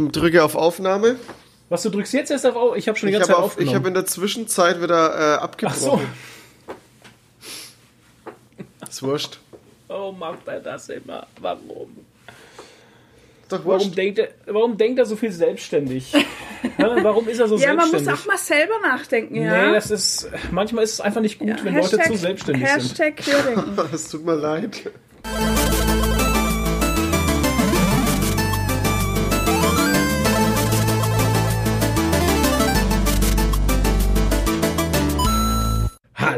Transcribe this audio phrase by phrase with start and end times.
[0.00, 1.16] Drücke auf Aufnahme.
[1.68, 3.44] Was, du drückst jetzt erst auf Au- Ich habe schon die Ich ganze habe Zeit
[3.44, 3.76] auf, ich aufgenommen.
[3.76, 5.80] hab in der Zwischenzeit wieder äh, Ach abgebrochen.
[5.80, 6.00] so.
[8.88, 9.40] Ist wurscht.
[9.88, 11.26] Warum macht er das immer?
[11.40, 11.96] Warum?
[13.42, 13.96] Ist doch Warum wurscht.
[13.98, 16.12] denkt er, warum denkt er so viel selbstständig?
[16.76, 18.20] Warum ist er so Ja, man muss selbstständig?
[18.22, 19.66] auch mal selber nachdenken, ja.
[19.68, 21.56] Nee, das ist, manchmal ist es einfach nicht gut, ja.
[21.64, 22.80] wenn Leute zu selbstständig sind.
[23.00, 23.76] Hashtag Querdenken.
[23.92, 24.82] Es tut mir leid.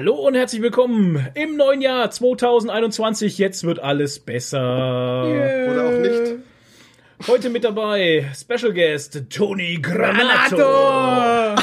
[0.03, 3.39] Hallo und herzlich willkommen im neuen Jahr 2021.
[3.39, 4.59] Jetzt wird alles besser.
[4.59, 7.29] Oder auch nicht.
[7.29, 10.57] Heute mit dabei Special Guest Tony Granato.
[10.57, 11.63] Granato!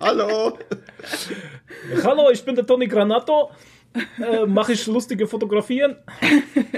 [0.00, 0.58] Hallo.
[2.02, 3.50] Hallo, ich bin der Tony Granato.
[3.94, 5.96] Äh, Mache ich lustige Fotografien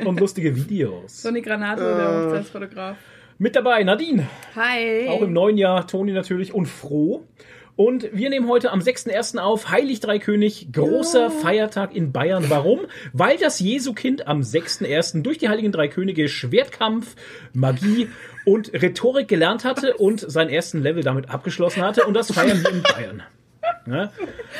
[0.04, 1.22] und lustige Videos.
[1.22, 2.96] Tony Granato, der Hochzeitsfotograf.
[3.38, 4.28] Mit dabei Nadine.
[4.56, 5.06] Hi.
[5.08, 7.28] Auch im neuen Jahr Toni natürlich und froh.
[7.80, 9.38] Und wir nehmen heute am 6.1.
[9.38, 12.44] auf Heilig Dreikönig, großer Feiertag in Bayern.
[12.50, 12.80] Warum?
[13.14, 15.22] Weil das Jesukind am 6.1.
[15.22, 17.16] durch die Heiligen Drei Könige Schwertkampf,
[17.54, 18.10] Magie
[18.44, 22.04] und Rhetorik gelernt hatte und seinen ersten Level damit abgeschlossen hatte.
[22.04, 23.22] Und das feiern wir in Bayern.
[23.92, 24.12] Ja?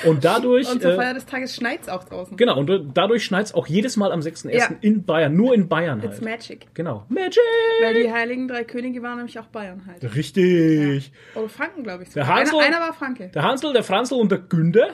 [0.07, 0.71] Und dadurch.
[0.71, 2.37] Und zur äh, Feier des Tages schneit's auch draußen.
[2.37, 4.57] Genau, und dadurch schneit's auch jedes Mal am 6.1.
[4.57, 4.69] Ja.
[4.81, 6.23] in Bayern, nur in Bayern It's halt.
[6.23, 6.67] magic.
[6.75, 7.05] Genau.
[7.09, 7.39] Magic!
[7.83, 10.15] Weil die Heiligen Drei Könige waren nämlich auch Bayern halt.
[10.17, 11.13] Richtig.
[11.35, 12.11] Oder Franken, glaube ich.
[12.11, 12.27] Der.
[12.27, 13.31] Hansel- einer, einer war Franke.
[13.35, 14.89] Der Hansel, der Franzl und der Günter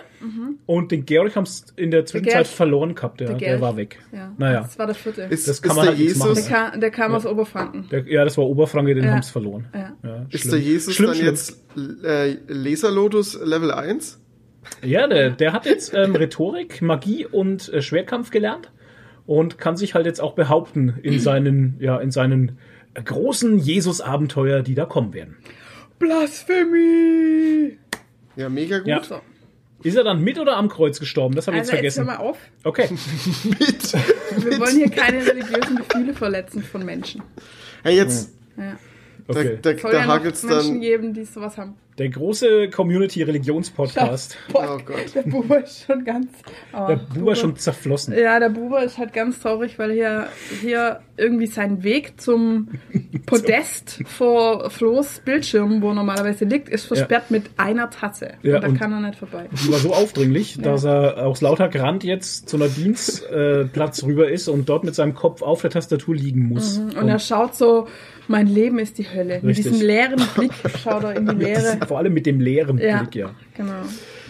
[0.67, 2.47] und den Georg haben es in der Zwischenzeit Gerd.
[2.49, 3.21] verloren gehabt.
[3.21, 3.27] Ja.
[3.29, 3.61] Der Der, Gerd.
[3.61, 3.99] war weg.
[4.13, 4.33] Ja.
[4.39, 5.23] Naja, Das war der vierte.
[5.23, 6.29] Ist, Das kann ist man der halt nicht machen.
[6.31, 7.89] Jesus, der, kam, der kam aus Oberfranken.
[7.91, 9.11] der, ja, das war Oberfranke, den Ja.
[9.13, 9.67] haben es verloren.
[9.75, 9.93] Ja.
[10.03, 11.29] Ja, ist der Jesus schlimm, dann schlimm.
[11.29, 11.63] jetzt
[12.05, 14.21] äh, Laserlotus Level 1?
[14.83, 18.71] Ja, der, der hat jetzt ähm, Rhetorik, Magie und äh, Schwertkampf gelernt
[19.27, 22.59] und kann sich halt jetzt auch behaupten in seinen, ja, in seinen
[22.95, 25.37] äh, großen Jesus-Abenteuer, die da kommen werden.
[25.99, 27.79] Blasphemie!
[28.37, 28.87] Ja, mega gut.
[28.89, 29.01] Ja.
[29.83, 31.35] Ist er dann mit oder am Kreuz gestorben?
[31.35, 32.23] Das habe ich Also jetzt jetzt hör vergessen.
[32.25, 32.39] mal auf.
[32.65, 32.89] Okay.
[33.45, 33.93] Mit.
[34.45, 37.23] Wir wollen hier keine religiösen Gefühle verletzen von Menschen.
[37.83, 38.77] Hey, jetzt, Ja.
[39.29, 39.59] Okay.
[39.63, 40.81] da, da, Soll da ja hakelt's Menschen dann.
[40.81, 41.75] geben, die sowas haben.
[41.99, 44.37] Der große Community-Religions-Podcast.
[44.53, 45.15] Oh Gott.
[45.15, 46.27] Der Buber ist schon ganz.
[46.75, 48.15] Oh, Der Buber ist schon zerflossen.
[48.19, 50.27] Ja, der Buber ist halt ganz traurig, weil hier,
[50.61, 52.69] hier irgendwie sein Weg zum
[53.27, 58.35] Podest vor Flo's Bildschirm, wo er normalerweise liegt, ist versperrt mit einer Tasse.
[58.43, 59.49] Ja, und da und- kann er nicht vorbei.
[59.65, 64.05] Die war so aufdringlich, dass er aus lauter Grant jetzt zu einer Dienstplatz äh, Platz
[64.05, 66.77] rüber ist und dort mit seinem Kopf auf der Tastatur liegen muss.
[66.79, 67.89] Und er schaut so,
[68.29, 69.37] mein Leben ist die Hölle.
[69.37, 69.73] Mit Richtig.
[69.73, 71.79] diesem leeren Blick schaut er in die Leere.
[71.87, 73.03] Vor allem mit dem leeren Ja.
[73.03, 73.31] Blick, ja.
[73.57, 73.73] Genau.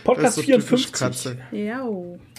[0.05, 0.93] Podcast so typisch 54.
[0.93, 1.39] Katze.
[1.53, 1.85] Ja.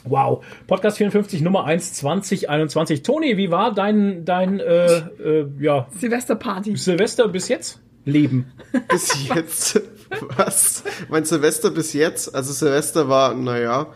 [0.06, 0.46] Wow.
[0.68, 3.04] Podcast 54, Nummer 1, 2021.
[3.04, 6.78] Toni, wie war dein, dein äh, äh, ja, Silvesterparty.
[6.78, 7.82] Silvester bis jetzt?
[8.06, 8.46] Leben.
[8.90, 9.82] Bis jetzt.
[10.38, 10.86] Was?
[11.10, 12.34] Mein Silvester bis jetzt.
[12.34, 13.88] Also Silvester war, naja,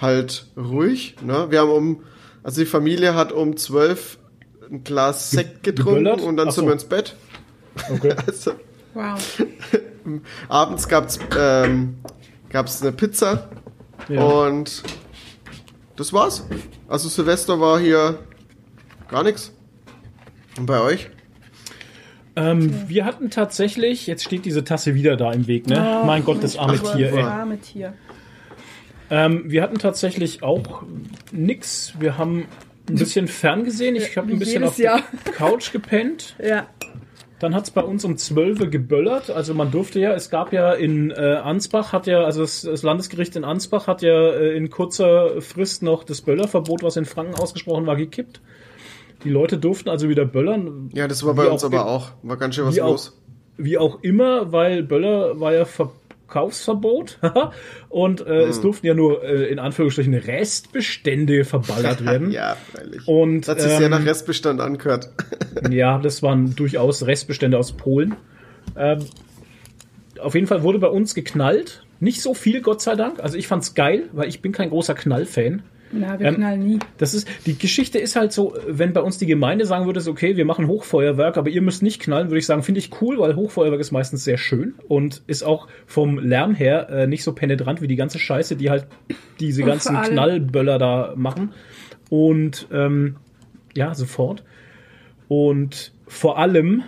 [0.00, 1.16] halt ruhig.
[1.22, 1.48] Ne?
[1.50, 2.02] Wir haben um,
[2.42, 4.18] also die Familie hat um 12
[4.70, 6.20] ein Glas Sekt getrunken geböllert?
[6.20, 6.68] und dann Ach sind so.
[6.68, 7.16] wir ins Bett.
[7.92, 8.14] Okay.
[8.26, 8.52] Also,
[8.94, 9.42] Wow.
[10.48, 11.98] abends gab's ähm,
[12.48, 13.48] gab's eine Pizza
[14.08, 14.22] Ja.
[14.22, 14.82] und
[15.96, 16.44] das war's.
[16.88, 18.18] Also Silvester war hier
[19.08, 19.52] gar nichts.
[20.58, 21.10] Und bei euch?
[22.36, 26.02] Ähm, wir hatten tatsächlich, jetzt steht diese Tasse wieder da im Weg, ne?
[26.06, 27.22] mein Gott, das arme Tier, ey.
[27.22, 27.92] Arme Tier.
[29.10, 30.82] Ähm, wir hatten tatsächlich auch
[31.32, 31.94] nix.
[31.98, 32.46] Wir haben
[32.92, 33.96] ein bisschen ferngesehen.
[33.96, 35.02] Ich habe ein bisschen auf der Jahr.
[35.36, 36.36] Couch gepennt.
[36.44, 36.66] Ja.
[37.38, 39.30] Dann hat's bei uns um 12 Uhr geböllert.
[39.30, 42.82] Also man durfte ja, es gab ja in äh, Ansbach, hat ja, also das, das
[42.82, 47.34] Landesgericht in Ansbach hat ja äh, in kurzer Frist noch das Böllerverbot, was in Franken
[47.34, 48.42] ausgesprochen war, gekippt.
[49.24, 50.90] Die Leute durften also wieder böllern.
[50.92, 52.10] Ja, das war bei uns auch aber auch.
[52.22, 53.18] War ganz schön was wie auch, los.
[53.56, 55.64] wie auch immer, weil Böller war ja
[56.30, 57.18] Verkaufsverbot
[57.88, 58.50] und äh, Hm.
[58.50, 62.30] es durften ja nur äh, in Anführungsstrichen Restbestände verballert werden.
[62.40, 63.06] Ja, freilich.
[63.08, 65.10] Und das hat sich sehr ähm, nach Restbestand angehört.
[65.70, 68.14] Ja, das waren durchaus Restbestände aus Polen.
[68.76, 69.00] Ähm,
[70.20, 71.82] auf jeden Fall wurde bei uns geknallt.
[71.98, 73.20] Nicht so viel, Gott sei Dank.
[73.20, 75.62] Also ich fand's geil, weil ich bin kein großer Knallfan.
[75.92, 76.78] Na, wir Ähm, knallen nie.
[76.98, 80.36] Das ist, die Geschichte ist halt so, wenn bei uns die Gemeinde sagen würde, okay,
[80.36, 83.36] wir machen Hochfeuerwerk, aber ihr müsst nicht knallen, würde ich sagen, finde ich cool, weil
[83.36, 87.82] Hochfeuerwerk ist meistens sehr schön und ist auch vom Lärm her äh, nicht so penetrant
[87.82, 88.86] wie die ganze Scheiße, die halt
[89.40, 91.52] diese Und ganzen Knallböller da machen.
[92.08, 93.16] Und ähm,
[93.74, 94.44] ja, sofort.
[95.28, 96.82] Und vor allem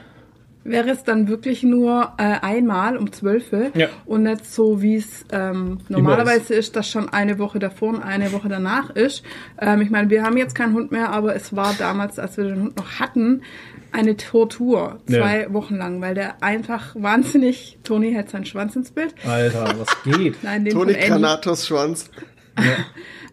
[0.64, 3.88] wäre es dann wirklich nur äh, einmal um 12 Uhr Ja.
[4.06, 8.32] und nicht so, wie es ähm, normalerweise ist, dass schon eine Woche davor und eine
[8.32, 9.24] Woche danach ist.
[9.60, 12.44] Ähm, ich meine, wir haben jetzt keinen Hund mehr, aber es war damals, als wir
[12.44, 13.42] den Hund noch hatten,
[13.90, 15.52] eine Tortur, zwei Ja.
[15.52, 19.14] Wochen lang, weil der einfach wahnsinnig, Toni hält seinen Schwanz ins Bild.
[19.26, 20.42] Alter, was geht?
[20.42, 20.94] Nein, den Toni.
[20.94, 22.08] Granatos Schwanz.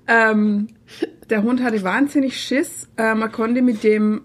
[0.07, 0.69] Ähm,
[1.29, 2.87] der Hund hatte wahnsinnig Schiss.
[2.97, 4.23] Äh, man konnte mit dem,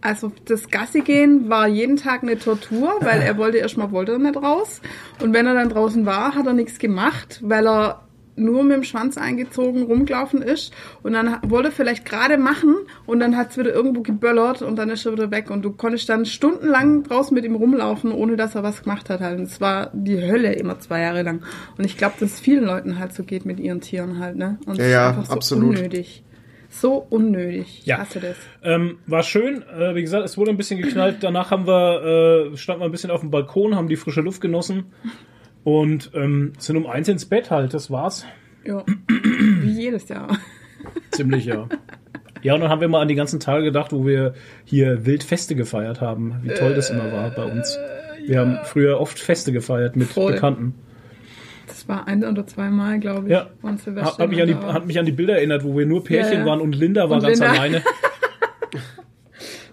[0.00, 4.18] also das Gassi gehen war jeden Tag eine Tortur, weil er wollte erstmal wollte er
[4.18, 4.80] nicht raus.
[5.22, 8.06] Und wenn er dann draußen war, hat er nichts gemacht, weil er
[8.36, 10.72] nur mit dem Schwanz eingezogen rumgelaufen ist
[11.02, 12.74] und dann wollte er vielleicht gerade machen
[13.06, 15.72] und dann hat es wieder irgendwo geböllert und dann ist er wieder weg und du
[15.72, 19.20] konntest dann stundenlang draußen mit ihm rumlaufen, ohne dass er was gemacht hat.
[19.20, 19.38] Halt.
[19.38, 21.42] Und es war die Hölle immer zwei Jahre lang.
[21.78, 24.58] Und ich glaube, dass es vielen Leuten halt so geht mit ihren Tieren halt, ne?
[24.66, 25.76] Und Ja, ja, einfach so absolut.
[25.76, 26.22] unnötig.
[26.80, 27.80] So unnötig.
[27.80, 27.98] Ich Ja.
[27.98, 28.36] hasse das.
[28.62, 29.62] Ähm, war schön.
[29.62, 31.18] Äh, wie gesagt, es wurde ein bisschen geknallt.
[31.20, 34.40] Danach haben wir, äh, standen wir ein bisschen auf dem Balkon, haben die frische Luft
[34.40, 34.86] genossen
[35.64, 37.72] und ähm, sind um eins ins Bett halt.
[37.74, 38.24] Das war's.
[38.64, 38.84] Ja.
[39.08, 40.36] Wie jedes Jahr.
[41.12, 41.68] Ziemlich, ja.
[42.42, 44.34] Ja, und dann haben wir mal an die ganzen Tage gedacht, wo wir
[44.64, 46.36] hier wild Feste gefeiert haben.
[46.42, 47.78] Wie toll das immer war bei uns.
[48.24, 50.32] Wir haben früher oft Feste gefeiert mit Voll.
[50.32, 50.74] Bekannten.
[51.86, 53.32] Das war ein oder zweimal, glaube ich.
[53.32, 53.48] Ja.
[53.62, 56.02] waren Silvester Hat, mich an die, hat mich an die Bilder erinnert, wo wir nur
[56.02, 56.46] Pärchen Ja, ja.
[56.46, 57.54] waren und Linda war Und ganz Linda.
[57.54, 57.82] alleine.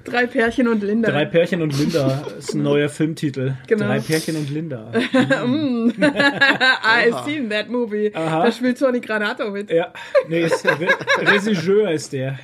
[0.03, 1.09] Drei Pärchen und Linda.
[1.09, 3.53] Drei Pärchen und Linda ist ein neuer Filmtitel.
[3.67, 3.85] Genau.
[3.85, 4.91] Drei Pärchen und Linda.
[4.93, 5.93] I've
[7.25, 8.11] seen that movie.
[8.13, 8.43] Aha.
[8.45, 9.71] Da spielt Tony Granato mit.
[9.71, 9.93] Ja,
[10.27, 10.89] nee, ist, Re
[11.19, 12.37] Regisseur ist der.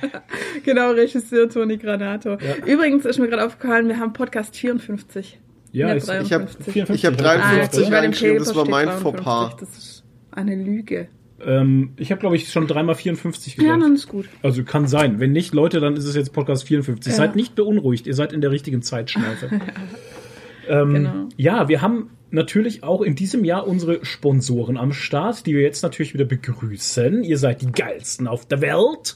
[0.64, 2.38] Genau, Regisseur Tony Granato.
[2.64, 5.38] Übrigens ist mir gerade aufgefallen, wir haben Podcast 54.
[5.72, 6.72] Ja, Ich hab- 53.
[6.72, 6.94] 54.
[6.96, 7.22] Ich habe ja.
[7.22, 9.02] 53 bei dem reingeschrieben, das war mein 53.
[9.02, 9.56] Fauxpas.
[9.60, 11.08] Das ist eine Lüge.
[11.44, 13.82] Ähm, ich habe, glaube ich, schon dreimal 54 Ja, gesagt.
[13.82, 14.28] dann ist gut.
[14.42, 15.20] also kann sein.
[15.20, 17.12] Wenn nicht, Leute, dann ist es jetzt Podcast 54.
[17.12, 17.16] Ja.
[17.16, 19.48] Seid nicht beunruhigt, ihr seid in der richtigen Zeitschleife.
[20.68, 21.28] ähm, Genau.
[21.36, 25.82] Ja, wir haben natürlich auch in diesem Jahr unsere Sponsoren am Start, die wir jetzt
[25.82, 27.24] natürlich wieder begrüßen.
[27.24, 29.14] Ihr seid die geilsten auf der Welt.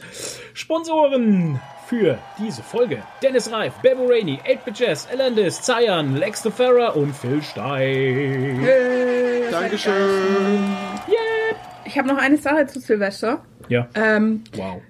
[0.54, 3.02] Sponsoren für diese Folge.
[3.22, 8.60] Dennis Reif, Bebo Rainey, 8 Jazz, Elandis, Zayan, Lex de Ferrer und Phil Stein.
[8.62, 9.94] Hey, Dankeschön.
[11.86, 13.44] Ich habe noch eine Sache zu Silvester.
[13.68, 14.80] Ja, Ähm, wow.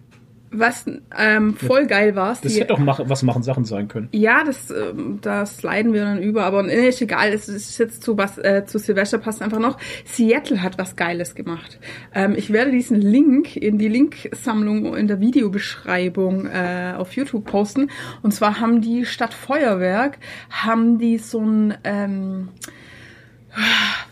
[0.58, 0.86] Was
[1.16, 2.36] ähm, voll geil war.
[2.40, 4.08] Das hätte doch mach, was machen Sachen sein können.
[4.12, 8.02] Ja, das, ähm, das leiden wir dann über, aber nee, ist egal, es ist jetzt
[8.02, 9.78] zu was, äh, zu Silvester passt einfach noch.
[10.04, 11.78] Seattle hat was Geiles gemacht.
[12.14, 17.90] Ähm, ich werde diesen Link in die Linksammlung in der Videobeschreibung äh, auf YouTube posten.
[18.22, 20.18] Und zwar haben die statt Feuerwerk,
[20.50, 22.48] haben die so ein, ähm,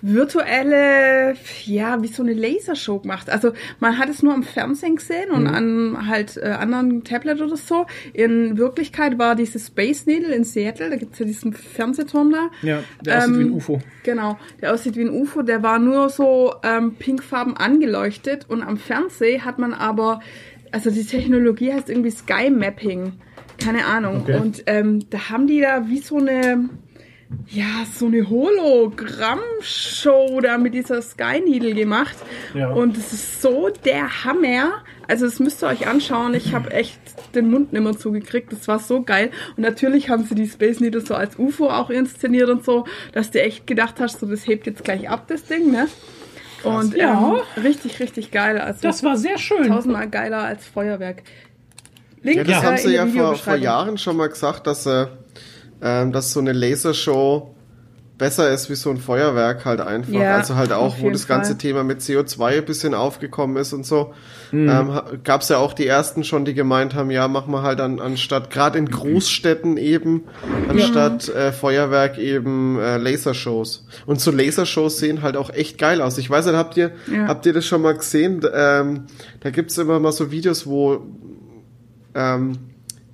[0.03, 1.35] virtuelle,
[1.65, 3.31] ja, wie so eine Lasershow gemacht.
[3.31, 7.57] Also man hat es nur am Fernsehen gesehen und an halt äh, anderen Tablet oder
[7.57, 7.87] so.
[8.13, 12.51] In Wirklichkeit war diese Space Needle in Seattle, da gibt's ja diesen Fernsehturm da.
[12.63, 13.81] Ja, der aussieht wie ein Ähm, UFO.
[14.05, 18.77] Genau, der aussieht wie ein UFO, der war nur so ähm, pinkfarben angeleuchtet und am
[18.77, 20.21] Fernsehen hat man aber,
[20.71, 23.13] also die Technologie heißt irgendwie Sky Mapping,
[23.59, 24.23] keine Ahnung.
[24.23, 24.39] Okay.
[24.39, 26.69] Und ähm, da haben die da wie so eine,
[27.49, 32.17] ja, so eine Hologramm-Show da mit dieser Sky Needle gemacht.
[32.55, 32.71] Ja.
[32.71, 34.83] Und es ist so der Hammer.
[35.09, 36.35] Also das müsst ihr euch anschauen.
[36.35, 36.99] Ich habe echt
[37.35, 38.53] den Mund nimmer zugekriegt.
[38.53, 39.31] Das war so geil.
[39.57, 43.31] Und natürlich haben sie die Space Needle so als UFO auch inszeniert und so, dass
[43.31, 45.89] du echt gedacht hast, so das hebt jetzt gleich ab, das Ding, ne?
[46.65, 47.37] Und Ja.
[47.57, 48.59] ähm, richtig, richtig geil.
[48.61, 49.67] Also Das war sehr schön.
[49.67, 51.23] tausendmal geiler als Feuerwerk.
[52.23, 53.57] Link Ja, das äh, haben sie ja vor, vor.
[53.57, 55.07] Jahren schon mal gesagt, dass, äh,
[55.83, 57.55] ähm, dass so eine Lasershow
[58.19, 60.13] besser ist wie so ein Feuerwerk halt einfach.
[60.13, 61.59] Ja, also halt auch, wo das ganze Fall.
[61.59, 64.13] Thema mit CO2 ein bisschen aufgekommen ist und so.
[64.53, 64.69] Mhm.
[64.69, 67.81] Ähm, Gab es ja auch die ersten schon, die gemeint haben, ja, mach mal halt
[67.81, 70.23] an, anstatt, gerade in Großstädten eben,
[70.69, 73.87] anstatt äh, Feuerwerk eben äh, Lasershows.
[74.07, 76.17] Und so Lasershows sehen halt auch echt geil aus.
[76.17, 77.27] Ich weiß nicht, habt ihr, Ja.
[77.27, 78.41] habt ihr das schon mal gesehen?
[78.55, 79.07] Ähm,
[79.41, 81.01] da gibt's immer mal so Videos, wo
[82.15, 82.53] ähm,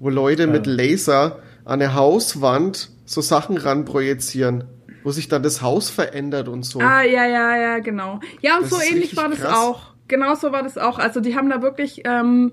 [0.01, 4.65] wo Leute mit Laser an eine Hauswand so Sachen ran projizieren,
[5.05, 6.81] wo sich dann das Haus verändert und so.
[6.81, 8.21] Ah, ja, ja, ja, genau.
[8.41, 9.55] Ja, und Das so ähnlich war das krass.
[9.57, 9.81] auch.
[10.09, 10.99] Genau so war das auch.
[10.99, 12.53] Also die haben da wirklich ähm,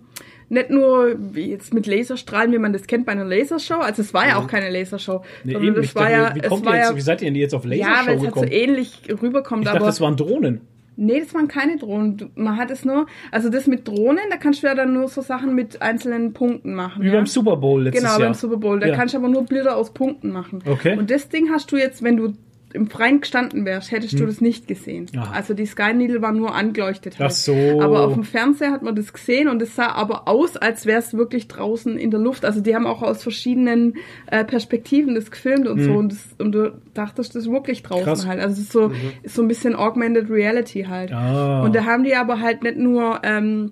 [0.49, 3.75] nicht nur wie jetzt mit Laserstrahlen, wie man das kennt bei einer Lasershow.
[3.79, 5.23] Also es war ja auch keine Lasershow.
[5.45, 7.01] Nee, sondern eben, das war dachte, ja, wie, es kommt war ihr jetzt, ja, wie
[7.01, 8.47] seid ihr denn jetzt auf ja, Lasershow weil es halt so gekommen?
[8.51, 9.61] ähnlich rüberkommt.
[9.61, 10.61] ich dachte, aber das waren Drohnen.
[10.97, 12.31] Nee, das waren keine Drohnen.
[12.35, 15.21] Man hat es nur, also das mit Drohnen, da kannst du ja dann nur so
[15.21, 17.03] Sachen mit einzelnen Punkten machen.
[17.03, 17.13] Wie ja?
[17.13, 18.27] beim Super Bowl letztes Genau, Jahr.
[18.27, 18.79] beim Super Bowl.
[18.79, 18.95] Da Ja.
[18.95, 20.63] kannst du aber nur Bilder aus Punkten machen.
[20.65, 20.97] Okay.
[20.97, 22.33] Und das Ding hast du jetzt, wenn du
[22.75, 25.07] im Freien gestanden wärst, hättest du das nicht gesehen.
[25.17, 25.31] Aha.
[25.33, 27.17] Also die Sky Needle war nur angeleuchtet.
[27.17, 27.31] Halt.
[27.31, 27.81] Ach so.
[27.81, 30.99] Aber auf dem Fernseher hat man das gesehen und es sah aber aus, als wäre
[30.99, 32.45] es wirklich draußen in der Luft.
[32.45, 33.95] Also die haben auch aus verschiedenen
[34.27, 37.95] äh, Perspektiven das gefilmt und so und, das, und du dachtest, das ist wirklich draußen
[38.05, 38.05] Mhm.
[38.05, 38.27] Krass.
[38.27, 38.39] halt.
[38.41, 38.91] Also es ist so,
[39.23, 41.11] ist so ein bisschen Augmented Reality halt.
[41.13, 41.61] Ah.
[41.63, 43.71] Und da haben die aber halt nicht nur ähm,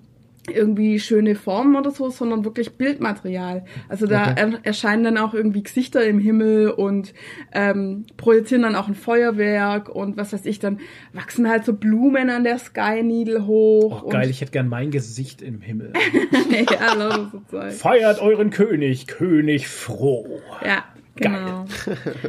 [0.52, 3.64] irgendwie schöne Formen oder so, sondern wirklich Bildmaterial.
[3.88, 4.34] Also da Okay.
[4.36, 7.14] er erscheinen dann auch irgendwie Gesichter im Himmel und
[7.52, 10.80] ähm, projizieren dann auch ein Feuerwerk und was weiß ich, dann
[11.12, 14.02] wachsen halt so Blumen an der Sky Needle hoch.
[14.04, 15.92] Oh, geil, ich hätte gern mein Gesicht im Himmel.
[16.70, 17.72] ja, lauter so Zeug.
[17.72, 20.40] Feiert euren König, König froh.
[20.64, 20.84] Ja,
[21.16, 21.64] genau.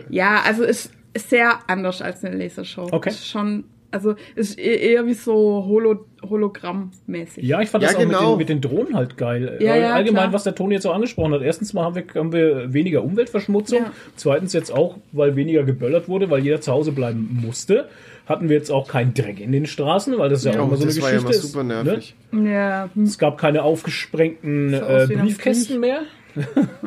[0.10, 2.88] ja, also ist sehr anders als eine Lasershow.
[2.91, 3.10] Okay.
[3.10, 4.61] Ist schon, also ist e-
[4.91, 7.43] eher wie so Holo, Hologrammmäßig.
[7.43, 8.35] Ja, ich fand Ja, das auch genau.
[8.37, 9.57] mit, den, mit den Drohnen halt geil.
[9.59, 10.33] Ja, ja, Allgemein, klar.
[10.33, 11.41] was der Toni jetzt auch angesprochen hat.
[11.41, 13.79] Erstens mal haben wir, haben wir weniger Umweltverschmutzung.
[13.79, 13.91] Ja.
[14.15, 17.87] Zweitens jetzt auch, weil weniger geböllert wurde, weil jeder zu Hause bleiben musste.
[18.27, 20.77] Hatten wir jetzt auch keinen Dreck in den Straßen, weil das ja, Ja, auch immer
[20.77, 21.85] so eine das war ja Geschichte immer super ist.
[21.85, 22.15] nervig.
[22.51, 26.01] Ja, hm, Es gab keine aufgesprengten äh, Briefkästen mehr.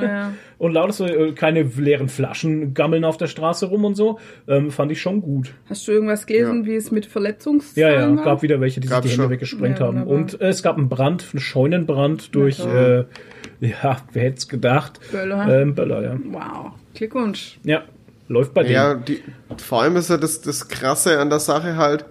[0.00, 0.32] Ja.
[0.58, 4.18] Und lauter so, äh, keine leeren Flaschen gammeln auf der Straße rum und so.
[4.48, 5.54] Ähm, fand ich schon gut.
[5.68, 6.66] Hast du irgendwas gelesen, Ja.
[6.66, 8.24] wie es mit Ja, Verletzungszahlen ja, war?
[8.24, 9.30] gab wieder welche, die Gab's sich die Hände schon.
[9.32, 10.02] weggesprengt Ja, haben.
[10.04, 13.04] Und äh, es gab einen Brand, einen Scheunenbrand durch, äh,
[13.60, 14.98] ja, wer hätte es gedacht?
[15.12, 15.62] Böller.
[15.62, 16.18] Ähm, Böller, ja.
[16.24, 17.58] Wow, Glückwunsch.
[17.62, 17.82] Ja,
[18.26, 18.74] läuft bei denen.
[18.74, 19.22] Ja, die,
[19.58, 22.04] vor allem ist ja das, das Krasse an der Sache halt,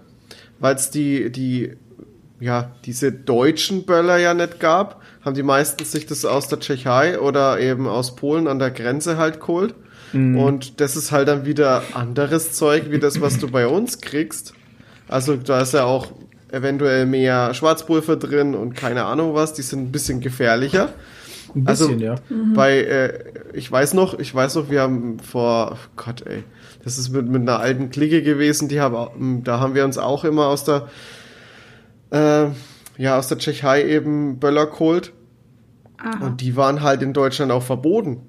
[0.60, 1.74] weil es die, die,
[2.40, 7.20] ja, diese deutschen Böller ja nicht gab, haben die meisten sich das aus der Tschechei
[7.20, 9.76] oder eben aus Polen an der Grenze halt geholt.
[10.14, 14.54] Und das ist halt dann wieder anderes Zeug, wie das, was du bei uns kriegst.
[15.10, 16.08] Also da ist ja auch
[16.50, 20.94] eventuell mehr Schwarzpulver drin und keine Ahnung was, die sind ein bisschen gefährlicher.
[21.54, 22.16] Ein bisschen, also- ja.
[22.56, 23.20] Bei, äh,
[23.54, 26.44] ich weiß noch, ich weiß noch, wir haben vor, oh Gott, ey,
[26.86, 30.24] das ist mit, mit einer alten Clique gewesen, die haben, da haben wir uns auch
[30.24, 30.88] immer aus der,
[32.12, 32.46] äh,
[32.98, 35.14] ja, aus der Tschechei eben Böller geholt.
[35.98, 36.26] Aha.
[36.26, 38.22] Und die waren halt in Deutschland auch verboten.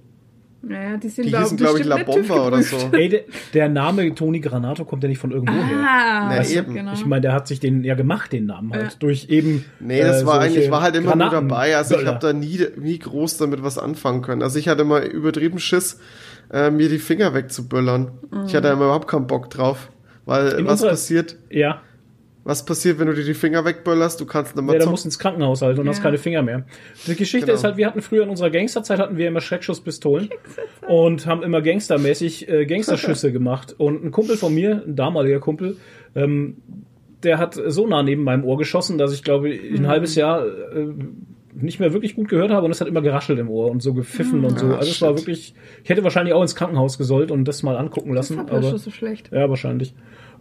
[0.60, 2.76] Naja, die sind Die hießen, glaube ich, La Bomba oder so.
[2.92, 3.20] Ey, der,
[3.54, 5.78] der Name Toni Granato kommt ja nicht von irgendwo her.
[5.88, 6.74] Ah, Na, eben.
[6.74, 6.92] genau.
[6.94, 8.82] Ich meine, der hat sich den ja gemacht, den Namen halt.
[8.94, 8.98] Ja.
[8.98, 9.64] Durch eben.
[9.78, 11.76] Nee, das äh, war eigentlich, war halt immer nur Granaten- dabei.
[11.76, 14.42] Also ich habe da nie, nie groß damit was anfangen können.
[14.42, 16.00] Also ich hatte immer übertrieben Schiss,
[16.52, 18.10] äh, mir die Finger wegzuböllern.
[18.46, 19.90] Ich hatte immer überhaupt keinen Bock drauf.
[20.24, 21.82] Weil In was unserer- passiert, Ja,
[22.48, 24.18] was passiert, wenn du dir die Finger wegböllerst?
[24.20, 25.92] Du kannst nicht mehr Ja, da musst ins Krankenhaus halt und Ja.
[25.92, 26.64] hast keine Finger mehr.
[27.06, 27.56] Die Geschichte Genau.
[27.58, 30.30] ist halt, wir hatten früher in unserer Gangsterzeit hatten wir immer Schreckschusspistolen
[30.88, 33.74] und haben immer gangstermäßig äh, Gangsterschüsse gemacht.
[33.78, 35.76] Und ein Kumpel von mir, ein damaliger Kumpel,
[36.14, 36.56] ähm,
[37.22, 40.86] der hat so nah neben meinem Ohr geschossen, dass ich glaube, ein halbes Jahr äh,
[41.60, 43.92] nicht mehr wirklich gut gehört habe und es hat immer geraschelt im Ohr und so
[43.92, 44.66] gepfiffen und so.
[44.68, 47.76] Ah, Also es war wirklich, ich hätte wahrscheinlich auch ins Krankenhaus gesollt und das mal
[47.76, 48.48] angucken das lassen.
[48.48, 49.30] war aber so schlecht.
[49.32, 49.94] ja, wahrscheinlich.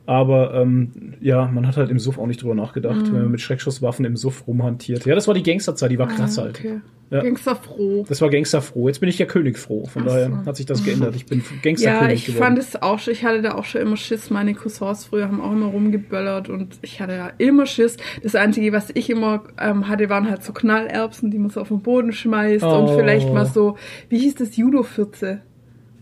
[0.08, 3.42] Aber ähm, ja, man hat halt im Suff auch nicht drüber nachgedacht, wenn man mit
[3.42, 5.06] Schreckschusswaffen im Suff rumhantiert.
[5.06, 6.58] Ja, das war die Gangsterzeit, die war krass Ah, halt.
[6.60, 6.80] okay.
[7.10, 7.22] Ja.
[7.24, 8.06] Gangsterfroh.
[8.10, 8.88] Das war Gangsterfroh.
[8.88, 9.86] Jetzt bin ich ja König froh.
[9.86, 10.14] Von Ach so.
[10.16, 11.16] daher hat sich das geändert.
[11.16, 12.44] Ich bin Ja, Gangsterkönig ich geworden.
[12.44, 14.30] fand es auch schon, ich hatte da auch schon immer Schiss.
[14.30, 17.96] Meine Cousins früher haben auch immer rumgeböllert und ich hatte da immer Schiss.
[18.24, 21.68] Das Einzige, was ich immer ähm, hatte, waren halt so Knallerbsen, die man so auf
[21.70, 22.80] den Boden schmeißt Oh.
[22.80, 23.78] und vielleicht mal so,
[24.10, 25.42] wie hieß das, Judo-Fürze?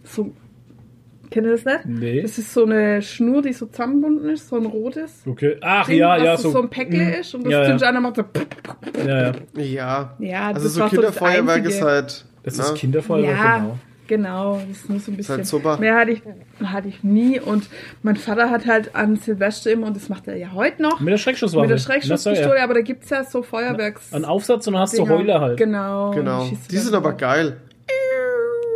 [0.04, 0.32] So,
[1.36, 1.86] kennt ihr das nicht?
[1.86, 2.22] Nee.
[2.22, 5.22] Das ist so eine Schnur, die so zusammengebunden ist, so ein rotes.
[5.28, 5.58] okay.
[5.62, 6.52] Ach Ding, ja, ja, so, so.
[6.52, 7.14] so ein Päckle Mhm.
[7.20, 7.88] ist und das ja, ja.
[7.90, 8.24] einer macht so.
[9.06, 10.16] ja, ja.
[10.20, 10.48] Ja.
[10.48, 11.76] Also das so war so das Kinderfeuerwerk Einzige.
[11.76, 12.26] ist halt.
[12.44, 12.64] Das ne?
[12.64, 13.78] ist Kinderfeuerwerk, Ja, genau.
[14.08, 14.62] genau.
[14.70, 15.36] Das ist nur so ein bisschen.
[15.36, 15.78] halt super.
[15.78, 16.22] Mehr hatte ich,
[16.64, 17.40] hatte ich nie.
[17.40, 17.68] Und
[18.02, 21.12] mein Vater hat halt an Silvester immer, und das macht er ja heute noch, Mit
[21.12, 21.68] der Schreckschusswaffe.
[21.68, 22.64] mit der Schreckschusspistole, ja.
[22.64, 24.14] aber da gibt's ja so Feuerwerks.
[24.14, 25.08] Ein Aufsatz und dann hast du.
[25.10, 25.58] Heuler halt.
[25.58, 26.12] Genau.
[26.12, 26.48] Genau.
[26.72, 27.18] Die sind aber so.
[27.18, 27.58] geil.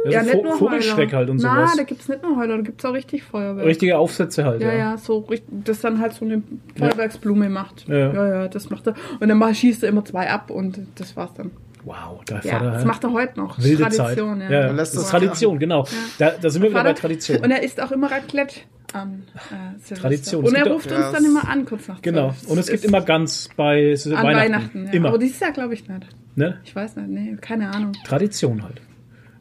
[0.06, 1.18] Ja, Ja, so nicht nur Vogelschreck Heuler.
[1.18, 1.75] halt und Na, sowas.
[1.77, 3.65] da gibt's nicht nur Heuler, da gibt's auch richtig Feuerwerk.
[3.65, 4.77] Richtige Aufsätze halt, Ja, ja.
[4.77, 6.41] ja, so richtig, das dann halt so eine
[6.77, 7.88] Feuerwerksblume macht.
[7.88, 8.13] Ja.
[8.13, 8.94] ja, ja, das macht er.
[9.20, 11.51] Und dann mal schießt er immer zwei ab und das war's dann.
[11.86, 12.88] Wow, der Ja, das ja.
[12.88, 13.58] macht er heute noch.
[13.58, 14.51] Wilde Tradition, Zeit.
[14.51, 14.68] ja.
[14.68, 15.86] Ja, das ist Tradition, genau.
[16.18, 17.38] Da, da sind wir wieder bei Tradition.
[17.38, 18.62] Und er isst auch immer Raclette
[18.94, 19.96] an äh.
[19.96, 20.44] Tradition.
[20.44, 22.34] Es Und er gibt ruft auch- uns Ja, dann es- immer an, kurz nach Genau.
[22.48, 24.24] Und es gibt immer ganz bei an Weihnachten.
[24.36, 24.86] Weihnachten.
[24.88, 24.91] ja.
[24.91, 25.08] Immer.
[25.10, 26.08] Aber dieses Jahr glaube ich nicht.
[26.36, 26.58] Ne?
[26.65, 27.94] Ich weiß nicht, nee, keine Ahnung.
[28.06, 28.82] Tradition halt.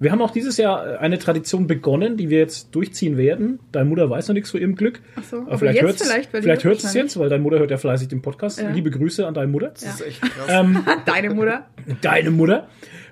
[0.00, 3.58] Wir haben auch dieses Jahr eine Tradition begonnen, die wir jetzt durchziehen werden.
[3.72, 5.00] Deine Mutter weiß noch nichts von ihrem Glück.
[5.16, 7.42] Ach so, aber aber vielleicht jetzt hört's, vielleicht, vielleicht hört hört es jetzt, weil deine
[7.42, 8.60] Mutter hört ja fleißig den Podcast.
[8.60, 8.70] Ja.
[8.70, 9.68] Liebe Grüße an deine Mutter.
[9.70, 10.32] Das ist echt krass.
[10.48, 11.66] Ähm, Deine Mutter?
[12.00, 12.68] deine Mutter.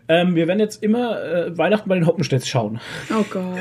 [0.08, 2.78] Ähm, wir werden jetzt immer äh, Weihnachten bei den Hoppenstedts schauen.
[3.10, 3.42] Oh Gott.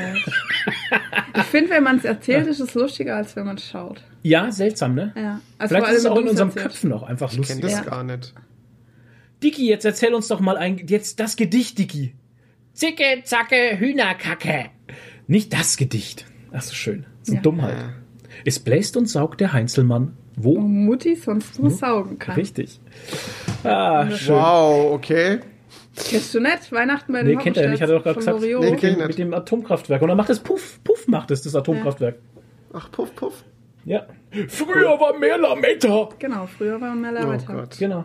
[1.38, 4.02] Ich finde, wenn man es erzählt, ist es lustiger, als wenn man es schaut.
[4.22, 5.12] Ja, seltsam, ne?
[5.14, 5.40] Ja.
[5.58, 6.68] Also Vielleicht ist es auch in du's unseren erzählst.
[6.68, 7.62] Köpfen noch einfach Ich kenne lustig.
[7.62, 7.90] das Ja.
[7.90, 8.32] gar nicht.
[9.42, 12.14] Dicky, jetzt erzähl uns doch mal ein, jetzt das Gedicht, Dicky.
[12.76, 14.66] Zicke, zacke, Hühnerkacke.
[15.26, 16.26] Nicht das Gedicht.
[16.52, 17.06] Ach so schön.
[17.22, 17.40] So Ja.
[17.40, 17.74] dumm halt.
[18.44, 20.14] Es bläst und saugt der Heinzelmann.
[20.36, 20.56] Wo?
[20.56, 22.34] Wo Mutti sonst nur saugen kann.
[22.34, 22.78] Richtig.
[23.64, 24.36] Ah, schön.
[24.36, 25.38] Wow, okay.
[25.96, 26.70] Kennst du nicht?
[26.70, 27.80] Weihnachten bei den Nee, kennt er nicht.
[27.80, 28.40] Hat er doch gerade gesagt.
[28.42, 28.62] Loriot.
[28.62, 30.02] Nee, mit, dem, ich mit dem Atomkraftwerk.
[30.02, 30.78] Und dann macht es Puff.
[30.84, 32.16] Puff macht es, das Atomkraftwerk.
[32.74, 33.42] Ach, puff, puff.
[33.86, 34.06] Ja.
[34.48, 36.10] Früher war mehr Lametta.
[36.18, 37.54] Genau, früher war mehr Oh Lametta.
[37.54, 37.78] Gott.
[37.78, 38.04] Genau.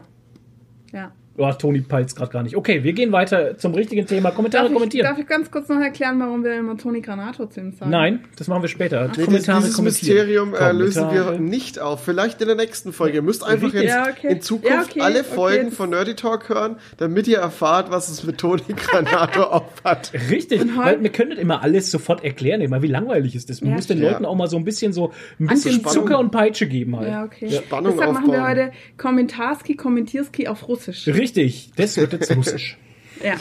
[0.93, 1.11] Ja.
[1.41, 2.55] Oh, Toni peilt gerade gar nicht.
[2.55, 4.31] Okay, wir gehen weiter zum richtigen Thema.
[4.31, 5.07] Kommentare Darf ich, kommentieren.
[5.07, 7.89] darf ich ganz kurz noch erklären, warum wir immer Toni Granato zu ihm sagen?
[7.91, 9.09] Nein, das machen wir später.
[9.17, 10.15] Nee, Kommentare dieses kommentieren.
[10.17, 12.03] Mysterium äh, lösen wir nicht auf.
[12.03, 13.15] Vielleicht in der nächsten Folge.
[13.17, 13.83] Ihr müsst einfach Richtig.
[13.83, 14.27] jetzt Ja, okay.
[14.31, 17.89] in Zukunft Ja, okay, alle okay, Folgen das- von Nerdy Talk hören, damit ihr erfahrt,
[17.91, 20.11] was es mit Toni Granato aufhat.
[20.29, 22.61] Richtig, Und heu- weil wir können nicht immer alles sofort erklären.
[22.69, 23.61] Meine, wie langweilig ist das?
[23.61, 23.99] Man Ja, muss den.
[24.01, 25.93] Leuten auch mal so ein bisschen so ein bisschen Spannung.
[26.03, 27.07] Zucker und Peitsche geben halt.
[27.09, 27.49] Ja, okay.
[27.51, 28.49] Spannung Deshalb machen wir aufbauen.
[28.49, 31.07] heute Kommentarski, Kommentierski auf Russisch.
[31.07, 32.77] Richtig, das wird jetzt russisch.
[33.23, 33.35] Ja.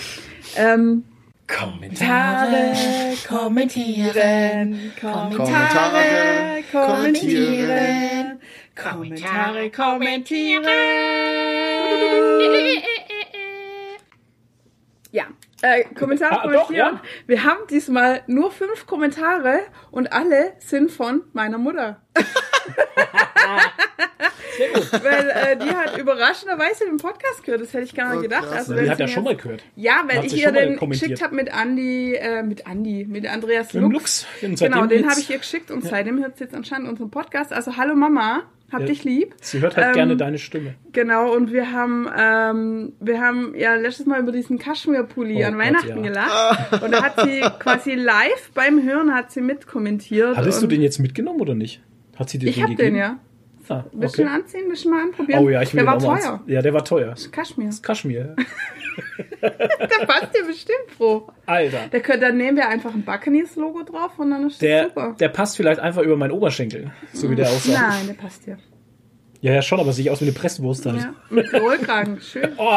[0.57, 1.05] Ähm,
[1.47, 2.75] Kommentare.
[3.27, 8.41] kommentieren, Kommentare kommentieren.
[8.75, 10.65] Kommentare kommentieren.
[15.13, 15.25] Ja,
[15.63, 16.95] äh, Kommentare Ah, doch, kommentieren.
[16.97, 17.03] ja.
[17.27, 22.03] Wir haben diesmal nur fünf Kommentare und alle sind von meiner Mutter.
[24.61, 25.05] Sehr gut.
[25.05, 27.63] Weil äh, die hat überraschenderweise den Podcast gehört.
[27.63, 28.49] Das hätte ich gar nicht Oh, gedacht.
[28.53, 29.63] Also, Die hat ja schon mal gehört.
[29.77, 33.83] Ja, weil ich ihr den geschickt habe mit Andi, äh, mit Andi, mit Andreas Mit
[33.83, 34.27] Lux.
[34.43, 34.61] Lux.
[34.61, 37.53] Genau, den habe ich ihr geschickt und seitdem hört sie jetzt anscheinend unseren Podcast.
[37.53, 38.87] Also hallo Mama, hab Ja.
[38.87, 39.35] dich lieb.
[39.41, 40.75] Sie hört halt Ähm, gerne deine Stimme.
[40.93, 45.55] Genau, und wir haben, ähm, wir haben ja letztes Mal über diesen Kaschmir-Pulli Oh an
[45.55, 46.11] Gott, Weihnachten ja.
[46.11, 46.83] gelacht.
[46.83, 50.37] Und da hat sie quasi live beim Hören hat sie mitkommentiert.
[50.37, 51.81] Hattest du den jetzt mitgenommen oder nicht?
[52.17, 52.95] Hat sie dir Ich den hab gegeben?
[52.95, 53.19] den, ja.
[53.71, 54.31] Ah, Willst du okay.
[54.31, 54.65] ihn anziehen?
[54.69, 55.45] Willst du mal anprobieren?
[55.45, 56.43] Oh ja, ich will Der war teuer.
[56.47, 57.15] Ja, der war teuer.
[57.31, 57.71] Kaschmir.
[57.83, 58.35] Kaschmir.
[59.43, 61.29] Der passt dir bestimmt, Froh.
[61.47, 61.89] Alter.
[61.91, 65.17] Der könnte, dann nehmen wir einfach ein Buccaneers-Logo drauf und dann ist das Der, super.
[65.19, 67.73] der passt vielleicht einfach über meinen Oberschenkel, so wie der aussah.
[67.89, 68.59] Nein, der passt dir.
[69.41, 70.99] Ja, ja, schon, aber sieht aus wie eine Presswurst halt.
[71.01, 72.51] Ja, mit Rollkragen, schön.
[72.59, 72.71] Oh,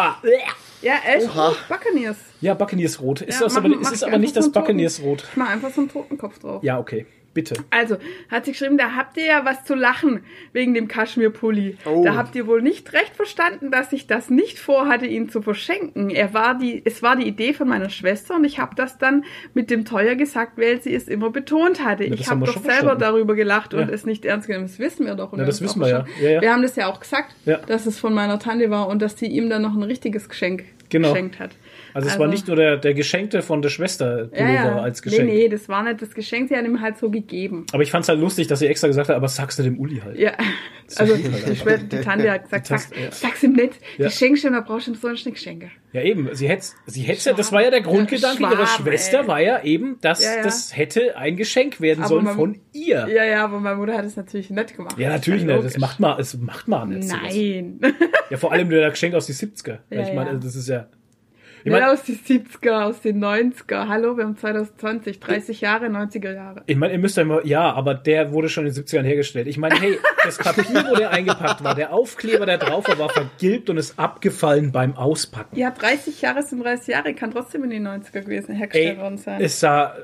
[0.82, 1.54] Ja, echt Oha.
[1.68, 2.18] Buccaneers.
[2.40, 3.22] ja, Buccaneers Rot.
[3.22, 4.64] Ist Ja, das mach- aber, mach es ist aber nicht das so einen Toten.
[4.68, 5.26] Buccaneers Rot.
[5.32, 6.64] Ich mach einfach so einen Totenkopf drauf.
[6.64, 7.06] Ja, okay.
[7.34, 7.56] Bitte.
[7.72, 7.98] Also,
[8.30, 10.22] hat sie geschrieben, da habt ihr ja was zu lachen
[10.52, 11.78] wegen dem Kaschmir-Pulli.
[11.86, 12.04] Oh.
[12.04, 16.10] Da habt ihr wohl nicht recht verstanden, dass ich das nicht vorhatte, ihn zu verschenken.
[16.12, 19.24] Er war die, es war die Idee von meiner Schwester und ich habe das dann
[19.54, 22.08] mit dem Teuer gesagt, weil sie es immer betont hatte.
[22.10, 23.00] das ich habe doch selber verstanden.
[23.00, 23.94] darüber gelacht und Ja.
[23.94, 24.68] es nicht ernst genommen.
[24.68, 25.34] Das wissen wir doch.
[25.34, 26.06] Und Ja, das wissen wir ja.
[26.22, 26.42] Ja, ja.
[26.42, 27.34] Wir haben das ja auch gesagt,
[27.68, 30.66] dass es von meiner Tante war und dass sie ihm dann noch ein richtiges Geschenk
[30.90, 31.10] Genau.
[31.12, 31.50] geschenkt hat.
[31.94, 34.82] Also es war nicht nur der, der Geschenkte von der Schwester ja, Pullover ja.
[34.82, 35.25] als Geschenk.
[35.29, 37.66] Nee, nee, das war nicht das Geschenk, sie hat ihm halt so gegeben.
[37.72, 40.01] Aber ich fand's halt lustig, dass sie extra gesagt hat, aber sag's dir dem Uli
[40.03, 40.18] halt.
[40.18, 40.34] Ja,
[40.98, 43.12] also lieb halt die, Schwester, die Tante hat gesagt, sag, ja.
[43.12, 44.06] sag's ihm nicht, Ja.
[44.08, 45.72] Geschenk stellen, da brauchst du sonst nicht Geschenke.
[45.92, 46.27] Ja, eben.
[46.34, 49.27] Sie hätte, sie hätte, das war ja der Grundgedanke Schwaben, ihrer Schwester, ey.
[49.27, 50.44] war ja eben, dass Ja, ja.
[50.44, 53.08] das hätte ein Geschenk werden Aber sollen man- von ihr.
[53.08, 54.98] Ja, ja, aber meine Mutter hat es natürlich nett gemacht.
[54.98, 55.66] Ja, natürlich Ja, nicht.
[55.66, 57.10] Das macht man, das macht man nicht.
[57.10, 57.22] sowas.
[57.24, 57.79] Nein.
[58.32, 59.77] Ja, vor allem der Geschenk aus die 70er.
[59.92, 60.38] Ja, ich meine, ja.
[60.38, 60.88] das ist ja.
[61.66, 63.88] Ich meine, aus den 70er, aus den 90er.
[63.88, 66.64] Hallo, wir haben 2020, 30 Jahre, 90er Jahre.
[66.66, 69.48] ich meine, ihr müsst ja immer, ja, aber der wurde schon in den 70ern hergestellt.
[69.48, 73.10] Ich meine, hey, das Papier, wo der eingepackt war, der Aufkleber, der drauf war, war
[73.10, 75.58] vergilbt und ist abgefallen beim Auspacken.
[75.58, 79.42] Ja, 30 Jahre sind 30 Jahre, kann trotzdem in den 90er gewesen hergestellt worden sein.
[79.42, 79.96] es sah,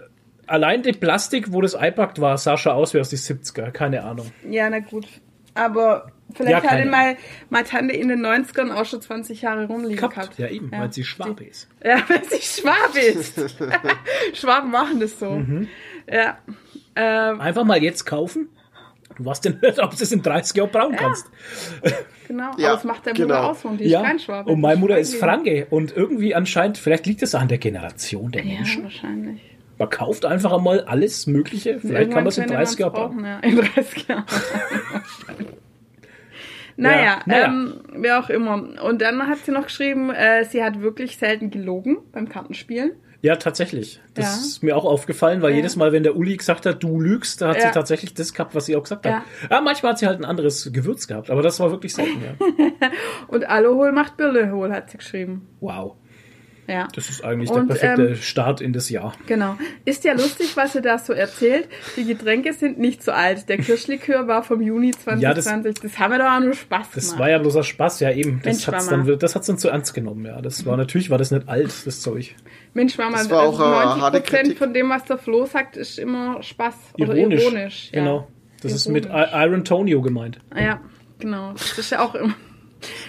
[0.47, 3.71] allein die Plastik, wo das eingepackt war, sah schon aus wie aus die 70er.
[3.71, 4.31] Keine Ahnung.
[4.49, 5.07] Ja, na gut.
[5.55, 7.17] Aber vielleicht Ja, ihn mal,
[7.49, 10.15] meine Tante in den 90ern auch schon 20 Jahre rumliegen Gehabt.
[10.15, 10.37] gehabt.
[10.39, 11.67] Ja, eben, weil sie Schwabe ist.
[11.83, 13.39] Ja, weil sie Schwab ist.
[14.33, 15.31] Schwaben machen das so.
[15.31, 15.67] Mhm.
[16.11, 16.37] Ja.
[16.95, 18.49] Ähm, Einfach mal jetzt kaufen.
[19.17, 21.27] Du weißt ja nicht, ob du es in 30 Jahren brauchen kannst.
[22.27, 22.51] genau.
[22.57, 23.27] Ja, Aber das macht der genau.
[23.35, 24.49] Mutter aus und die ist Ja, kein Schwabe.
[24.51, 25.67] und meine Mutter ist Franke.
[25.69, 28.53] Und irgendwie anscheinend, vielleicht liegt es an der Generation der leben.
[28.55, 28.83] Ja, Menschen.
[28.83, 29.41] wahrscheinlich.
[29.77, 31.79] Man kauft einfach einmal alles Mögliche.
[31.79, 33.17] Vielleicht kann man es in 30 Jahren brauchen.
[33.17, 33.25] brauchen.
[33.25, 34.25] Ja, in 30 Jahren.
[36.81, 37.45] Naja, naja.
[37.47, 38.81] Ähm, wie auch immer.
[38.83, 42.91] Und dann hat sie noch geschrieben, äh, sie hat wirklich selten gelogen beim Kartenspielen.
[43.21, 43.99] Ja, tatsächlich.
[44.13, 44.41] Das Ja.
[44.41, 45.57] ist mir auch aufgefallen, weil Ja.
[45.57, 47.63] jedes Mal, wenn der Uli gesagt hat, du lügst, da hat Ja.
[47.63, 49.11] sie tatsächlich das gehabt, was sie auch gesagt hat.
[49.11, 49.23] Ja.
[49.51, 49.59] Ja.
[49.61, 52.31] manchmal hat sie halt ein anderes Gewürz gehabt, aber das war wirklich selten, ja.
[53.27, 55.49] Und Aluhol macht Birlehol, hat sie geschrieben.
[55.59, 55.97] Wow.
[56.69, 56.87] Ja.
[56.93, 59.13] Das ist eigentlich Und, der perfekte ähm, Start in das Jahr.
[59.25, 59.57] Genau.
[59.85, 61.67] Ist ja lustig, was sie da so erzählt.
[61.97, 63.49] Die Getränke sind nicht so alt.
[63.49, 65.81] Der Kirschlikör war vom Juni 2020.
[65.81, 67.19] das, haben wir doch auch nur Spaß Das gemacht.
[67.19, 68.37] war ja bloßer Spaß, ja eben.
[68.43, 69.03] Das Mensch, hat's Mama.
[69.05, 70.41] dann, das hat's dann zu ernst genommen, ja.
[70.41, 72.35] Das war natürlich, war das nicht alt, das Zeug.
[72.75, 74.57] Mensch, Mama, Das war auch, also harte 90 Prozent Kritik.
[74.59, 77.25] von dem, was der Flo sagt, ist immer Spaß Ironisch.
[77.25, 77.89] oder ironisch.
[77.91, 77.99] Ja.
[77.99, 78.27] Genau.
[78.61, 79.29] Das ist mit Ironisch.
[79.33, 80.39] Iron Tonio gemeint.
[80.51, 80.81] Ah, Ja,
[81.17, 81.53] genau.
[81.53, 82.35] Das ist ja auch immer.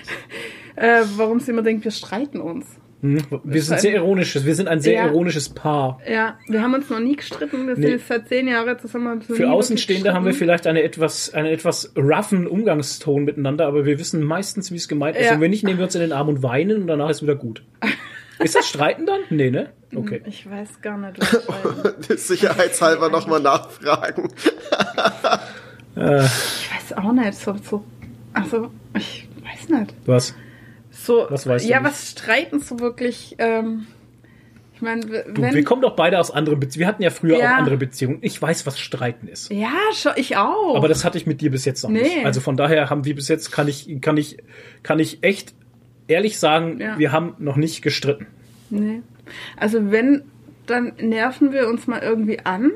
[0.77, 2.66] äh, warum sie immer denkt, wir streiten uns.
[3.03, 5.07] Wir sind sehr ironisches, wir sind ein sehr Ja.
[5.07, 6.01] ironisches Paar.
[6.07, 7.67] Ja, wir haben uns noch nie gestritten.
[7.67, 7.91] Wir sind Nee.
[7.93, 9.23] jetzt seit zehn Jahren zusammen.
[9.23, 14.23] Für Außenstehende haben wir vielleicht eine etwas, einen etwas roughen Umgangston miteinander, aber wir wissen
[14.23, 15.27] meistens, wie es gemeint ist.
[15.27, 15.35] Ja.
[15.35, 17.37] Und wenn nicht, nehmen wir uns in den Arm und weinen und danach ist wieder
[17.37, 17.63] gut.
[18.43, 19.21] Ist das Streiten dann?
[19.29, 19.69] Nee, ne?
[19.95, 20.23] Okay.
[20.25, 21.33] Ich weiß gar nicht, was
[22.01, 22.27] ich weiß.
[22.29, 24.31] Sicherheitshalber nochmal nachfragen.
[25.95, 27.35] Ich weiß auch nicht.
[27.35, 27.85] So, so,
[28.33, 29.95] also, ich weiß nicht.
[30.07, 30.35] Was?
[31.03, 31.91] So, Was weißt du ja, nicht?
[31.91, 33.37] was streiten so wirklich?
[33.39, 33.87] Ähm,
[34.75, 35.55] ich meine, w- Du, wenn.
[35.55, 36.81] wir kommen doch beide aus anderen Beziehungen.
[36.81, 37.53] Wir hatten ja früher Ja.
[37.55, 38.19] auch andere Beziehungen.
[38.23, 39.51] Ich weiß, was Streiten ist.
[39.53, 39.73] ja,
[40.17, 40.75] ich auch.
[40.77, 42.03] Aber das hatte ich mit dir bis jetzt noch Nee.
[42.03, 42.25] nicht.
[42.27, 44.39] Also von daher haben wir bis jetzt, kann ich, kann ich,
[44.83, 45.55] kann ich echt
[46.09, 46.99] ehrlich sagen, Ja.
[46.99, 48.27] wir haben noch nicht gestritten.
[48.71, 49.03] Nee.
[49.57, 50.23] Also wenn,
[50.67, 52.71] dann nerven wir uns mal irgendwie an.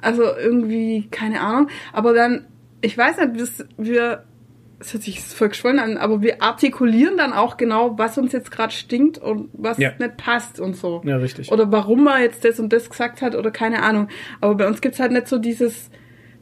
[0.00, 1.68] Also irgendwie, keine Ahnung.
[1.92, 2.46] Aber dann,
[2.80, 4.24] ich weiß nicht, wir, wir
[4.82, 8.50] das hört sich voll geschwollen an, aber wir artikulieren dann auch genau, was uns jetzt
[8.50, 9.92] gerade stinkt und was Ja.
[9.98, 11.00] nicht passt und so.
[11.04, 11.52] Ja, richtig.
[11.52, 14.08] Oder warum er jetzt das und das gesagt hat oder keine Ahnung.
[14.40, 15.88] Aber bei uns gibt's halt nicht so dieses,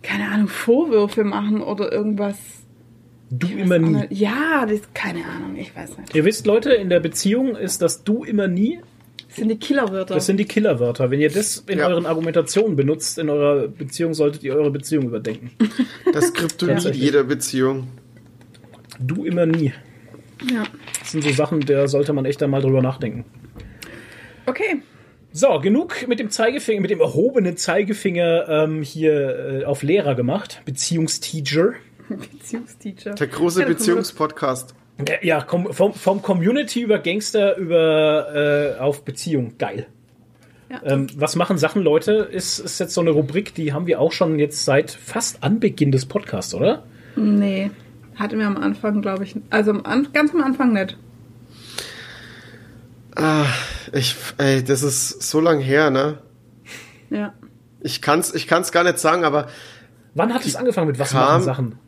[0.02, 2.36] keine Ahnung, Vorwürfe machen oder irgendwas.
[3.30, 4.06] Du immer nie.
[4.10, 6.14] Ja, das, keine Ahnung, ich weiß nicht.
[6.14, 8.80] Ihr wisst, Leute, in der Beziehung ist das du immer nie.
[9.28, 10.14] Das sind die Killerwörter.
[10.14, 11.10] Das sind die Killerwörter.
[11.12, 11.86] Wenn ihr das in Ja.
[11.88, 15.52] euren Argumentationen benutzt, in eurer Beziehung, solltet ihr eure Beziehung überdenken.
[16.12, 17.86] Das Kryptonit jeder Beziehung.
[19.00, 19.72] Du immer nie.
[20.50, 20.64] ja.
[20.98, 23.24] Das sind so Sachen, da sollte man echt einmal drüber nachdenken.
[24.46, 24.82] Okay.
[25.32, 30.60] So, genug mit dem Zeigefinger, mit dem erhobenen Zeigefinger ähm, hier äh, auf Lehrer gemacht,
[30.64, 31.74] Beziehungsteacher.
[32.08, 33.14] Beziehungsteacher.
[33.14, 34.74] Der große Beziehungspodcast.
[35.08, 39.56] Ja, Ja, komm, vom, vom Community über Gangster über äh, auf Beziehung.
[39.56, 39.86] Geil.
[40.68, 40.82] Ja.
[40.84, 42.28] Ähm, was machen Sachen, Leute?
[42.30, 45.90] Ist, ist jetzt so eine Rubrik, die haben wir auch schon jetzt seit fast Anbeginn
[45.92, 46.84] des Podcasts, oder?
[47.16, 47.70] Nee.
[48.20, 49.34] Hatten wir am Anfang, glaube ich.
[49.48, 49.72] Also
[50.12, 50.96] ganz am Anfang nicht.
[53.16, 53.46] Ah,
[53.92, 56.18] ich, ey, das ist so lang her, ne?
[57.10, 57.34] Ja.
[57.80, 59.48] Ich kann's, ich kann's gar nicht sagen, aber
[60.14, 61.78] Wann hat es angefangen mit was kam- machen Sachen?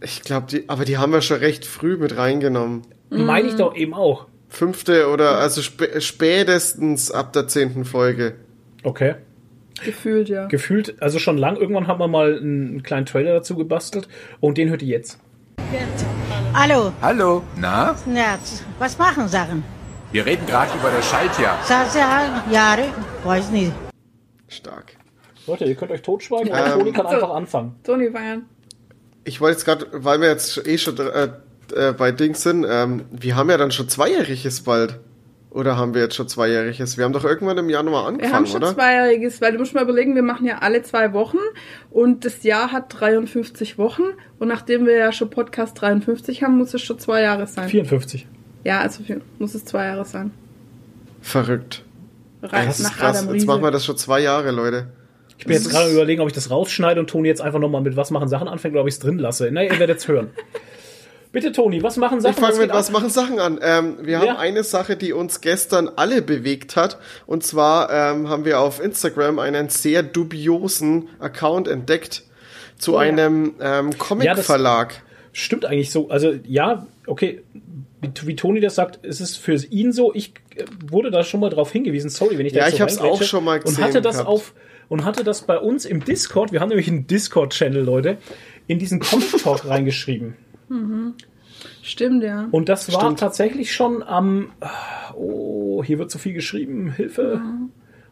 [0.00, 2.82] ich glaube, die, aber die haben wir schon recht früh mit reingenommen.
[3.10, 4.26] Meine ich doch eben auch.
[4.48, 8.34] Fünfte oder also spä spätestens ab der zehnten Folge.
[8.84, 9.16] Okay.
[9.84, 10.46] Gefühlt, ja.
[10.46, 11.56] Gefühlt, also schon lang.
[11.56, 14.08] Irgendwann haben wir mal einen, einen kleinen Trailer dazu gebastelt
[14.40, 15.18] und den hört ihr jetzt.
[16.54, 17.96] Hallo, Hallo, na?
[18.06, 18.62] Nerz.
[18.78, 19.64] Was machen Sachen?
[20.12, 21.58] Wir reden gerade über das Schaltjahr.
[21.64, 21.98] Sache,
[22.50, 22.84] Jahre,
[23.24, 23.72] weiß nicht.
[24.48, 24.96] Stark.
[25.46, 27.14] Leute, ihr könnt euch totschweigen und Ähm, Toni kann so.
[27.14, 27.74] einfach anfangen.
[27.84, 28.44] Toni feiern.
[29.24, 31.28] Ich wollte jetzt gerade, weil wir jetzt eh schon äh,
[31.74, 35.00] äh, bei Dings sind, ähm, wir haben ja dann schon Zweijähriges bald.
[35.52, 36.96] Oder haben wir jetzt schon Zweijähriges?
[36.96, 38.72] Wir haben doch irgendwann im Januar Wir angefangen, haben schon oder?
[38.74, 41.36] zweijähriges, weil du musst mal überlegen, wir machen ja alle zwei Wochen
[41.90, 44.02] und das Jahr hat 53 Wochen
[44.38, 47.68] und nachdem wir ja schon Podcast 53 haben, muss es schon zwei Jahre sein.
[47.68, 48.26] 54.
[48.64, 49.02] Ja, also
[49.38, 50.30] muss es zwei Jahre sein.
[51.20, 51.84] Verrückt.
[52.42, 53.22] Rein Das ist nach krass.
[53.22, 54.86] Adam Jetzt machen wir das schon zwei Jahre, Leute.
[55.36, 57.82] Ich bin jetzt gerade am überlegen, ob ich das rausschneide und Toni jetzt einfach nochmal
[57.82, 59.50] mit was machen Sachen anfängt oder ob ich es drin lasse.
[59.52, 60.30] Na, ihr werdet es hören.
[61.32, 62.34] Bitte, Toni, was machen Sachen?
[62.34, 63.58] Ich fange Was mit geht was machen Sachen an.
[63.62, 64.20] Ähm, wir Ja.
[64.20, 66.98] haben eine Sache, die uns gestern alle bewegt hat.
[67.26, 72.24] Und zwar ähm, haben wir auf Instagram einen sehr dubiosen Account entdeckt
[72.78, 73.08] zu Oh ja.
[73.08, 75.02] einem ähm, Comic-Verlag.
[75.32, 76.10] Stimmt eigentlich so.
[76.10, 77.42] Also, ja, okay.
[78.24, 80.12] Wie, Toni das sagt, ist es für ihn so.
[80.12, 82.10] Ich äh, wurde da schon mal drauf hingewiesen.
[82.10, 83.24] Sorry, wenn ich da Ja, ich so hab's reingrätsche.
[83.24, 84.28] auch schon mal Und gesehen hatte das gehabt.
[84.28, 84.52] auf
[84.88, 86.52] und hatte das bei uns im Discord.
[86.52, 88.18] Wir haben nämlich einen Discord-Channel, Leute,
[88.66, 90.36] in diesen Comic Talk reingeschrieben.
[91.82, 92.48] Stimmt, ja.
[92.50, 93.20] Und das war Stimmt.
[93.20, 94.50] tatsächlich schon am.
[95.16, 96.90] Oh, hier wird so viel geschrieben.
[96.92, 97.40] Hilfe.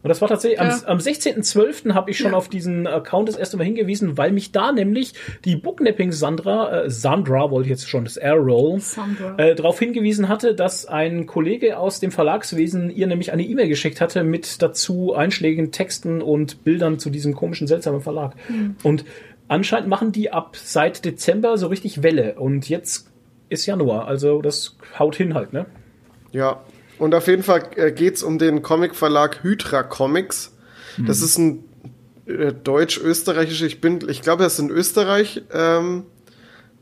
[0.02, 0.66] Und das war tatsächlich Ja.
[0.68, 1.92] am, am 16.12.
[1.92, 2.36] habe ich schon Ja.
[2.38, 5.12] auf diesen Account das erste Mal hingewiesen, weil mich da nämlich
[5.44, 9.36] die Booknapping Sandra, äh, Sandra wollte ich jetzt schon, das Air-Roll, Sandra.
[9.36, 14.00] äh, darauf hingewiesen hatte, dass ein Kollege aus dem Verlagswesen ihr nämlich eine E-Mail geschickt
[14.00, 18.32] hatte mit dazu einschlägigen Texten und Bildern zu diesem komischen, seltsamen Verlag.
[18.82, 19.04] Und
[19.50, 22.34] anscheinend machen die ab seit Dezember so richtig Welle.
[22.40, 23.10] Und jetzt
[23.48, 25.66] ist Januar, also das haut hin halt, ne?
[26.32, 26.62] Ja.
[26.98, 30.54] Und auf jeden Fall äh, geht's um den Comic-Verlag Hydra Comics.
[31.06, 31.64] Das ist ein
[32.26, 36.04] äh, deutsch-österreichischer, ich bin, ich glaube, er ist in Österreich ähm,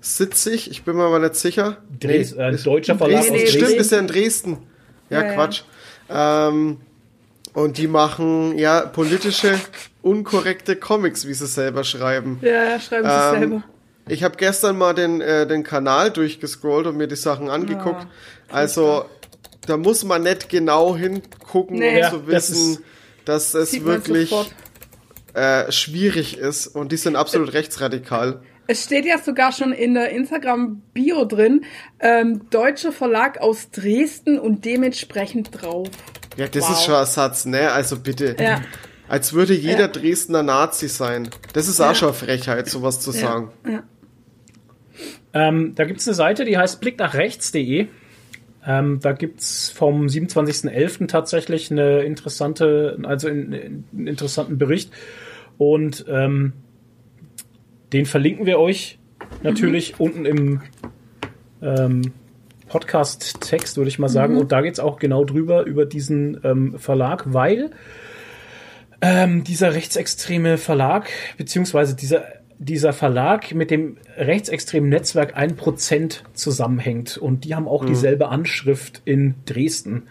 [0.00, 1.78] sitzig, ich bin mir aber nicht sicher.
[2.00, 3.80] Dres äh, ein ist- deutscher Verlag Dresden, Nee, nee, aus stimmt, Dresden.
[3.80, 4.58] ist ja in Dresden.
[5.10, 5.34] Ja, Ja, ja.
[5.34, 5.62] Quatsch.
[6.10, 6.76] Ähm,
[7.62, 9.58] und die machen ja politische,
[10.02, 12.38] unkorrekte Comics, wie sie selber schreiben.
[12.42, 13.64] Ja, ja, schreiben sie Ähm, selber.
[14.08, 18.02] Ich habe gestern mal den, äh, den Kanal durchgescrollt und mir die Sachen angeguckt.
[18.02, 19.04] Ja, also,
[19.66, 21.90] da muss man nicht genau hingucken, Nee.
[21.90, 22.82] um Ja, zu das wissen, ist-
[23.26, 24.32] dass es wirklich
[25.34, 28.40] äh, schwierig ist und die sind absolut rechtsradikal.
[28.66, 31.64] Es steht ja sogar schon in der Instagram-Bio drin,
[32.00, 35.88] ähm, deutscher Verlag aus Dresden und dementsprechend drauf.
[36.38, 36.70] Ja, das Wow.
[36.72, 37.70] ist schon ein Satz, ne?
[37.72, 38.36] Also bitte.
[38.38, 38.62] Ja.
[39.08, 39.88] Als würde jeder Ja.
[39.88, 41.28] Dresdner Nazi sein.
[41.52, 41.90] Das ist Ja.
[41.90, 43.50] auch schon eine Frechheit, sowas zu sagen.
[43.66, 43.82] Ja.
[45.34, 47.86] Ähm, da gibt's eine Seite, die heißt blicknachrechts.de.
[48.66, 51.06] Ähm, da gibt's vom 27.11.
[51.08, 54.92] tatsächlich eine interessante, also einen, einen interessanten Bericht.
[55.56, 56.52] Und ähm,
[57.92, 58.98] den verlinken wir euch
[59.42, 60.60] natürlich unten im
[61.62, 62.12] ähm,
[62.68, 64.36] Podcast-Text, würde ich mal sagen.
[64.36, 67.70] Und da geht's auch genau drüber, über diesen ähm, Verlag, weil
[69.00, 72.24] ähm, dieser rechtsextreme Verlag, beziehungsweise dieser,
[72.58, 77.16] dieser Verlag mit dem rechtsextremen Netzwerk 1% zusammenhängt.
[77.16, 80.04] Und die haben auch dieselbe Anschrift in Dresden.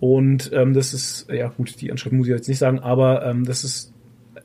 [0.00, 3.44] Und ähm, das ist, ja gut, die Anschrift muss ich jetzt nicht sagen, aber ähm,
[3.44, 3.92] das ist,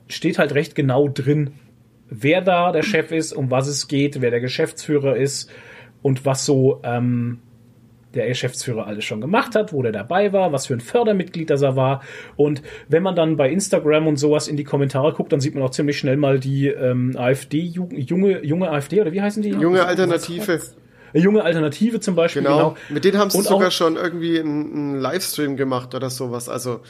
[0.06, 1.52] steht halt recht genau drin,
[2.08, 5.50] wer da der Chef ist, um was es geht, wer der Geschäftsführer ist
[6.06, 7.38] und was so ähm,
[8.14, 11.62] der Geschäftsführer alles schon gemacht hat, wo der dabei war, was für ein Fördermitglied das
[11.62, 12.00] er war.
[12.36, 15.64] Und wenn man dann bei Instagram und sowas in die Kommentare guckt, dann sieht man
[15.64, 19.50] auch ziemlich schnell mal die ähm, AfD, Ju- junge, junge AfD oder wie heißen die?
[19.50, 20.60] Junge Alternative.
[21.12, 22.42] Äh, Junge Alternative zum Beispiel.
[22.42, 22.56] Genau.
[22.56, 22.76] Genau.
[22.88, 26.48] Mit denen haben sie Und sogar schon irgendwie einen, einen Livestream gemacht oder sowas.
[26.48, 26.80] Also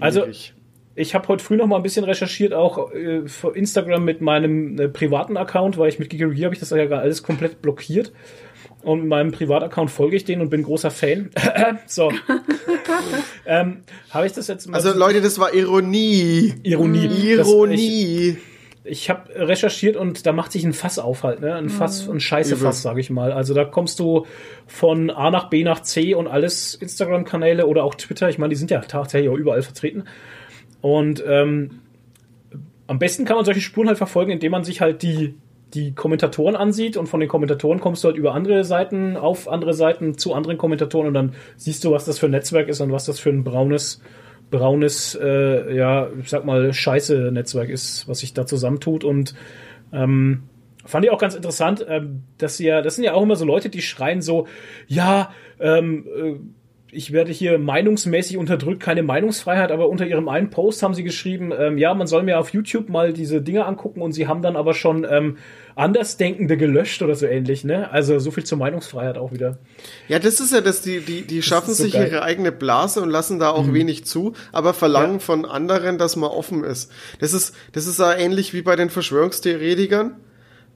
[0.00, 0.54] Also, schwierig.
[0.98, 4.78] Ich habe heute früh noch mal ein bisschen recherchiert, auch äh, für Instagram mit meinem
[4.78, 8.12] äh, privaten Account, weil ich mit Gigery habe ich das ja gar alles komplett blockiert.
[8.82, 11.30] Und mit meinem Privataccount folge ich denen und bin großer Fan.
[11.86, 12.12] so.
[13.46, 14.76] ähm, habe ich das jetzt mal.
[14.76, 16.54] also Leute, das war Ironie.
[16.62, 17.36] Ironie.
[17.36, 18.30] Das, Ironie.
[18.30, 18.36] ich
[18.88, 21.54] ich habe recherchiert und da macht sich ein Fass auf halt, ne?
[21.54, 23.32] Ein Fass, ein Scheißefass, sage ich mal.
[23.32, 24.26] Also da kommst du
[24.66, 28.28] von A nach B nach C und alles Instagram-Kanäle oder auch Twitter.
[28.28, 30.04] Ich meine, die sind ja tatsächlich auch überall vertreten.
[30.80, 31.80] Und ähm,
[32.86, 35.34] am besten kann man solche Spuren halt verfolgen, indem man sich halt die,
[35.74, 39.74] die Kommentatoren ansieht und von den Kommentatoren kommst du halt über andere Seiten, auf andere
[39.74, 42.90] Seiten zu anderen Kommentatoren und dann siehst du, was das für ein Netzwerk ist und
[42.92, 44.00] was das für ein braunes,
[44.50, 49.34] braunes, äh, ja, ich sag mal, scheiße Netzwerk ist, was sich da zusammentut und
[49.92, 50.44] ähm,
[50.86, 53.44] fand ich auch ganz interessant, ähm, dass sie ja, das sind ja auch immer so
[53.44, 54.46] Leute, die schreien so,
[54.86, 56.36] ja, ähm, äh,
[56.90, 61.52] ich werde hier meinungsmäßig unterdrückt, keine Meinungsfreiheit, aber unter ihrem einen Post haben sie geschrieben,
[61.58, 64.56] ähm, ja, man soll mir auf YouTube mal diese Dinge angucken und sie haben dann
[64.56, 65.36] aber schon ähm,
[65.76, 67.90] Andersdenkende gelöscht oder so ähnlich, ne?
[67.92, 69.58] Also so viel zur Meinungsfreiheit auch wieder.
[70.08, 72.08] Ja, das ist ja das, die, die, die schaffen ist so sich geil.
[72.10, 75.18] ihre eigene Blase und lassen da auch wenig zu, aber verlangen Ja.
[75.20, 76.90] von anderen, dass man offen ist.
[77.20, 80.16] Das ist, das ist ja ähnlich wie bei den Verschwörungstheoretikern.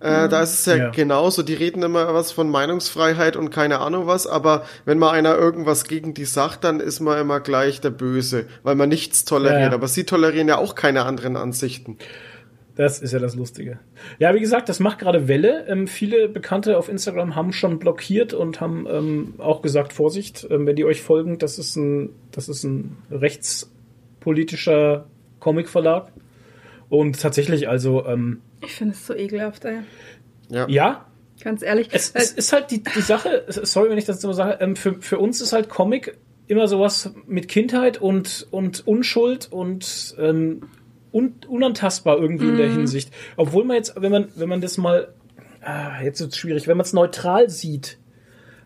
[0.02, 0.90] Äh, da ist es ja, Ja.
[0.90, 5.36] genauso, die reden immer was von Meinungsfreiheit und keine Ahnung was, aber wenn mal einer
[5.38, 9.70] irgendwas gegen die sagt, dann ist man immer gleich der Böse, weil man nichts toleriert.
[9.70, 9.72] Ja.
[9.72, 11.98] Aber sie tolerieren ja auch keine anderen Ansichten.
[12.74, 13.78] Das ist ja das Lustige.
[14.18, 15.66] Ja, wie gesagt, das macht gerade Welle.
[15.68, 20.66] Ähm, viele Bekannte auf Instagram haben schon blockiert und haben ähm, auch gesagt, Vorsicht, ähm,
[20.66, 25.06] wenn die euch folgen, das ist ein, das ist ein rechtspolitischer
[25.38, 26.12] Comicverlag.
[26.88, 29.80] Und tatsächlich, also, ähm, Ich finde es so ekelhaft, ey.
[30.48, 30.68] Ja.
[30.68, 31.06] ja,
[31.42, 31.88] Ganz ehrlich.
[31.92, 35.00] es, es ist halt die, die Sache, sorry, wenn ich das so sage, ähm, für,
[35.00, 40.68] für uns ist halt Comic immer sowas mit Kindheit und, und Unschuld und ähm,
[41.12, 43.12] un, unantastbar irgendwie in der Hinsicht.
[43.36, 45.08] Obwohl man jetzt, wenn man, wenn man das mal,
[45.62, 47.98] ah, jetzt ist es schwierig, wenn man es neutral sieht,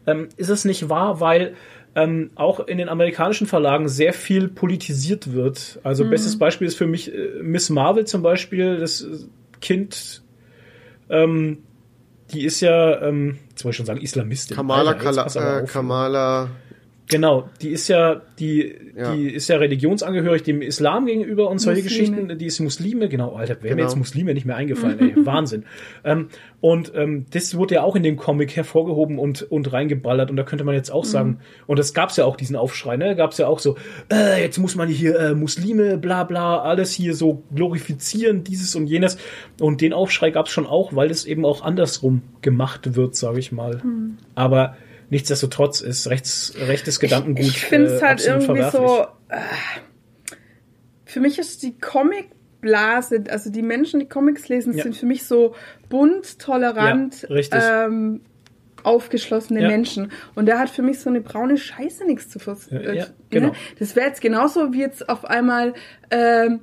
[0.07, 1.55] ähm, ist es nicht wahr, weil
[1.95, 5.81] ähm, auch in den amerikanischen Verlagen sehr viel politisiert wird.
[5.83, 9.07] Also bestes Beispiel ist für mich äh, Miss Marvel zum Beispiel, das
[9.67, 10.23] Kind,
[11.11, 11.65] ähm,
[12.31, 14.57] die ist ja, ähm, jetzt wollte ich schon sagen, Islamistin.
[14.57, 15.65] Kamala, Alter, Kala, äh.
[15.65, 16.51] Kamala,
[17.09, 19.15] Genau, die ist ja, die, Ja.
[19.15, 22.11] die ist ja religionsangehörig dem Islam gegenüber und solche Muslime.
[22.17, 22.39] Geschichten.
[22.39, 23.83] Die ist Muslime, genau, Alter, wäre mir Genau.
[23.91, 25.65] jetzt Muslime nicht mehr eingefallen, ey, Wahnsinn.
[26.05, 26.29] Ähm,
[26.61, 30.43] und ähm, das wurde ja auch in dem Comic hervorgehoben und, und reingeballert und da
[30.43, 31.39] könnte man jetzt auch sagen,
[31.69, 33.77] und das gab's ja auch, diesen Aufschrei, ne, gab's ja auch so,
[34.13, 38.89] äh, jetzt muss man hier äh, Muslime, bla bla, alles hier so glorifizieren, dieses und
[38.89, 39.17] jenes.
[39.61, 43.53] Und den Aufschrei gab's schon auch, weil es eben auch andersrum gemacht wird, sage ich
[43.53, 43.81] mal.
[44.35, 44.77] Aber
[45.11, 47.45] nichtsdestotrotz ist rechts, rechtes Gedankengut.
[47.45, 49.07] Ich finde es äh, halt irgendwie so.
[49.29, 49.39] Äh,
[51.05, 54.83] für mich ist die Comicblase, also die Menschen, die Comics lesen, Ja.
[54.83, 55.55] sind für mich so
[55.89, 58.23] bunt, tolerant, Ja, ähm,
[58.83, 59.69] aufgeschlossene Ja.
[59.69, 60.13] Menschen.
[60.35, 62.39] Und der hat für mich so eine braune Scheiße nichts zu
[62.71, 63.15] äh, ja, ne?
[63.31, 63.53] genau.
[63.79, 65.75] Das wäre jetzt genauso wie jetzt auf einmal.
[66.11, 66.61] Ähm,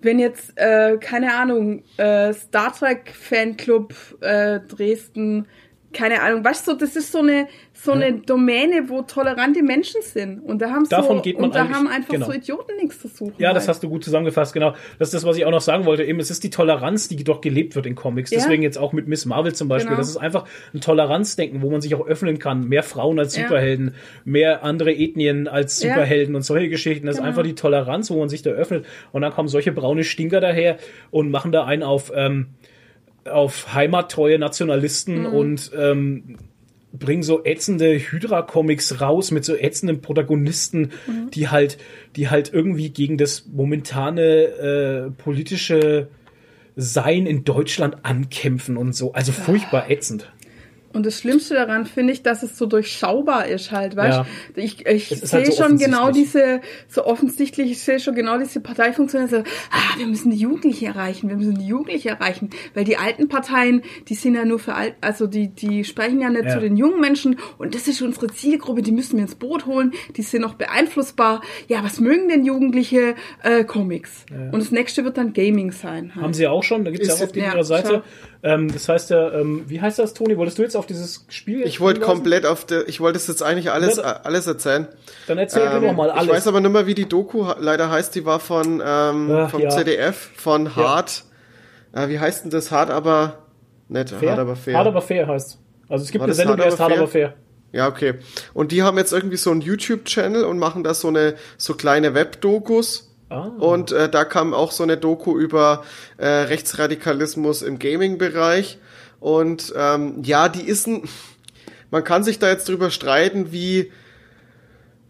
[0.00, 5.46] wenn jetzt, äh, keine Ahnung, äh, Star Trek Fanclub äh, Dresden
[5.94, 10.38] keine Ahnung, weißt du, das ist so eine so eine Domäne, wo tolerante Menschen sind
[10.40, 12.26] und da haben Davon so geht man und da haben einfach genau.
[12.26, 13.34] so Idioten nichts zu suchen.
[13.38, 13.70] Ja, das halt.
[13.70, 14.74] hast du gut zusammengefasst, genau.
[14.98, 16.04] Das ist das, was ich auch noch sagen wollte.
[16.04, 18.30] Eben, es ist die Toleranz, die doch gelebt wird in Comics.
[18.30, 18.38] Ja.
[18.38, 19.90] Deswegen jetzt auch mit Miss Marvel zum Beispiel.
[19.90, 19.98] Genau.
[19.98, 22.68] Das ist einfach ein Toleranzdenken, wo man sich auch öffnen kann.
[22.68, 23.42] Mehr Frauen als Ja.
[23.42, 25.90] Superhelden, mehr andere Ethnien als Ja.
[25.90, 27.06] Superhelden und solche Geschichten.
[27.06, 27.28] Das ist Genau.
[27.28, 28.86] einfach die Toleranz, wo man sich da öffnet.
[29.12, 30.78] Und dann kommen solche braune Stinker daher
[31.10, 32.46] und machen da einen auf, ähm,
[33.30, 35.26] auf heimattreue Nationalisten Mhm.
[35.26, 36.36] und ähm,
[36.92, 41.30] bringen so ätzende Hydra-Comics raus mit so ätzenden Protagonisten, Mhm.
[41.32, 41.78] die halt,
[42.16, 46.08] die halt irgendwie gegen das momentane äh, politische
[46.76, 49.12] Sein in Deutschland ankämpfen und so.
[49.12, 50.32] Also furchtbar ätzend.
[50.94, 54.26] Und das Schlimmste daran finde ich, dass es so durchschaubar ist halt, weißt Ja.
[54.54, 58.60] Ich, ich sehe halt so schon genau diese, so offensichtlich, ich sehe schon genau diese
[58.60, 62.96] Parteifunktion, so, ah, wir müssen die Jugendlichen erreichen, wir müssen die Jugendlichen erreichen, weil die
[62.96, 66.50] alten Parteien, die sind ja nur für alt, also die, die sprechen ja nicht Ja.
[66.52, 69.92] zu den jungen Menschen und das ist unsere Zielgruppe, die müssen wir ins Boot holen,
[70.16, 71.42] die sind noch beeinflussbar.
[71.68, 73.16] Ja, was mögen denn Jugendliche?
[73.42, 74.24] Äh, Comics.
[74.30, 76.12] Und das nächste wird dann Gaming sein.
[76.14, 76.24] Halt.
[76.24, 77.88] Haben sie ja auch schon, da gibt es ja auch auf ja, ihrer Seite.
[77.88, 78.33] schau.
[78.44, 80.36] Ähm, das heißt ja, ähm, wie heißt das, Toni?
[80.36, 81.62] Wolltest du jetzt auf dieses Spiel?
[81.62, 84.20] Ich wollte komplett auf der, ich wollte es jetzt eigentlich alles, Ja.
[84.22, 84.86] alles erzählen.
[85.26, 86.24] Dann erzähl du Ähm, noch mal alles.
[86.26, 88.14] Ich weiß aber nicht mehr, wie die Doku leider heißt.
[88.14, 89.70] Die war von ähm, Ach, vom ja.
[89.70, 91.24] ZDF, von Hart.
[91.94, 92.70] Äh, wie heißt denn das?
[92.70, 93.38] Hart aber
[93.88, 94.32] nett, fair?
[94.32, 94.76] hart aber fair.
[94.76, 95.58] Hart aber fair heißt.
[95.88, 97.32] Also es gibt War eine Sendung, die heißt Hart aber fair.
[97.72, 98.14] Ja, okay.
[98.52, 102.12] Und die haben jetzt irgendwie so einen YouTube-Channel und machen da so eine so kleine
[102.14, 103.13] Webdokus.
[103.34, 103.52] Ah.
[103.58, 105.84] Und äh, da kam auch so eine Doku über
[106.18, 108.78] äh, Rechtsradikalismus im Gaming-Bereich.
[109.18, 111.02] Und ähm, ja, die ist ein.
[111.90, 113.92] Man kann sich da jetzt drüber streiten, wie,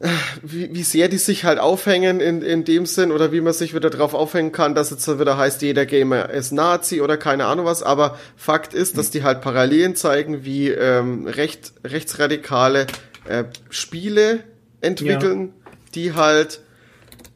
[0.00, 0.08] äh,
[0.42, 3.74] wie, wie sehr die sich halt aufhängen in, in dem Sinn oder wie man sich
[3.74, 7.66] wieder drauf aufhängen kann, dass jetzt wieder heißt, jeder Gamer ist Nazi oder keine Ahnung
[7.66, 7.82] was.
[7.82, 12.86] Aber Fakt ist, dass die halt Parallelen zeigen, wie ähm, recht, rechtsradikale
[13.28, 14.40] äh, Spiele
[14.80, 15.52] entwickeln,
[15.94, 16.60] die halt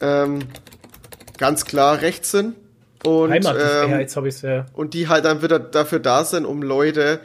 [0.00, 0.40] ähm,
[1.38, 2.54] ganz klar rechts sind.
[3.04, 4.66] Und, Heimat, ähm, ja, jetzt es ja.
[4.72, 7.20] und die halt dann wieder dafür da sind, um Leute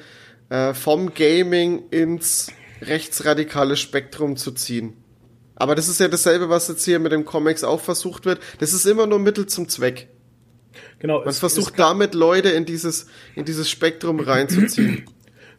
[0.49, 4.93] äh, vom Gaming ins rechtsradikale Spektrum zu ziehen.
[5.55, 8.39] Aber das ist ja dasselbe, was jetzt hier mit den Comics auch versucht wird.
[8.59, 10.09] Das ist immer nur Mittel zum Zweck.
[10.99, 11.19] Genau.
[11.19, 15.05] Man es- versucht damit Leute in dieses, in dieses Spektrum reinzuziehen.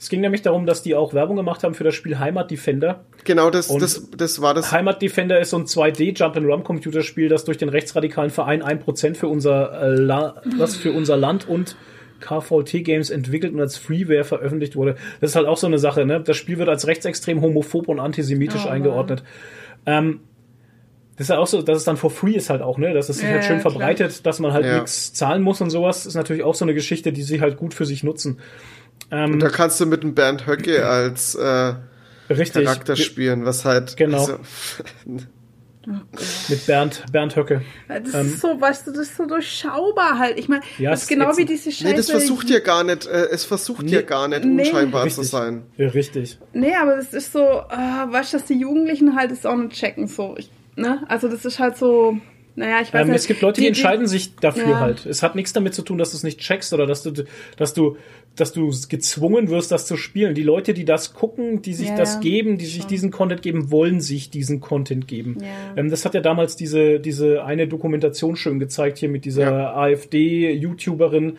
[0.04, 3.06] Es ging nämlich darum, dass die auch Werbung gemacht haben für das Spiel Heimat Defender.
[3.24, 4.70] genau, das, Und- das, das war das.
[4.70, 9.28] Heimat Defender ist so ein 2D Jump-and-Run Computerspiel, das durch den rechtsradikalen Verein 1% für
[9.28, 11.76] unser äh, La was für unser Land und
[12.20, 14.96] KVT Games entwickelt und als Freeware veröffentlicht wurde.
[15.22, 16.20] Das ist halt auch so eine Sache, ne?
[16.20, 19.22] Das Spiel wird als rechtsextrem, homophob und antisemitisch Oh, eingeordnet.
[19.86, 20.20] Ähm,
[21.16, 22.92] das ist ja auch so, dass es dann for free ist halt auch, ne?
[22.92, 23.72] Dass es sich Ja, halt schön klar.
[23.72, 24.74] verbreitet, dass man halt Ja.
[24.74, 27.72] nichts zahlen muss und sowas, ist natürlich auch so eine Geschichte, die sie halt gut
[27.72, 28.38] für sich nutzen.
[29.10, 31.74] Und da kannst du mit dem Bernd Höcke als äh,
[32.30, 32.64] Richtig.
[32.64, 33.96] Charakter spielen, was halt.
[33.96, 34.18] Genau.
[34.18, 34.38] Also,
[36.48, 37.60] Mit Bernd, Bernd Höcke.
[37.88, 40.38] Das Ähm, ist so, weißt du, das ist so durchschaubar halt.
[40.38, 41.84] Ich meine, Ja, das ist genau wie diese Scheiße.
[41.84, 44.06] nee, das versucht ja gar nicht, äh, es versucht ja Nee.
[44.06, 44.62] gar nicht, Nee.
[44.62, 45.28] unscheinbar zu Richtig.
[45.28, 45.62] sein.
[45.76, 46.38] Ja, richtig.
[46.54, 47.76] Nee, aber das ist so, äh,
[48.10, 50.34] weißt du, dass die Jugendlichen halt das auch nicht checken, so.
[50.38, 51.04] Ich, ne?
[51.08, 52.16] Also das ist halt so,
[52.56, 53.16] naja, ich weiß Ähm, nicht.
[53.18, 54.80] es gibt Leute, die, entscheiden sich dafür Ja.
[54.80, 55.04] halt.
[55.04, 57.12] Es hat nichts damit zu tun, dass du es nicht checkst oder dass du,
[57.58, 57.98] dass du,
[58.36, 60.34] dass du gezwungen wirst, das zu spielen.
[60.34, 62.88] Die Leute, die das gucken, die sich Ja, das geben, die sich schon.
[62.88, 65.36] diesen Content geben, wollen sich diesen Content geben.
[65.40, 65.46] Ja.
[65.76, 69.74] Ähm, das hat ja damals diese, diese eine Dokumentation schön gezeigt hier mit dieser Ja.
[69.74, 71.36] AfD-YouTuberin,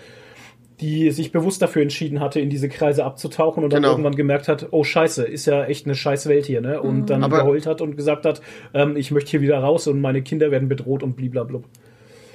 [0.82, 3.94] die sich bewusst dafür entschieden hatte, in diese Kreise abzutauchen und dann Genau.
[3.94, 6.82] irgendwann gemerkt hat, oh scheiße, ist ja echt eine scheiß Welt hier, ne?
[6.82, 8.42] Und dann Aber- geheult hat und gesagt hat,
[8.74, 11.64] ähm, ich möchte hier wieder raus und meine Kinder werden bedroht und bliblablub.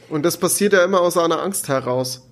[0.09, 2.27] Und das passiert ja immer aus einer Angst heraus.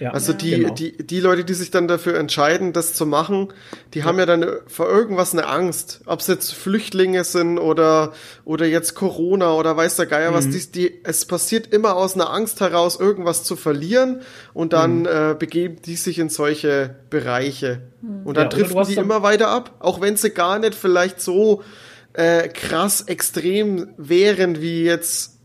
[0.00, 0.74] Ja, Also die, genau.
[0.74, 3.52] die, die Leute, die sich dann dafür entscheiden, das zu machen,
[3.92, 6.00] die haben ja dann vor irgendwas eine Angst.
[6.06, 8.14] Ob es jetzt Flüchtlinge sind oder,
[8.46, 10.46] oder jetzt Corona oder weiß der Geier was.
[10.46, 10.52] Mhm.
[10.52, 14.22] Die, die, es passiert immer aus einer Angst heraus, irgendwas zu verlieren
[14.54, 15.06] und dann Mhm.
[15.06, 17.82] äh, begeben die sich in solche Bereiche.
[18.24, 20.74] Und dann Ja, du hast die dann- immer weiter ab, auch wenn sie gar nicht
[20.74, 21.62] vielleicht so
[22.14, 25.36] äh, krass extrem wären wie jetzt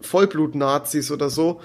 [0.00, 1.60] Vollblut-Nazis oder so.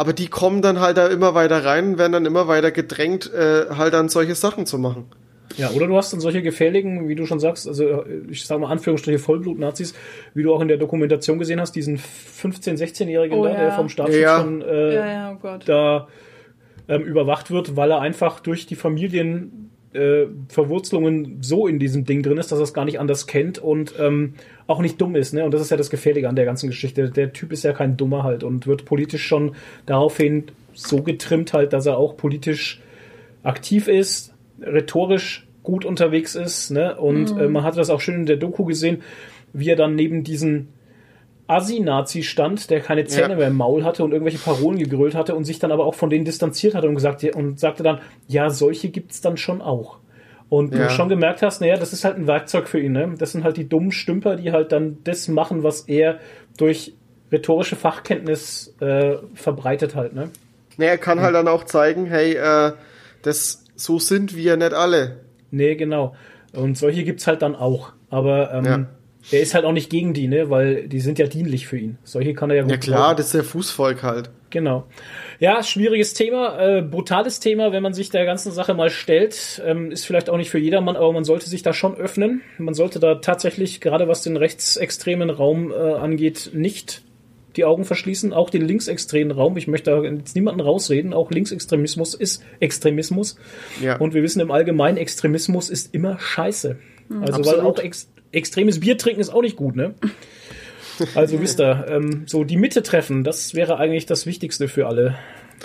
[0.00, 3.30] Aber die kommen dann halt da immer weiter rein und werden dann immer weiter gedrängt,
[3.34, 5.04] äh, halt dann solche Sachen zu machen.
[5.58, 8.62] Ja, oder du hast dann solche gefährlichen, wie du schon sagst, also äh, ich sage
[8.62, 9.92] mal Anführungsstriche Vollblut-Nazis,
[10.32, 13.56] wie du auch in der Dokumentation gesehen hast, diesen 15-, 16-Jährigen Oh da, ja.
[13.60, 14.40] der vom Staatsschutz Ja.
[14.40, 15.68] schon äh, Ja, ja, oh Gott.
[15.68, 16.08] da
[16.88, 22.22] ähm, überwacht wird, weil er einfach durch die Familienverwurzelungen äh, Verwurzelungen so in diesem Ding
[22.22, 24.34] drin ist, dass er es gar nicht anders kennt und ähm,
[24.66, 25.34] auch nicht dumm ist.
[25.34, 25.44] Ne?
[25.44, 27.10] Und das ist ja das Gefährliche an der ganzen Geschichte.
[27.10, 31.72] Der Typ ist ja kein Dummer halt und wird politisch schon daraufhin so getrimmt halt,
[31.72, 32.80] dass er auch politisch
[33.42, 36.96] aktiv ist, rhetorisch gut unterwegs ist, ne?
[36.96, 39.02] Und äh, man hat das auch schön in der Doku gesehen,
[39.52, 40.68] wie er dann neben diesen
[41.50, 43.36] Assi-Nazi stand, der keine Zähne Ja.
[43.36, 46.08] mehr im Maul hatte und irgendwelche Parolen gegrölt hatte und sich dann aber auch von
[46.10, 49.98] denen distanziert hatte und gesagt und sagte dann, ja, solche gibt's dann schon auch.
[50.48, 50.84] Und Ja.
[50.84, 53.14] du schon gemerkt hast, naja, das ist halt ein Werkzeug für ihn, ne?
[53.18, 56.18] Das sind halt die dummen Stümper, die halt dann das machen, was er
[56.56, 56.94] durch
[57.30, 60.30] rhetorische Fachkenntnis äh, verbreitet halt, ne?
[60.76, 62.72] Nee, er kann halt dann auch zeigen, hey, äh,
[63.22, 65.20] das, so sind wir nicht alle.
[65.50, 66.14] Nee, genau.
[66.52, 67.92] Und solche gibt's halt dann auch.
[68.08, 68.86] Aber ähm, Ja.
[69.30, 70.50] Er ist halt auch nicht gegen die, ne?
[70.50, 71.98] Weil die sind ja dienlich für ihn.
[72.04, 73.16] Solche kann er ja gut Ja klar, brauchen.
[73.18, 74.30] das ist der Fußvolk halt.
[74.50, 74.86] Genau.
[75.38, 79.62] Ja, schwieriges Thema, äh, brutales Thema, wenn man sich der ganzen Sache mal stellt.
[79.64, 82.40] Ähm, ist vielleicht auch nicht für jedermann, aber man sollte sich da schon öffnen.
[82.58, 87.02] Man sollte da tatsächlich, gerade was den rechtsextremen Raum äh, angeht, nicht
[87.56, 88.32] die Augen verschließen.
[88.32, 89.56] Auch den linksextremen Raum.
[89.56, 91.12] Ich möchte da jetzt niemanden rausreden.
[91.12, 93.36] Auch Linksextremismus ist Extremismus.
[93.82, 93.96] Ja.
[93.98, 96.76] Und wir wissen im Allgemeinen, Extremismus ist immer scheiße.
[97.20, 97.78] Also weil Absolut.
[97.78, 99.94] auch ex extremes Bier trinken ist auch nicht gut, ne?
[101.14, 105.16] Also wisst ihr, ähm, so die Mitte treffen, das wäre eigentlich das Wichtigste für alle.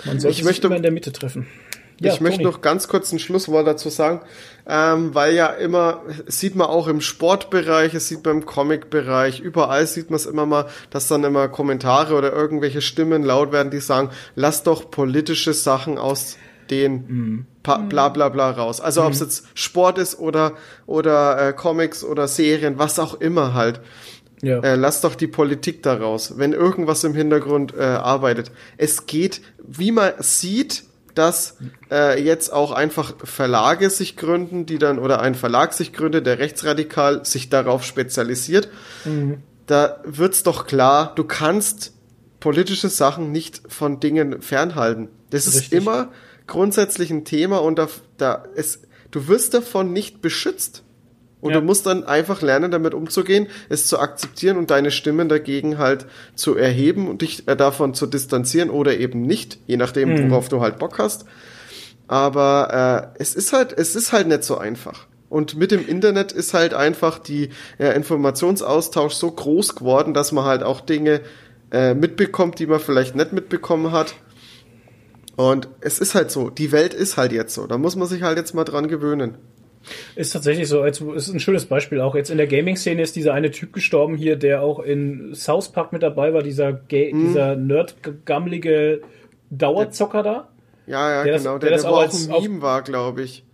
[0.06, 1.46] Man sollte Ich möchte- immer in der Mitte treffen.
[2.00, 2.50] Ja, ich möchte Toni.
[2.52, 4.20] noch ganz kurz ein Schlusswort dazu sagen,
[4.66, 9.86] ähm, weil ja immer, sieht man auch im Sportbereich, es sieht man im Comic-Bereich, überall
[9.86, 13.80] sieht man es immer mal, dass dann immer Kommentare oder irgendwelche Stimmen laut werden, die
[13.80, 16.36] sagen, lass doch politische Sachen aus
[16.70, 18.80] den pa bla bla bla raus.
[18.80, 20.52] Also ob es jetzt Sport ist oder,
[20.86, 23.80] oder äh, Comics oder Serien, was auch immer halt.
[24.42, 24.60] Ja.
[24.60, 28.52] Äh, lass doch die Politik da raus, wenn irgendwas im Hintergrund äh, arbeitet.
[28.76, 31.56] Es geht, wie man sieht, dass
[31.90, 36.38] äh, jetzt auch einfach Verlage sich gründen, die dann, oder ein Verlag sich gründet, der
[36.38, 38.68] rechtsradikal sich darauf spezialisiert.
[39.66, 41.94] Da wird's doch klar, du kannst
[42.38, 45.08] politische Sachen nicht von Dingen fernhalten.
[45.30, 45.80] Das ist Richtig.
[45.80, 46.10] immer
[46.46, 47.88] grundsätzlich ein Thema und da,
[48.18, 50.82] da es, du wirst davon nicht beschützt.
[51.42, 51.60] Und Ja.
[51.60, 56.06] du musst dann einfach lernen, damit umzugehen, es zu akzeptieren und deine Stimmen dagegen halt
[56.34, 60.60] zu erheben und dich äh, davon zu distanzieren oder eben nicht, je nachdem, worauf du
[60.60, 61.26] halt Bock hast.
[62.08, 65.06] Aber äh, es ist halt, es ist halt nicht so einfach.
[65.28, 70.44] Und mit dem Internet ist halt einfach die äh, Informationsaustausch so groß geworden, dass man
[70.44, 71.20] halt auch Dinge
[71.72, 74.14] äh, mitbekommt, die man vielleicht nicht mitbekommen hat.
[75.36, 77.66] Und es ist halt so, die Welt ist halt jetzt so.
[77.66, 79.36] Da muss man sich halt jetzt mal dran gewöhnen.
[80.16, 82.14] Ist tatsächlich so, als, ist ein schönes Beispiel auch.
[82.16, 85.92] Jetzt in der Gaming-Szene ist dieser eine Typ gestorben hier, der auch in South Park
[85.92, 87.26] mit dabei war, dieser, Ga Mhm.
[87.26, 89.02] dieser nerd-gammelige
[89.50, 90.48] Dauerzocker da,
[90.88, 91.58] Ja, ja, Der das- genau.
[91.58, 93.44] der Der, das der, auch wo auch als- ein auf- Meme war, glaube ich.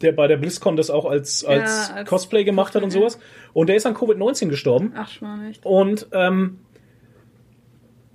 [0.00, 3.18] der bei der BlizzCon das auch als, als, als- Cosplay gemacht hat und sowas.
[3.52, 4.92] Und der ist an Covid-19 gestorben.
[4.96, 5.64] Ach, schon echt.
[5.64, 6.58] Und ähm,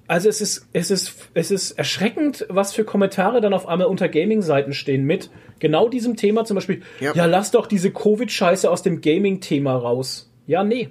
[0.07, 4.07] also es ist, es ist, es ist erschreckend, was für Kommentare dann auf einmal unter
[4.09, 5.29] Gaming-Seiten stehen mit
[5.59, 6.81] genau diesem Thema zum Beispiel.
[6.99, 7.25] Ja, Ja.
[7.25, 10.31] lass doch diese Covid-Scheiße aus dem Gaming-Thema raus.
[10.45, 10.89] Ja, nee.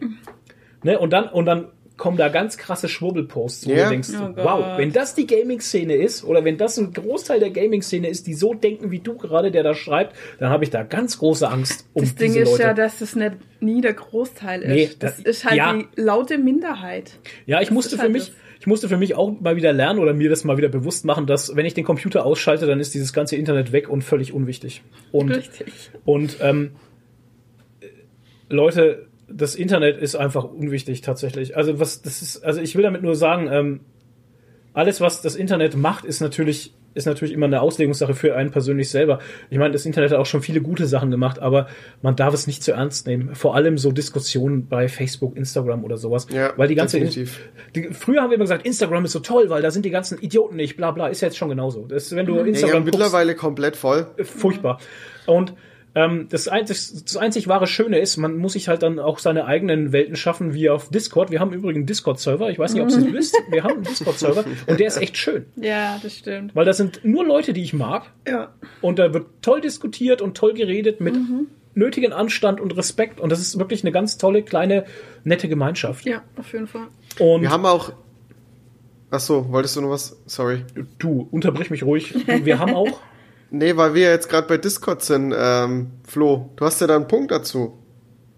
[0.83, 0.99] Ne?
[0.99, 3.85] Und dann, und dann kommen da ganz krasse Schwurbelposts, wo Ja.
[3.85, 7.49] du denkst, Oh wow, wenn das die Gaming-Szene ist, oder wenn das ein Großteil der
[7.51, 10.83] Gaming-Szene ist, die so denken wie du gerade, der da schreibt, dann habe ich da
[10.83, 12.63] ganz große Angst um Das Ding diese ist Leute.
[12.65, 14.69] ja, dass das nicht nie der Großteil ist.
[14.69, 15.73] Nee, das das- ist halt ja.
[15.73, 17.13] die laute Minderheit.
[17.47, 18.37] Ja, ich musste ist für halt mich, das.
[18.67, 21.29] Ich musste für mich auch mal wieder lernen oder mir das mal wieder bewusst machen,
[21.29, 24.83] dass wenn ich den Computer ausschalte, dann ist dieses ganze Internet weg und völlig unwichtig.
[25.13, 25.73] Und, Richtig.
[26.05, 26.73] und ähm,
[28.49, 31.57] Leute, das Internet ist einfach unwichtig tatsächlich.
[31.57, 33.81] Also was das ist, also ich will damit nur sagen, ähm,
[34.73, 38.91] alles was das Internet macht, ist natürlich ist natürlich immer eine Auslegungssache für einen persönlich
[38.91, 39.21] selber.
[39.51, 41.69] Ich meine, das Internet hat auch schon viele gute Sachen gemacht, aber
[42.03, 43.35] man darf es nicht zu ernst nehmen.
[43.35, 47.49] Vor allem so Diskussionen bei Facebook, Instagram oder sowas, Ja, weil die ganze definitiv.
[47.75, 50.19] die, früher haben wir immer gesagt, Instagram ist so toll, weil da sind die ganzen
[50.19, 51.87] Idioten nicht, bla bla, ist jetzt schon genauso.
[51.87, 54.07] Das, wenn du Ja, ja, Instagram guckst, mittlerweile komplett voll.
[54.25, 54.81] furchtbar.
[55.27, 55.53] Und
[55.97, 59.47] ähm, das, einzig, das einzig wahre Schöne ist, man muss sich halt dann auch seine
[59.47, 61.31] eigenen Welten schaffen, wie auf Discord.
[61.31, 62.51] Wir haben übrigens einen Discord-Server.
[62.51, 63.37] Ich weiß nicht, ob ihr es wisst.
[63.49, 65.47] Wir haben einen Discord-Server und der ist echt schön.
[65.57, 66.55] Ja, das stimmt.
[66.55, 68.13] Weil da sind nur Leute, die ich mag.
[68.29, 68.53] Ja.
[68.83, 71.17] Und da wird toll diskutiert und toll geredet mit
[71.73, 73.19] nötigen Anstand und Respekt.
[73.19, 74.85] Und das ist wirklich eine ganz tolle, kleine,
[75.25, 76.05] nette Gemeinschaft.
[76.05, 76.89] Ja, auf jeden Fall.
[77.19, 77.93] Und Wir haben auch.
[79.11, 80.21] Ach so, wolltest du noch was?
[80.27, 80.63] Sorry.
[80.99, 82.15] du, unterbrich mich ruhig.
[82.45, 83.01] Wir haben auch.
[83.51, 86.51] Nee, weil wir jetzt gerade bei Discord sind, ähm, Flo.
[86.57, 87.79] Du hast ja da einen Punkt dazu.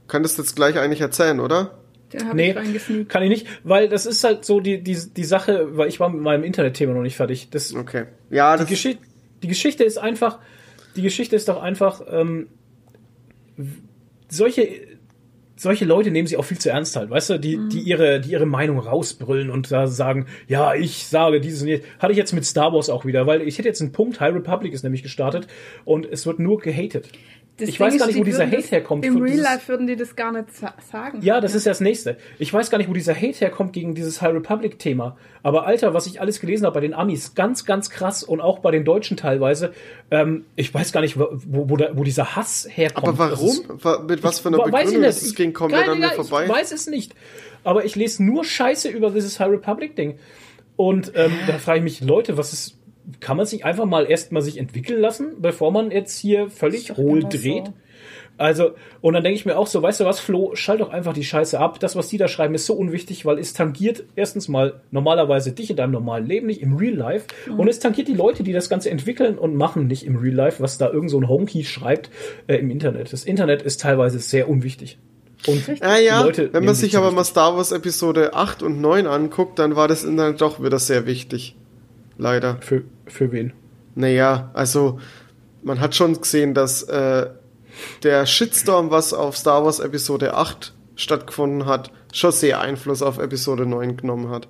[0.07, 1.79] Könntest jetzt gleich eigentlich erzählen, oder?
[2.15, 5.77] Habe Nee, ich kann ich nicht, weil das ist halt so die, die, die Sache,
[5.77, 7.51] weil ich war mit meinem Internetthema noch nicht fertig.
[7.51, 8.07] Das, Okay.
[8.31, 9.03] Ja, die, das Geschichte,
[9.43, 10.39] die Geschichte ist einfach,
[10.97, 12.49] die Geschichte ist doch einfach, ähm,
[14.29, 14.63] solche,
[15.59, 18.31] solche Leute nehmen sie auch viel zu ernst halt, weißt du, die, die ihre, die
[18.31, 21.85] ihre Meinung rausbrüllen und da sagen, ja, ich sage dieses und jenes.
[21.99, 24.35] Hatte ich jetzt mit Star Wars auch wieder, weil ich hätte jetzt einen Punkt, High
[24.35, 25.49] Republic ist nämlich gestartet
[25.85, 27.09] und es wird nur gehatet.
[27.59, 29.05] Das ich Ding weiß ist, gar nicht, wo dieser Hate herkommt.
[29.05, 31.19] Im Real Life würden die das gar nicht sa sagen.
[31.23, 32.17] Ja, das ist ja das nächste.
[32.39, 35.17] Ich weiß gar nicht, wo dieser Hate herkommt gegen dieses High Republic Thema.
[35.43, 38.61] Aber Alter, was ich alles gelesen habe bei den Amis, ganz, ganz krass und auch
[38.61, 39.73] bei den Deutschen teilweise.
[40.11, 43.09] Ähm, ich weiß gar nicht, wo, wo, da, wo dieser Hass herkommt.
[43.09, 43.49] Aber warum?
[43.49, 45.09] ist- Mit was für einer Weiß ich Begründung nicht.
[45.09, 45.35] ist es
[45.91, 46.45] an mir Ahnung, vorbei?
[46.45, 47.15] Ich weiß es nicht.
[47.65, 50.19] Aber ich lese nur Scheiße über dieses High Republic Ding.
[50.77, 52.78] Und ähm, da frage ich mich, Leute, was ist,
[53.21, 57.23] kann man sich einfach mal erstmal sich entwickeln lassen, bevor man jetzt hier völlig hohl
[57.23, 57.29] so.
[57.29, 57.73] dreht?
[58.39, 61.13] Also, und dann denke ich mir auch so, weißt du was, Flo, schalt doch einfach
[61.13, 61.81] die Scheiße ab.
[61.81, 65.71] Das, was die da schreiben, ist so unwichtig, weil es tangiert erstens mal normalerweise dich
[65.71, 67.27] in deinem normalen Leben, nicht im Real Life.
[67.47, 67.59] Mhm.
[67.59, 70.63] Und es tangiert die Leute, die das Ganze entwickeln und machen, nicht im Real Life,
[70.63, 72.11] was da irgend so ein Homekey schreibt
[72.47, 73.13] äh, im Internet.
[73.13, 74.99] Das Internet ist teilweise sehr unwichtig.
[75.47, 79.07] Und Ah ja, Leute wenn man sich aber mal Star Wars Episode 8 und 9
[79.07, 81.57] anguckt, dann war das Internet doch wieder sehr wichtig.
[82.19, 82.59] Leider.
[82.61, 83.53] Für, für wen?
[83.95, 84.99] Naja, also
[85.63, 87.27] man hat schon gesehen, dass äh,
[88.03, 93.67] der Shitstorm, was auf Star Wars Episode 8 stattgefunden hat, schon sehr Einfluss auf Episode
[93.67, 94.49] 9 genommen hat.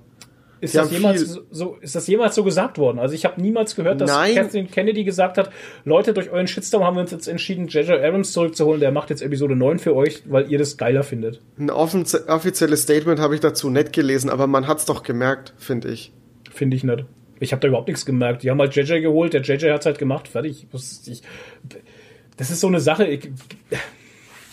[0.61, 2.99] Ist das, jemals so, ist das jemals so gesagt worden?
[2.99, 4.35] Also ich habe niemals gehört, dass Nein.
[4.35, 5.51] Kathleen Kennedy gesagt hat,
[5.85, 8.03] Leute, durch euren Shitstorm haben wir uns jetzt entschieden, J.J.
[8.03, 11.41] Abrams zurückzuholen, der macht jetzt Episode 9 für euch, weil ihr das geiler findet.
[11.59, 16.13] Ein offizielles Statement habe ich dazu nicht gelesen, aber man hat's doch gemerkt, finde ich.
[16.51, 17.05] Finde ich nicht.
[17.41, 18.43] Ich habe da überhaupt nichts gemerkt.
[18.43, 20.67] Die haben halt JJ geholt, der JJ hat's halt gemacht, fertig.
[21.07, 21.23] Ich,
[22.37, 23.07] das ist so eine Sache.
[23.07, 23.29] Ich,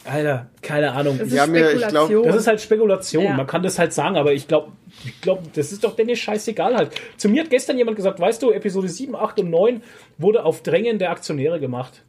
[0.06, 1.18] Alter, keine Ahnung.
[1.18, 2.24] Das ist Ja, ich glaub- Spekulation.
[2.28, 3.24] Das ist halt Spekulation.
[3.24, 3.34] Ja.
[3.38, 4.72] Man kann das halt sagen, aber ich glaube,
[5.04, 6.92] ich glaub, das ist doch denn scheißegal halt.
[7.18, 9.82] Zu mir hat gestern jemand gesagt, weißt du, Episode 7, 8 und 9
[10.18, 12.04] wurde auf Drängen der Aktionäre gemacht.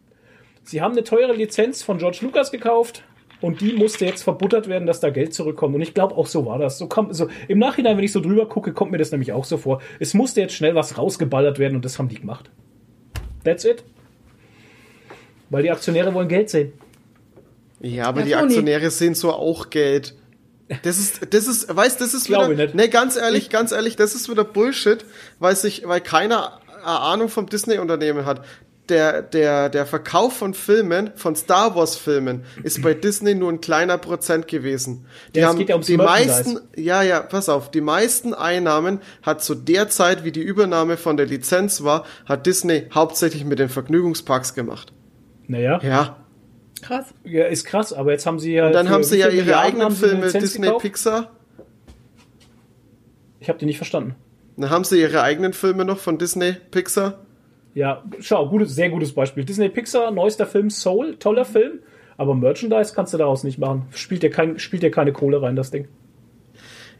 [0.62, 3.02] Sie haben eine teure Lizenz von George Lucas gekauft
[3.40, 5.74] und die musste jetzt verbuttert werden, dass da Geld zurückkommt.
[5.74, 6.78] Und ich glaube, auch so war das.
[6.78, 9.44] So kommt, so, Im Nachhinein, wenn ich so drüber gucke, kommt mir das nämlich auch
[9.44, 9.82] so vor.
[10.00, 12.50] Es musste jetzt schnell was rausgeballert werden und das haben die gemacht.
[13.44, 13.84] That's it.
[15.50, 16.72] Weil die Aktionäre wollen Geld sehen.
[17.80, 18.34] Ja, aber Ja, die.
[18.34, 20.14] Aktionäre sehen so auch Geld.
[20.82, 22.86] Das ist, das ist, weißt, das ist Glaube wieder, ich nicht.
[22.86, 25.04] nee, ganz ehrlich, ganz ehrlich, das ist wieder Bullshit,
[25.38, 28.44] weil sich, weil keiner eine Ahnung vom Disney-Unternehmen hat.
[28.88, 33.60] Der, der, der Verkauf von Filmen, von Star Wars Filmen, ist bei Disney nur ein
[33.60, 35.06] kleiner Prozent gewesen.
[35.34, 38.32] Die Ja, es haben geht ja ums die meisten, ja, ja, pass auf, die meisten
[38.32, 43.44] Einnahmen hat zu der Zeit, wie die Übernahme von der Lizenz war, hat Disney hauptsächlich
[43.44, 44.92] mit den Vergnügungsparks gemacht.
[45.48, 46.16] Naja, Ja.
[46.82, 47.06] Krass.
[47.24, 48.66] ja, ist krass, aber jetzt haben sie ja.
[48.66, 50.82] Und dann haben sie ja ihre Milliarden eigenen Filme, Disney, gekauft?
[50.82, 51.30] Pixar.
[53.40, 54.14] Ich habe die nicht verstanden.
[54.56, 57.25] Dann haben sie ihre eigenen Filme noch von Disney, Pixar.
[57.76, 59.44] Ja, schau, gutes, sehr gutes Beispiel.
[59.44, 61.80] Disney Pixar, neuester Film, Soul, toller Film,
[62.16, 63.82] aber Merchandise kannst du daraus nicht machen.
[63.94, 65.86] Spielt dir, kein, spielt dir keine Kohle rein, das Ding.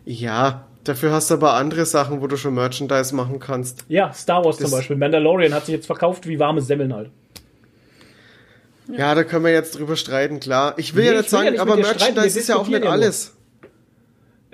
[0.05, 3.87] Ja, dafür hast du aber andere Sachen, wo du schon Merchandise machen kannst.
[3.89, 4.97] Ja, Star Wars Das- zum Beispiel.
[4.97, 7.09] Mandalorian hat sich jetzt verkauft wie warme Semmeln halt.
[8.89, 10.75] Ja, da können wir jetzt drüber streiten, klar.
[10.77, 12.69] Ich will Nee, ja ich nicht will ja sagen, nicht aber Merchandise ist ja auch
[12.69, 13.35] nicht ja alles.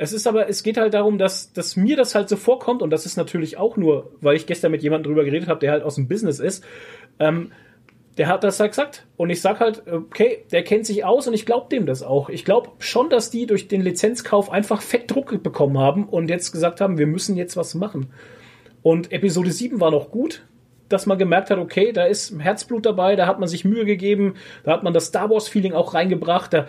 [0.03, 2.91] Es ist aber, es geht halt darum, dass, dass mir das halt so vorkommt und
[2.91, 5.85] das ist natürlich auch nur, weil ich gestern mit jemandem drüber geredet habe, der halt
[5.85, 6.65] aus dem Business ist.
[7.21, 7.53] Ähm,
[8.19, 9.07] der hat das halt gesagt.
[9.17, 12.31] Und ich sag halt, okay, der kennt sich aus und ich glaube dem das auch.
[12.31, 16.81] Ich glaube schon, dass die durch den Lizenzkauf einfach Fettdruck bekommen haben und jetzt gesagt
[16.81, 18.09] haben, wir müssen jetzt was machen.
[18.83, 20.45] Und Episode 7 war noch gut,
[20.89, 24.35] dass man gemerkt hat, okay, da ist Herzblut dabei, da hat man sich Mühe gegeben,
[24.65, 26.67] da hat man das Star Wars Feeling auch reingebracht, da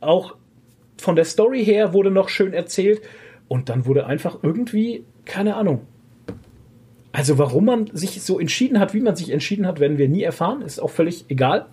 [0.00, 0.36] auch
[0.98, 3.02] von der Story her wurde noch schön erzählt
[3.48, 5.82] und dann wurde einfach irgendwie, keine Ahnung.
[7.12, 10.22] Also warum man sich so entschieden hat, wie man sich entschieden hat, werden wir nie
[10.22, 11.66] erfahren, ist auch völlig egal.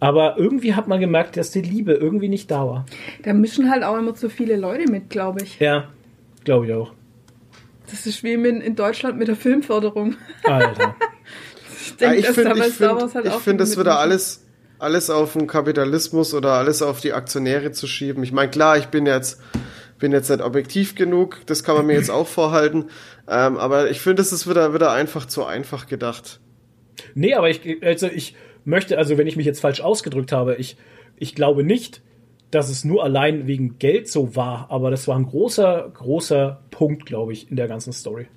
[0.00, 2.86] Aber irgendwie hat man gemerkt, dass die Liebe irgendwie nicht da war.
[3.22, 5.58] Da mischen halt auch immer zu viele Leute mit, glaube ich.
[5.60, 5.88] Ja,
[6.44, 6.92] glaube ich auch.
[7.90, 10.16] Das ist wie in Deutschland mit der Filmförderung.
[10.44, 10.96] Alter.
[11.86, 13.72] Ich Ja, denke, ich dass finde, da bei ich Star Wars halt ich finde, viele
[13.80, 13.98] wieder mitmischen.
[14.00, 14.43] alles,
[14.84, 18.22] alles auf den Kapitalismus oder alles auf die Aktionäre zu schieben.
[18.22, 19.40] Ich meine, klar, ich bin jetzt,
[19.98, 22.90] bin jetzt nicht objektiv genug, das kann man mir jetzt auch vorhalten,
[23.28, 26.40] ähm, aber ich finde, es ist wieder, wieder einfach zu einfach gedacht.
[27.14, 30.76] Nee, aber ich, also ich möchte, also wenn ich mich jetzt falsch ausgedrückt habe, ich,
[31.16, 32.02] ich glaube nicht,
[32.50, 37.06] dass es nur allein wegen Geld so war, aber das war ein großer, großer Punkt,
[37.06, 38.28] glaube ich, in der ganzen Story.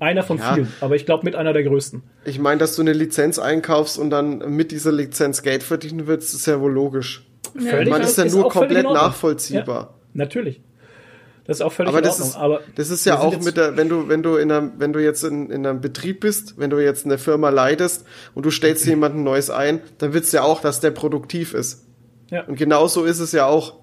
[0.00, 0.54] Einer von Ja.
[0.54, 2.02] vielen, aber ich glaube mit einer der größten.
[2.24, 6.34] Ich meine, dass du eine Lizenz einkaufst und dann mit dieser Lizenz Geld verdienen willst,
[6.34, 7.26] ist ja wohl logisch.
[7.58, 9.80] Völlig- Man ist ja nur auch völlig komplett nachvollziehbar.
[9.80, 10.60] Ja, natürlich.
[11.46, 12.28] Das ist auch völlig Aber in das Ordnung.
[12.28, 14.92] ist, aber das ist ja auch mit der, wenn du, wenn du in einem, wenn
[14.92, 18.50] du jetzt in, in einem Betrieb bist, wenn du jetzt eine Firma leitest und du
[18.50, 21.86] stellst jemanden Neues ein, dann willst du ja auch, dass der produktiv ist.
[22.30, 22.44] Ja.
[22.44, 23.76] Und genau so ist es ja auch.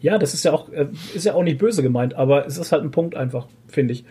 [0.00, 2.72] Ja, das ist ja auch, äh, ist ja auch nicht böse gemeint, aber es ist
[2.72, 4.04] halt ein Punkt einfach, finde ich.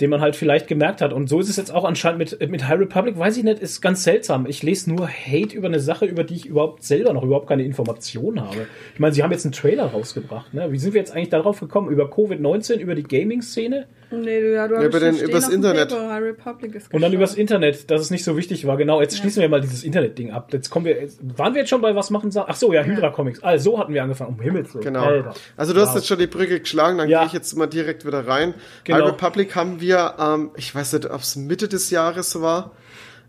[0.00, 1.12] Den man halt vielleicht gemerkt hat.
[1.12, 3.80] Und so ist es jetzt auch anscheinend mit, mit High Republic, weiß ich nicht, ist
[3.80, 4.46] ganz seltsam.
[4.46, 7.64] Ich lese nur Hate über eine Sache, über die ich überhaupt selber noch überhaupt keine
[7.64, 8.66] Information habe.
[8.94, 10.54] Ich meine, sie haben jetzt einen Trailer rausgebracht.
[10.54, 10.70] Ne?
[10.70, 11.90] Wie sind wir jetzt eigentlich darauf gekommen?
[11.90, 13.86] Über Covid-19, über die Gaming-Szene?
[14.10, 15.92] Nee, du, ja, du Ja, hast über den- übers Internet.
[15.92, 18.76] Und dann übers Internet, dass es nicht so wichtig war.
[18.78, 20.48] Genau, jetzt schließen wir mal dieses Internet-Ding ab.
[20.52, 22.30] Jetzt kommen wir, jetzt- waren wir jetzt schon bei was machen?
[22.34, 23.42] Ach so, ja, Hydra Comics.
[23.42, 24.34] Also so hatten wir angefangen.
[24.36, 24.84] Um Himmels Willen.
[24.84, 25.04] Genau.
[25.04, 25.34] Alter.
[25.56, 25.96] Also du hast Wow.
[25.96, 27.18] jetzt schon die Brücke geschlagen, dann Ja.
[27.20, 28.54] gehe ich jetzt mal direkt wieder rein.
[28.84, 28.98] Genau.
[28.98, 32.72] High Republic haben wir, ähm, ich weiß nicht, ob es Mitte des Jahres war,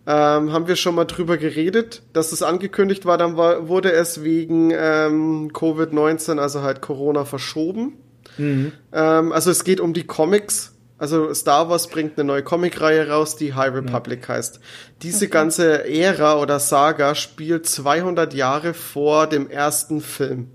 [0.07, 4.23] ähm, haben wir schon mal drüber geredet, dass es angekündigt war, dann war, wurde es
[4.23, 7.93] wegen ähm, Covid-19, also halt Corona, verschoben.
[8.39, 8.71] Mhm.
[8.91, 10.75] Ähm, also es geht um die Comics.
[10.97, 14.59] Also Star Wars bringt eine neue Comicreihe raus, die High Republic heißt.
[15.01, 20.49] Diese ganze Ära oder Saga spielt 200 Jahre vor dem ersten Film.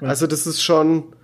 [0.00, 1.14] Also das ist schon,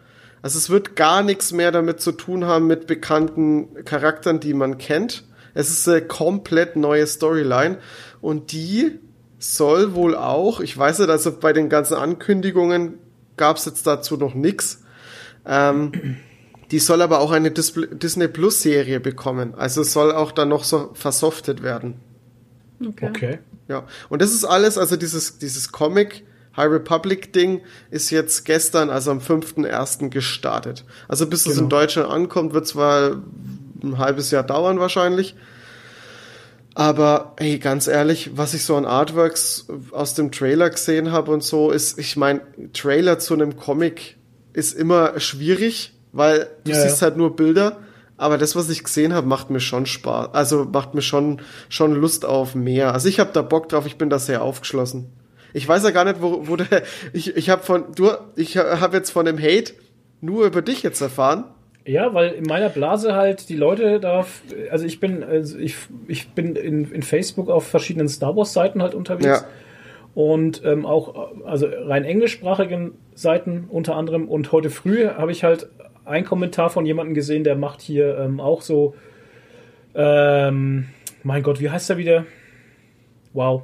[0.42, 4.78] also es wird gar nichts mehr damit zu tun haben mit bekannten Charakteren, die man
[4.78, 5.24] kennt.
[5.54, 7.78] Es ist eine komplett neue Storyline
[8.20, 9.00] und die
[9.38, 12.98] soll wohl auch, ich weiß nicht, also bei den ganzen Ankündigungen
[13.36, 14.82] gab es jetzt dazu noch nix.
[15.48, 16.16] Ähm,
[16.70, 19.54] die soll aber auch eine Dis Disney Plus Serie bekommen.
[19.56, 21.94] Also es soll auch dann noch so versoftet werden.
[22.86, 23.08] Okay.
[23.08, 23.38] Okay.
[23.68, 26.24] Ja, und das ist alles, also dieses, dieses Comic
[26.56, 30.08] High Republic Ding ist jetzt gestern, also am 5.1.
[30.10, 30.84] gestartet.
[31.06, 31.64] Also bis es Genau.
[31.64, 33.22] in Deutschland ankommt, wird zwar
[33.82, 35.36] ein halbes Jahr dauern wahrscheinlich.
[36.74, 41.42] Aber ey, ganz ehrlich, was ich so an Artworks aus dem Trailer gesehen habe und
[41.42, 42.40] so, ist, ich meine,
[42.72, 44.16] Trailer zu einem Comic
[44.52, 47.06] ist immer schwierig, weil du Ja, siehst ja.
[47.06, 47.78] halt nur Bilder.
[48.16, 50.34] Aber das, was ich gesehen habe, macht mir schon Spaß.
[50.34, 52.92] Also macht mir schon, schon Lust auf mehr.
[52.92, 55.06] Also ich habe da Bock drauf, ich bin da sehr aufgeschlossen.
[55.52, 56.82] Ich weiß ja gar nicht, wo, wo der.
[57.12, 57.84] Ich, ich habe von.
[57.94, 59.72] Du, ich habe jetzt von dem Hate
[60.20, 61.44] nur über dich jetzt erfahren.
[61.86, 64.26] Ja, weil in meiner Blase halt die Leute da,
[64.70, 65.76] also ich bin, also ich,
[66.06, 69.24] ich bin in, in Facebook auf verschiedenen Star Wars Seiten halt unterwegs.
[69.26, 69.44] Ja.
[70.14, 74.28] Und ähm, auch, also rein englischsprachigen Seiten unter anderem.
[74.28, 75.68] Und heute früh habe ich halt
[76.04, 78.94] einen Kommentar von jemandem gesehen, der macht hier ähm, auch so,
[79.94, 80.86] ähm,
[81.22, 82.26] mein Gott, wie heißt er wieder?
[83.32, 83.62] Wow.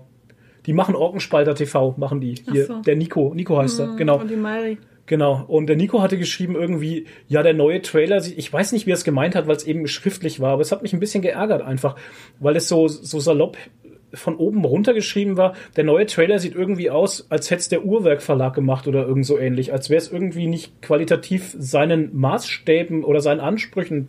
[0.67, 2.67] Die machen Orkenspalter TV, machen die hier.
[2.67, 2.81] So.
[2.83, 4.21] Der Nico, Nico heißt er, genau.
[4.21, 4.79] Und die Mari.
[5.07, 5.45] Genau.
[5.47, 8.95] Und der Nico hatte geschrieben irgendwie, ja, der neue Trailer, ich weiß nicht, wie er
[8.95, 11.61] es gemeint hat, weil es eben schriftlich war, aber es hat mich ein bisschen geärgert
[11.61, 11.97] einfach,
[12.41, 13.59] weil es so, so salopp
[14.15, 15.55] von oben runtergeschrieben war.
[15.77, 19.27] Der neue Trailer sieht irgendwie aus, als hätte es der Uhrwerk Verlag gemacht oder irgend
[19.27, 24.09] so ähnlich, als wäre es irgendwie nicht qualitativ seinen Maßstäben oder seinen Ansprüchen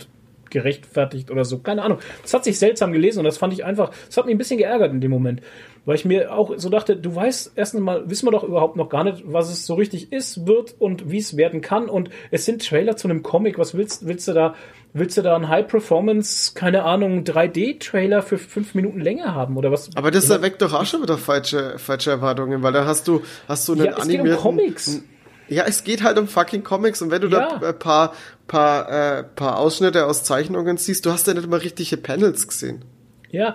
[0.50, 1.60] gerechtfertigt oder so.
[1.60, 2.00] Keine Ahnung.
[2.22, 4.58] Das hat sich seltsam gelesen und das fand ich einfach, das hat mich ein bisschen
[4.58, 5.42] geärgert in dem Moment.
[5.86, 8.90] Weil ich mir auch so dachte, du weißt, erstens mal wissen wir doch überhaupt noch
[8.90, 11.90] gar nicht, was es so richtig ist, wird und wie es werden kann.
[11.90, 13.60] Und es sind Trailer zu einem Comic.
[13.60, 14.56] Was willst, willst du da,
[14.96, 19.72] willst du da einen High Performance, keine Ahnung, 3D-Trailer für fünf Minuten Länger haben oder
[19.72, 19.90] was?
[19.96, 23.68] Aber das erweckt doch auch schon wieder falsche, falsche Erwartungen, weil da hast du, hast
[23.68, 24.42] du einen Ja, es geht um animierten.
[24.42, 25.02] Comics.
[25.48, 27.60] Ja, es geht halt um fucking Comics und wenn du Ja.
[27.60, 28.14] da ein paar,
[28.48, 28.90] paar,
[29.20, 32.84] äh, paar Ausschnitte aus Zeichnungen siehst, du hast ja nicht mal richtige Panels gesehen.
[33.36, 33.54] Ja,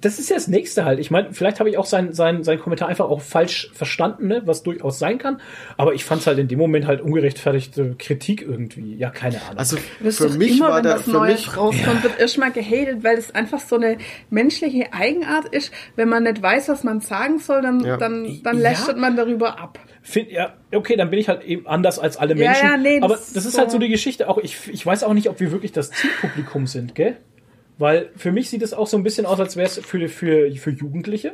[0.00, 0.98] das ist ja das nächste halt.
[0.98, 4.42] Ich meine, vielleicht habe ich auch sein, sein, sein Kommentar einfach auch falsch verstanden, ne?
[4.44, 5.40] was durchaus sein kann.
[5.76, 8.94] Aber ich fand es halt in dem Moment halt ungerechtfertigte Kritik irgendwie.
[8.96, 9.58] Ja, keine Ahnung.
[9.58, 12.18] Also Das ist für doch mich immer, war wenn was für Neues mich, rauskommt, wird
[12.20, 13.98] erstmal gehatet, weil es einfach so eine
[14.30, 15.72] menschliche Eigenart ist.
[15.96, 17.96] Wenn man nicht weiß, was man sagen soll, dann, Ja.
[17.96, 18.62] dann, dann Ja.
[18.70, 19.78] lästert man darüber ab.
[20.02, 22.66] Find, ja, okay, dann bin ich halt eben anders als alle Ja, Menschen.
[22.66, 24.28] ja, nee, das aber ist das ist so- halt so die Geschichte.
[24.28, 27.16] Auch ich, ich weiß auch nicht, ob wir wirklich das Zielpublikum sind, gell?
[27.80, 30.52] Weil für mich sieht es auch so ein bisschen aus, als wäre es für, für,
[30.52, 31.32] für Jugendliche.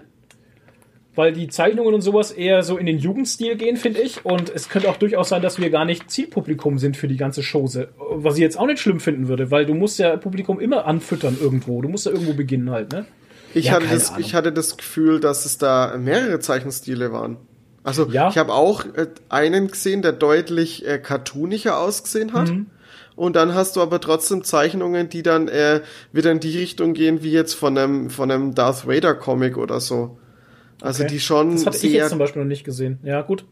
[1.17, 4.25] Weil die Zeichnungen und sowas eher so in den Jugendstil gehen, finde ich.
[4.25, 7.43] Und es könnte auch durchaus sein, dass wir gar nicht Zielpublikum sind für die ganze
[7.43, 7.89] Chose.
[7.99, 11.37] Was ich jetzt auch nicht schlimm finden würde, weil du musst ja Publikum immer anfüttern
[11.41, 11.81] irgendwo.
[11.83, 13.07] Du musst ja irgendwo beginnen halt, ne?
[13.55, 14.21] ich, Ja, hatte das, Ahnung.
[14.21, 17.39] ich hatte das Gefühl, dass es da mehrere Zeichenstile waren.
[17.83, 18.29] Also Ja.
[18.29, 22.51] ich habe auch äh, einen gesehen, der deutlich äh, cartooniger ausgesehen hat.
[22.51, 22.67] Mhm.
[23.17, 25.81] Und dann hast du aber trotzdem Zeichnungen, die dann äh,
[26.13, 29.81] wieder in die Richtung gehen, wie jetzt von einem, von einem Darth Vader Comic oder
[29.81, 30.19] so.
[30.83, 31.15] Also Okay.
[31.15, 32.99] die schon Das hatte ich jetzt zum Beispiel noch nicht gesehen.
[33.03, 33.47] Ja, gut.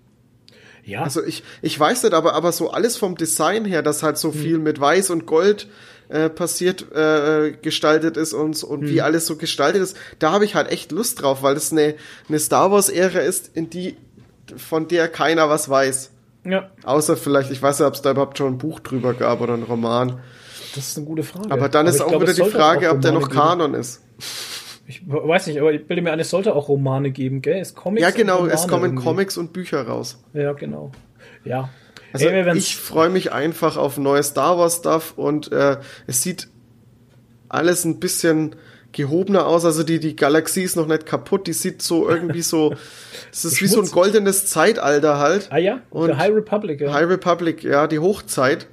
[0.85, 4.19] Ja, Also ich, ich weiß nicht, aber, aber so alles vom Design her, dass halt
[4.19, 4.39] so Hm.
[4.39, 5.67] viel mit Weiß und Gold
[6.11, 8.91] äh, passiert, äh, gestaltet ist und, und Hm.
[8.91, 11.95] wie alles so gestaltet ist, da habe ich halt echt Lust drauf, weil das eine,
[12.29, 13.97] eine Star Wars-Ära ist, in die,
[14.59, 16.11] von der keiner was weiß.
[16.45, 19.41] Ja, Außer vielleicht, ich weiß nicht, ob es da überhaupt schon ein Buch drüber gab
[19.41, 20.21] oder ein Roman.
[20.75, 21.51] das ist eine gute Frage.
[21.51, 23.41] Aber dann ist ich auch glaube, wieder die Frage, ob der noch geben.
[23.41, 24.03] Kanon ist.
[24.87, 27.59] Ich weiß nicht, aber ich bilde mir ein, es sollte auch Romane geben, gell?
[27.59, 29.05] Es Comics Ja, genau, es kommen irgendwie.
[29.05, 30.23] Comics und Bücher raus.
[30.35, 30.93] Ja, genau.
[31.45, 31.71] Ja.
[32.13, 36.49] Also Ey, ich freue mich einfach auf neue Star Wars Stuff und äh, es sieht
[37.49, 38.57] alles ein bisschen
[38.95, 39.65] gehobener aus.
[39.67, 41.47] Also die, die Galaxie ist noch nicht kaputt.
[41.47, 42.73] Die sieht so irgendwie so,
[43.33, 45.49] es ist wie so ein goldenes Zeitalter halt.
[45.53, 46.93] ah ja, Und der High Republic, ja.
[46.95, 48.69] High Republic, ja, die Hochzeit.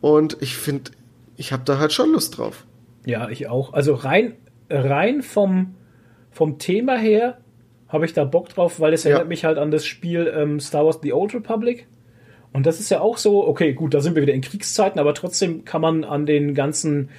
[0.00, 0.90] Und ich finde,
[1.36, 2.64] ich habe da halt schon Lust drauf.
[3.04, 3.72] Ja, ich auch.
[3.72, 4.34] Also rein,
[4.68, 5.74] rein vom,
[6.32, 7.38] vom Thema her
[7.88, 9.10] habe ich da Bock drauf, weil es Ja.
[9.10, 11.86] erinnert mich halt an das Spiel ähm, Star Wars The Old Republic.
[12.52, 15.14] Und das ist ja auch so, okay, gut, da sind wir wieder in Kriegszeiten, aber
[15.14, 17.10] trotzdem kann man an den ganzen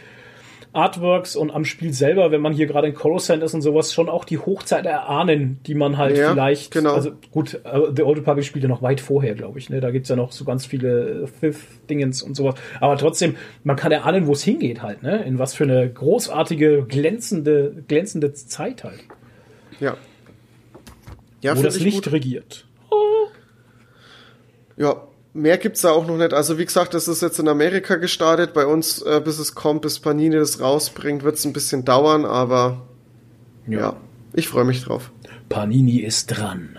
[0.78, 4.10] Artworks und am Spiel selber, wenn man hier gerade in Coruscant ist und sowas, schon
[4.10, 6.94] auch die Hochzeit erahnen, die man halt Ja, vielleicht, genau.
[6.94, 9.82] also gut, äh, The Old Republic spielt ja noch weit vorher, glaube ich, ne?
[9.82, 14.28] da gibt's ja noch so ganz viele Fifth-Dingens und sowas, aber trotzdem, man kann erahnen,
[14.28, 15.24] wo es hingeht halt, ne?
[15.24, 19.00] in was für eine großartige, glänzende, glänzende Zeit halt,
[19.80, 19.98] Ja.
[21.42, 22.14] Ja, wo das ich Licht gut.
[22.14, 22.66] regiert.
[24.76, 25.08] Ja,
[25.38, 26.34] mehr gibt's da auch noch nicht.
[26.34, 28.54] Also wie gesagt, das ist jetzt in Amerika gestartet.
[28.54, 32.86] Bei uns, äh, bis es kommt, bis Panini das rausbringt, wird's ein bisschen dauern, aber
[33.68, 33.96] ja,
[34.34, 35.12] ich freue mich drauf.
[35.50, 36.78] Panini ist dran.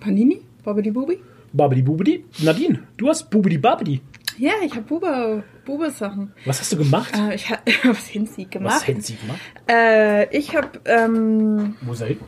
[0.00, 0.42] Panini?
[0.62, 1.18] Bobbidi Bubi?
[1.52, 2.24] Babidi Bubidi.
[2.40, 4.00] Nadine, du hast Bubidi Babidi.
[4.38, 6.32] Ja, ich habe Bube, Bube-Sachen.
[6.44, 7.14] Was hast du gemacht?
[7.16, 8.86] Äh, ich ha was Was gemacht?
[8.86, 9.40] hätten sie gemacht?
[9.70, 12.18] Äh, ich habe ähm, Wo ist er hin?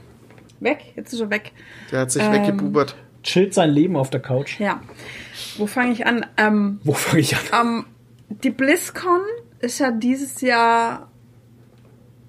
[0.61, 0.79] weg.
[0.97, 1.53] Jetzt ist er weg.
[1.93, 2.33] Der hat sich Ähm.
[2.33, 2.97] weggebubert.
[3.29, 4.59] Chillt sein Leben auf der Couch.
[4.59, 4.81] Ja.
[5.59, 6.25] Wo fange ich an?
[6.39, 7.43] Ähm, Wo fange ich an?
[7.61, 7.85] ähm,
[8.43, 9.21] die BlizzCon
[9.61, 11.08] ist ja dieses Jahr.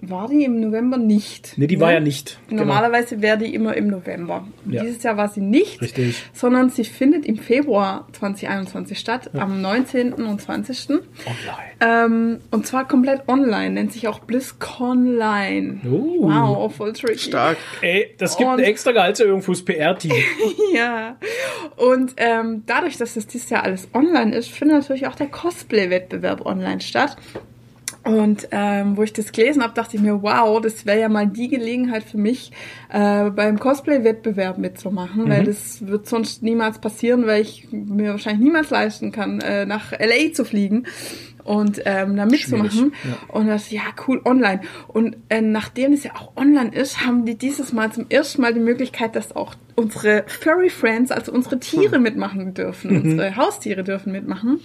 [0.02, 1.58] War die im November nicht?
[1.58, 1.82] Nee, die ne?
[1.82, 2.40] war ja nicht.
[2.48, 2.64] Genau.
[2.64, 4.48] Normalerweise wäre die immer im November.
[4.66, 4.82] Ja.
[4.84, 6.24] Dieses Jahr war sie nicht, Richtig.
[6.32, 10.14] sondern sie findet im Februar 2021 statt, am 19.
[10.14, 10.90] und 20.
[10.90, 11.02] Online.
[11.82, 15.82] Ähm, und zwar komplett online, nennt sich auch BlizzConline.
[15.86, 16.18] Oh.
[16.30, 17.18] Wow, voll tricky.
[17.20, 17.58] Stark.
[17.82, 20.14] Ey, das gibt Und- eine extra Gehaltserhöhung fürs PR-Team.
[20.74, 21.18] Ja.
[21.78, 26.46] Und ähm, dadurch, dass das dieses Jahr alles online ist, findet natürlich auch der Cosplay-Wettbewerb
[26.46, 27.18] online statt.
[28.18, 31.28] Und ähm, wo ich das gelesen habe, dachte ich mir, wow, das wäre ja mal
[31.28, 32.52] die Gelegenheit für mich,
[32.90, 38.70] äh, beim Cosplay-Wettbewerb mitzumachen, weil das wird sonst niemals passieren, weil ich mir wahrscheinlich niemals
[38.70, 40.86] leisten kann, äh, nach LA zu fliegen
[41.44, 42.94] und ähm, da mitzumachen.
[42.94, 44.62] Schwierig, Und das, ja, cool, online.
[44.88, 48.54] Und äh, nachdem es ja auch online ist, haben die dieses Mal zum ersten Mal
[48.54, 53.02] die Möglichkeit, dass auch unsere Furry Friends, also unsere Tiere mitmachen dürfen.
[53.02, 54.60] Unsere Haustiere dürfen mitmachen.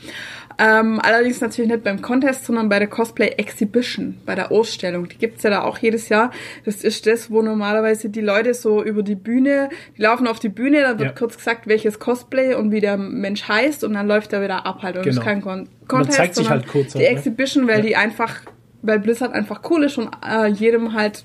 [0.58, 5.08] Ähm, allerdings natürlich nicht beim Contest, sondern bei der Cosplay Exhibition, bei der Ausstellung.
[5.08, 6.30] Die gibt's ja da auch jedes Jahr.
[6.64, 10.48] Das ist das, wo normalerweise die Leute so über die Bühne, die laufen auf die
[10.48, 11.14] Bühne, da wird Ja.
[11.18, 14.82] kurz gesagt, welches Cosplay und wie der Mensch heißt und dann läuft er wieder ab
[14.82, 14.96] halt.
[14.96, 15.20] Und Genau.
[15.20, 17.16] ist kein Con dann Contest, zeigt sich halt kurz die halt, ne?
[17.16, 17.82] Exhibition, weil Ja.
[17.86, 18.42] die einfach,
[18.82, 21.24] weil Blizzard einfach cool ist und äh, jedem halt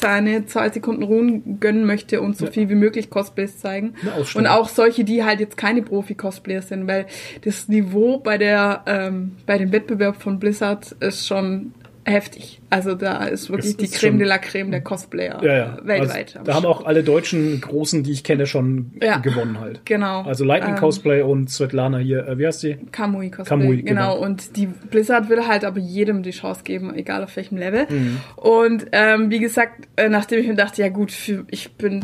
[0.00, 2.50] seine zwei Sekunden Ruhen gönnen möchte und so Ja.
[2.50, 3.92] viel wie möglich Cosplays zeigen.
[4.34, 7.04] Und auch solche, die halt jetzt keine Profi-Cosplayer sind, weil
[7.44, 11.74] das Niveau bei der ähm, bei dem Wettbewerb von Blizzard ist schon
[12.06, 12.61] heftig.
[12.72, 15.76] Also da ist wirklich Es die ist Creme de la Creme der Cosplayer Ja, ja.
[15.76, 16.36] äh, weltweit.
[16.36, 19.18] Also, da haben auch alle deutschen Großen, die ich kenne, schon Ja.
[19.18, 19.82] gewonnen halt.
[19.84, 20.22] Genau.
[20.22, 22.78] Also Lightning Ähm, Cosplay und Svetlana hier, äh, wie heißt die?
[22.90, 23.44] Kamui Cosplay.
[23.58, 24.14] Kamui, genau.
[24.14, 24.24] genau.
[24.24, 27.86] Und die Blizzard will halt aber jedem die Chance geben, egal auf welchem Level.
[27.90, 28.16] Mhm.
[28.36, 32.02] Und ähm, wie gesagt, äh, nachdem ich mir dachte, ja gut, für, ich bin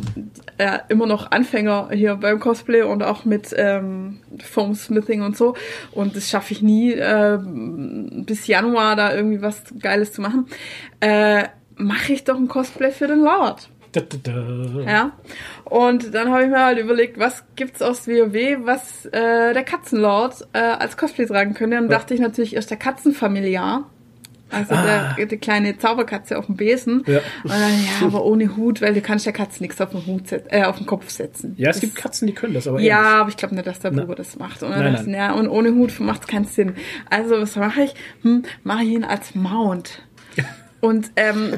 [0.59, 5.55] äh, immer noch Anfänger hier beim Cosplay und auch mit ähm, Foam Smithing und so.
[5.93, 7.39] Und das schaffe ich nie, äh,
[8.27, 10.47] bis Januar da irgendwie was Geiles zu machen.
[11.01, 11.45] Äh,
[11.77, 13.69] mache ich doch ein Cosplay für den Lord.
[13.93, 14.81] Da, da, da.
[14.83, 15.13] Ja.
[15.65, 20.47] Und dann habe ich mir halt überlegt, was gibt's aus WoW, was äh, der Katzenlord
[20.53, 21.79] äh, als Cosplay tragen könnte.
[21.79, 21.97] Und Ja.
[21.99, 23.89] dachte ich natürlich erst der Katzenfamiliar.
[24.51, 25.15] Also Ah.
[25.19, 27.03] der, die kleine Zauberkatze auf dem Besen.
[27.07, 27.19] Ja.
[27.45, 27.61] Und dann,
[28.01, 30.63] ja, aber ohne Hut, weil du kannst der Katze nichts auf den Hut set- äh,
[30.65, 31.53] auf den Kopf setzen.
[31.59, 33.11] Ja, es Das- gibt Katzen, die können das, aber ja, ehrlich.
[33.13, 33.91] aber ich glaube nicht, dass der.
[33.91, 34.63] Bruder das macht.
[34.63, 35.11] Und, Nein, nein.
[35.15, 36.77] ja, und ohne Hut macht es keinen Sinn.
[37.11, 37.95] Also was mache ich?
[38.23, 40.03] Hm, mache ich ihn als Mount.
[40.81, 41.55] Und ähm,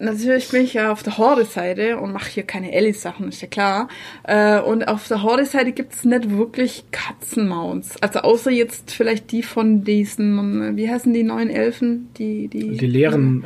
[0.00, 3.86] natürlich bin ich ja auf der Horde-Seite und mache hier keine Ellie-Sachen, ist ja klar.
[4.24, 8.02] Äh, und auf der Horde-Seite gibt's nicht wirklich Katzenmounts.
[8.02, 12.08] Also außer jetzt vielleicht die von diesen, wie heißen die neuen Elfen?
[12.18, 13.44] Die, die, Die leeren,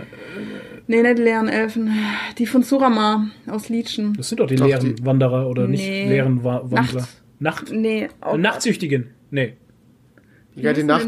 [0.87, 1.93] Nee, nicht die leeren Elfen.
[2.39, 4.15] Die von Surama aus Liedschen.
[4.15, 6.09] das sind doch die Doch, leeren die- Wanderer oder nicht Nee.
[6.09, 7.01] leeren Wa Wandler.
[7.03, 7.65] Nacht.
[7.67, 7.73] Nacht.
[7.73, 9.11] Nee, auch, Nachtsüchtigen.
[9.31, 9.55] Nee.
[10.55, 11.01] Ja, die man-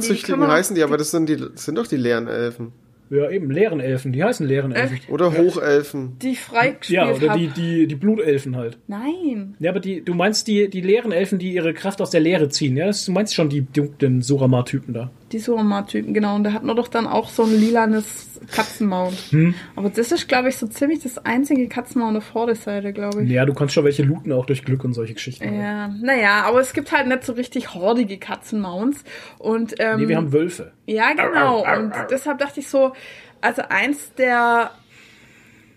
[0.50, 2.72] heißen die, aber das sind die das sind doch die leeren Elfen.
[3.14, 4.12] Ja, eben, leeren Elfen.
[4.12, 4.96] Die heißen leeren Elfen.
[4.96, 5.08] Echt?
[5.10, 6.18] Oder Hochelfen.
[6.20, 7.38] die freigespielt Ja, oder hab.
[7.38, 8.78] die, die, die Blutelfen halt.
[8.88, 9.54] Nein.
[9.60, 12.48] Ja, aber die, du meinst die, die leeren Elfen, die ihre Kraft aus der Leere
[12.48, 12.86] ziehen, ja?
[12.86, 15.10] Das, du meinst schon die dunklen Surama-Typen da.
[15.32, 16.36] Die Suroma-Typen, genau.
[16.36, 19.12] Und da hat man doch dann auch so ein lilanes Katzenmaul.
[19.30, 19.54] Hm.
[19.74, 23.30] Aber das ist, glaube ich, so ziemlich das einzige Katzenmaul auf der Vorderseite, glaube ich.
[23.30, 25.58] Ja, du kannst schon welche looten, auch durch Glück und solche Geschichten.
[25.58, 29.02] Ja, naja, aber es gibt halt nicht so richtig hordige Katzenmounts.
[29.38, 30.72] Und, ähm, Nee, wir haben Wölfe.
[30.86, 31.64] ja, genau.
[31.76, 32.92] Und deshalb dachte ich so,
[33.40, 34.70] also eins der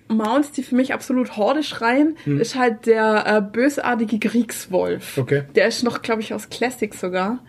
[0.10, 5.18] Mounts, die für mich absolut Horde schreien, ist halt der äh, bösartige Kriegswolf.
[5.18, 5.44] Okay.
[5.56, 7.40] Der ist noch, glaube ich, aus Classic sogar.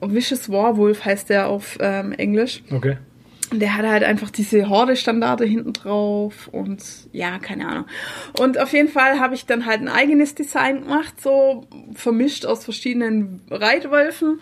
[0.00, 2.62] Vicious Warwolf heißt der auf ähm, Englisch.
[2.70, 2.98] Okay.
[3.50, 6.82] Und der hat halt einfach diese Horde-Standarte hinten drauf und
[7.12, 7.86] ja, keine Ahnung.
[8.38, 12.64] Und auf jeden Fall habe ich dann halt ein eigenes Design gemacht, so vermischt aus
[12.64, 14.40] verschiedenen Reitwölfen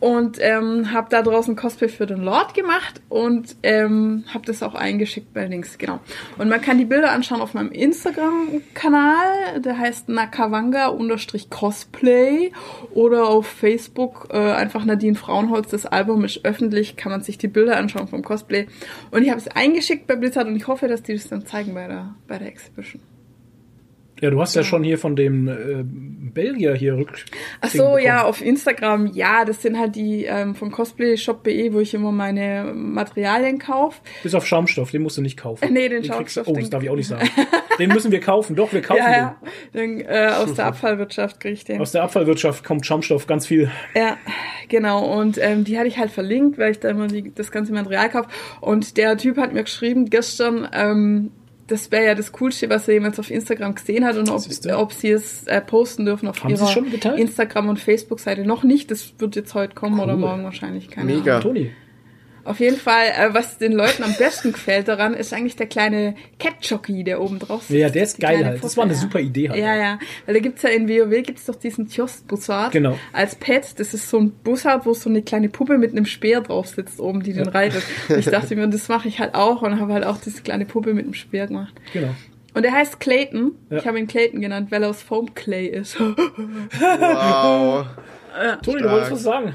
[0.00, 4.74] und ähm, habe da draußen Cosplay für den Lord gemacht und ähm, habe das auch
[4.74, 6.00] eingeschickt bei Links, genau.
[6.36, 12.52] Und man kann die Bilder anschauen auf meinem Instagram-Kanal, der heißt nakawanga-cosplay
[12.92, 17.48] oder auf Facebook äh, einfach Nadine Frauenholz, das Album ist öffentlich, kann man sich die
[17.48, 18.66] Bilder anschauen vom Cosplay.
[19.10, 21.72] Und ich habe es eingeschickt bei Blizzard und ich hoffe, dass die das dann zeigen
[21.72, 23.00] bei der, bei der Exhibition.
[24.24, 27.26] Ja, du hast ja schon hier von dem äh, Belgier hier rück.
[27.60, 31.92] Ach so, ja, auf Instagram, ja, das sind halt die ähm, von cosplayshop.de, wo ich
[31.92, 34.00] immer meine Materialien kaufe.
[34.22, 35.68] Bis auf Schaumstoff, den musst du nicht kaufen.
[35.74, 37.28] Nee, den du- Schaumstoff, Oh, das den- darf ich auch nicht sagen.
[37.78, 38.56] Den müssen wir kaufen.
[38.56, 39.36] Doch, wir kaufen Ja, ja,
[39.74, 41.74] den, äh, aus der Abfallwirtschaft kriege ich den.
[41.76, 41.82] den.
[41.82, 43.70] Aus der Abfallwirtschaft kommt Schaumstoff ganz viel.
[43.94, 44.16] Ja,
[44.70, 45.04] genau.
[45.20, 48.08] Und ähm, die hatte ich halt verlinkt, weil ich da immer die, das ganze Material
[48.08, 48.30] kaufe.
[48.62, 51.30] Und der Typ hat mir geschrieben gestern, ähm,
[51.66, 54.42] das wäre ja das Coolste, was er jemals auf Instagram gesehen hat und ob,
[54.76, 57.16] ob sie es äh, posten dürfen auf Haben ihrer?
[57.16, 58.44] Instagram- und Facebook-Seite.
[58.44, 60.20] Noch nicht, das wird jetzt heute kommen oder Cool.
[60.20, 60.90] morgen wahrscheinlich.
[60.90, 61.38] Keine Mega.
[61.38, 61.54] Ahnung.
[61.54, 61.70] Toni.
[62.44, 66.14] Auf jeden Fall, äh, was den Leuten am besten gefällt daran, ist eigentlich der kleine
[66.38, 67.78] Cat-Jockey, der oben drauf sitzt.
[67.78, 68.62] Ja, der ist geil halt.
[68.62, 68.98] Das war eine ja.
[68.98, 69.58] super Idee halt.
[69.58, 69.98] Ja, ja.
[70.26, 72.72] Weil da gibt's ja in WoW gibt's doch diesen Kiosk-Bussard.
[72.72, 72.98] Genau.
[73.12, 73.78] Als Pet.
[73.78, 77.00] Das ist so ein Bussard, wo so eine kleine Puppe mit einem Speer drauf sitzt
[77.00, 77.82] oben, die den reitet.
[78.08, 80.66] Und ich dachte mir, das mache ich halt auch und habe halt auch diese kleine
[80.66, 81.74] Puppe mit einem Speer gemacht.
[81.92, 82.14] Genau.
[82.52, 83.52] Und er heißt Clayton.
[83.70, 83.78] Ja.
[83.78, 85.96] Ich habe ihn Clayton genannt, weil er aus Foam Clay ist.
[86.80, 87.86] Wow.
[88.62, 89.54] Toni, du wolltest was sagen.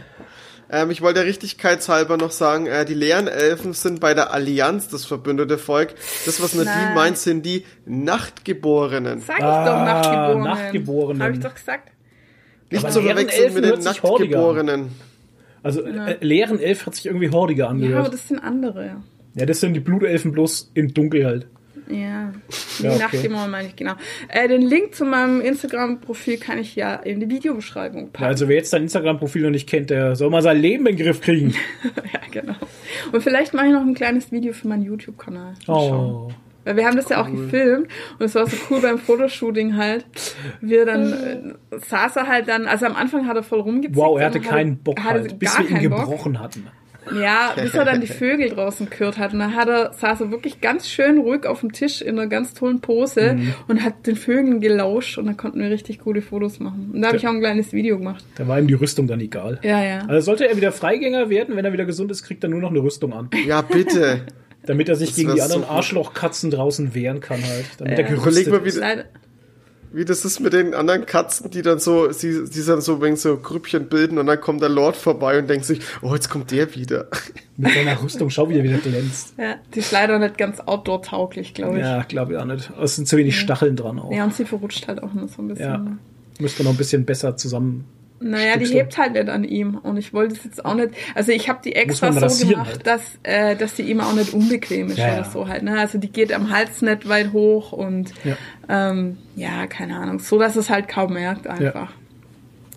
[0.72, 4.88] Ähm, ich wollte der Richtigkeitshalber noch sagen, äh, die leeren Elfen sind bei der Allianz
[4.88, 5.96] das verbündete Volk.
[6.26, 6.94] Das, was Nadine Nein.
[6.96, 9.22] meint, sind die Nachtgeborenen.
[9.22, 10.44] Sag ich Ah, doch, Nachtgeborenen.
[10.44, 11.24] Nachtgeborenen.
[11.24, 11.92] Habe ich doch gesagt.
[12.72, 13.84] Nicht Aber zu leeren verwechseln Elfen mit den.
[13.84, 14.92] Nachtgeborenen.
[15.64, 18.14] Also, äh, leeren Elf hat sich irgendwie hordiger Ja, aber angehört.
[18.14, 18.98] das sind andere.
[19.36, 21.48] Ja, das sind die Blutelfen bloß in dunkel halt.
[21.90, 22.32] Ja,
[22.80, 23.00] die Ja, okay.
[23.00, 23.94] Nachtdämon meine ich, genau.
[24.28, 28.24] Äh, den Link zu meinem Instagram-Profil kann ich ja in die Videobeschreibung packen.
[28.24, 30.96] Ja, also wer jetzt dein Instagram-Profil noch nicht kennt, der soll mal sein Leben in
[30.96, 31.56] den Griff kriegen.
[31.84, 32.56] ja, genau.
[33.12, 35.56] Und vielleicht mache ich noch ein kleines Video für meinen YouTube-Kanal.
[35.68, 36.30] Oh.
[36.66, 37.88] Weil wir haben das ja auch gefilmt
[38.20, 40.06] und es war so cool beim Fotoshooting halt.
[40.62, 43.96] Wir dann äh, saß er halt dann, also am Anfang hat er voll rumgezickt.
[43.96, 46.02] Wow, er hatte keinen Bock halt, bis wir ihn keinen Bock.
[46.02, 46.68] gebrochen hatten.
[47.20, 49.34] Ja, bis er dann die Vögel draußen gehört hat.
[49.34, 52.28] Und dann hat er, saß er wirklich ganz schön ruhig auf dem Tisch in einer
[52.28, 53.54] ganz tollen Pose Mhm.
[53.68, 56.92] und hat den Vögeln gelauscht und dann konnten wir richtig coole Fotos machen.
[56.94, 58.24] Und da habe ich auch ein kleines Video gemacht.
[58.36, 59.60] Da war ihm die Rüstung dann egal.
[59.64, 60.00] Ja, ja.
[60.08, 62.70] Also sollte er wieder Freigänger werden, wenn er wieder gesund ist, kriegt er nur noch
[62.70, 63.30] eine Rüstung an.
[63.48, 64.22] Ja, bitte.
[64.66, 65.70] Damit er sich Das gegen die anderen so.
[65.70, 67.66] Arschlochkatzen draußen wehren kann halt.
[67.78, 68.06] Damit Ja.
[68.06, 68.82] er Überleg gerüstet mal, wie, ist.
[69.92, 73.16] Wie das ist mit den anderen Katzen, die dann so, sie, die dann so wegen
[73.16, 76.52] so Grüppchen bilden und dann kommt der Lord vorbei und denkt sich, oh, jetzt kommt
[76.52, 77.08] der wieder.
[77.58, 79.34] Mit seiner Rüstung, schau, wie er wieder glänzt.
[79.38, 81.84] ja, die ist leider nicht ganz outdoor-tauglich, glaube ich.
[81.84, 81.98] Ja.
[81.98, 82.72] Ja, glaube ich auch nicht.
[82.82, 84.10] Es sind zu wenig Stacheln dran auch.
[84.10, 85.66] und sie verrutscht halt auch nur so ein bisschen.
[85.66, 85.98] Ja.
[86.40, 87.86] Müsste noch ein bisschen besser zusammen.
[88.22, 88.78] Naja, die Stückchen.
[88.78, 89.76] hebt halt nicht an ihm.
[89.76, 90.90] Und ich wollte es jetzt auch nicht.
[91.16, 92.88] Also ich habe die extra so gemacht, halt.
[92.88, 95.24] dass, äh, dass die ihm auch nicht unbequem ist Ja, oder ja.
[95.24, 95.64] so halt.
[95.64, 95.80] Ne?
[95.80, 98.36] Also die geht am Hals nicht weit hoch und Ja.
[98.68, 100.20] ähm, ja, keine Ahnung.
[100.20, 101.94] So dass es halt kaum merkt einfach.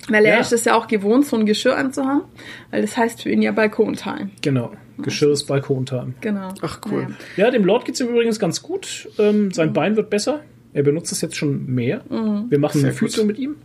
[0.08, 0.40] Weil er Ja.
[0.40, 2.22] ist es ja auch gewohnt, so ein Geschirr anzuhaben.
[2.70, 4.30] Weil das heißt für ihn ja Balkontime.
[4.42, 4.72] Genau.
[4.98, 6.14] Geschirr ist Balkontime.
[6.20, 6.50] Genau.
[6.60, 7.08] Ach, cool.
[7.36, 9.08] Ja, dem Lord geht's ihm übrigens ganz gut.
[9.18, 10.40] Ähm, sein Bein wird besser.
[10.74, 12.02] Er benutzt es jetzt schon mehr.
[12.08, 13.28] Wir machen Sehr eine Physio gut.
[13.32, 13.56] mit ihm.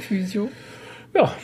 [0.00, 0.48] Physio,
[1.14, 1.34] Ja,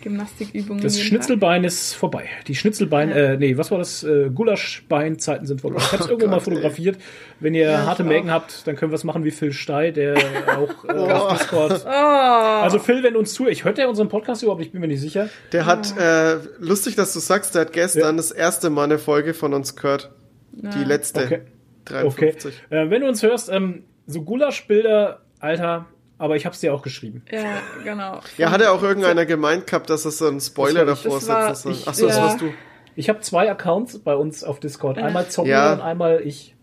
[0.00, 0.82] Gymnastikübungen.
[0.82, 2.24] das Schnitzelbein ist vorbei.
[2.46, 4.04] Die Schnitzelbein, äh, nee, was war das?
[4.04, 5.78] Äh, Gulaschbein-Zeiten sind vorbei.
[5.80, 6.54] Ich habe es irgendwo mal Gott, ey.
[6.54, 6.98] fotografiert.
[7.40, 9.92] Wenn ihr Ja, harte ich Mägen habt, dann können wir es machen wie Phil Stey,
[9.92, 10.14] der
[10.56, 11.84] auch äh, auf Discord.
[11.84, 14.62] Oh, Also Phil, wenn du uns zuhörst, hört er unseren Podcast überhaupt?
[14.62, 15.28] Ich bin mir nicht sicher.
[15.52, 19.34] Der hat, äh, lustig, dass du sagst, der hat gestern das erste Mal eine Folge
[19.34, 20.12] von uns gehört.
[20.52, 21.24] Die letzte.
[21.24, 21.40] Okay.
[21.86, 22.32] Okay.
[22.34, 22.54] 53.
[22.70, 25.86] Äh, wenn du uns hörst, ähm, so Gulaschbilder, Alter,
[26.18, 27.22] aber ich hab's dir auch geschrieben.
[27.30, 27.44] ja,
[27.84, 28.20] genau.
[28.36, 31.20] Ja, hat ja auch irgendeiner gemeint gehabt, dass es so einen Spoiler Das davor.
[31.26, 32.22] Das ich, Achso, das ja.
[32.22, 32.52] warst du.
[32.96, 34.98] Ich habe zwei Accounts bei uns auf Discord.
[34.98, 35.72] Einmal Zombie Ja.
[35.74, 36.54] und einmal ich.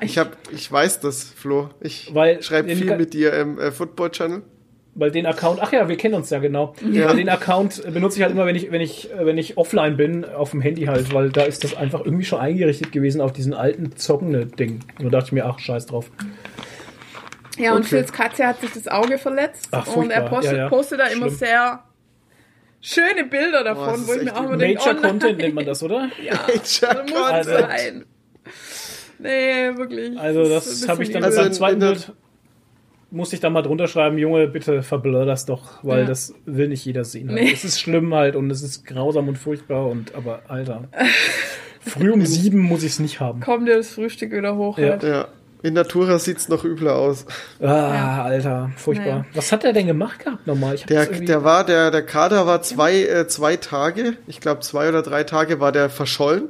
[0.00, 1.68] Ich hab, ich weiß das, Flo.
[1.80, 4.40] Ich schreibe viel mit dir im äh, Football-Channel.
[4.94, 6.72] weil den Account, ach ja, wir kennen uns ja genau.
[6.90, 7.10] Ja.
[7.10, 9.98] Weil den Account benutze ich halt immer, wenn ich, wenn ich, äh, wenn ich offline
[9.98, 13.34] bin, auf dem Handy halt, weil da ist das einfach irgendwie schon eingerichtet gewesen auf
[13.34, 14.80] diesen alten zockende Ding.
[14.98, 16.10] Und da dachte ich mir, ach, scheiß drauf.
[17.58, 17.88] Ja, und Okay.
[17.88, 19.68] Phils Katze hat sich das Auge verletzt.
[19.70, 20.68] Ach, und er postet, Ja, ja.
[20.68, 21.38] postet da immer Schlimm.
[21.38, 21.84] sehr
[22.80, 25.54] schöne Bilder davon, das wo ich mir auch immer denke, Nature oh nein, Content nennt
[25.54, 26.08] man das, oder?
[26.22, 27.44] Ja, Nature das muss Content.
[27.46, 28.04] sein.
[29.18, 30.18] Nee, wirklich.
[30.18, 32.12] Also das habe ich dann Also beim zweiten Bild
[33.10, 36.04] musste ich dann mal drunter schreiben, Junge, bitte verblur das doch, weil Ja.
[36.06, 37.30] das will nicht jeder sehen.
[37.30, 37.40] Halt.
[37.40, 37.52] Nee.
[37.52, 40.84] Es ist schlimm halt und es ist grausam und furchtbar und aber Alter.
[41.80, 43.40] Früh um sieben muss ich es nicht haben.
[43.40, 44.76] Komm dir das Frühstück wieder hoch.
[44.76, 44.90] Ja.
[44.90, 45.02] Halt.
[45.04, 45.28] Ja.
[45.66, 47.26] In Natura sieht's noch übler aus.
[47.60, 49.04] Ah, Alter, furchtbar.
[49.06, 49.24] Naja.
[49.34, 50.76] Was hat er denn gemacht gehabt nochmal?
[50.88, 55.02] Der, der war, der, der Kader war zwei, äh, zwei Tage, ich glaube zwei oder
[55.02, 56.44] drei Tage war der verschollen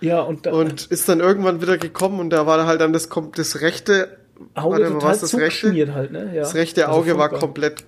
[0.00, 3.10] ja, und, da, und ist dann irgendwann wieder gekommen und da war halt dann das,
[3.34, 4.16] das rechte,
[4.54, 5.94] Auge warte total was das rechte?
[5.94, 6.30] halt, ne?
[6.32, 6.40] Ja.
[6.40, 7.40] das rechte Also Auge war furchtbar.
[7.40, 7.84] komplett,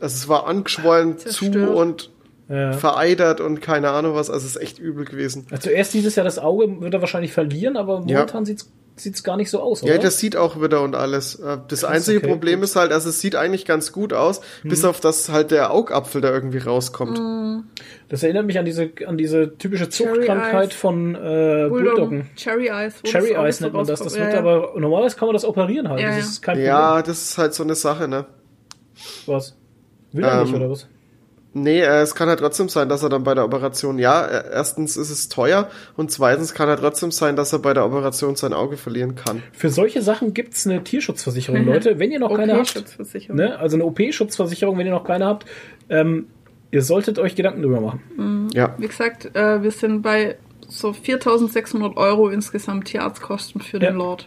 [0.00, 1.76] also es war angeschwollen zu Zerstört.
[1.76, 2.10] und
[2.48, 2.72] Ja.
[2.72, 5.46] vereitert und keine Ahnung was, also es ist echt übel gewesen.
[5.50, 8.14] Ja, Zuerst dieses Jahr das Auge wird er wahrscheinlich verlieren, aber Ja.
[8.18, 8.44] momentan
[8.92, 9.92] sieht's sieht's gar nicht so aus, oder?
[9.92, 11.36] Ja, das sieht auch wieder und alles.
[11.36, 12.64] Äh, Das Krass, einzige okay, Problem gut.
[12.68, 16.20] ist halt, also es sieht eigentlich ganz gut aus, bis auf das halt der Augapfel
[16.20, 17.20] da irgendwie rauskommt.
[18.08, 22.28] Das erinnert mich an diese an diese typische Zuchtkrankheit von äh, Bulldoggen.
[22.36, 23.02] Cherry Eyes.
[23.02, 24.00] Cherry Eyes nennt man das.
[24.02, 26.00] Das wird Ja, aber normalerweise kann man das operieren halt.
[26.00, 26.22] Ja, das ja.
[26.24, 26.66] ist kein Problem.
[26.68, 28.26] Ja, das ist halt so eine Sache, ne?
[29.26, 29.56] Was?
[30.12, 30.86] Will er Ähm, nicht oder was?
[31.54, 34.44] Nee, äh, es kann halt trotzdem sein, dass er dann bei der Operation, ja, äh,
[34.52, 38.36] erstens ist es teuer und zweitens kann er trotzdem sein, dass er bei der Operation
[38.36, 39.42] sein Auge verlieren kann.
[39.52, 41.98] Für solche Sachen gibt's eine Tierschutzversicherung, Leute.
[41.98, 42.84] Wenn ihr noch keine habt,
[43.28, 43.58] ne?
[43.58, 45.44] also eine OP-Schutzversicherung, wenn ihr noch keine habt,
[45.90, 46.26] ähm,
[46.70, 48.48] ihr solltet euch Gedanken drüber machen.
[48.54, 48.74] Ja.
[48.78, 50.36] Wie gesagt, äh, wir sind bei
[50.68, 53.90] so 4600 Euro insgesamt Tierarztkosten für Ja.
[53.90, 54.26] den Lord.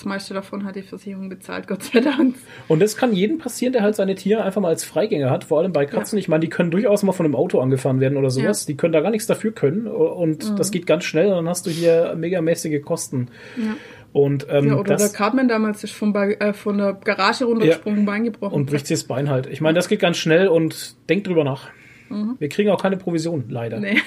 [0.00, 2.34] Das meiste davon hat die Versicherung bezahlt, Gott sei Dank.
[2.68, 5.44] Und das kann jedem passieren, der halt seine Tiere einfach mal als Freigänger hat.
[5.44, 6.18] Vor allem bei Katzen.
[6.18, 8.62] Ich meine, die können durchaus mal von einem Auto angefahren werden oder sowas.
[8.64, 8.66] Ja.
[8.68, 9.86] Die können da gar nichts dafür können.
[9.86, 11.26] Und das geht ganz schnell.
[11.26, 13.28] Und dann hast du hier megamäßige Kosten.
[13.58, 13.76] Ja.
[14.14, 18.06] Und, ähm, Ja, oder das, der Cartman damals ist Ba- äh, von der Garage runtergesprungen,
[18.06, 18.54] Bein gebrochen.
[18.54, 19.48] und bricht sich das Bein halt.
[19.48, 21.68] Ich meine, das geht ganz schnell und denkt drüber nach.
[22.10, 22.36] Mhm.
[22.38, 23.78] Wir kriegen auch keine Provision, leider.
[23.80, 24.00] Nee.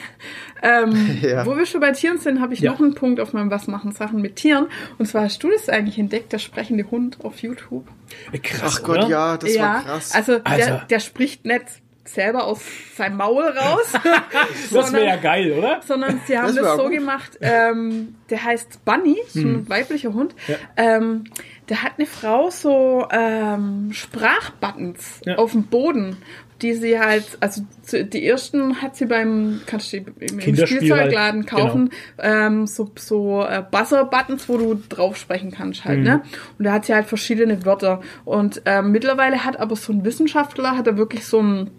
[0.62, 1.46] Ähm, Ja.
[1.46, 2.72] Wo wir schon bei Tieren sind, habe ich Ja.
[2.72, 4.68] noch einen Punkt auf meinem Was machen Sachen mit Tieren.
[4.98, 7.88] Und zwar hast du das eigentlich entdeckt, der sprechende Hund auf YouTube.
[8.32, 9.08] Äh, Krass, Ach Gott, oder?
[9.08, 10.14] ja, das ja, war krass.
[10.14, 11.66] also der, der spricht nicht
[12.06, 12.60] selber aus
[12.98, 13.94] seinem Maul raus,
[14.74, 15.80] Das wäre ja geil, oder?
[15.88, 16.92] sondern sie haben Das das, so gut.
[16.92, 17.38] gemacht.
[17.40, 20.36] Ähm, der heißt Bunny, so ein weiblicher Hund.
[20.48, 20.56] Hm.
[20.56, 20.98] Ja.
[20.98, 21.24] Ähm,
[21.70, 25.36] der hat eine Frau so ähm, Sprachbuttons Ja.
[25.36, 26.18] auf dem Boden,
[26.64, 27.62] die sie halt, also
[27.92, 33.64] die ersten hat sie beim, kannst du im Spielzeugladen halt, kaufen, ähm, so, so äh,
[33.70, 36.04] Buzzer-Buttons, wo du drauf sprechen kannst halt, Mhm.
[36.06, 36.24] ne?
[36.58, 38.02] Und da hat sie halt verschiedene Wörter.
[38.26, 41.72] Und ähm, mittlerweile hat aber so ein Wissenschaftler, hat er wirklich so ein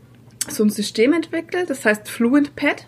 [0.47, 2.87] so ein System entwickelt, das heißt Fluent Pad.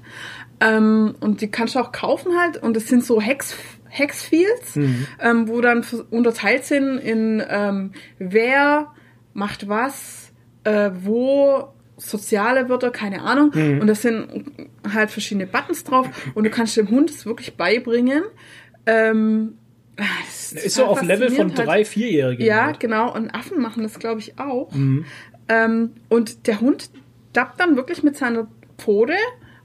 [0.61, 2.63] Ähm, und die kannst du auch kaufen halt.
[2.63, 3.57] Und das sind so Hex,
[3.89, 8.93] Hexfields, ähm, wo dann unterteilt sind in ähm, wer
[9.33, 10.33] macht was,
[10.65, 13.53] äh, wo, soziale Wörter, keine Ahnung.
[13.81, 14.45] Und das sind
[14.93, 16.09] halt verschiedene Buttons drauf.
[16.35, 18.25] Und du kannst dem Hund es wirklich beibringen.
[18.87, 19.55] Ähm,
[19.97, 21.69] das Ist so auf Level von faszinierend halt.
[21.69, 22.45] drei, vierjährigen.
[22.45, 22.81] Ja, halt.
[22.81, 23.15] genau.
[23.15, 24.71] Und Affen machen das, glaube ich, auch.
[25.49, 26.91] Ähm, und der Hund
[27.33, 28.47] dappt dann wirklich mit seiner
[28.79, 29.15] Pfote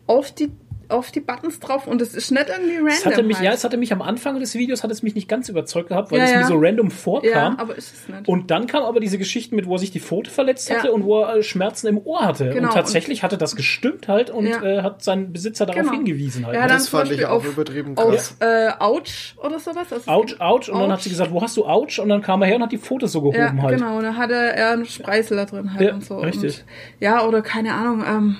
[0.07, 0.51] auf die,
[0.91, 2.87] auf die Buttons drauf und es ist nicht irgendwie random.
[2.89, 3.45] Es hatte mich, halt.
[3.45, 6.11] ja, es hatte mich am Anfang des Videos hat es mich nicht ganz überzeugt gehabt,
[6.11, 6.47] weil Ja, es mir ja.
[6.47, 7.31] so random vorkam.
[7.31, 8.27] ja, aber ist es nicht.
[8.27, 10.77] Und dann kam aber diese Geschichte mit, wo er sich die Pfote verletzt Ja.
[10.77, 12.49] hatte und wo er äh, Schmerzen im Ohr hatte.
[12.49, 14.61] Genau, Und tatsächlich hatte das gestimmt halt und Ja.
[14.63, 15.93] äh, hat seinen Besitzer darauf Genau.
[15.93, 16.55] hingewiesen halt.
[16.55, 16.67] ja, ne?
[16.67, 18.35] dann Das fand ich auch auf, übertrieben auf krass.
[18.39, 19.91] äh, Ouch oder sowas.
[19.91, 20.69] Also Ouch, ouch.
[20.69, 21.99] Und dann hat sie gesagt, wo hast du Ouch?
[21.99, 23.77] Und dann kam er her und hat die Pfote so gehoben Ja, halt.
[23.77, 23.97] genau.
[23.97, 26.17] Und da hatte er einen Spreißel da drin halt Ja, und so.
[26.17, 26.59] richtig.
[26.59, 26.65] Und,
[26.99, 28.37] ja, oder keine Ahnung, ähm,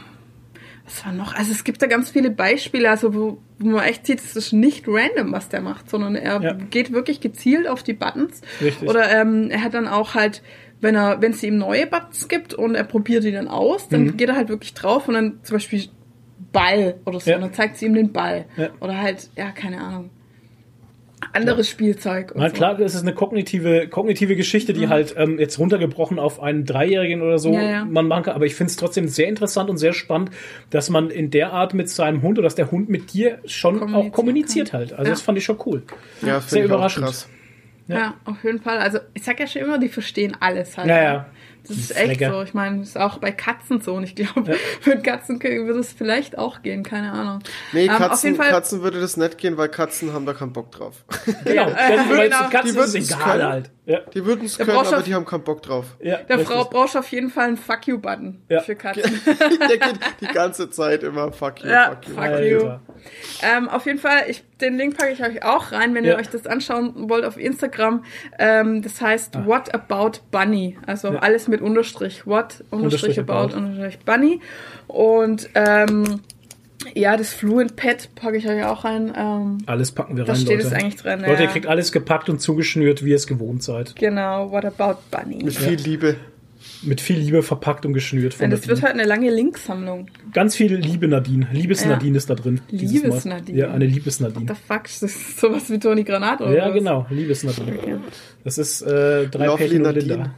[0.86, 1.36] was war noch?
[1.36, 4.52] Also es gibt da ganz viele Beispiele, also wo, wo man echt sieht, es ist
[4.54, 6.54] nicht random, was der macht, sondern er Ja.
[6.54, 8.42] geht wirklich gezielt auf die Buttons.
[8.62, 8.90] Richtig.
[8.90, 10.42] Oder ähm, er hat dann auch halt,
[10.82, 14.04] wenn er, wenn es ihm neue Buttons gibt und er probiert die dann aus, dann
[14.06, 14.18] Mhm.
[14.18, 15.86] geht er halt wirklich drauf und dann zum Beispiel
[16.52, 17.36] Ball oder so, Ja.
[17.38, 18.46] und dann zeigt sie ihm den Ball.
[18.58, 18.70] Ja.
[18.82, 20.10] Oder halt, ja, keine Ahnung.
[21.34, 22.32] Anderes Spielzeug.
[22.32, 22.56] Und Na so.
[22.56, 27.22] klar, das ist eine kognitive, kognitive Geschichte, die halt ähm, jetzt runtergebrochen auf einen Dreijährigen
[27.22, 27.56] oder so Mhm.
[27.56, 27.86] Ja, ja.
[27.86, 28.36] man machen kann.
[28.36, 30.32] Aber ich finde es trotzdem sehr interessant und sehr spannend,
[30.72, 33.94] dass man in der Art mit seinem Hund oder dass der Hund mit dir schon
[33.94, 34.80] auch kommuniziert kann.
[34.82, 34.94] halt.
[34.94, 35.10] Also Ja.
[35.12, 35.84] das fand ich schon cool.
[36.22, 37.06] Ja, Sehr finde ich auch überraschend.
[37.06, 37.30] krass.
[37.88, 37.96] Ja.
[37.98, 38.14] Ja.
[38.26, 38.78] auf jeden Fall.
[38.80, 40.88] Also ich sag ja schon immer, die verstehen alles halt.
[40.88, 41.26] Ja, ja.
[41.68, 42.32] Das ist echt Flecker.
[42.34, 42.42] so.
[42.42, 43.94] Ich meine, das ist auch bei Katzen so.
[43.94, 44.56] Und ich glaube,
[44.86, 46.84] mit Katzen würde es vielleicht auch gehen.
[46.84, 47.40] Keine Ahnung.
[47.72, 50.34] Nee, Ähm, auf Katzen, jeden Fall, Katzen würde das nicht gehen, weil Katzen haben da
[50.34, 51.04] keinen Bock drauf.
[51.46, 52.50] Genau, äh, weil genau.
[52.50, 53.44] Katzen Die ist egal können.
[53.50, 53.72] halt.
[53.86, 55.86] Ja, Die würden es können, aber auf- die haben keinen Bock drauf.
[56.02, 56.48] ja, richtig.
[56.48, 58.62] Frau brauchst auf jeden Fall einen Fuck you-Button Ja.
[58.62, 59.20] für Katzen.
[59.26, 62.60] Der geht die ganze Zeit immer fuck you, Ja, fuck you.
[62.60, 62.72] fuck you.
[63.42, 66.12] Ähm, auf jeden Fall, ich, den Link packe ich euch auch rein, wenn Ja.
[66.14, 68.04] ihr euch das anschauen wollt auf Instagram.
[68.38, 70.78] Ähm, das heißt What About Bunny.
[70.86, 71.14] Also Ah.
[71.14, 71.20] Ja.
[71.20, 72.26] alles mit Unterstrich.
[72.26, 73.58] What Unterstrich Unterstrich about, about.
[73.58, 74.40] Unterstrich Bunny.
[74.88, 76.22] Und ähm,
[76.96, 79.14] ja, das Fluent Pad packe ich euch auch rein.
[79.16, 80.68] Ähm, Alles packen wir da rein, steht Leute.
[80.68, 81.20] es eigentlich drin.
[81.20, 81.52] Leute, ihr ja.
[81.52, 83.96] kriegt alles gepackt und zugeschnürt, wie ihr es gewohnt seid.
[83.96, 85.44] Genau, What About Bunny.
[85.44, 86.16] Mit viel Liebe.
[86.84, 88.34] Mit viel Liebe verpackt und geschnürt.
[88.36, 88.88] Von Und das wird Nadine.
[88.90, 90.08] heute eine lange Linksammlung.
[90.34, 91.48] Ganz viel Liebe Nadine.
[91.52, 91.90] Liebes Ja.
[91.90, 92.62] Nadine ist da drin.
[92.72, 93.08] dieses Mal.
[93.10, 93.58] Liebes-Nadine.
[93.58, 94.56] Ja, eine Liebes What the Nadine.
[94.68, 94.84] fuck?
[94.84, 96.74] Das ist sowas wie Toni Granat oder Ja, was?
[96.74, 97.06] genau.
[97.10, 97.78] Liebes Nadine.
[97.80, 97.96] Okay.
[98.44, 100.06] Das ist äh, drei Lovely Pärchen und Nadine.
[100.16, 100.36] Linda.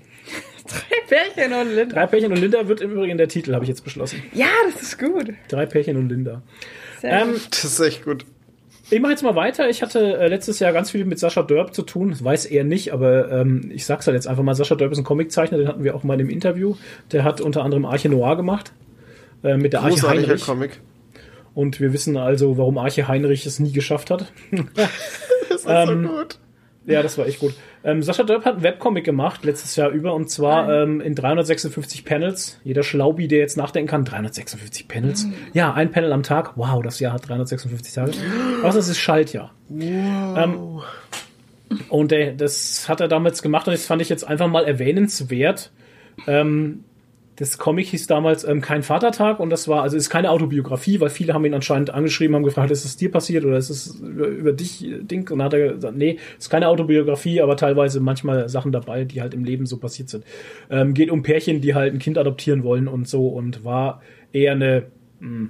[0.68, 1.93] Drei Pärchen und Linda.
[1.95, 4.24] Drei Pärchen und Linda wird im Übrigen der Titel, habe ich jetzt beschlossen.
[4.34, 5.34] Ja, das ist gut.
[5.49, 6.41] Drei Pärchen und Linda.
[7.01, 7.47] Sehr Ähm, gut.
[7.51, 8.26] Das ist echt gut.
[8.89, 9.70] Ich mache jetzt mal weiter.
[9.70, 12.09] Ich hatte äh, letztes Jahr ganz viel mit Sascha Dörp zu tun.
[12.11, 14.53] Das weiß er nicht, aber ähm, ich sag's halt jetzt einfach mal.
[14.55, 16.76] Sascha Dörp ist ein Comiczeichner, den hatten wir auch mal im Interview.
[17.11, 18.72] Der hat unter anderem Arche Noir gemacht.
[19.43, 20.45] Äh, mit der Arche Großartiger Heinrich.
[20.45, 20.80] Comic.
[21.55, 24.32] Und wir wissen also, warum Arche Heinrich es nie geschafft hat.
[25.49, 26.39] Das ist Ähm, so gut.
[26.86, 27.53] Ja, das war echt gut.
[27.86, 32.05] Ähm, Sascha Dörp hat einen Webcomic gemacht letztes Jahr über und zwar ähm, in 356
[32.05, 32.59] Panels.
[32.63, 35.27] Jeder Schlaubi, der jetzt nachdenken kann, 356 Panels.
[35.53, 36.53] Ja, ein Panel am Tag.
[36.55, 38.11] Wow, das Jahr hat 356 Tage.
[38.61, 39.51] Was das ist Schaltjahr.
[39.69, 40.81] Ähm,
[41.89, 45.71] und äh, das hat er damals gemacht und das fand ich jetzt einfach mal erwähnenswert.
[46.27, 46.84] Ähm,
[47.38, 51.09] das Comic hieß damals ähm, Kein Vatertag und das war, also ist keine Autobiografie, weil
[51.09, 54.27] viele haben ihn anscheinend angeschrieben, haben gefragt, ist es dir passiert oder ist es über,
[54.27, 55.29] über dich äh, Ding?
[55.31, 59.21] Und dann hat er gesagt, nee, ist keine Autobiografie, aber teilweise manchmal Sachen dabei, die
[59.21, 60.23] halt im Leben so passiert sind.
[60.69, 64.51] Ähm, geht um Pärchen, die halt ein Kind adoptieren wollen und so und war eher
[64.51, 64.84] eine,
[65.19, 65.49] mh,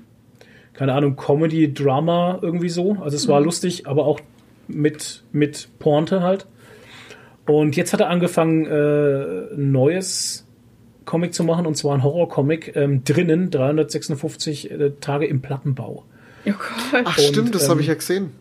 [0.73, 2.97] keine Ahnung, Comedy, Drama irgendwie so.
[3.01, 4.21] Also es war lustig, aber auch
[4.67, 6.47] mit, mit Pointe halt.
[7.45, 10.47] Und jetzt hat er angefangen, äh, ein neues
[11.05, 16.05] Comic zu machen, und zwar ein Horror-Comic ähm, drinnen, 356 äh, Tage im Plattenbau.
[16.45, 17.03] Oh Gott.
[17.05, 18.31] Ach und, stimmt, das ähm, habe ich ja gesehen.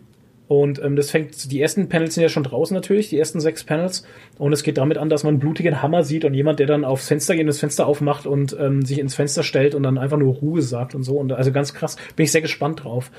[0.48, 3.64] Und ähm, das fängt, die ersten Panels sind ja schon draußen natürlich, die ersten sechs
[3.64, 4.04] Panels.
[4.38, 6.84] Und es geht damit an, dass man einen blutigen Hammer sieht und jemand, der dann
[6.84, 9.96] aufs Fenster geht und das Fenster aufmacht und ähm, sich ins Fenster stellt und dann
[9.96, 11.14] einfach nur Ruhe sagt und so.
[11.16, 13.10] Und also ganz krass, bin ich sehr gespannt drauf.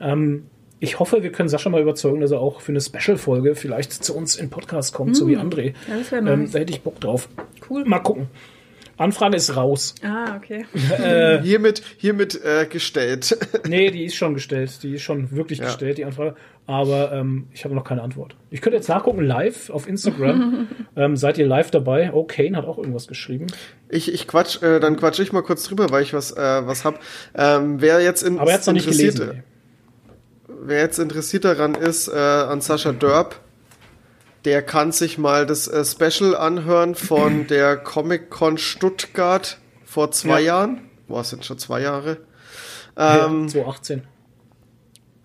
[0.00, 0.44] Ähm,
[0.80, 4.16] ich hoffe, wir können Sascha mal überzeugen, dass er auch für eine Special-Folge vielleicht zu
[4.16, 5.74] uns in Podcast kommt, so wie André.
[5.88, 6.52] Ja, das ähm, nice.
[6.52, 7.28] da hätte ich Bock drauf.
[7.68, 7.84] Cool.
[7.84, 8.28] Mal gucken.
[8.98, 9.94] Anfrage ist raus.
[10.04, 10.66] Ah, okay.
[11.02, 11.40] Äh.
[11.42, 13.38] hiermit hiermit äh, gestellt.
[13.68, 14.82] Nee, die ist schon gestellt.
[14.82, 15.66] Die ist schon wirklich Ja.
[15.66, 16.34] gestellt, die Anfrage.
[16.66, 18.36] Aber ähm, ich habe noch keine Antwort.
[18.50, 20.68] Ich könnte jetzt nachgucken, live auf Instagram.
[20.96, 22.10] ähm, seid ihr live dabei?
[22.12, 23.46] Oh, Kane hat auch irgendwas geschrieben.
[23.88, 26.36] Ich, ich quatsch, äh, dann quatsch ich mal kurz drüber, weil ich was, äh,
[26.66, 27.00] was hab.
[27.34, 29.42] Ähm, wer jetzt in, Aber er hat es noch nicht interessiert, gelesen.
[30.48, 33.40] wer jetzt interessiert daran ist, äh, an Sascha Dörp,
[34.44, 40.40] der kann sich mal das äh, Special anhören von der Comic Con Stuttgart vor zwei
[40.40, 40.46] Ja.
[40.58, 40.80] Jahren.
[41.08, 42.18] Boah, sind schon zwei Jahre.
[42.96, 44.02] Ja, Ähm, 2018.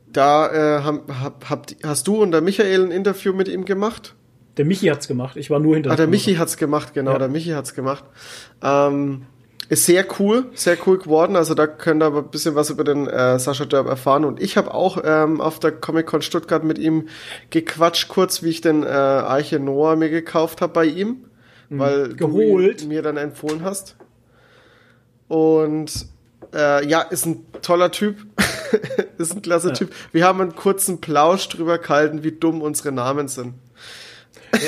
[0.08, 4.16] Da äh, hab, hab, habt, hast du und der Michael ein Interview mit ihm gemacht?
[4.58, 5.36] Der Michi hat's gemacht.
[5.38, 6.06] Ich war nur hinter Ah, der.
[6.08, 7.18] Michi hat's gemacht, genau, Ja.
[7.18, 8.04] der Michi hat's gemacht.
[8.62, 9.26] Ähm,
[9.70, 11.36] ist sehr cool, sehr cool geworden.
[11.36, 14.26] Also da könnt ihr aber ein bisschen was über den äh, Sascha Dörb erfahren.
[14.26, 17.08] Und ich habe auch ähm, auf der Comic Con Stuttgart mit ihm
[17.50, 21.26] gequatscht, kurz wie ich den äh, Arche Noah mir gekauft habe bei ihm,
[21.70, 22.18] weil Mhm.
[22.18, 22.80] Geholt.
[22.82, 23.96] du ihn mir dann empfohlen hast.
[25.28, 26.08] Und
[26.54, 28.18] äh, ja, ist ein toller Typ.
[29.18, 29.74] ist ein klasse Ja.
[29.74, 29.92] Typ.
[30.12, 33.56] Wir haben einen kurzen Plausch drüber gehalten, wie dumm unsere Namen sind.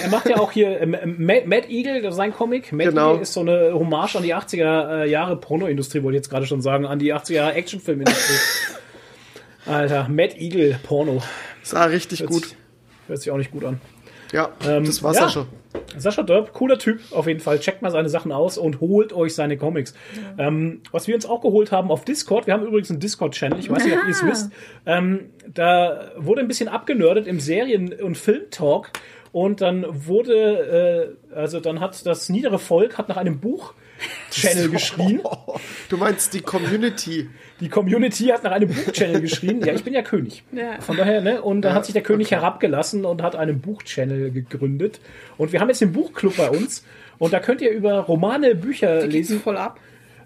[0.03, 2.71] Er macht ja auch hier ähm, Mad, Eagle, das ist sein Comic.
[2.71, 3.11] Mad Genau.
[3.11, 6.45] Eagle ist so eine Hommage an die 80er äh, Jahre Pornoindustrie, wollte ich jetzt gerade
[6.45, 8.35] schon sagen, an die 80er Jahre Actionfilmindustrie.
[9.65, 11.21] Alter, Mad Eagle Porno.
[11.63, 12.45] Sah richtig Hört gut.
[12.45, 12.55] Sich,
[13.07, 13.79] hört sich auch nicht gut an.
[14.31, 15.23] Ja, Ähm, das war's ja.
[15.23, 15.47] ja schon.
[15.97, 17.59] Sascha Dörp, cooler Typ, auf jeden Fall.
[17.59, 19.93] Checkt mal seine Sachen aus und holt euch seine Comics.
[20.37, 23.69] Ähm, was wir uns auch geholt haben auf Discord, wir haben übrigens einen Discord-Channel, ich
[23.69, 24.51] weiß nicht, ob ihr es wisst.
[24.85, 28.91] Ähm, da wurde ein bisschen abgenördet im Serien- und Filmtalk
[29.35, 35.21] und dann wurde, äh, also dann hat das niedere Volk hat nach einem Buch-Channel geschrien.
[35.89, 37.29] Du meinst die Community.
[37.59, 39.59] Die Community hat nach einem Buchchannel geschrien.
[39.65, 40.43] Ja, ich bin ja König.
[40.53, 40.79] Ja.
[40.79, 41.41] Von daher, ne?
[41.41, 45.01] Und dann Ja, hat sich der König herabgelassen und hat einen Buchchannel gegründet.
[45.37, 46.85] Und wir haben jetzt den Buchclub bei uns.
[47.17, 49.39] Und da könnt ihr über Romane, Bücher Lesen lesen.
[49.41, 49.81] voll ab.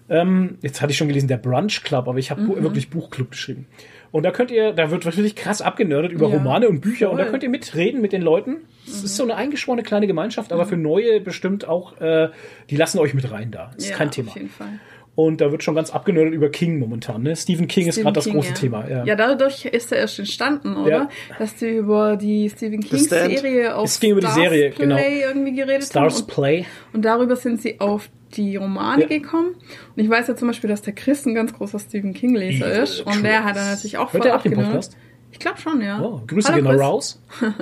[0.08, 2.62] Ähm, jetzt hatte ich schon gelesen, der Brunch Club, aber ich habe Mhm.
[2.62, 3.66] wirklich Buchclub geschrieben.
[4.12, 7.16] Und da könnt ihr, da wird wirklich krass abgenördet über Ja, Romane und Bücher und
[7.16, 7.28] da voll.
[7.28, 7.32] Mhm.
[7.32, 8.56] könnt ihr mitreden mit den Leuten.
[8.86, 12.30] Es ist so eine eingeschworene kleine Gemeinschaft, aber für Neue bestimmt auch, äh,
[12.70, 13.70] die lassen euch mit rein da.
[13.74, 14.30] Das ist ja, kein Thema.
[14.30, 14.80] Auf jeden Fall.
[15.14, 17.22] Und da wird schon ganz abgenördet über King momentan.
[17.22, 17.34] Ne?
[17.36, 18.54] Stephen King ist Stephen gerade das große ja.
[18.54, 18.88] Thema.
[18.88, 19.04] Ja.
[19.04, 20.90] ja, dadurch ist er erst entstanden, oder?
[20.90, 21.08] Ja.
[21.38, 23.32] Dass die über die Stephen King Stand.
[23.32, 24.96] Serie auf Es ging über die Stars Serie, Play genau.
[24.96, 26.22] irgendwie geredet Stars haben.
[26.22, 26.66] Und, Play.
[26.92, 29.08] und darüber sind sie auf die Romane Ja.
[29.08, 29.54] gekommen.
[29.96, 32.66] Und ich weiß ja zum Beispiel, dass der Chris ein ganz großer Stephen King Leser
[32.70, 33.00] Evil ist.
[33.00, 34.20] Und der hat dann natürlich auch voll.
[34.20, 34.96] Podcast?
[35.32, 36.00] Ich glaube schon, ja.
[36.00, 37.20] Oh, Grüße Hallo, gehen raus.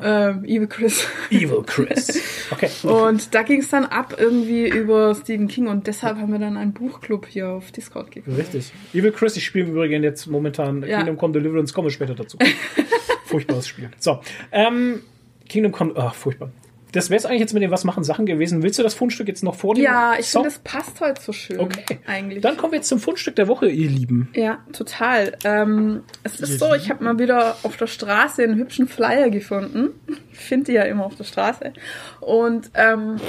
[0.00, 1.06] Ähm, Evil Chris.
[1.30, 2.22] Evil Chris.
[2.50, 2.70] Okay.
[2.82, 6.56] Und da ging es dann ab irgendwie über Stephen King und deshalb haben wir dann
[6.56, 8.46] einen Buchclub hier auf Discord gegründet.
[8.46, 8.72] Richtig.
[8.94, 10.98] Evil Chris, ich spiele im Übrigen jetzt momentan Ja.
[10.98, 12.38] Kingdom Come Deliverance, komme später dazu.
[13.26, 13.90] Furchtbares Spiel.
[13.98, 14.20] So,
[14.52, 15.02] ähm,
[15.48, 16.50] Kingdom Come, ach, furchtbar.
[16.92, 18.62] Das wäre es eigentlich jetzt mit den Was machen Sachen gewesen.
[18.62, 19.84] Willst du das Fundstück jetzt noch vorlesen?
[19.84, 21.58] Ja, ich finde, das passt heute so schön.
[21.58, 21.98] Okay.
[22.06, 22.42] Eigentlich.
[22.42, 24.28] Dann kommen wir jetzt zum Fundstück der Woche, ihr Lieben.
[24.34, 25.36] Ja, total.
[25.44, 29.90] Ähm, es ist so, ich habe mal wieder auf der Straße einen hübschen Flyer gefunden.
[30.32, 31.74] Ich finde die ja immer auf der Straße.
[32.20, 33.20] Und ähm,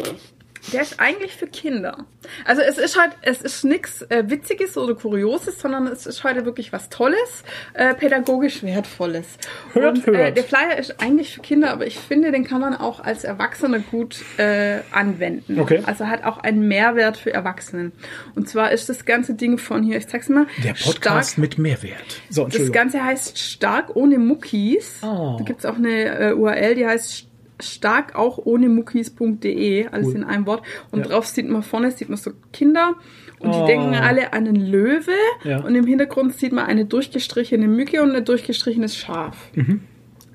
[0.71, 2.05] der ist eigentlich für Kinder.
[2.45, 6.45] Also es ist halt, es ist nichts äh, Witziges oder Kurioses, sondern es ist heute
[6.45, 9.27] wirklich was Tolles, äh, pädagogisch Wertvolles.
[9.73, 10.37] Hört, Und Äh, hört.
[10.37, 13.79] der Flyer ist eigentlich für Kinder, aber ich finde, den kann man auch als Erwachsener
[13.79, 15.59] gut äh, anwenden.
[15.59, 15.81] Okay.
[15.85, 17.91] Also hat auch einen Mehrwert für Erwachsenen.
[18.35, 20.47] Und zwar ist das ganze Ding von hier, ich zeig's mal.
[20.63, 22.21] Der Podcast Stark mit Mehrwert.
[22.29, 22.71] So, das.
[22.71, 25.01] Ganze heißt Stark ohne Muckis.
[25.03, 25.35] Oh.
[25.37, 27.27] Da gibt's auch eine äh, URL, die heißt
[27.63, 30.15] stark auch ohne muckis.de, alles Cool.
[30.15, 30.63] in einem Wort.
[30.91, 31.05] Und Ja.
[31.11, 32.95] drauf sieht man vorne, sieht man so Kinder
[33.39, 33.61] und Oh.
[33.61, 35.11] die denken alle an einen Löwe
[35.43, 35.59] Ja.
[35.61, 39.49] und im Hintergrund sieht man eine durchgestrichene Mücke und ein durchgestrichenes Schaf.
[39.55, 39.81] Mhm.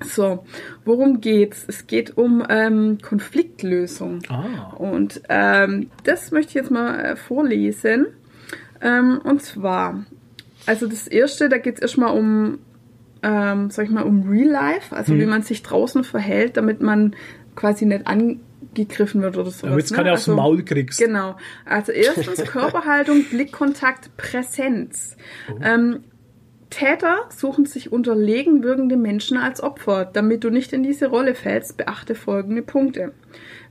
[0.01, 0.45] So,
[0.85, 1.65] worum geht's?
[1.67, 4.19] Es geht um ähm, Konfliktlösung.
[4.29, 4.73] Ah.
[4.77, 8.07] Und ähm, das möchte ich jetzt mal äh, vorlesen.
[8.81, 10.05] Ähm, und zwar,
[10.65, 12.59] also das erste, da geht es erstmal um,
[13.23, 15.19] ähm, sag ich mal, um Real Life, also Hm.
[15.19, 17.15] wie man sich draußen verhält, damit man
[17.55, 19.61] quasi nicht angegriffen wird oder sowas.
[19.69, 19.97] Damit es ne?
[19.97, 20.99] keine aufs Also- Maul kriegst.
[20.99, 21.35] Genau.
[21.65, 25.17] Also erstens Körperhaltung, Blickkontakt, Präsenz.
[25.51, 25.59] Oh.
[25.63, 25.99] Ähm,
[26.69, 30.05] Täter suchen sich unterlegen wirkende Menschen als Opfer.
[30.05, 33.11] Damit du nicht in diese Rolle fällst, beachte folgende Punkte.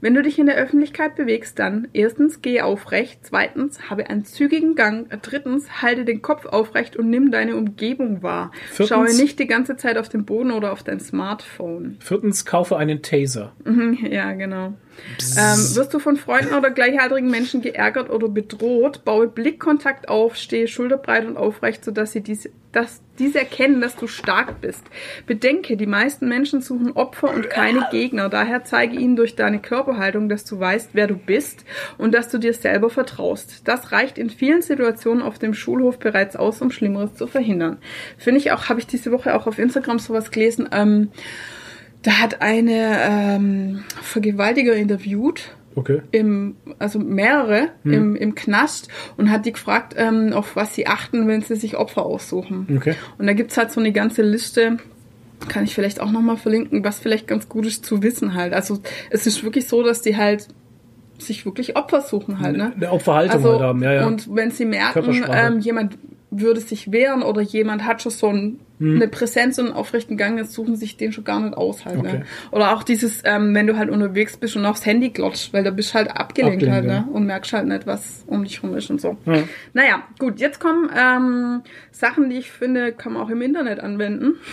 [0.01, 4.77] Wenn du dich in der Öffentlichkeit bewegst, dann erstens gehe aufrecht, zweitens habe einen zügigen
[4.77, 8.53] Gang, drittens halte den Kopf aufrecht und nimm deine Umgebung wahr.
[8.70, 11.97] Viertens- Schaue nicht die ganze Zeit auf den Boden oder auf dein Smartphone.
[12.01, 13.53] Viertens, kaufe einen Taser.
[14.09, 14.75] Ja, genau.
[15.37, 20.66] Ähm, wirst du von Freunden oder gleichaltrigen Menschen geärgert oder bedroht, baue Blickkontakt auf, stehe
[20.66, 24.85] schulterbreit und aufrecht, sodass sie diese, dass diese erkennen, dass du stark bist.
[25.27, 28.28] Bedenke, die meisten Menschen suchen Opfer und keine Gegner.
[28.28, 31.65] Daher zeige ihnen durch deine Körperhaltung, dass du weißt, wer du bist
[31.97, 33.66] und dass du dir selber vertraust.
[33.66, 37.78] Das reicht in vielen Situationen auf dem Schulhof bereits aus, um Schlimmeres zu verhindern.
[38.16, 40.69] Finde ich auch, habe ich diese Woche auch auf Instagram sowas gelesen.
[40.70, 41.11] Ähm,
[42.03, 46.03] da hat eine ähm, Vergewaltiger interviewt, Okay.
[46.11, 47.93] im, also mehrere Hm.
[47.93, 51.77] im, im Knast und hat die gefragt, ähm, auf was sie achten, wenn sie sich
[51.77, 52.67] Opfer aussuchen.
[52.77, 52.95] Okay.
[53.19, 54.79] Und da gibt's halt so eine ganze Liste,
[55.49, 58.53] kann ich vielleicht auch nochmal verlinken, was vielleicht ganz gut ist zu wissen halt.
[58.53, 58.81] Also
[59.11, 60.49] es ist wirklich so, dass die halt
[61.19, 62.73] sich wirklich Opfer suchen halt, ne?
[62.75, 64.07] Eine Opferhaltung Also, halt haben, ja, ja.
[64.07, 65.99] Und wenn sie merken, ähm, jemand
[66.31, 68.97] würde sich wehren oder jemand hat schon so ein, Hm.
[68.97, 71.99] eine Präsenz und einen aufrechten Gang, jetzt suchen sich den schon gar nicht aus halt.
[71.99, 72.19] Okay.
[72.19, 72.25] Ne?
[72.53, 75.71] Oder auch dieses, ähm, wenn du halt unterwegs bist und aufs Handy glotzt, weil da
[75.71, 77.01] bist halt abgelenkt, Abgelenkt, halt, ja.
[77.01, 77.13] ne?
[77.13, 79.17] Und merkst halt nicht, was um dich rum ist und so.
[79.27, 79.43] Ja.
[79.73, 84.35] Naja, gut, jetzt kommen ähm, Sachen, die ich finde, kann man auch im Internet anwenden.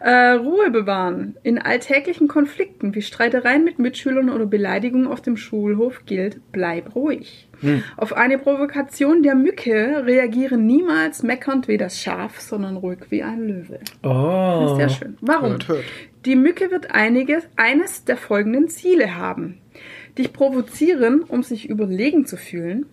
[0.00, 1.36] Äh, Ruhe bewahren.
[1.44, 7.48] In alltäglichen Konflikten wie Streitereien mit Mitschülern oder Beleidigungen auf dem Schulhof gilt, bleib ruhig.
[7.96, 13.46] Auf eine Provokation der Mücke reagiere niemals meckernd wie das Schaf, sondern ruhig wie ein
[13.46, 13.80] Löwe.
[14.02, 14.76] Oh.
[14.76, 15.16] Sehr schön.
[15.20, 15.52] Warum?
[15.52, 15.84] Hört, hört.
[16.24, 19.58] Die Mücke wird einiges, eines der folgenden Ziele haben.
[20.16, 22.86] Dich provozieren, um sich überlegen zu fühlen.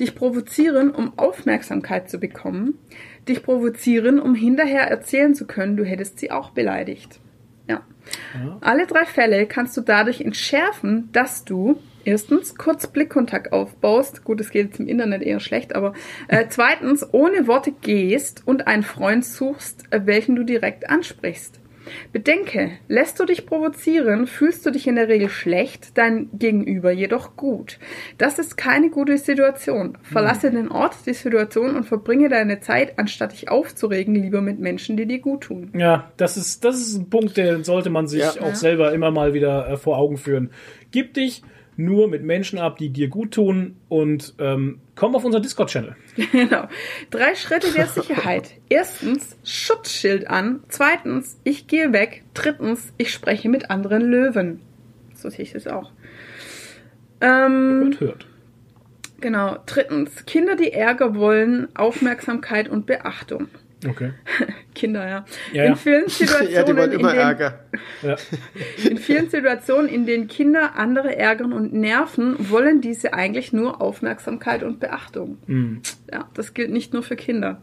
[0.00, 2.78] Dich provozieren, um Aufmerksamkeit zu bekommen.
[3.28, 7.20] Dich provozieren, um hinterher erzählen zu können, du hättest sie auch beleidigt.
[7.68, 7.82] Ja.
[8.60, 14.24] Alle drei Fälle kannst du dadurch entschärfen, dass du erstens kurz Blickkontakt aufbaust.
[14.24, 15.94] Gut, es geht jetzt im Internet eher schlecht, aber
[16.28, 21.60] äh, zweitens ohne Worte gehst und einen Freund suchst, äh, welchen du direkt ansprichst.
[22.12, 27.36] Bedenke, lässt du dich provozieren, fühlst du dich in der Regel schlecht, dein Gegenüber jedoch
[27.36, 27.78] gut.
[28.18, 29.98] Das ist keine gute Situation.
[30.02, 34.96] Verlasse den Ort, die Situation und verbringe deine Zeit, anstatt dich aufzuregen, lieber mit Menschen,
[34.96, 35.72] die dir gut tun.
[35.76, 38.30] Ja, das ist, das ist ein Punkt, den sollte man sich Ja.
[38.40, 40.50] auch selber immer mal wieder äh, vor Augen führen.
[40.90, 41.42] Gib dich
[41.76, 45.96] nur mit Menschen ab, die dir gut tun und ähm, komm auf unseren Discord-Channel.
[46.32, 46.68] Genau.
[47.10, 48.52] Drei Schritte der Sicherheit.
[48.68, 50.62] Erstens, Schutzschild an.
[50.68, 52.22] Zweitens, ich gehe weg.
[52.34, 54.60] Drittens, ich spreche mit anderen Löwen.
[55.14, 55.90] So sehe ich das auch.
[57.20, 58.26] Ähm, Und hört.
[59.20, 59.58] genau.
[59.66, 63.48] Drittens, Kinder, die Ärger wollen, Aufmerksamkeit und Beachtung.
[63.88, 64.12] Okay.
[64.74, 65.24] Kinder, ja.
[65.52, 65.76] Ja, in ja.
[65.76, 67.60] vielen Situationen, Ja, die wollen in, immer denen, Ärger.
[68.02, 68.16] Ja.
[68.88, 74.62] in vielen Situationen, in denen Kinder andere ärgern und nerven, wollen diese eigentlich nur Aufmerksamkeit
[74.62, 75.38] und Beachtung.
[75.46, 75.82] Mhm.
[76.12, 77.60] Ja, das gilt nicht nur für Kinder.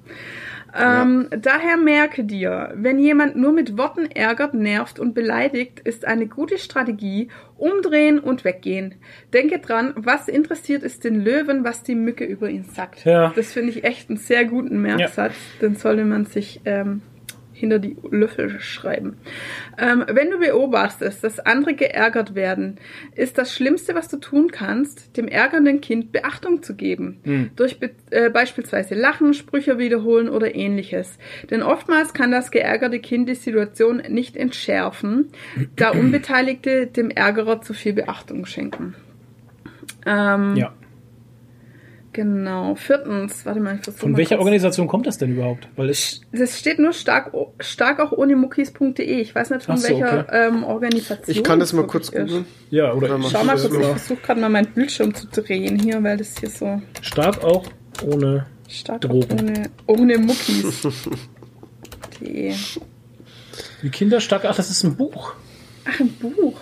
[0.78, 6.28] Ähm, Daher merke dir, wenn jemand nur mit Worten ärgert, nervt und beleidigt, ist eine
[6.28, 8.96] gute Strategie umdrehen und weggehen.
[9.34, 13.06] Denke dran, was interessiert es den Löwen, was die Mücke über ihn sagt.
[13.06, 13.32] Ja.
[13.36, 15.36] Das finde ich echt einen sehr guten Merksatz.
[15.62, 17.02] Den sollte man sich ähm,
[17.62, 19.18] hinter die Löffel schreiben.
[19.78, 22.78] Ähm, wenn du beobachtest, dass andere geärgert werden,
[23.16, 27.22] ist das Schlimmste, was du tun kannst, dem ärgernden Kind Beachtung zu geben.
[27.56, 31.18] Durch be äh, beispielsweise Lachen, Sprüche wiederholen oder ähnliches.
[31.50, 35.30] Denn oftmals kann das geärgerte Kind die Situation nicht entschärfen,
[35.78, 38.96] da Unbeteiligte dem Ärgerer zu viel Beachtung schenken.
[40.06, 40.74] Ähm, ja.
[42.14, 42.76] Genau.
[42.76, 45.68] Viertens, warte mal, ich versuche Von welcher kurz- Organisation kommt das denn überhaupt?
[45.78, 49.04] Weil es Das steht nur stark, stark auch ohne Muckis.de.
[49.22, 50.48] Ich weiß nicht von so, welcher okay.
[50.48, 51.36] ähm, Organisation.
[51.38, 52.46] Ich kann das mal kurz googeln.
[52.70, 56.04] ja oder man- Schau mal kurz, ich versuche gerade mal meinen Bildschirm zu drehen hier,
[56.04, 57.66] weil das hier so stark auch
[58.06, 59.40] ohne stark Drogen.
[59.40, 60.88] ohne, ohne Muckis.
[62.20, 62.54] Die-
[63.84, 64.46] die Kinder stark.
[64.46, 65.34] Ach, das ist ein Buch.
[65.86, 66.60] Ach, ein Buch.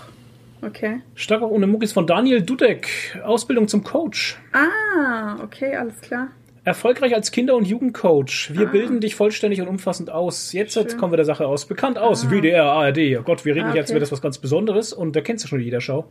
[0.62, 1.02] Okay.
[1.16, 3.20] Stark auch ohne Muckis von Daniel Dudek.
[3.24, 4.38] Ausbildung zum Coach.
[4.52, 6.30] Ah, okay, alles klar.
[6.70, 8.52] Erfolgreich als Kinder- und Jugendcoach.
[8.54, 10.54] Wir bilden dich vollständig und umfassend aus.
[10.54, 10.82] Jetzt Ah.
[10.88, 10.98] Schön.
[11.00, 11.66] kommen wir der Sache aus.
[11.66, 12.30] Bekannt aus.
[12.30, 13.18] WDR, ARD.
[13.18, 13.90] Oh Gott, wir reden Ah, okay.
[13.90, 14.94] wäre das was ganz Besonderes.
[14.94, 16.06] Und da kennst du schon jeder Schau.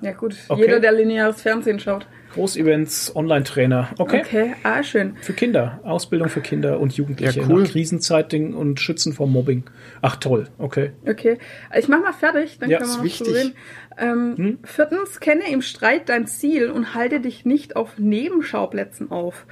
[0.00, 0.62] Ja gut, Okay.
[0.62, 2.06] jeder, der lineares Fernsehen schaut.
[2.32, 3.90] Großevents, Online-Trainer.
[3.98, 4.22] Okay.
[4.24, 5.14] Okay, ah, schön.
[5.20, 5.78] Für Kinder.
[5.84, 7.40] Ausbildung für Kinder und Jugendliche.
[7.42, 7.62] Ja, cool.
[7.62, 9.62] Nach Krisenzeiten und Schützen vor Mobbing.
[10.02, 10.48] Ach toll.
[10.58, 10.90] Okay.
[11.08, 11.38] Okay,
[11.78, 13.26] ich mach mal fertig, dann Ja, können wir ist noch wichtig.
[13.28, 13.54] drüber reden.
[13.98, 19.46] Ähm, Viertens, kenne im Streit dein Ziel und halte dich nicht auf Nebenschauplätzen auf.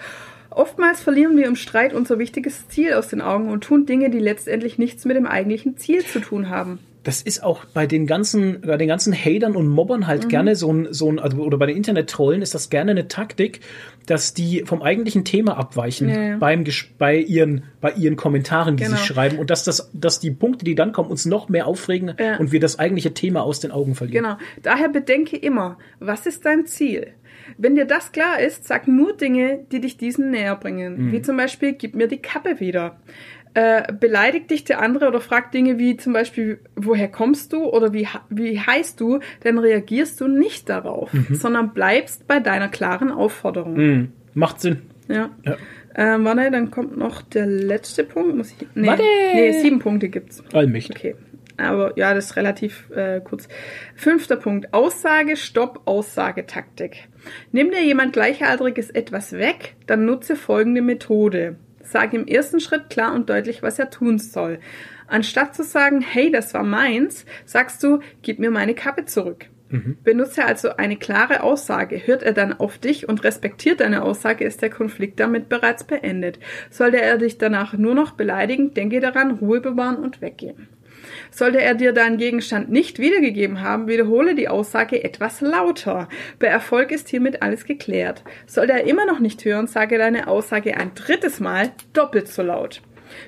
[0.51, 4.19] Oftmals verlieren wir im Streit unser wichtiges Ziel aus den Augen und tun Dinge, die
[4.19, 6.79] letztendlich nichts mit dem eigentlichen Ziel zu tun haben.
[7.05, 10.07] Das ist auch bei den ganzen, bei den ganzen Hatern und Mobbern Mhm.
[10.07, 13.09] halt gerne so ein, so ein, also, oder bei den Internet-Trollen ist das gerne eine
[13.09, 13.61] Taktik,
[14.07, 16.65] dass die vom eigentlichen Thema abweichen Ja, beim,
[16.99, 18.97] bei ihren, bei ihren Kommentaren, die Genau.
[18.97, 22.15] sie schreiben und dass das, dass die Punkte, die dann kommen, uns noch mehr aufregen
[22.19, 22.37] Ja.
[22.39, 24.25] und wir das eigentliche Thema aus den Augen verlieren.
[24.25, 24.37] Genau.
[24.63, 27.09] Daher bedenke immer, was ist dein Ziel?
[27.59, 31.11] Wenn dir das klar ist, sag nur Dinge, die dich diesem näher bringen.
[31.13, 33.01] Wie zum Beispiel, gib mir die Kappe wieder.
[33.55, 37.93] Äh, beleidigt dich der andere oder fragt Dinge wie zum Beispiel, woher kommst du oder
[37.93, 43.77] wie, wie heißt du, dann reagierst du nicht darauf, sondern bleibst bei deiner klaren Aufforderung.
[43.77, 44.83] Hm, macht Sinn.
[45.09, 45.31] Ja.
[45.45, 45.57] Ja.
[45.95, 48.37] Ähm, warte, dann kommt noch der letzte Punkt.
[48.37, 49.03] Muss ich, nee, Warte!
[49.35, 50.43] nee, sieben Punkte gibt's.
[50.55, 50.97] Allmächtig.
[50.97, 51.15] Okay.
[51.59, 53.49] Aber ja, das ist relativ äh, kurz.
[53.95, 54.73] Fünfter Punkt.
[54.73, 57.09] Aussage, Stopp, Aussagetaktik.
[57.53, 61.57] Nimm dir jemand Gleichaltriges etwas weg, dann nutze folgende Methode.
[61.83, 64.59] Sag im ersten Schritt klar und deutlich, was er tun soll.
[65.07, 69.47] Anstatt zu sagen, hey, das war meins, sagst du, gib mir meine Kappe zurück.
[70.05, 72.07] Benutze also eine klare Aussage.
[72.07, 76.39] Hört er dann auf dich und respektiert deine Aussage, ist der Konflikt damit bereits beendet.
[76.71, 80.69] Sollte er dich danach nur noch beleidigen, denke daran, Ruhe bewahren und weggehen.
[81.31, 86.09] Sollte er dir deinen Gegenstand nicht wiedergegeben haben, wiederhole die Aussage etwas lauter.
[86.39, 88.23] Bei Erfolg ist hiermit alles geklärt.
[88.47, 92.83] Sollte er immer noch nicht hören, sage deine Aussage ein drittes Mal doppelt so laut.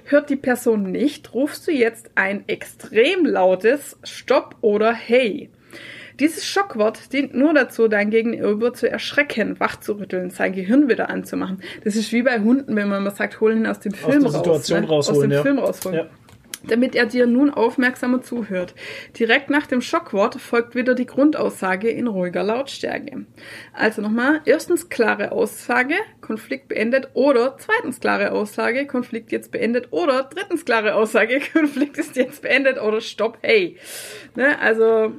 [0.05, 5.51] Hört die Person nicht, rufst du jetzt ein extrem lautes Stopp oder Hey.
[6.21, 11.61] Dieses Schockwort dient nur dazu, dein Gegenüber zu erschrecken, wachzurütteln, sein Gehirn wieder anzumachen.
[11.83, 14.31] Das ist wie bei Hunden, wenn man mal sagt, holen ihn aus dem Film der
[14.31, 14.35] raus.
[14.35, 14.89] Situation ne?
[14.89, 15.43] rausholen, Aus dem ja.
[15.43, 16.07] Film rausholen Ja.
[16.69, 18.75] Damit er dir nun aufmerksamer zuhört.
[19.19, 23.27] Direkt nach dem Schockwort folgt wieder die Grundaussage in ruhiger Lautstärke.
[23.73, 30.25] Also nochmal, erstens klare Aussage, Konflikt beendet oder zweitens klare Aussage, Konflikt jetzt beendet oder
[30.25, 33.77] drittens klare Aussage, Konflikt ist jetzt beendet oder stopp, hey.
[34.35, 35.13] Ne, also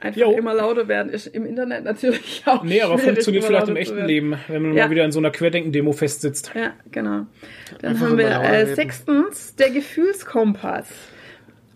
[0.00, 0.32] einfach Jo.
[0.32, 4.04] immer lauter werden ist im Internet natürlich auch Nee, aber funktioniert vielleicht im echten.
[4.06, 4.84] Leben, wenn man Ja.
[4.86, 6.50] mal wieder in so einer Querdenken-Demo festsitzt.
[6.54, 7.26] Ja, genau.
[7.80, 8.74] Dann Einfach haben wir äh, reden.
[8.74, 10.88] sechstens der Gefühlskompass.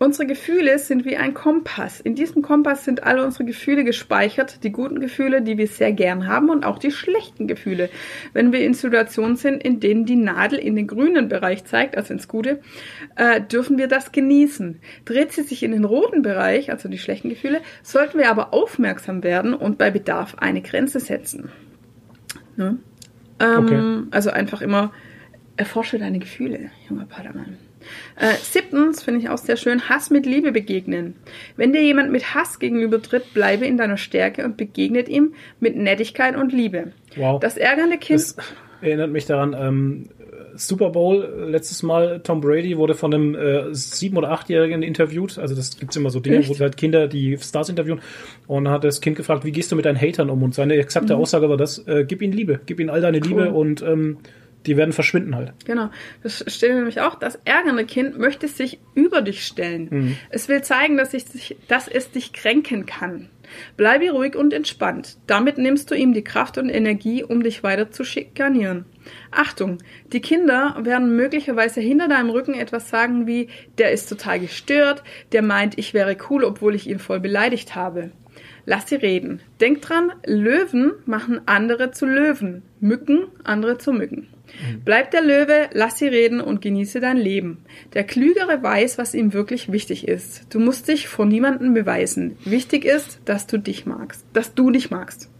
[0.00, 2.00] Unsere Gefühle sind wie ein Kompass.
[2.00, 4.64] In diesem Kompass sind alle unsere Gefühle gespeichert.
[4.64, 7.88] Die guten Gefühle, die wir sehr gern haben und auch die schlechten Gefühle.
[8.32, 12.12] Wenn wir in Situationen sind, in denen die Nadel in den grünen Bereich zeigt, also
[12.12, 12.60] ins Gute,
[13.14, 14.80] äh, dürfen wir das genießen.
[15.04, 19.22] Dreht sie sich in den roten Bereich, also die schlechten Gefühle, sollten wir aber aufmerksam
[19.22, 21.52] werden und bei Bedarf eine Grenze setzen.
[22.56, 22.78] Ne?
[23.38, 24.08] Ähm, Okay.
[24.10, 24.92] Also einfach immer
[25.56, 27.58] erforsche deine Gefühle, junger Padawan.
[28.16, 31.14] Äh, siebtens finde ich auch sehr schön, Hass mit Liebe begegnen.
[31.56, 36.36] Wenn dir jemand mit Hass gegenübertritt, bleibe in deiner Stärke und begegnet ihm mit Nettigkeit
[36.36, 36.92] und Liebe.
[37.16, 37.40] Wow.
[37.40, 38.20] Das ärgernde Kind.
[38.20, 38.36] Das
[38.80, 40.08] erinnert mich daran, ähm,
[40.56, 45.38] Super Bowl äh, letztes Mal, Tom Brady wurde von einem äh, sieben- oder achtjährigen interviewt.
[45.38, 46.48] Also das gibt's immer so Dinge, Echt?
[46.48, 48.00] wo halt Kinder die Stars interviewen.
[48.46, 50.42] Und hat das Kind gefragt, wie gehst du mit deinen Hatern um?
[50.42, 53.50] Und seine exakte Aussage war das, äh, gib ihnen Liebe, gib ihnen all deine Liebe
[53.52, 54.18] und ähm,
[54.66, 55.52] die werden verschwinden halt.
[55.64, 55.90] Genau,
[56.22, 57.16] das steht nämlich auch.
[57.16, 59.88] Das ärgernde Kind möchte sich über dich stellen.
[59.90, 60.16] Mhm.
[60.30, 63.28] Es will zeigen, dass, ich dass es dich kränken kann.
[63.76, 65.18] Bleibe ruhig und entspannt.
[65.26, 68.86] Damit nimmst du ihm die Kraft und Energie, um dich weiter zu schikanieren.
[69.30, 69.78] Achtung,
[70.12, 75.42] die Kinder werden möglicherweise hinter deinem Rücken etwas sagen wie, der ist total gestört, der
[75.42, 78.10] meint, ich wäre cool, obwohl ich ihn voll beleidigt habe.
[78.66, 79.40] Lass sie reden.
[79.60, 84.28] Denk dran, Löwen machen andere zu Löwen, Mücken andere zu Mücken.
[84.84, 87.64] Bleib der Löwe, lass sie reden und genieße dein Leben.
[87.94, 90.46] Der Klügere weiß, was ihm wirklich wichtig ist.
[90.50, 92.36] Du musst dich vor niemandem beweisen.
[92.44, 95.30] Wichtig ist, dass du dich magst, dass du dich magst.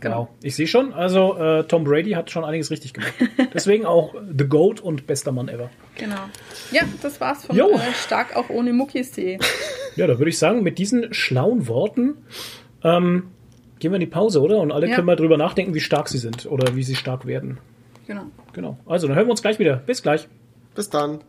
[0.00, 0.20] Genau.
[0.20, 0.28] Wow.
[0.42, 3.12] Ich sehe schon, also äh, Tom Brady hat schon einiges richtig gemacht.
[3.54, 5.68] Deswegen auch The Goat und bester Mann ever.
[5.98, 6.16] Genau.
[6.72, 7.68] Ja, das war's von Jo.
[7.72, 9.38] äh, Stark auch ohne Muckis.de.
[9.96, 12.14] Ja, da würde ich sagen, mit diesen schlauen Worten
[12.84, 13.24] ähm,
[13.80, 14.58] gehen wir in die Pause, oder?
[14.60, 14.94] Und alle Ja.
[14.94, 17.58] können mal drüber nachdenken, wie stark sie sind oder wie sie stark werden.
[18.10, 18.26] Genau.
[18.52, 18.76] Genau.
[18.86, 19.76] Also, dann hören wir uns gleich wieder.
[19.76, 20.26] Bis gleich.
[20.74, 21.20] Bis dann.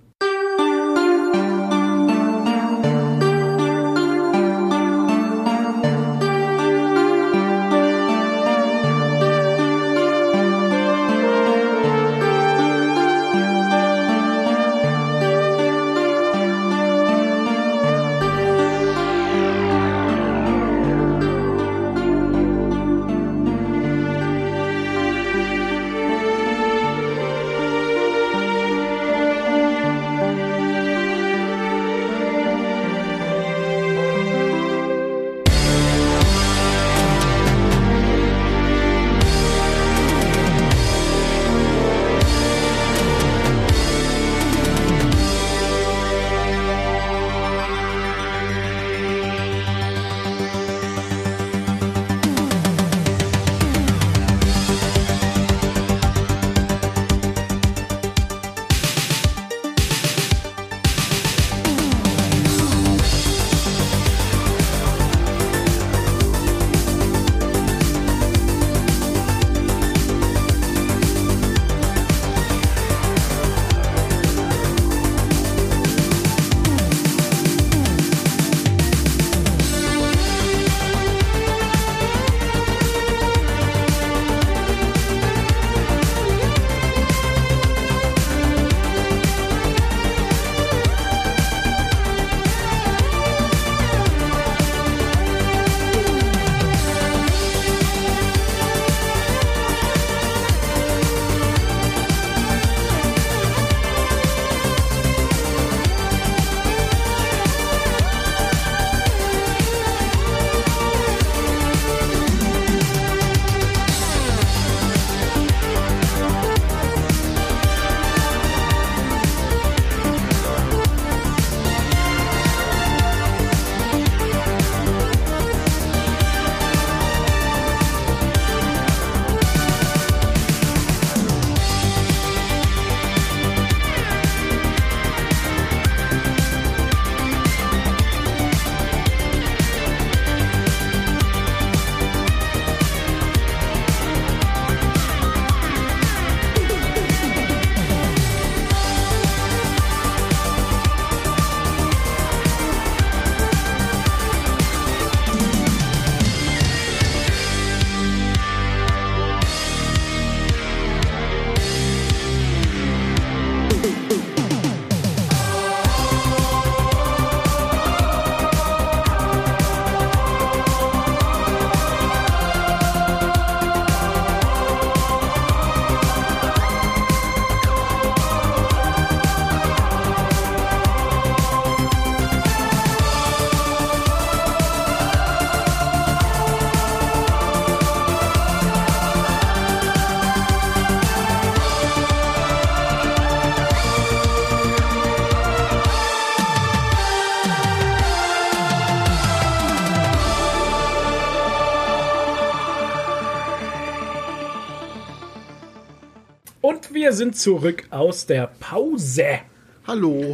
[207.11, 209.39] Wir sind zurück aus der Pause.
[209.85, 210.33] Hallo.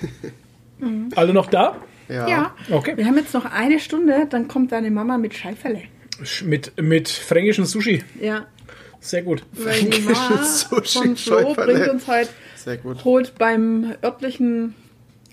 [1.16, 1.76] Alle noch da?
[2.08, 2.26] Ja.
[2.26, 2.54] Ja.
[2.70, 2.96] Okay.
[2.96, 5.82] Wir haben jetzt noch eine Stunde, dann kommt deine Mama mit Scheiferle.
[6.22, 8.02] Sch- Mit, mit fränkischem Sushi.
[8.18, 8.46] Ja.
[9.00, 9.44] Sehr gut.
[9.52, 11.74] Weil die Mama Sushi, von Flo Scheiferle.
[11.74, 13.04] bringt uns heute, Sehr gut.
[13.04, 14.74] holt beim örtlichen,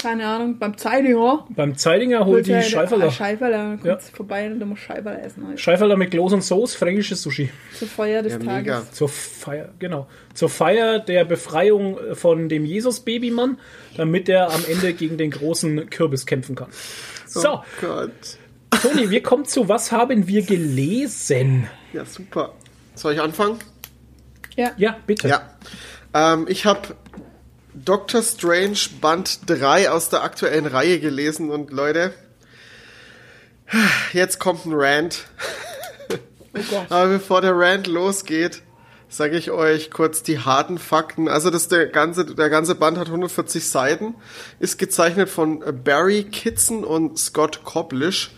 [0.02, 3.12] keine Ahnung, beim Zeidinger, Beim Zeidinger holt die er Scheiferler.
[3.12, 3.72] Scheiferle.
[3.78, 3.98] Kommt Ja.
[4.00, 5.58] vorbei und du musst Scheiferle essen heute.
[5.58, 7.50] Scheiferler mit Kloß und Soße, fränkisches Sushi.
[7.78, 8.64] Zur Feier des Ja, Tages.
[8.64, 8.84] mega.
[8.92, 10.08] Zur Feier, genau.
[10.34, 13.60] Zur Feier der Befreiung von dem Jesus-Babymann,
[13.98, 16.70] damit er am Ende gegen den großen Kürbis kämpfen kann.
[17.28, 18.12] So, Oh Gott.
[18.82, 21.68] Toni, wir kommen zu Was haben wir gelesen?
[21.94, 22.54] Ja, super.
[22.96, 23.58] Soll ich anfangen?
[24.56, 24.72] Ja.
[24.78, 25.28] Ja, bitte.
[25.28, 25.42] Ja.
[26.14, 26.96] Ähm, ich habe
[27.86, 32.14] Doctor Strange Band 3 aus der aktuellen Reihe gelesen und Leute,
[34.14, 35.26] jetzt kommt ein Rant.
[36.56, 36.86] Oh.
[36.90, 38.64] Aber bevor der Rant losgeht,
[39.08, 41.28] sage ich euch kurz die harten Fakten.
[41.28, 44.16] Also das der ganze der ganze Band hat 140 Seiten,
[44.60, 48.32] ist gezeichnet von Barry Kitson und Scott Koblish.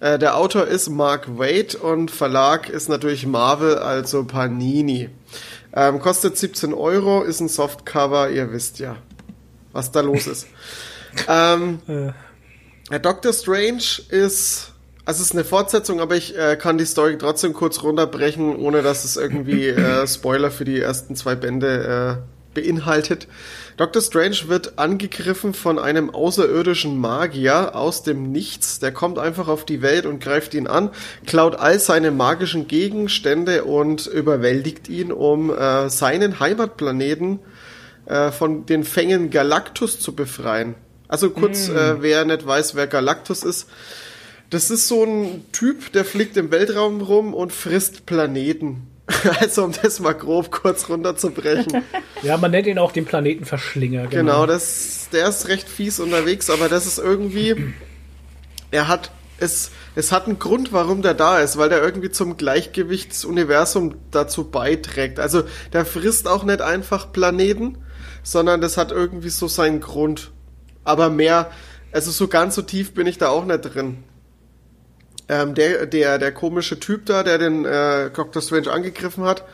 [0.00, 5.10] Äh, Der Autor ist Mark Waid und Verlag ist natürlich Marvel, also Panini.
[5.74, 8.96] Ähm, kostet 17 Euro, ist ein Softcover, ihr wisst ja,
[9.72, 10.46] was da los ist.
[11.28, 11.80] ähm,
[12.90, 14.72] ja, Doctor Strange ist,
[15.04, 18.82] also es ist eine Fortsetzung, aber ich äh, kann die Story trotzdem kurz runterbrechen, ohne
[18.82, 22.22] dass es irgendwie äh, Spoiler für die ersten zwei Bände
[22.54, 23.26] äh, beinhaltet.
[23.76, 28.78] Doctor Strange wird angegriffen von einem außerirdischen Magier aus dem Nichts.
[28.78, 30.90] Der kommt einfach auf die Welt und greift ihn an,
[31.26, 37.40] klaut all seine magischen Gegenstände und überwältigt ihn, um äh, seinen Heimatplaneten
[38.06, 40.76] äh, von den Fängen Galactus zu befreien.
[41.08, 43.68] Also kurz, äh, wer nicht weiß, wer Galactus ist.
[44.50, 48.86] Das ist so ein Typ, der fliegt im Weltraum rum und frisst Planeten.
[49.40, 51.82] Also um das mal grob kurz runterzubrechen.
[52.22, 54.06] Ja, man nennt ihn auch den Planetenverschlinger.
[54.06, 57.74] Genau, das, der ist recht fies unterwegs, aber das ist irgendwie,
[58.70, 62.36] er hat, es, es hat einen Grund, warum der da ist, weil der irgendwie zum
[62.36, 65.20] Gleichgewichtsuniversum dazu beiträgt.
[65.20, 67.78] Also der frisst auch nicht einfach Planeten,
[68.22, 70.32] sondern das hat irgendwie so seinen Grund.
[70.82, 71.50] Aber mehr,
[71.92, 74.04] also so ganz so tief bin ich da auch nicht drin.
[75.28, 79.44] Ähm, der, der, der komische Typ da, der den äh, Doctor Strange angegriffen hat,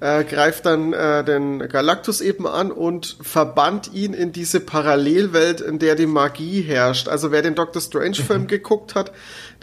[0.00, 5.80] äh, greift dann äh, den Galactus eben an und verbannt ihn in diese Parallelwelt, in
[5.80, 7.08] der die Magie herrscht.
[7.08, 9.10] Also wer den Doctor Strange-Film geguckt hat,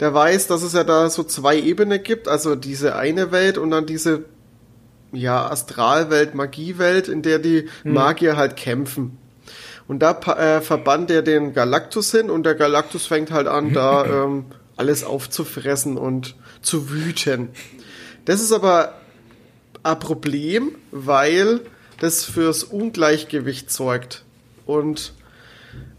[0.00, 2.28] der weiß, dass es ja da so zwei Ebenen gibt.
[2.28, 4.24] Also diese eine Welt und dann diese
[5.12, 9.18] ja, Astralwelt, Magiewelt, in der die Magier halt kämpfen.
[9.88, 14.04] Und da äh, verbannt er den Galactus hin und der Galactus fängt halt an, da
[14.24, 14.46] ähm,
[14.76, 17.50] alles aufzufressen und zu wüten.
[18.24, 18.94] Das ist aber
[19.82, 21.60] ein Problem, weil
[22.00, 24.24] das fürs Ungleichgewicht sorgt.
[24.66, 25.12] Und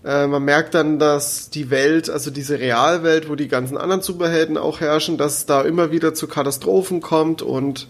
[0.04, 4.58] äh, man merkt dann, dass die Welt, also diese Realwelt, wo die ganzen anderen Superhelden
[4.58, 7.88] auch herrschen, dass es da immer wieder zu Katastrophen kommt und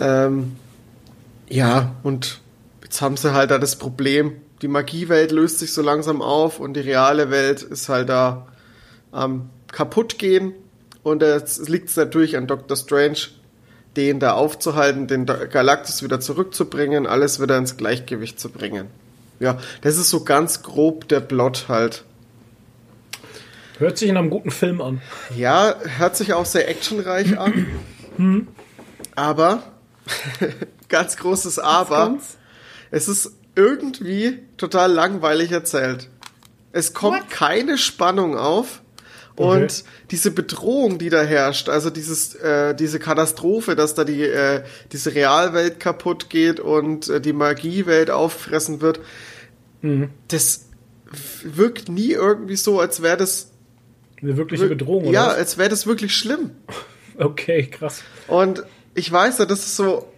[0.00, 0.56] ähm,
[1.48, 2.40] ja, und
[2.82, 4.32] jetzt haben sie halt da das Problem,
[4.62, 8.46] die Magiewelt löst sich so langsam auf und die reale Welt ist halt da
[9.10, 10.54] am kaputt gehen.
[11.02, 12.76] Und es liegt natürlich an Dr.
[12.76, 13.18] Strange,
[13.96, 18.86] den da aufzuhalten, den Galactus wieder zurückzubringen, alles wieder ins Gleichgewicht zu bringen.
[19.40, 22.04] Ja, das ist so ganz grob der Plot halt.
[23.78, 25.02] Hört sich in einem guten Film an.
[25.36, 27.66] Ja, hört sich auch sehr actionreich an.
[29.16, 29.64] Aber,
[30.88, 32.18] ganz großes Aber,
[32.92, 36.08] es ist irgendwie total langweilig erzählt.
[36.70, 37.30] Es kommt What?
[37.30, 38.81] keine Spannung auf.
[39.36, 39.62] Okay.
[39.62, 44.62] Und diese Bedrohung, die da herrscht, also dieses, äh, diese Katastrophe, dass da die, äh,
[44.92, 49.00] diese Realwelt kaputt geht und äh, die Magiewelt auffressen wird,
[50.28, 50.66] das
[51.42, 53.50] wirkt nie irgendwie so, als wäre das
[54.20, 55.12] Eine wirkliche Bedrohung, oder?
[55.12, 56.50] ja, als wäre das wirklich schlimm.
[57.18, 58.02] Okay, krass.
[58.26, 58.64] Und
[58.94, 60.11] ich weiß ja, das ist so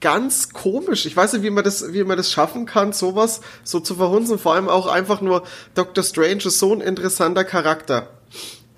[0.00, 1.06] ganz komisch.
[1.06, 4.38] Ich weiß nicht, wie man das, wie man das schaffen kann, sowas so zu verhunzen.
[4.38, 5.42] Vor allem auch einfach nur
[5.74, 8.08] Doctor Strange ist so ein interessanter Charakter.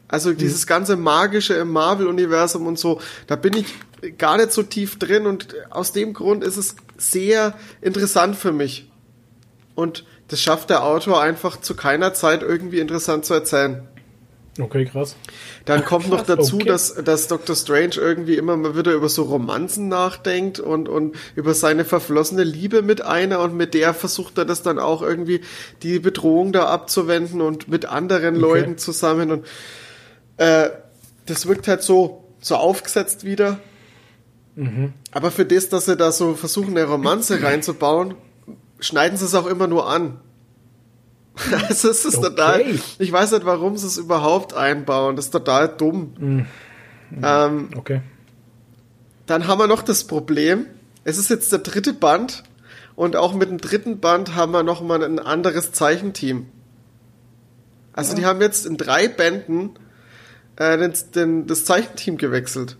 [0.08, 3.66] Also dieses ganze magische im Marvel-Universum und so, da bin ich
[4.18, 8.90] gar nicht so tief drin und aus dem Grund ist es sehr interessant für mich.
[9.74, 13.88] Und das schafft der Autor einfach zu keiner Zeit irgendwie interessant zu erzählen.
[14.58, 15.16] Okay, krass.
[15.64, 16.66] Dann kommt noch Krass, dazu, okay.
[16.66, 17.56] dass, dass Dr.
[17.56, 22.82] Strange irgendwie immer mal wieder über so Romanzen nachdenkt und, und über seine verflossene Liebe
[22.82, 25.40] mit einer und mit der versucht er das dann auch irgendwie
[25.82, 29.46] die Bedrohung da abzuwenden und mit anderen Leuten zusammen und
[30.36, 30.70] äh,
[31.26, 33.58] das wirkt halt so, so aufgesetzt wieder.
[35.12, 38.14] Aber für das, dass sie da so versuchen, eine Romanze reinzubauen,
[38.80, 40.20] schneiden sie es auch immer nur an.
[41.68, 42.28] Also es ist Okay.
[42.28, 42.64] total.
[42.98, 45.16] Ich weiß nicht, warum sie es überhaupt einbauen.
[45.16, 46.46] Das ist total dumm.
[47.22, 48.00] Ähm, Okay.
[49.26, 50.66] dann haben wir noch das Problem.
[51.04, 52.44] Es ist jetzt der dritte Band
[52.94, 56.46] und auch mit dem dritten Band haben wir noch mal ein anderes Zeichenteam.
[57.92, 59.70] Also die haben jetzt in drei Bänden
[60.56, 62.76] äh, den, den, das Zeichenteam gewechselt.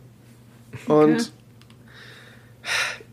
[0.87, 1.33] Und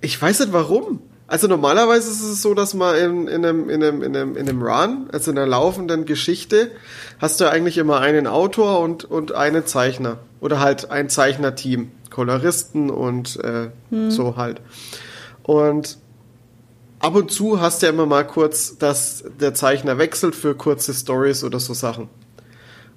[0.02, 1.02] ich weiß nicht warum.
[1.30, 4.50] Also normalerweise ist es so, dass man in, in, einem, in, einem, in, einem, in
[4.50, 6.72] einem Run, also in einer laufenden Geschichte,
[7.20, 10.18] hast du eigentlich immer einen Autor und, und einen Zeichner.
[10.42, 11.92] Oder halt ein Zeichnerteam.
[12.10, 13.70] Koloristen und äh,
[14.10, 14.60] so halt.
[15.44, 16.00] Und
[16.98, 20.96] ab und zu hast du ja immer mal kurz, dass der Zeichner wechselt für kurze
[20.96, 22.10] Stories oder so Sachen.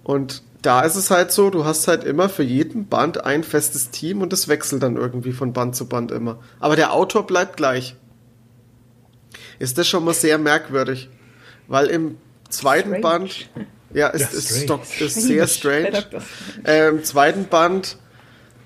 [0.05, 3.91] Und da ist es halt so, du hast halt immer für jeden Band ein festes
[3.91, 6.39] Team und das wechselt dann irgendwie von Band zu Band immer.
[6.61, 7.97] Aber der Autor bleibt gleich.
[9.63, 11.09] Ist das schon mal sehr merkwürdig.
[11.69, 12.17] Weil im
[12.51, 13.01] zweiten Strange.
[13.01, 13.49] Band,
[13.95, 14.67] ja, ist, Ja, ist, strange.
[14.67, 16.05] doch, ist sehr strange.
[16.65, 17.97] Äh, Im zweiten Band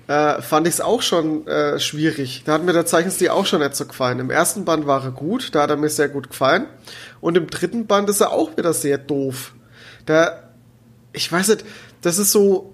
[0.07, 2.41] äh, fand ich es auch schon äh, schwierig.
[2.45, 4.17] Da hat mir der Zeichenstil auch schon nicht so gefallen.
[4.17, 6.65] Im ersten Band war er gut, da hat er mir sehr gut gefallen.
[7.21, 9.53] Und im dritten Band ist er auch wieder sehr doof.
[10.07, 10.49] Da,
[11.13, 11.65] ich weiß nicht,
[12.01, 12.73] das ist so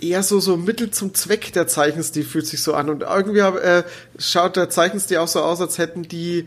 [0.00, 3.56] eher so so Mittel zum Zweck der Zeichenstil fühlt sich so an und irgendwie hab,
[3.56, 3.82] äh,
[4.18, 6.46] schaut der Zeichenstil auch so aus, als hätten die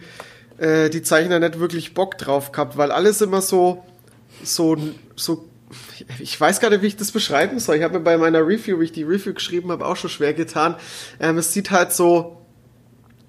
[0.57, 3.83] äh, die Zeichner nicht wirklich Bock drauf gehabt, weil alles immer so
[4.43, 4.77] so
[5.15, 5.45] so
[6.19, 7.77] ich weiß gar nicht, wie ich das beschreiben soll.
[7.77, 10.33] Ich habe mir bei meiner Review, wie ich die Review geschrieben habe, auch schon schwer
[10.33, 10.75] getan.
[11.19, 12.37] Ähm, es sieht halt so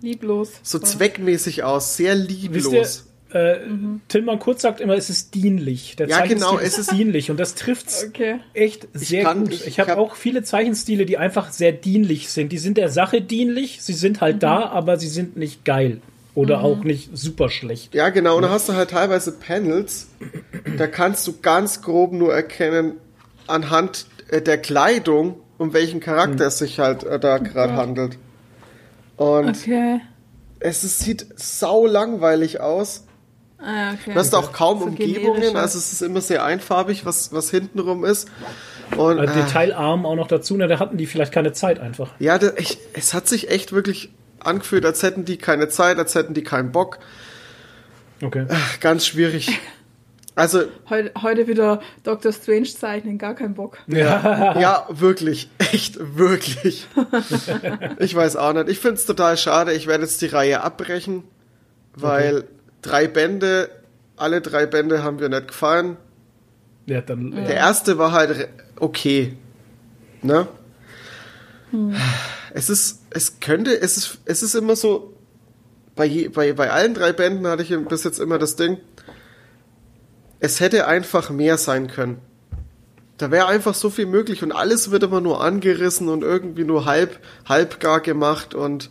[0.02, 0.52] Lieblos.
[0.62, 3.04] so zweckmäßig aus, sehr Wisst lieblos.
[3.32, 3.60] ihr, äh,
[4.08, 5.96] Tillmann Kurz sagt immer, es ist dienlich.
[5.96, 8.40] Der Ja, Zeichenstil genau, es ist ist- dienlich und das trifft's Okay.
[8.52, 9.52] echt sehr kann- gut.
[9.54, 12.52] ich- Ich, ich habe hab- auch viele Zeichenstile, die einfach sehr dienlich sind.
[12.52, 16.00] Die sind der Sache dienlich, sie sind halt da, aber sie sind nicht geil
[16.34, 17.94] oder auch nicht super schlecht.
[17.94, 18.36] Ja, genau.
[18.36, 20.08] Und da hast du halt teilweise Panels,
[20.76, 22.94] da kannst du ganz grob nur erkennen,
[23.46, 28.18] anhand äh, der Kleidung, um welchen Charakter es sich halt äh, da gerade handelt.
[29.16, 30.00] Und Okay.
[30.58, 33.04] es ist, sieht sau langweilig aus.
[33.58, 34.12] Ah, okay.
[34.12, 38.04] Du hast auch kaum So Umgebungen, also es ist immer sehr einfarbig, was, was hintenrum
[38.04, 38.28] ist.
[38.96, 42.10] Und Also äh, Detailarm auch noch dazu, na, da hatten die vielleicht keine Zeit einfach.
[42.18, 44.10] ja, da, ich, es hat sich echt wirklich
[44.44, 46.98] angefühlt, als hätten die keine Zeit, als hätten die keinen Bock.
[48.22, 48.46] Okay.
[48.80, 49.60] Ganz schwierig.
[50.36, 52.32] Also, Heute, heute wieder Dr.
[52.32, 53.78] Strange zeichnen, gar keinen Bock.
[53.86, 54.58] Ja.
[54.58, 55.48] ja, wirklich.
[55.58, 56.88] Echt, wirklich.
[58.00, 58.68] ich weiß auch nicht.
[58.68, 59.72] Ich finde es total schade.
[59.74, 61.22] Ich werde jetzt die Reihe abbrechen,
[61.94, 62.48] weil
[62.82, 63.70] drei Bände,
[64.16, 65.98] alle drei Bände haben mir nicht gefallen.
[66.86, 68.48] Ja, dann, Der erste war halt
[68.80, 69.36] okay.
[70.22, 70.48] Ne?
[72.56, 75.12] Es ist, es könnte, es ist, es ist immer so,
[75.96, 78.78] bei, je, bei, bei allen drei Bänden hatte ich bis jetzt immer das Ding,
[80.38, 82.20] es hätte einfach mehr sein können.
[83.18, 86.84] Da wäre einfach so viel möglich und alles wird immer nur angerissen und irgendwie nur
[86.84, 88.88] halb, halb gar gemacht und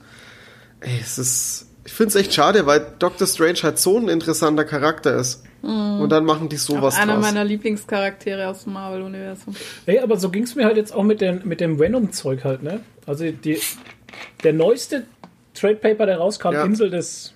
[0.82, 4.64] ey, es ist, ich finde es echt schade, weil Doctor Strange halt so ein interessanter
[4.66, 5.44] Charakter ist.
[5.62, 7.24] Und dann machen die sowas Auch einer draus.
[7.24, 9.56] meiner Lieblingscharaktere aus dem Marvel-Universum.
[9.86, 12.82] Ey, aber so ging's mir halt jetzt auch mit, den, mit dem Venom-Zeug halt, ne?
[13.06, 13.60] Also die,
[14.44, 15.04] der neueste
[15.54, 16.66] Trade Paper, der rauskam, Ja.
[16.66, 17.34] Insel des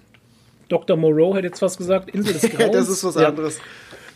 [0.67, 0.97] Dr.
[0.97, 2.73] Moreau, hätte jetzt was gesagt, Insel des Grauens.
[2.75, 3.29] das ist was Ja.
[3.29, 3.59] anderes.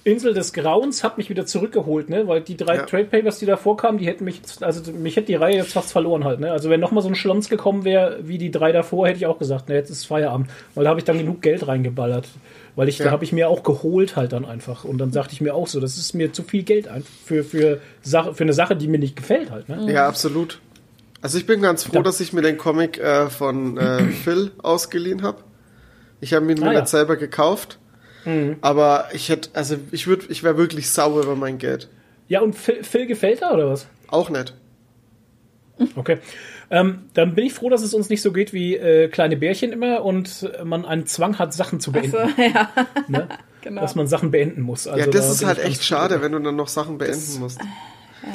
[0.03, 2.27] Insel des Grauens hat mich wieder zurückgeholt, ne?
[2.27, 2.85] Weil die drei Ja.
[2.85, 5.91] Trade Papers, die da vorkamen, die hätten mich, also mich hätte die Reihe jetzt fast
[5.91, 6.51] verloren halt, ne?
[6.51, 9.37] Also wenn nochmal so ein Schlons gekommen wäre, wie die drei davor, hätte ich auch
[9.37, 10.49] gesagt, ne, jetzt ist Feierabend.
[10.73, 12.27] Weil da habe ich dann genug Geld reingeballert.
[12.75, 13.11] Weil ich, da Ja.
[13.11, 14.85] habe ich mir auch geholt halt dann einfach.
[14.85, 16.89] Und dann sagte ich mir auch so, das ist mir zu viel Geld
[17.25, 19.91] für, für, Sache, für eine Sache, die mir nicht gefällt halt, ne?
[19.91, 20.59] Ja, absolut.
[21.21, 22.01] Also ich bin ganz froh, Ja.
[22.01, 25.37] dass ich mir den Comic äh, von äh, Phil ausgeliehen habe.
[26.21, 26.79] Ich habe ihn mir Ah, ja.
[26.79, 27.77] nicht selber gekauft.
[28.61, 31.89] Aber ich hätte, also ich würde, ich wäre wirklich sauer über mein Geld.
[32.27, 33.87] Ja, und Phil, Phil gefällt er oder was?
[34.07, 34.53] Auch nicht.
[35.95, 36.19] Okay.
[36.69, 39.73] Ähm, dann bin ich froh, dass es uns nicht so geht wie äh, kleine Bärchen
[39.73, 42.11] immer und man einen Zwang hat, Sachen zu beenden.
[42.11, 42.69] So, ja,
[43.07, 43.27] Ne?
[43.61, 43.81] genau.
[43.81, 44.87] Dass man Sachen beenden muss.
[44.87, 47.59] Also ja, das da ist halt echt schade, wenn du dann noch Sachen beenden musst.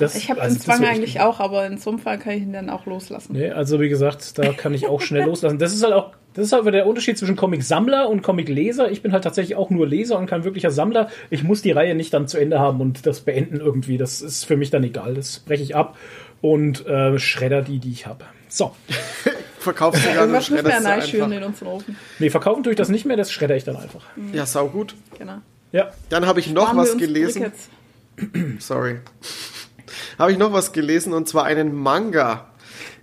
[0.00, 2.32] Das, ich habe also den das Zwang eigentlich auch, aber in so einem Fall kann
[2.34, 3.34] ich ihn dann auch loslassen.
[3.34, 5.58] Nee, also wie gesagt, da kann ich auch schnell loslassen.
[5.58, 8.90] Das ist halt auch, das ist halt der Unterschied zwischen Comic-Sammler und Comic-Leser.
[8.90, 11.08] Ich bin halt tatsächlich auch nur Leser und kein wirklicher Sammler.
[11.30, 13.96] Ich muss die Reihe nicht dann zu Ende haben und das beenden irgendwie.
[13.96, 15.14] Das ist für mich dann egal.
[15.14, 15.96] Das breche ich ab
[16.42, 18.24] und äh, schredder die, die ich habe.
[18.48, 18.76] So.
[19.58, 21.36] Verkaufst du gerade und Irgendwas müssen wir ja einfach.
[21.36, 21.96] in unseren Ofen.
[22.18, 24.04] Nee, verkaufen tue ich das nicht mehr, das schredder ich dann einfach.
[24.32, 24.94] Ja, sau gut.
[25.18, 25.38] Genau.
[25.72, 25.90] Ja.
[26.10, 27.52] Dann habe ich noch Sparen wir was gelesen.
[28.60, 29.00] Sorry.
[30.18, 32.46] habe ich noch was gelesen und zwar einen Manga.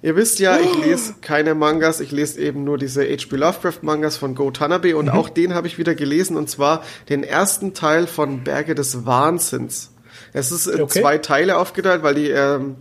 [0.04, 3.38] Ihr wisst ja, ich lese keine Mangas, ich lese eben nur diese H.P.
[3.38, 7.24] Lovecraft Mangas von Go Tanabe und auch den habe ich wieder gelesen und zwar den
[7.24, 9.92] ersten Teil von Berge des Wahnsinns.
[10.34, 11.00] Es ist in Okay.
[11.02, 12.76] zwei Teile aufgeteilt, weil die ähm,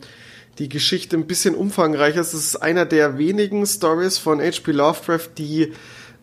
[0.59, 2.35] die Geschichte ein bisschen umfangreicher ist.
[2.35, 4.73] Es ist einer der wenigen Stories von H.P.
[4.73, 5.73] Lovecraft, die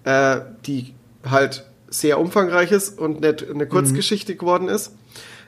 [0.04, 0.94] äh, die
[1.30, 4.92] halt sehr umfangreich ist und nicht eine Kurzgeschichte geworden ist.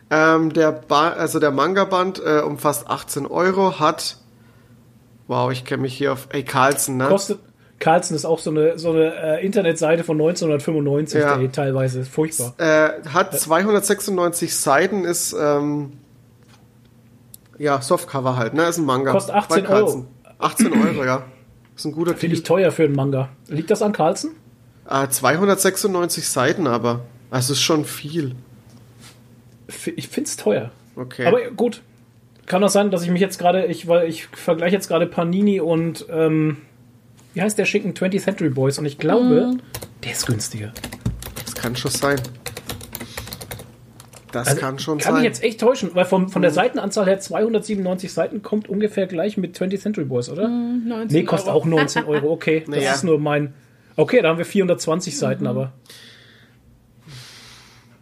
[0.10, 4.18] Ähm, der ba also der Manga-Band äh, umfasst 18 Euro, hat
[5.32, 7.08] Wow, ich kenne mich hier auf ey Carlsen, ne?
[7.08, 7.40] Kostet.
[7.80, 11.38] Carlsen ist auch so eine, so eine äh, Internetseite von 1995, Ja.
[11.38, 12.54] die teilweise ist furchtbar.
[12.58, 15.94] Äh, hat 296 Seiten, ist ähm,
[17.58, 18.64] ja Softcover halt, ne?
[18.64, 19.14] Ist ein Manga.
[19.14, 20.08] Kostet 18 Bei Carlsen.
[20.40, 21.24] 18 Euro, ja.
[21.78, 23.30] Ist ein guter Finde ich teuer für einen Manga.
[23.48, 24.32] Liegt das an Carlsen?
[24.84, 27.06] Ah, 296 Seiten aber.
[27.30, 28.36] Also ist schon viel.
[29.96, 30.72] Ich finde es teuer.
[30.98, 31.26] Okay.
[31.26, 31.84] Aber gut.
[32.46, 35.60] Kann auch sein, dass ich mich jetzt gerade, ich, weil ich vergleiche jetzt gerade Panini
[35.62, 36.58] und ähm,
[37.34, 39.54] wie heißt der Schinken 20th Century Boys und ich glaube,
[40.04, 40.74] der ist günstiger.
[41.46, 42.20] das kann schon sein.
[44.34, 45.22] Das Also, kann schon kann sein.
[45.22, 49.38] mich jetzt echt täuschen, weil von, von der Seitenanzahl her 297 Seiten kommt ungefähr gleich
[49.38, 50.48] mit 20th Century Boys, oder?
[50.48, 51.58] 19 Nee, kostet Euro.
[51.60, 52.62] auch 19 Euro, okay.
[52.66, 52.94] Das Naja.
[52.94, 53.54] ist nur mein.
[53.98, 55.74] Okay, da haben wir 420 Seiten, aber.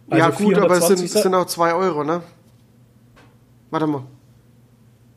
[0.08, 2.22] ja Also gut, aber es sind, 420 es sind auch 2 Euro, ne?
[3.70, 4.04] Warte mal.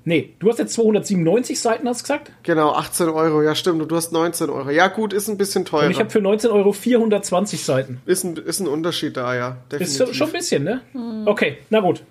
[0.05, 2.31] Nee, du hast jetzt 297 Seiten, hast du gesagt?
[2.43, 3.41] Genau, 18 Euro.
[3.41, 3.81] Ja, stimmt.
[3.81, 4.69] Und du hast 19 Euro.
[4.69, 5.85] Ja, gut, ist ein bisschen teurer.
[5.85, 8.01] Und ich habe für 19 Euro 420 Seiten.
[8.05, 9.47] ist, ein, ist ein Unterschied da, ja.
[9.69, 9.97] Ist Definitiv.
[10.07, 10.81] so- schon ein bisschen, ne?
[11.25, 12.03] Okay, na gut.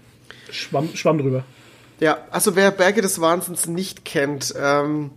[0.50, 1.44] Schwamm, Schwamm drüber.
[2.00, 5.10] Ja, also wer Berge des Wahnsinns nicht kennt, ähm,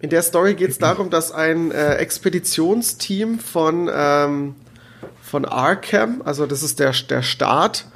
[0.00, 4.54] in der Story geht es darum, dass ein äh, Expeditionsteam von, ähm,
[5.22, 7.86] von Arkham, also das ist der, der Staat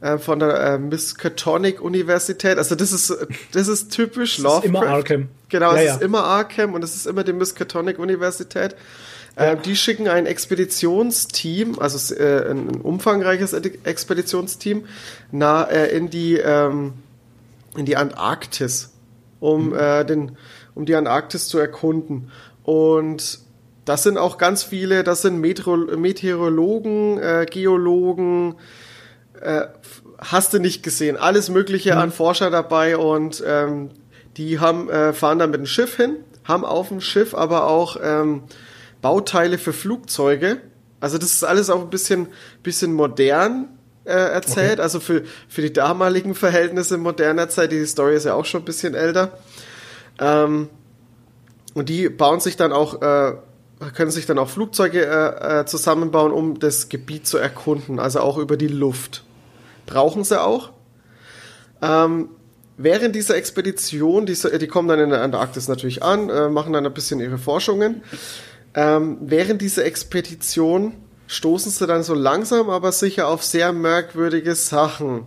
[0.00, 3.14] äh, von der äh, Miskatonic Universität, also das ist,
[3.52, 4.66] das ist typisch ist Lovecraft.
[4.68, 5.28] immer Arkham.
[5.48, 5.94] Genau, es ja.
[5.94, 8.76] ist immer Arkham und es ist immer die Miskatonic Universität.
[9.36, 14.84] Äh, die schicken ein Expeditionsteam, also äh, ein, ein umfangreiches Edi- Expeditionsteam,
[15.30, 16.94] na, äh, in die ähm,
[17.76, 18.90] in die Antarktis,
[19.38, 20.36] um äh, den
[20.74, 22.30] um die Antarktis zu erkunden.
[22.64, 23.38] Und
[23.84, 28.56] das sind auch ganz viele, das sind Meteorologen, äh, Geologen,
[29.40, 29.66] äh,
[30.18, 33.90] hast du nicht gesehen, alles Mögliche an Forscher dabei und ähm,
[34.36, 37.96] die haben äh, fahren dann mit dem Schiff hin, haben auf dem Schiff aber auch
[38.02, 38.42] ähm,
[39.02, 40.58] Bauteile für Flugzeuge.
[41.00, 42.28] Also das ist alles auch ein bisschen
[42.62, 43.68] bisschen modern
[44.04, 44.82] äh, erzählt, Okay.
[44.82, 47.72] also für für die damaligen Verhältnisse moderner Zeit.
[47.72, 49.38] Die Story ist ja auch schon ein bisschen älter.
[50.18, 50.68] Ähm,
[51.74, 53.32] und die bauen sich dann auch, äh,
[53.94, 58.36] können sich dann auch Flugzeuge äh, äh, zusammenbauen, um das Gebiet zu erkunden, also auch
[58.38, 59.24] über die Luft.
[59.90, 60.70] Brauchen sie auch.
[61.82, 62.30] Ähm,
[62.76, 66.86] während dieser Expedition, die, die kommen dann in der Antarktis natürlich an, äh, machen dann
[66.86, 68.02] ein bisschen ihre Forschungen.
[68.74, 70.94] Ähm, während dieser Expedition
[71.26, 75.26] stoßen sie dann so langsam, aber sicher auf sehr merkwürdige Sachen.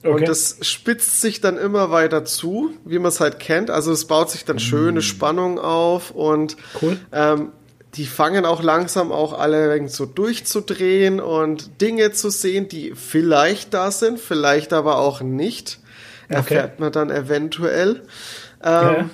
[0.00, 0.10] Okay.
[0.10, 3.68] Und das spitzt sich dann immer weiter zu, wie man es halt kennt.
[3.68, 6.98] Also es baut sich dann schöne Spannung auf und Cool.
[7.10, 7.52] ähm,
[7.94, 13.90] die fangen auch langsam auch alle so durchzudrehen und Dinge zu sehen, die vielleicht da
[13.90, 15.78] sind, vielleicht aber auch nicht.
[16.28, 18.02] Erfährt man dann eventuell.
[18.62, 18.98] Ja.
[18.98, 19.10] Ähm,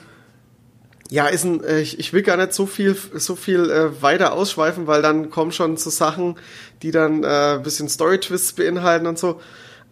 [1.11, 4.87] ja, ist ein, ich, ich will gar nicht so viel, so viel äh, weiter ausschweifen,
[4.87, 6.37] weil dann kommen schon so Sachen,
[6.83, 9.41] die dann äh, ein bisschen Story-Twists beinhalten und so.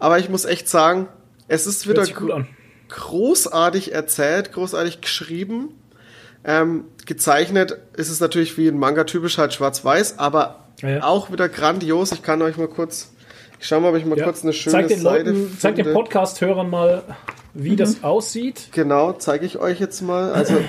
[0.00, 1.09] Aber ich muss echt sagen,
[1.46, 2.04] es ist wieder
[2.88, 5.74] großartig erzählt, großartig geschrieben.
[6.44, 11.02] Ähm, gezeichnet ist es natürlich wie ein Manga typisch halt schwarz-weiß, aber Ja, ja.
[11.05, 12.12] auch wieder grandios.
[12.12, 13.12] Ich kann euch mal kurz,
[13.60, 14.24] ich schau mal, ob ich mal Ja.
[14.24, 15.98] kurz eine schöne zeig den Seite Leuten, zeig den finde.
[16.01, 17.02] Podcast-Hörern mal,
[17.55, 18.69] wie das aussieht.
[18.73, 20.32] Genau, zeige ich euch jetzt mal.
[20.32, 20.55] Also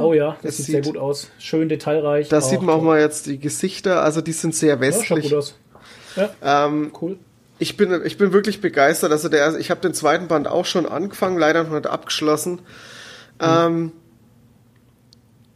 [0.00, 1.28] Oh ja, das Es sieht, sehr sieht- gut aus.
[1.38, 2.28] Schön detailreich.
[2.30, 4.02] da sieht man auch mal jetzt die Gesichter.
[4.02, 5.24] Also die sind sehr Ja, schaut westlich.
[5.24, 5.54] gut aus.
[6.16, 6.30] Ja,
[6.66, 7.18] ähm, cool.
[7.58, 9.12] ich bin, ich bin wirklich begeistert.
[9.12, 12.60] Also der, ich habe den zweiten Band auch schon angefangen, leider noch nicht abgeschlossen.
[13.40, 13.92] Ähm,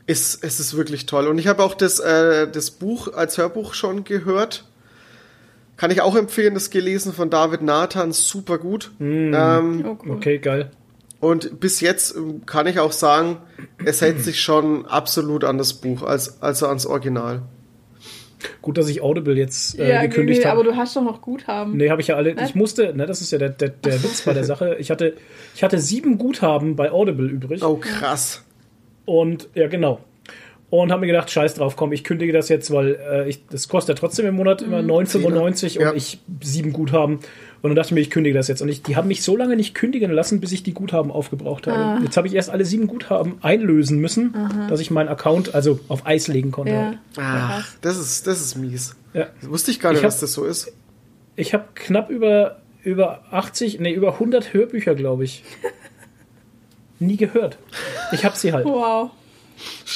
[0.09, 1.29] ist, es ist wirklich toll.
[1.29, 4.65] Und ich habe auch das, äh, das Buch als Hörbuch schon gehört.
[5.77, 8.91] Kann ich auch empfehlen, das gelesen von David Nathan, super gut.
[8.99, 10.11] Ähm, Oh, cool.
[10.17, 10.71] Okay, geil.
[11.21, 13.37] und bis jetzt ähm, kann ich auch sagen,
[13.85, 17.43] es hält sich schon absolut an das Buch, als, also ans Original.
[18.63, 20.71] Gut, dass ich Audible jetzt äh, Ja, gekündigt nee, aber habe.
[20.71, 21.77] du hast doch noch Guthaben.
[21.77, 22.35] Nee, habe ich ja alle.
[22.35, 22.45] Ne?
[22.45, 24.77] Ich musste, ne, das ist ja der, der, der Witz bei der Sache.
[24.79, 25.15] Ich hatte,
[25.55, 27.63] ich hatte sieben Guthaben bei Audible übrig.
[27.65, 28.45] Oh, krass.
[29.09, 30.01] Und ja, genau.
[30.71, 33.69] Und habe mir gedacht, scheiß drauf, komm, ich kündige das jetzt, weil äh, ich, das
[33.69, 35.91] kostet ja trotzdem im Monat immer 9,95 Ja.
[35.91, 37.15] und ich sieben Guthaben.
[37.63, 38.61] Und dann dachte ich mir, ich kündige das jetzt.
[38.61, 41.67] Und ich, die haben mich so lange nicht kündigen lassen, bis ich die Guthaben aufgebraucht
[41.67, 42.05] habe.
[42.05, 44.35] Jetzt habe ich erst alle sieben Guthaben einlösen müssen,
[44.69, 46.73] dass ich meinen Account also auf Eis legen konnte.
[46.73, 46.95] Ja.
[47.17, 48.95] Ah, das ist, das ist mies.
[49.15, 49.29] Ja.
[49.41, 50.71] Das wusste ich gar nicht, Ich hab- dass das so ist.
[51.35, 55.45] Ich habe knapp über, über 80, nee, über 100 Hörbücher, glaube ich.
[56.99, 57.59] Nie gehört.
[58.13, 58.65] Ich habe sie halt.
[58.65, 59.11] Wow.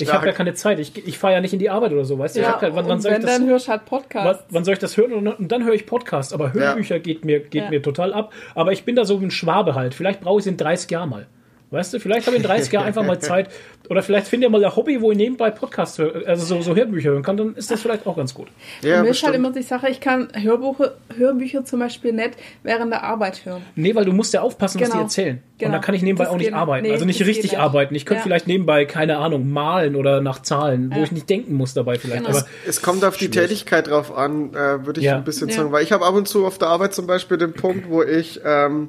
[0.00, 0.78] Ich habe ja keine Zeit.
[0.80, 2.40] Ich, ich fahre ja nicht in die Arbeit oder so, weißt du?
[2.40, 4.00] ich Ja, kein, wann, wann, und soll ich wenn, das, dann hörst du halt wann,
[4.00, 4.44] Podcast.
[4.50, 5.12] wann soll ich das hören?
[5.12, 6.32] Und, dann- höre ich Podcast.
[6.34, 7.70] Aber Hörbücher geht, mir, geht Ja.
[7.70, 8.32] mir total ab.
[8.54, 9.94] Aber ich bin da so ein Schwabe halt.
[9.94, 11.26] Vielleicht brauche ich es in 30 Jahren mal.
[11.73, 13.49] Weißt du, vielleicht habe ich in 30 Jahren einfach mal Zeit.
[13.90, 16.77] Oder vielleicht finde ich mal ein Hobby, wo ich nebenbei Podcast höre, also so, so
[16.77, 17.36] Hörbücher hören kann.
[17.36, 18.47] Dann ist das vielleicht auch ganz gut.
[18.82, 22.32] Ja, Mir ist halt immer die Sache, ich kann Hörbuche, Hörbücher zum Beispiel nicht
[22.62, 23.62] während der Arbeit hören.
[23.74, 25.03] Nee, weil du musst ja aufpassen, was die Genau.
[25.05, 25.36] erzählen.
[25.36, 25.73] Und Genau.
[25.73, 26.86] dann kann ich nebenbei Das auch nicht arbeiten.
[26.86, 27.59] Nee, also nicht richtig nicht.
[27.59, 27.94] arbeiten.
[27.94, 28.24] Ich könnte Ja.
[28.24, 31.05] vielleicht nebenbei, keine Ahnung, malen oder nach Zahlen, wo Ja.
[31.05, 32.24] ich nicht denken muss dabei vielleicht.
[32.24, 32.36] Genau.
[32.39, 33.49] Aber Es kommt auf die Schwierig.
[33.49, 35.16] Tätigkeit drauf an, äh, würde ich Ja.
[35.16, 35.57] ein bisschen Ja.
[35.57, 35.73] sagen.
[35.73, 38.40] Weil ich habe ab und zu auf der Arbeit zum Beispiel den Punkt, wo ich,
[38.44, 38.89] ähm,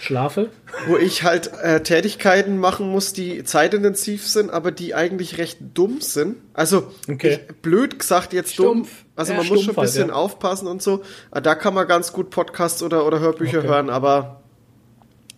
[0.00, 0.50] schlafe.
[0.86, 6.00] wo ich halt äh, Tätigkeiten machen muss, die zeitintensiv sind, aber die eigentlich recht dumm
[6.00, 6.36] sind.
[6.54, 7.40] Also Okay.
[7.48, 8.88] ich, blöd gesagt jetzt Stumpf.
[8.90, 9.06] dumm.
[9.16, 9.38] Also Ja.
[9.38, 10.14] man muss schon ein halt, bisschen ja.
[10.14, 11.02] aufpassen und so.
[11.32, 13.68] Äh, Da kann man ganz gut Podcasts oder, oder Hörbücher Okay.
[13.68, 14.40] hören, aber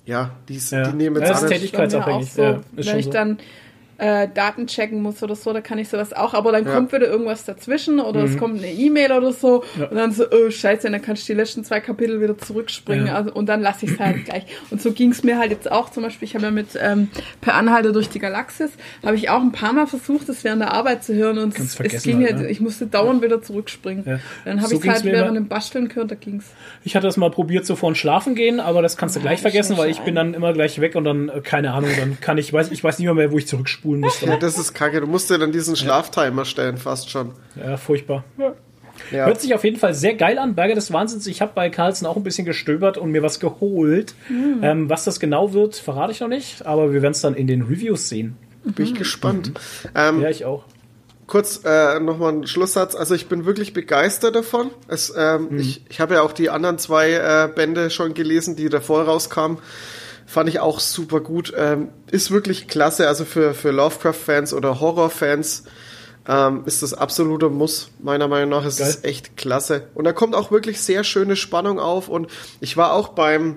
[0.07, 0.89] ja, die, Ja.
[0.91, 2.85] die nehmen Ja, jetzt das ist tätig- Bei mir auch Tätigkeitsabhängig, So, ja, ist wenn
[2.85, 3.11] schon ich so.
[3.13, 3.39] dann
[4.01, 6.35] äh, Daten checken muss oder so, da kann ich sowas auch.
[6.35, 6.75] Aber dann Ja.
[6.75, 9.81] kommt wieder irgendwas dazwischen oder es kommt eine E-Mail oder so Mhm.
[9.83, 9.87] Ja.
[9.89, 13.07] und dann so, oh scheiße, und dann kannst du die letzten zwei Kapitel wieder zurückspringen
[13.07, 13.15] Ja.
[13.17, 14.45] also, und dann lasse ich es halt gleich.
[14.71, 15.91] Und so ging es mir halt jetzt auch.
[15.91, 17.09] Zum Beispiel, ich habe ja mit ähm,
[17.41, 18.71] Per Anhalter durch die Galaxis,
[19.05, 21.79] habe ich auch ein paar Mal versucht, das während der Arbeit zu hören und es,
[21.79, 22.51] es ging halt, halt, ne?
[22.51, 24.05] ich musste dauernd wieder zurückspringen.
[24.45, 26.47] Dann habe So ich es halt während dem Basteln gehört, da ging's.
[26.85, 29.77] Ich hatte das mal probiert, so vor Schlafen gehen, aber das kannst du gleich vergessen,
[29.77, 32.53] weil ich bin dann immer gleich weg und dann, äh, keine Ahnung, dann kann ich,
[32.53, 33.47] weiß, ich weiß nicht mehr, mehr wo ich
[33.99, 34.21] zurückspulen muss.
[34.21, 35.01] Ja, das ist kacke.
[35.01, 37.33] Du musst dir dann diesen Schlaftimer stellen, fast schon.
[37.57, 38.25] Ja, furchtbar.
[38.39, 38.55] Ja.
[39.27, 40.55] Hört sich auf jeden Fall sehr geil an.
[40.55, 41.27] Berge des Wahnsinns.
[41.27, 44.15] Ich habe bei Carlsen auch ein bisschen gestöbert und mir was geholt.
[44.63, 47.47] Ähm, was das genau wird, verrate ich noch nicht, aber wir werden es dann in
[47.47, 48.37] den Reviews sehen.
[48.63, 49.53] Bin ich gespannt.
[49.95, 50.65] Ähm, Ja, ich auch.
[51.27, 52.95] kurz äh, nochmal ein Schlusssatz.
[52.95, 54.71] Also ich bin wirklich begeistert davon.
[54.87, 58.69] Es, ähm, ich ich habe ja auch die anderen zwei äh, Bände schon gelesen, die
[58.69, 59.57] davor rauskamen.
[60.31, 61.53] Fand ich auch super gut.
[61.57, 63.09] Ähm, ist wirklich klasse.
[63.09, 65.65] Also für, für Lovecraft-Fans oder Horror-Fans
[66.29, 67.91] ähm, ist das absoluter Muss.
[67.99, 68.91] Meiner Meinung nach ist Geil.
[68.91, 69.89] es echt klasse.
[69.93, 72.09] Und da kommt auch wirklich sehr schöne Spannung auf.
[72.09, 72.29] Und
[72.61, 73.57] ich war auch beim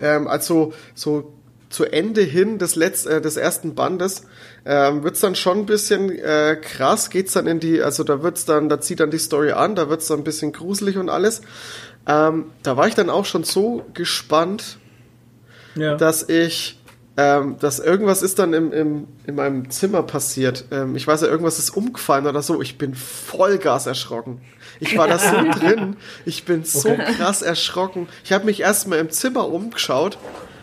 [0.00, 1.34] ähm, also so
[1.68, 4.26] zu Ende hin des, Letz äh, des ersten Bandes
[4.64, 8.44] ähm, wird's dann schon ein bisschen äh, krass, geht's dann in die, also da wird's
[8.44, 11.42] dann, da zieht dann die Story an, da wird's dann ein bisschen gruselig und alles.
[12.08, 14.79] Ähm, da war ich dann auch schon so gespannt,
[15.74, 15.94] Ja.
[15.96, 16.78] dass ich,
[17.16, 20.64] ähm, dass irgendwas ist dann im, im, in meinem Zimmer passiert.
[20.70, 22.60] Ähm, ich weiß ja, irgendwas ist umgefallen oder so.
[22.62, 24.40] Ich bin Vollgas erschrocken.
[24.80, 25.96] Ich war da so drin.
[26.24, 27.12] Ich bin so Okay.
[27.16, 28.08] krass erschrocken.
[28.24, 30.18] Ich habe mich erstmal im Zimmer umgeschaut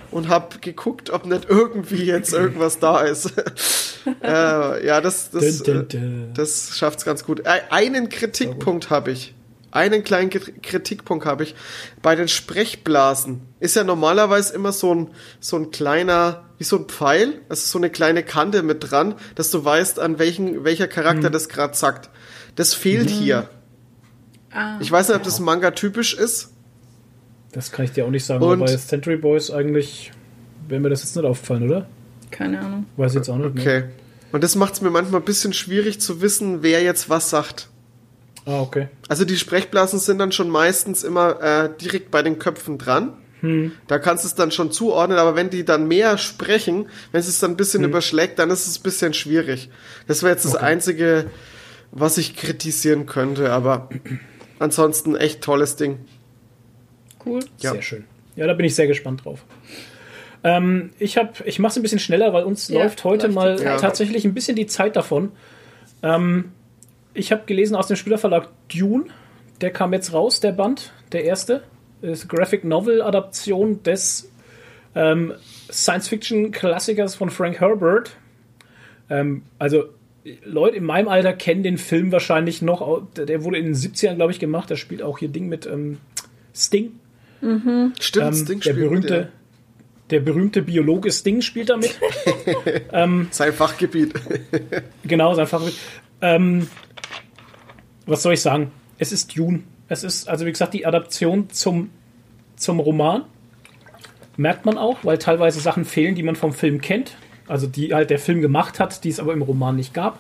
[0.09, 3.33] und habe geguckt, ob nicht irgendwie jetzt irgendwas da ist.
[4.23, 6.29] äh, ja, das, das, Dun, dun, äh, dun.
[6.33, 7.41] das schafft's ganz gut.
[7.41, 9.33] Äh, einen Kritikpunkt habe ich.
[9.77, 11.53] Einen kleinen Krit- Kritikpunkt habe ich.
[12.01, 15.07] Bei den Sprechblasen ist ja normalerweise immer so ein,
[15.39, 19.51] so ein kleiner, wie so ein Pfeil, also so eine kleine Kante mit dran, dass
[19.51, 22.09] du weißt, an welchen, welcher Charakter das gerade sagt.
[22.55, 23.49] Das fehlt hier.
[24.51, 24.77] Ah.
[24.79, 26.49] Ich weiß nicht, ob das Manga typisch ist.
[27.51, 30.11] Das kann ich dir auch nicht sagen, Und- aber bei Century Boys eigentlich
[30.67, 31.87] wäre mir das jetzt nicht aufgefallen, oder?
[32.31, 32.85] Keine Ahnung.
[32.97, 33.53] Weiß ich jetzt auch nicht.
[33.55, 33.61] ne?
[33.61, 33.83] Okay.
[34.31, 37.69] Und das macht es mir manchmal ein bisschen schwierig zu wissen, wer jetzt was sagt.
[38.47, 38.87] Ah, okay.
[39.09, 43.13] Also die Sprechblasen sind dann schon meistens immer äh, direkt bei den Köpfen dran.
[43.87, 47.27] Da kannst du es dann schon zuordnen, aber wenn die dann mehr sprechen, wenn es
[47.27, 49.69] es dann ein bisschen überschlägt, dann ist es ein bisschen schwierig.
[50.07, 51.29] Das wäre jetzt das Einzige,
[51.91, 53.89] was ich kritisieren könnte, aber
[54.57, 55.99] ansonsten echt tolles Ding.
[57.23, 57.41] Cool.
[57.59, 57.73] Ja.
[57.73, 58.05] Sehr schön.
[58.35, 59.43] Ja, da bin ich sehr gespannt drauf.
[60.43, 63.35] Ähm, ich hab, ich mache es ein bisschen schneller, weil uns Ja, läuft heute läuft
[63.35, 63.79] mal Zeit.
[63.81, 65.31] tatsächlich ein bisschen die Zeit davon.
[66.01, 66.51] Ähm,
[67.17, 69.05] ich habe gelesen aus dem Spielerverlag Dune,
[69.61, 71.63] der kam jetzt raus, der Band, der erste.
[72.01, 74.29] Ist Graphic Novel Adaption des
[74.93, 75.33] ähm,
[75.71, 78.15] Science-Fiction-Klassikers von Frank Herbert.
[79.09, 79.85] Ähm, also
[80.43, 83.01] Leute in meinem Alter kennen den Film wahrscheinlich noch.
[83.15, 84.69] Der der wurde in den 70ern, glaube ich, gemacht.
[84.69, 85.97] Da spielt auch hier Ding mit ähm,
[86.53, 86.99] Sting.
[87.41, 91.97] Stimmt, Ähm, das Ding der spielt berühmte, mit, der berühmte Biologe Sting spielt damit.
[92.91, 93.25] ja.
[93.31, 94.13] sein Fachgebiet.
[95.03, 95.75] genau, sein Favorit.
[96.21, 96.67] Ähm,
[98.07, 98.71] was soll ich sagen?
[98.97, 99.63] Es ist Dune.
[99.89, 101.91] Es ist, also wie gesagt, die Adaption zum,
[102.55, 103.23] zum Roman.
[104.35, 107.15] Merkt man auch, weil teilweise Sachen fehlen, die man vom Film kennt.
[107.47, 110.19] Also die halt der Film gemacht hat, die es aber im Roman nicht gab.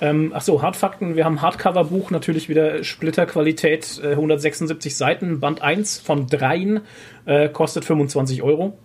[0.00, 1.16] Ähm, ach so, Hardfakten.
[1.16, 6.80] Wir haben Hardcover-Buch, natürlich wieder Splitterqualität, äh, 176 Seiten, Band 1 von 3,
[7.26, 8.78] äh, kostet 25 Euro.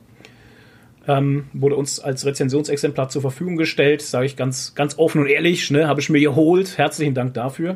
[1.06, 5.70] Ähm, wurde uns als Rezensionsexemplar zur Verfügung gestellt, sage ich ganz, ganz offen und ehrlich,
[5.70, 6.78] ne, habe ich mir geholt.
[6.78, 7.76] Herzlichen Dank dafür.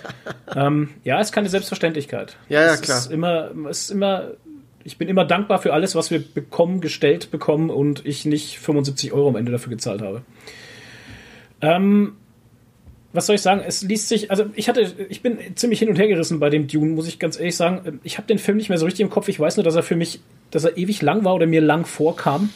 [0.56, 2.36] ähm, ja, ist keine Selbstverständlichkeit.
[2.48, 2.98] Ja, ja, es klar.
[2.98, 4.30] Ist immer, es ist immer,
[4.84, 9.12] ich bin immer dankbar für alles, was wir bekommen, gestellt bekommen und ich nicht 75
[9.12, 10.22] Euro am Ende dafür gezahlt habe.
[11.60, 12.14] Ähm,
[13.12, 13.62] was soll ich sagen?
[13.66, 16.66] Es liest sich, also ich hatte, ich bin ziemlich hin und her gerissen bei dem
[16.66, 18.00] Dune, muss ich ganz ehrlich sagen.
[18.04, 19.28] Ich habe den Film nicht mehr so richtig im Kopf.
[19.28, 20.20] Ich weiß nur, dass er für mich,
[20.50, 22.50] dass er ewig lang war oder mir lang vorkam,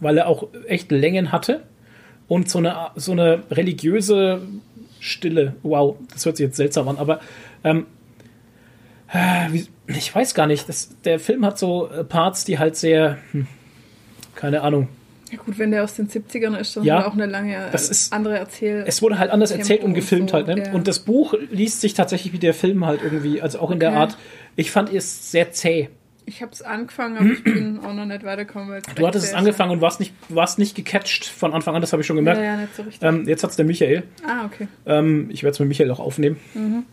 [0.00, 1.64] weil er auch echt Längen hatte
[2.28, 4.42] und so eine, so eine religiöse
[5.00, 5.56] Stille.
[5.62, 7.20] Wow, das hört sich jetzt seltsam an, aber
[7.64, 7.86] ähm,
[9.12, 9.48] äh,
[9.88, 10.68] ich weiß gar nicht.
[10.68, 13.46] Das, der Film hat so äh, Parts, die halt sehr, hm,
[14.34, 14.88] keine Ahnung,
[15.32, 17.70] Ja gut, wenn der aus den 70ern ist, dann Ja, hat auch eine lange äh,
[17.72, 18.84] das ist- andere Erzähl.
[18.86, 20.46] es wurde halt anders Tempo erzählt und und gefilmt so, halt.
[20.46, 20.64] Ne?
[20.66, 20.72] ja.
[20.72, 23.90] Und das Buch liest sich tatsächlich wie der Film halt irgendwie, also auch in der
[23.90, 23.98] Okay.
[23.98, 24.16] Art.
[24.54, 25.88] Ich fand es sehr zäh.
[26.26, 28.80] ich habe es angefangen, aber ich bin auch noch nicht weitergekommen.
[28.94, 32.02] Du hattest es angefangen und warst nicht, warst nicht gecatcht von Anfang an, das habe
[32.02, 32.40] ich schon Ja, gemerkt.
[32.42, 33.02] ja, nicht so richtig.
[33.08, 34.04] Ähm, jetzt hat's der Michael.
[34.26, 34.68] ah, okay.
[34.86, 36.36] Ähm, ich werde es mit Michael auch aufnehmen.
[36.54, 36.84] Mhm.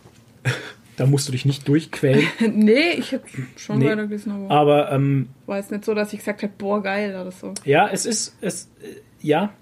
[0.96, 2.24] da musst du dich nicht durchquälen.
[2.54, 3.24] nee, ich habe
[3.56, 3.86] schon Nee.
[3.90, 7.30] weitergelesen, aber Aber ähm, war jetzt nicht so, dass ich gesagt habe, boah, geil oder
[7.32, 7.52] so.
[7.64, 8.86] ja, es ist, es, äh,
[9.20, 9.52] ja,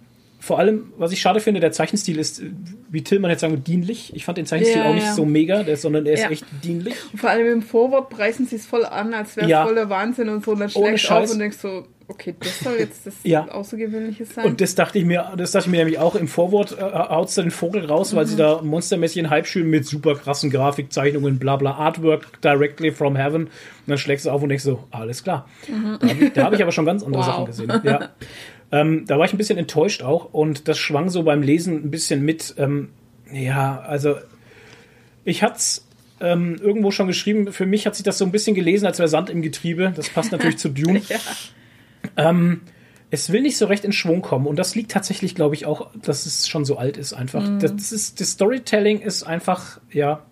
[0.41, 2.43] vor allem, was ich schade finde, der Zeichenstil ist,
[2.91, 4.13] wie Tillmann jetzt sagen, dienlich.
[4.17, 5.15] Ich fand den Zeichenstil Ja, auch nicht ja.
[5.15, 6.31] so mega, der, sondern er ist Ja.
[6.31, 6.95] echt dienlich.
[7.13, 9.89] Und vor allem im Vorwort preisen sie es voll an, als wäre es voll der
[9.89, 10.51] Wahnsinn und so.
[10.53, 13.49] Und dann schlägst auf und denkst so, okay, das soll jetzt das Ja.
[13.49, 14.45] Außergewöhnliche sein.
[14.45, 17.35] Und das dachte ich mir, das dachte ich mir nämlich auch im Vorwort, äh, haut's
[17.35, 21.39] da den Vogel raus, weil sie da monstermäßig einen Hype schüren mit super krassen Grafikzeichnungen,
[21.39, 23.45] bla bla, Artwork directly from heaven.
[23.45, 23.51] Und
[23.87, 25.49] dann schlägst du auf und denkst so, alles klar.
[26.01, 27.27] Da habe ich, hab ich aber schon ganz andere Wow.
[27.27, 27.73] Sachen gesehen.
[27.85, 28.11] Ja.
[28.75, 31.91] Ähm, da war ich ein bisschen enttäuscht auch und das schwang so beim Lesen ein
[31.91, 32.55] bisschen mit.
[32.57, 32.89] Ähm,
[33.31, 34.15] ja, also
[35.27, 35.87] ich hat's
[36.21, 39.09] ähm, irgendwo schon geschrieben, für mich hat sich das so ein bisschen gelesen, als wäre
[39.09, 39.93] Sand im Getriebe.
[39.95, 41.03] Das passt natürlich zu Dune.
[41.09, 41.19] ja.
[42.17, 42.63] Ähm,
[43.11, 45.91] es will nicht so recht in Schwung kommen und das liegt tatsächlich, glaube ich, auch,
[46.01, 47.47] dass es schon so alt ist einfach.
[47.47, 47.59] Mhm.
[47.59, 50.25] Das ist, das Storytelling ist einfach, ja.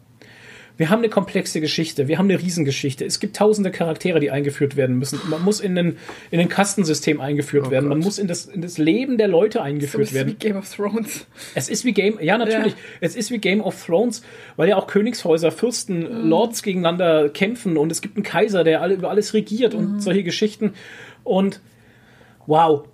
[0.80, 3.04] Wir haben eine komplexe Geschichte, wir haben eine Riesengeschichte.
[3.04, 5.20] Es gibt tausende Charaktere, die eingeführt werden müssen.
[5.28, 5.98] Man muss in ein,
[6.30, 7.90] in ein Kastensystem eingeführt Oh werden.
[7.90, 8.06] Man Gott.
[8.06, 10.36] muss in das, in das Leben der Leute So eingeführt ist wie werden.
[10.38, 11.26] Game of Thrones.
[11.54, 12.78] Es ist wie Game, ja natürlich, Ja.
[13.02, 14.22] es ist wie Game of Thrones,
[14.56, 16.28] weil ja auch Königshäuser, Fürsten, Mhm.
[16.30, 19.78] Lords gegeneinander kämpfen und es gibt einen Kaiser, der alle über alles regiert Mhm.
[19.80, 20.72] und solche Geschichten.
[21.24, 21.60] Und
[22.46, 22.84] wow.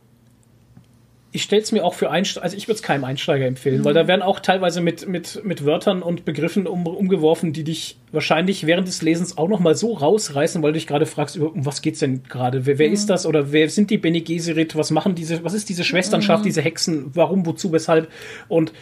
[1.36, 3.92] Ich stelle es mir auch für Einsteiger, also ich würde es keinem Einsteiger empfehlen, weil
[3.92, 3.96] Mhm.
[3.96, 8.66] da werden auch teilweise mit, mit, mit Wörtern und Begriffen um, umgeworfen, die dich wahrscheinlich
[8.66, 11.98] während des Lesens auch nochmal so rausreißen, weil du dich gerade fragst, um was geht's
[11.98, 12.64] denn gerade?
[12.64, 12.78] Wer, Mhm.
[12.78, 14.76] wer ist das oder wer sind die Bene Gesserit?
[14.76, 16.46] Was machen diese, was ist diese Schwesternschaft, Mhm.
[16.46, 17.10] diese Hexen?
[17.14, 18.08] Warum, wozu, weshalb?
[18.48, 18.72] Und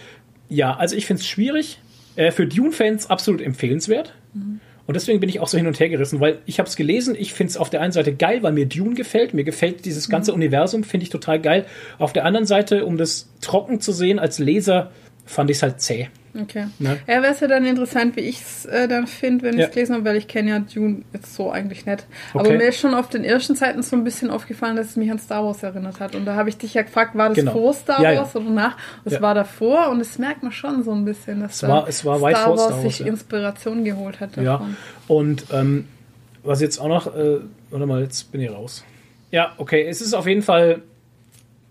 [0.49, 1.81] ja, also ich finde es schwierig.
[2.15, 4.15] Äh, für Dune-Fans absolut empfehlenswert.
[4.87, 7.17] Und deswegen bin ich auch so hin und her gerissen, weil ich habe es gelesen.
[7.19, 9.33] Ich finde es auf der einen Seite geil, weil mir Dune gefällt.
[9.33, 11.65] Mir gefällt dieses ganze Universum, finde ich total geil.
[11.99, 14.91] Auf der anderen Seite, um das trocken zu sehen als Leser,
[15.25, 16.09] fand ich es halt zäh.
[16.37, 16.67] Okay.
[16.81, 16.99] Ne?
[17.07, 19.61] Ja, wäre es ja dann interessant, wie ich es äh, dann finde, wenn Ja.
[19.61, 22.07] ich es gelesen habe, weil ich kenne ja Dune jetzt so eigentlich nicht.
[22.33, 22.39] Okay.
[22.49, 25.11] Aber mir ist schon auf den ersten Seiten so ein bisschen aufgefallen, dass es mich
[25.11, 26.15] an Star Wars erinnert hat.
[26.17, 27.53] Und da habe ich dich ja gefragt, war das Genau.
[27.53, 28.19] vor Star Ja, ja.
[28.21, 28.77] Wars oder nach?
[29.05, 29.21] Es Ja.
[29.21, 32.21] war davor und das merkt man schon so ein bisschen, dass Es war- es war
[32.21, 33.07] weit Star vor Wars Star Wars, sich ja.
[33.07, 34.43] Inspiration geholt hat Ja.
[34.45, 34.77] davon.
[35.07, 35.87] Und ähm,
[36.43, 37.39] was jetzt auch noch, äh,
[37.71, 38.85] warte mal, jetzt bin ich raus.
[39.31, 40.83] Ja, okay, es ist auf jeden Fall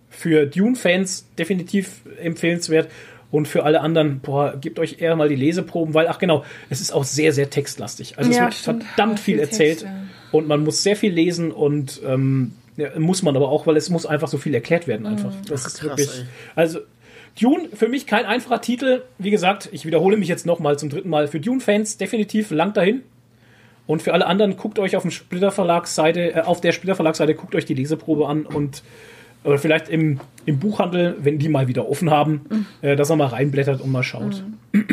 [0.10, 2.88] für Dune-Fans definitiv empfehlenswert.
[3.34, 6.82] Und für alle anderen, boah, gebt euch eher mal die Leseproben, weil, ach genau, es
[6.82, 8.16] ist auch sehr, sehr textlastig.
[8.16, 8.84] Also es Ja, wird stimmt.
[8.84, 10.04] verdammt viel viel erzählt Text, ja.
[10.32, 13.90] und man muss sehr viel lesen und ähm, ja, muss man aber auch, weil es
[13.90, 15.32] muss einfach so viel erklärt werden einfach.
[15.32, 15.46] Mhm.
[15.48, 16.26] Das ist krass, wirklich, ey.
[16.54, 16.82] also
[17.42, 19.02] Dune, für mich kein einfacher Titel.
[19.18, 21.28] Wie gesagt, ich wiederhole mich jetzt nochmal zum dritten Mal.
[21.28, 23.02] Für Dune-Fans definitiv lang dahin.
[23.88, 27.34] Und für alle anderen, guckt euch auf dem Splitter Verlagsseite, äh, auf der Splitter Verlagsseite,
[27.34, 28.84] guckt euch die Leseprobe an und
[29.44, 33.28] oder vielleicht im, im Buchhandel, wenn die mal wieder offen haben, äh, dass er mal
[33.28, 34.44] reinblättert und mal schaut.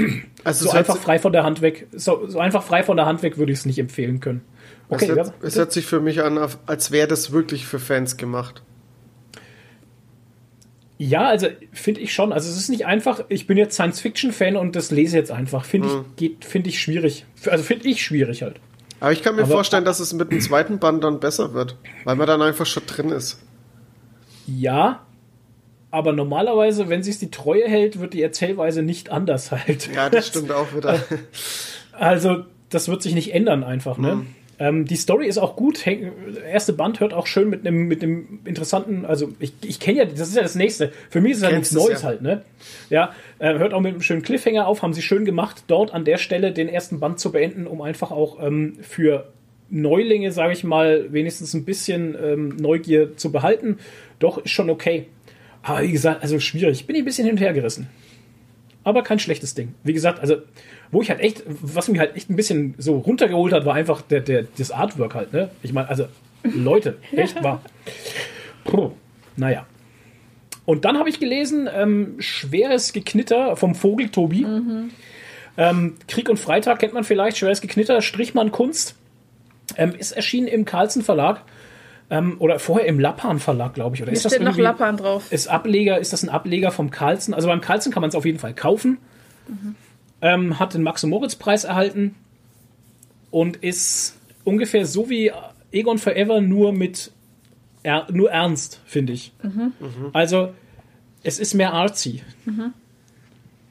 [0.42, 2.96] Also So es, einfach hört, frei von der Hand weg, so, so einfach frei von
[2.96, 4.40] der Hand weg würde ich es nicht empfehlen können.
[4.88, 7.78] es, Okay, hört, ja, es hört sich für mich an, als wäre das wirklich für
[7.78, 8.62] Fans gemacht.
[10.96, 12.32] ja, also finde ich schon.
[12.32, 13.24] Also es ist nicht einfach.
[13.28, 15.64] Ich bin jetzt Science-Fiction-Fan und das lese jetzt einfach.
[15.64, 16.04] Finde Mhm.
[16.10, 17.24] ich geht, finde ich schwierig.
[17.50, 18.60] Also finde ich schwierig halt.
[19.00, 21.76] Aber ich kann mir Aber- vorstellen, dass es mit dem zweiten Band dann besser wird,
[22.04, 23.40] weil man dann einfach schon drin ist.
[24.46, 25.00] Ja,
[25.90, 29.90] aber normalerweise, wenn sich die Treue hält, wird die Erzählweise nicht anders halt.
[29.94, 31.00] Ja, das stimmt auch wieder.
[31.92, 34.24] Also, das wird sich nicht ändern einfach, ne?
[34.60, 35.84] Ähm, die Story ist auch gut.
[35.86, 36.12] Häng,
[36.46, 40.04] erste Band hört auch schön mit einem mit einem interessanten, also ich, ich kenne ja,
[40.04, 40.92] das ist ja das nächste.
[41.08, 42.08] Für mich ist es ja nichts es, Neues ja.
[42.08, 42.42] halt, ne?
[42.90, 46.04] Ja, äh, hört auch mit einem schönen Cliffhanger auf, haben sie schön gemacht, dort an
[46.04, 49.32] der Stelle den ersten Band zu beenden, um einfach auch ähm, für
[49.70, 53.78] Neulinge, sage ich mal, wenigstens ein bisschen ähm, Neugier zu behalten.
[54.18, 55.06] Doch, ist schon okay.
[55.62, 56.86] Aber wie gesagt, also schwierig.
[56.86, 57.88] Bin ich ein bisschen hin und her gerissen.
[58.82, 59.74] Aber kein schlechtes Ding.
[59.84, 60.36] Wie gesagt, also,
[60.90, 64.00] wo ich halt echt, was mich halt echt ein bisschen so runtergeholt hat, war einfach
[64.00, 65.50] der, der, das Artwork halt, ne?
[65.62, 66.06] Ich meine, also,
[66.42, 67.62] Leute, echt wahr.
[68.64, 68.92] Puh,
[69.36, 69.66] naja.
[70.64, 74.46] Und dann habe ich gelesen, ähm, schweres Geknitter vom Vogel Tobi.
[75.56, 78.94] Ähm, Krieg und Freitag kennt man vielleicht, schweres Geknitter, Strichmann Kunst.
[79.76, 81.42] Ähm, ist erschienen im Carlsen Verlag.
[82.10, 84.02] Ähm, oder vorher im Lappan Verlag, glaube ich.
[84.02, 85.30] Oder Hier ist das steht noch Lappan drauf.
[85.30, 87.34] ist Ableger, ist das ein Ableger vom Carlsen?
[87.34, 88.98] Also beim Carlsen kann man es auf jeden Fall kaufen.
[90.22, 92.14] Ähm, hat den Max- und Moritz-Preis erhalten
[93.30, 95.32] und ist ungefähr so wie
[95.72, 97.12] Egon Forever, nur mit
[97.82, 99.32] er, nur ernst, finde ich.
[100.12, 100.50] Also
[101.22, 102.22] es ist mehr artsy.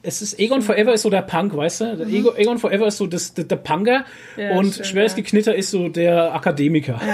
[0.02, 1.96] Es ist Egon Forever ist so der Punk, weißt du?
[1.98, 4.04] Der Ego, Egon Forever ist so das, der, der Punker
[4.36, 5.16] Ja, und stimmt, Schweres ja.
[5.16, 6.98] Geknitter ist so der Akademiker.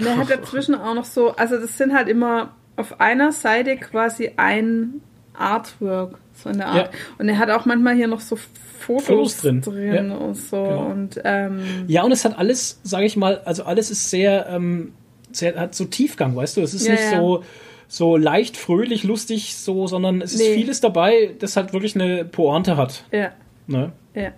[0.00, 3.76] Und er hat dazwischen auch noch so, also das sind halt immer auf einer Seite
[3.76, 5.00] quasi ein
[5.34, 6.92] Artwork, so in der Art.
[6.92, 6.98] Ja.
[7.18, 8.36] Und er hat auch manchmal hier noch so
[8.78, 9.60] Fotos, Fotos drin.
[9.60, 10.16] drin, Ja.
[10.16, 10.62] und so.
[10.62, 10.86] Genau.
[10.86, 14.92] Und ähm, Ja, und es hat alles, sage ich mal, also alles ist sehr, ähm,
[15.32, 16.62] sehr, hat so Tiefgang, weißt du?
[16.62, 17.44] Es ist Ja, nicht so,
[17.88, 20.54] so leicht, fröhlich, lustig, so, sondern es ist Nee.
[20.54, 23.04] vieles dabei, das halt wirklich eine Pointe hat.
[23.12, 23.30] ja,
[23.66, 23.92] Ne?
[24.14, 24.30] ja.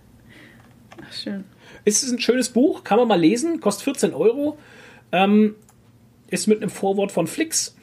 [1.08, 1.44] Ach, schön.
[1.84, 4.58] Es ist ein schönes Buch, kann man mal lesen, kostet 14 Euro.
[5.12, 5.54] Ähm,
[6.28, 7.76] ist mit einem Vorwort von Flix,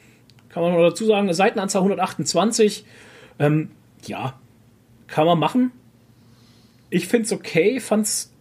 [0.48, 2.84] kann man noch dazu sagen, Seitenanzahl 128.
[3.38, 3.70] Ähm,
[4.04, 4.38] ja,
[5.06, 5.72] kann man machen.
[6.90, 8.32] Ich finde es okay, fand's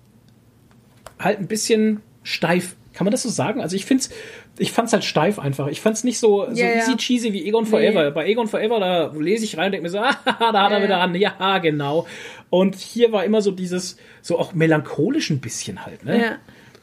[1.19, 2.75] halt ein bisschen steif.
[2.93, 3.61] Kann man das so sagen?
[3.61, 4.09] Also ich find's,
[4.57, 5.67] ich fand's halt steif einfach.
[5.67, 6.75] Ich fand's nicht so, ja.
[6.77, 8.05] easy cheesy wie Egon Forever.
[8.05, 8.11] Nee.
[8.11, 10.79] Bei Egon Forever, da lese ich rein und denke mir so, ah, da hat er
[10.79, 11.15] Ja, wieder an.
[11.15, 12.07] Ja, genau.
[12.49, 16.19] Und hier war immer so dieses, so auch melancholisch ein bisschen halt, ne?
[16.19, 16.37] Ja,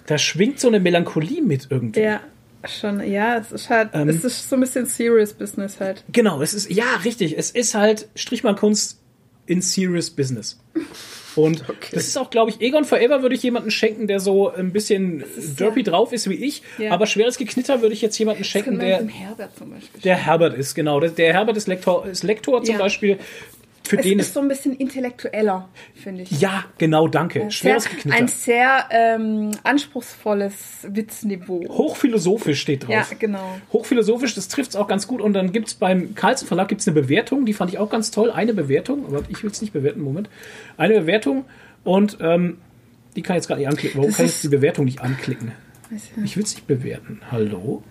[0.07, 2.01] Da schwingt so eine Melancholie mit irgendwie.
[2.01, 2.21] ja,
[2.69, 4.09] schon, ja, es ist halt, Ähm.
[4.09, 6.05] es ist so ein bisschen Serious Business halt.
[6.13, 7.37] Genau, es ist, ja, richtig.
[7.39, 9.01] Es ist halt Strichmann-Kunst
[9.47, 10.59] in serious business.
[11.37, 11.63] Und
[11.93, 15.23] das ist auch, glaube ich, Egon Forever würde ich jemanden schenken, der so ein bisschen
[15.59, 16.63] derpy drauf ist wie ich.
[16.79, 16.91] Ja.
[16.93, 20.01] Aber schweres Geknitter würde ich jetzt jemanden schenken, der, Herbert zum Beispiel.
[20.01, 20.99] der Herbert ist, genau.
[20.99, 22.81] Der, der Herbert ist Lektor, ist Lektor zum Ja.
[22.81, 23.19] Beispiel.
[23.87, 26.31] Für es den ist so ein bisschen intellektueller, finde ich.
[26.41, 27.41] ja, genau, danke.
[27.41, 28.19] Sehr, Schweres Geknitter.
[28.19, 31.65] ein sehr ähm, anspruchsvolles Witzniveau.
[31.69, 32.91] Hochphilosophisch steht drauf.
[32.91, 33.59] Ja, genau.
[33.73, 35.21] Hochphilosophisch, das trifft es auch ganz gut.
[35.21, 38.11] Und dann gibt es beim Carlsen Verlag gibt's eine Bewertung, die fand ich auch ganz
[38.11, 38.31] toll.
[38.31, 40.29] Eine Bewertung, aber ich will es nicht bewerten, Moment.
[40.77, 41.45] Eine Bewertung
[41.85, 42.59] und ähm,
[43.15, 43.99] die kann ich jetzt gerade nicht anklicken.
[43.99, 45.53] Warum Das kann ich jetzt die Bewertung nicht anklicken?
[46.25, 47.21] Ich will es nicht bewerten.
[47.31, 47.83] Hallo?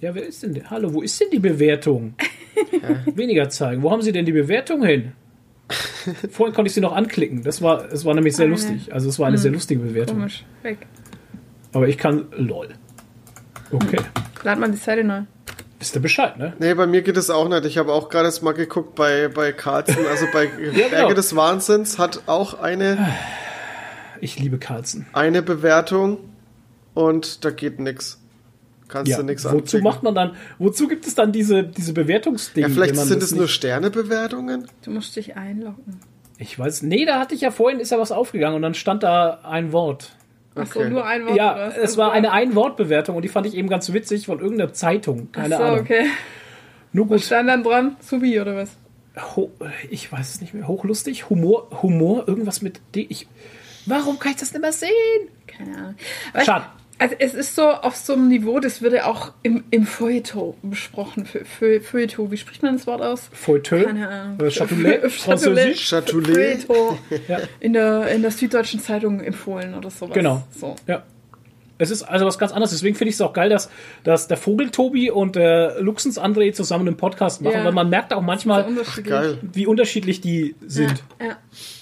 [0.00, 0.70] Ja, wer ist denn der?
[0.70, 2.14] Hallo, wo ist denn die Bewertung?
[3.14, 3.82] Weniger zeigen.
[3.82, 5.12] Wo haben Sie denn die Bewertung hin?
[6.30, 7.42] Vorhin konnte ich sie noch anklicken.
[7.42, 8.52] Das war, es war nämlich sehr Eine.
[8.54, 8.92] lustig.
[8.94, 10.18] Also es war eine sehr lustige Bewertung.
[10.18, 10.44] Komisch.
[10.62, 10.78] Weg.
[11.72, 12.68] Aber ich kann LOL.
[13.72, 13.98] Okay.
[14.44, 15.22] Lad mal die Seite neu.
[15.80, 16.54] Wisst ihr Bescheid, ne?
[16.58, 17.64] Nee, bei mir geht es auch nicht.
[17.66, 20.88] Ich habe auch gerade mal geguckt bei, bei Carlsen, also bei genau.
[20.88, 23.08] Berge des Wahnsinns hat auch eine,
[24.20, 25.06] Ich liebe Carlsen.
[25.12, 26.18] eine Bewertung
[26.94, 28.22] und da geht nix.
[28.88, 29.82] Kannst Ja, du nix wozu anklicken.
[29.84, 32.68] macht man dann, wozu gibt es dann diese, diese Bewertungsdinge?
[32.68, 34.66] Ja, vielleicht sind es nur Sternebewertungen?
[34.84, 36.00] Du musst dich einloggen.
[36.38, 39.02] Ich weiß, nee, da hatte ich ja vorhin, ist ja was aufgegangen und dann stand
[39.02, 40.12] da ein Wort.
[40.54, 40.90] Achso, Okay.
[40.90, 41.36] nur ein Wort.
[41.36, 41.76] ja, was?
[41.76, 45.30] es war eine Ein-Wort-Bewertung und die fand ich eben ganz witzig von irgendeiner Zeitung.
[45.32, 45.80] Keine Achso, Ahnung.
[45.80, 46.06] okay.
[46.92, 47.20] Nur gut.
[47.22, 48.70] Stand dann dran, Subi oder was?
[49.34, 49.50] Ho
[49.90, 50.68] ich weiß es nicht mehr.
[50.68, 53.06] Hochlustig, Humor, Humor, irgendwas mit D.
[53.08, 53.26] Ich,
[53.86, 54.90] warum kann ich das nicht mehr sehen?
[55.46, 55.94] Keine Ahnung.
[56.44, 56.66] Schade.
[56.98, 61.26] Also es ist so auf so einem Niveau, das würde auch im, im Feuilleton besprochen.
[61.26, 63.28] Feu- Feu- Feuilleton, wie spricht man das Wort aus?
[63.32, 64.40] Feuilleton, Keine Ahnung.
[64.40, 65.08] äh, Châtelet.
[65.10, 65.92] Französisch.
[65.92, 66.64] Châtelet.
[66.64, 66.98] Feuilleton.
[67.28, 67.38] Ja.
[67.60, 70.14] In, der, in der Süddeutschen Zeitung empfohlen oder sowas.
[70.14, 70.42] Genau.
[70.58, 70.74] So.
[70.86, 71.02] Ja.
[71.78, 72.70] Es ist also was ganz anderes.
[72.70, 73.68] Deswegen finde ich es auch geil, dass,
[74.02, 77.64] dass der Vogel Tobi und der Luxens André zusammen einen Podcast machen, Ja.
[77.66, 79.36] weil man merkt auch manchmal, Unterschiedlich.
[79.52, 81.04] Wie unterschiedlich die sind.
[81.20, 81.36] Ja, ja.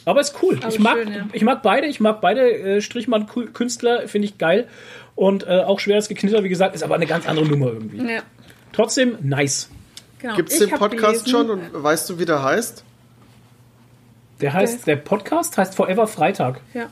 [0.05, 0.59] Aber ist cool.
[0.61, 1.27] Aber ich mag, schön, ja.
[1.33, 1.87] ich mag beide.
[1.87, 4.09] Ich mag beide äh, Strichmann-Künstler.
[4.09, 4.67] Finde ich geil.
[5.17, 7.99] Und äh, auch schweres Geknitter, wie gesagt, ist aber eine ganz andere Nummer irgendwie.
[8.13, 8.23] ja.
[8.73, 9.69] Trotzdem nice.
[10.19, 10.35] Genau.
[10.35, 12.83] Gibt es den Podcast gelesen- schon und weißt du, wie der heißt?
[14.41, 16.61] Der heißt, der Podcast heißt Forever Freitag.
[16.75, 16.87] Ja.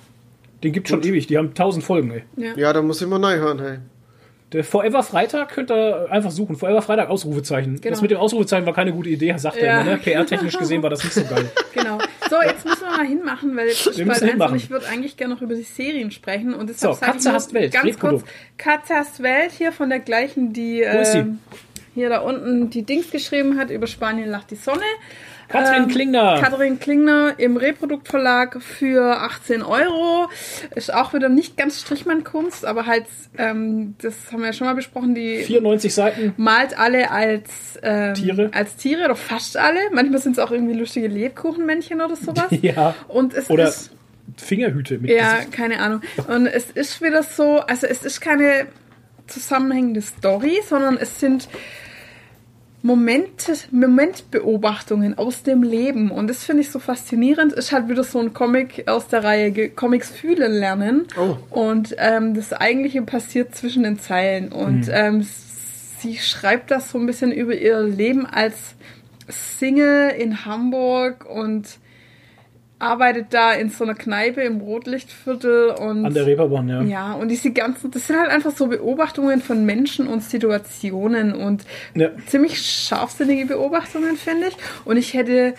[0.62, 1.26] Den gibt schon ewig.
[1.26, 2.22] Die haben tausend Folgen, ey.
[2.36, 2.52] Ja.
[2.56, 3.78] Ja, da muss ich mal neu hören, hey.
[4.52, 6.56] Der Forever Freitag könnt ihr einfach suchen.
[6.56, 7.80] Forever Freitag Ausrufezeichen.
[7.80, 7.90] Genau.
[7.90, 9.80] Das mit dem Ausrufezeichen war keine gute Idee, sagt er Ja.
[9.80, 9.90] immer.
[9.92, 9.96] Ne?
[9.98, 11.50] PR-technisch gesehen war das nicht so geil.
[11.74, 11.98] Genau.
[12.32, 14.56] So, jetzt müssen wir mal hinmachen, weil jetzt Wir bald hinmachen.
[14.56, 16.54] ich würde eigentlich gerne noch über die Serien sprechen.
[16.54, 18.24] Und So, deshalb Katze nur hasst Welt, Ganz kurz.
[18.56, 21.26] Katze hasst Welt hier von der gleichen, die äh,
[21.94, 24.80] hier da unten die Dings geschrieben hat, über Spanien lacht die Sonne.
[25.52, 26.40] Katrin Ähm, Klingner.
[26.40, 30.28] Katrin Klingner im Reproduktverlag für 18 Euro.
[30.74, 33.04] Ist auch wieder nicht ganz Strichmann-Kunst, aber halt,
[33.38, 36.34] ähm, das haben wir ja schon mal besprochen, die 94 Seiten.
[36.36, 38.50] malt alle als ähm, Tiere.
[38.52, 39.78] als Tiere oder fast alle.
[39.92, 42.46] Manchmal sind es auch irgendwie lustige Lebkuchenmännchen oder sowas.
[42.62, 42.94] Ja.
[43.08, 43.90] Und es Oder ist
[44.36, 45.52] Fingerhüte mit ja, Gesicht.
[45.52, 46.00] keine Ahnung.
[46.28, 48.66] Und es ist wieder so, also es ist keine
[49.26, 51.48] zusammenhängende Story, sondern es sind
[52.82, 56.10] Momente, Momentbeobachtungen aus dem Leben.
[56.10, 57.52] Und das finde ich so faszinierend.
[57.52, 61.06] Ist halt wieder so ein Comic aus der Reihe Comics fühlen lernen.
[61.16, 61.36] Oh.
[61.50, 64.50] Und ähm, das Eigentliche passiert zwischen den Zeilen.
[64.50, 65.24] Und ähm,
[66.00, 68.56] sie schreibt das so ein bisschen über ihr Leben als
[69.28, 71.78] Single in Hamburg und
[72.82, 76.82] arbeitet da in so einer Kneipe im Rotlichtviertel und An der Reeperbahn, ja.
[76.82, 81.64] ja, und diese ganzen, das sind halt einfach so Beobachtungen von Menschen und Situationen und
[81.94, 82.10] Ja.
[82.26, 84.56] ziemlich scharfsinnige Beobachtungen, finde ich.
[84.84, 85.54] Und ich hätte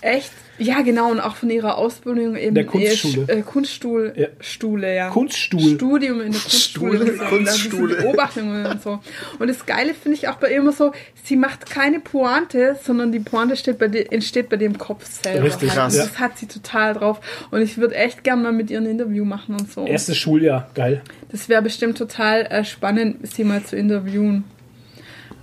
[0.00, 3.28] echt, ja genau, und auch von ihrer Ausbildung im Der Kunstschule.
[3.28, 4.28] Äh, Kunststuhl, Ja.
[4.40, 5.08] Stuhle, ja.
[5.10, 5.74] Kunststuhl.
[5.76, 7.94] Studium in der so, und Kunststuhle.
[7.94, 9.00] Diese Beobachtungen und so.
[9.38, 10.92] Und das Geile finde ich auch bei ihr immer so,
[11.24, 15.44] sie macht keine Pointe, sondern die Pointe steht bei dir, entsteht bei dem Kopf selber.
[15.44, 15.78] Richtig, halt.
[15.78, 15.96] krass.
[15.96, 17.20] Das hat sie total drauf.
[17.50, 19.86] Und ich würde echt gern mal mit ihr ein Interview machen und so.
[19.86, 21.02] Erstes Schuljahr, geil.
[21.30, 24.44] Das wäre bestimmt total äh, spannend, sie mal zu interviewen.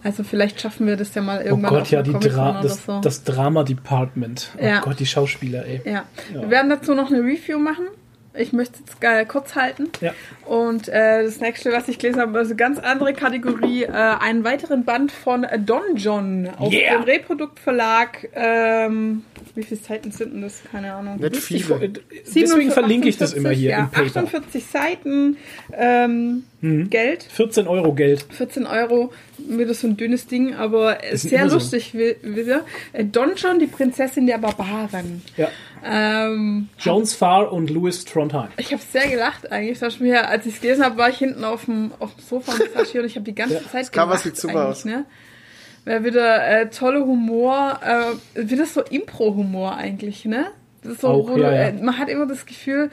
[0.04, 2.86] Also vielleicht schaffen wir das ja mal Oh irgendwann Gott, auf ja, die Dra das,
[2.86, 3.00] so.
[3.02, 4.52] das Drama-Department.
[4.60, 4.80] Oh Ja.
[4.82, 5.82] Gott, die Schauspieler, ey.
[5.86, 6.04] ja.
[6.34, 7.86] wir werden dazu noch eine Review machen.
[8.40, 9.90] Ich möchte jetzt äh, kurz halten.
[10.02, 10.14] Ja.
[10.46, 14.86] Und äh, das nächste, was ich gelesen habe, also ganz andere Kategorie, äh, einen weiteren
[14.86, 16.96] Band von Don John auf Yeah.
[16.98, 18.30] dem Reproduktverlag.
[18.34, 19.24] Ähm,
[19.56, 20.62] wie viele Seiten sind denn das?
[20.72, 21.18] Keine Ahnung.
[21.20, 21.84] Nicht Ich, viele.
[21.86, 21.90] äh,
[22.36, 24.22] deswegen verlinke ich das immer hier ja, im Paper.
[24.22, 25.38] 48 Seiten,
[25.78, 26.90] ähm, Mhm.
[26.90, 27.24] Geld.
[27.24, 28.26] 14 Euro Geld.
[28.32, 31.56] 14 Euro, wieder so ein dünnes Ding, aber Ist sehr so.
[31.56, 32.66] lustig wi- wieder.
[32.92, 35.22] Äh, Don John, die Prinzessin der Barbaren.
[35.38, 35.48] Ja.
[35.84, 38.50] Ähm, Jones Farr und Louis Trondheim.
[38.58, 39.80] ich habe sehr gelacht eigentlich.
[39.80, 42.54] Das mir, als ich es gelesen habe, war ich hinten auf dem, auf dem Sofa
[42.92, 44.86] hier und ich habe die ganze Zeit Cover gelacht sieht super eigentlich, aus.
[44.86, 45.06] Ne?
[45.86, 50.48] Wäre wieder äh, tolle Humor, äh, wieder so Impro-Humor eigentlich, ne?
[50.84, 51.62] Das ist so, Auch, wo ja, du, ja.
[51.64, 52.90] Äh, man hat immer das Gefühl,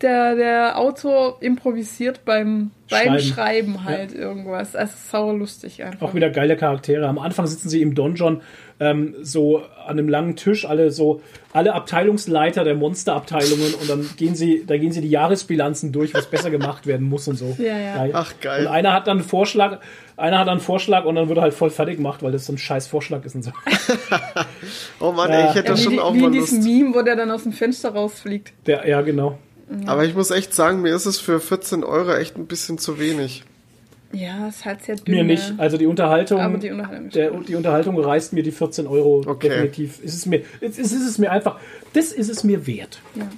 [0.00, 3.20] der, der Autor improvisiert beim, beim Schreiben.
[3.20, 4.76] Schreiben halt irgendwas.
[4.76, 6.08] Also sauer lustig einfach.
[6.08, 7.06] Auch wieder geile Charaktere.
[7.06, 8.42] Am Anfang sitzen sie im Donjon
[8.78, 11.22] ähm, so an einem langen Tisch, alle so,
[11.52, 16.26] alle Abteilungsleiter der Monsterabteilungen und dann gehen sie, da gehen sie die Jahresbilanzen durch, was
[16.26, 17.56] besser gemacht werden muss und so.
[17.58, 18.08] Ja, ja.
[18.12, 18.66] Ach, geil.
[18.66, 19.78] Und einer hat dann einen Vorschlag,
[20.18, 22.44] einer hat dann einen Vorschlag und dann wird er halt voll fertig gemacht, weil das
[22.44, 23.52] so ein scheiß Vorschlag ist und so.
[25.00, 25.36] Oh Mann, Ja.
[25.40, 26.68] ey, ich hätte Ja, da wie, schon die- auch wie mal in diesem Lust.
[26.68, 28.52] Meme, wo der dann aus dem Fenster rausfliegt.
[28.66, 29.38] Der, ja, genau.
[29.86, 32.98] Aber ich muss echt sagen, mir ist es für 14 Euro echt ein bisschen zu
[33.00, 33.44] wenig.
[34.16, 35.14] Ja, ist halt sehr dünn.
[35.14, 35.54] Mir nicht.
[35.58, 39.48] Also die Unterhaltung, Aber die Unterhaltung der, die Unterhaltung reißt mir die 14 Euro Okay.
[39.48, 40.00] definitiv.
[40.02, 41.58] Ist es mir, ist, ist es mir einfach,
[41.92, 43.00] das ist es mir wert.
[43.14, 43.28] Ja.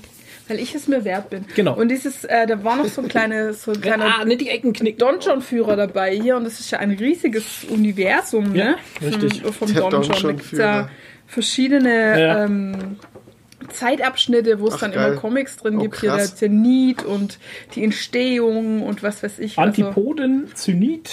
[0.47, 1.45] Weil ich es mir wert bin.
[1.57, 1.77] Genau.
[1.77, 4.49] Und dieses, äh, da war noch so ein kleine, so ein kleiner ah, nicht die
[4.49, 4.99] Ecken knicken.
[4.99, 8.77] Donjon-Führer dabei hier und das ist ja ein riesiges Universum, Ja, ne?
[9.03, 9.43] richtig.
[9.43, 9.91] Vom, vom Donjon.
[10.09, 10.63] Da Donjon-Führer.
[10.65, 10.89] ja
[11.31, 12.45] verschiedene Ja.
[12.45, 12.97] Ähm,
[13.69, 15.13] Zeitabschnitte, wo es Ach, dann geil.
[15.13, 16.01] immer Comics drin Oh, gibt.
[16.01, 16.37] Hier der krass.
[16.37, 17.39] Zenit und
[17.75, 19.59] die Entstehung und was weiß ich.
[19.59, 21.11] Also, Antipoden, Zenit,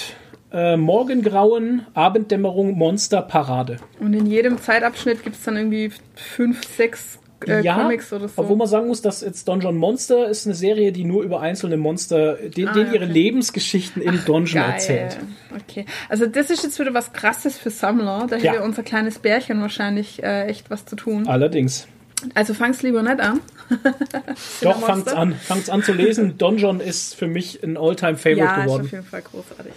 [0.52, 3.78] äh, Morgengrauen, Abenddämmerung, Monster, Parade.
[4.00, 8.34] und in jedem Zeitabschnitt gibt es dann irgendwie fünf, sechs äh, ja, Comics oder so.
[8.42, 11.76] obwohl man sagen muss, dass jetzt Donjon Monster ist eine Serie, die nur über einzelne
[11.78, 13.14] Monster, denen, Ah, denen ihre okay.
[13.14, 14.72] Lebensgeschichten im Donjon Geil.
[14.72, 15.18] erzählt.
[15.54, 15.86] Okay.
[16.10, 18.26] Also das ist jetzt wieder was krasses für Sammler.
[18.30, 18.54] Da Ja.
[18.54, 21.28] hätte unser kleines Bärchen wahrscheinlich äh, echt was zu tun.
[21.28, 21.88] Allerdings.
[22.34, 23.42] Also fang's lieber nicht an.
[24.62, 25.36] Doch, fangt's an.
[25.36, 26.38] Fangt's an zu lesen.
[26.38, 28.86] Donjon ist für mich ein All-Time-Favorite Ja, ist geworden.
[28.86, 29.74] auf jeden Fall großartig.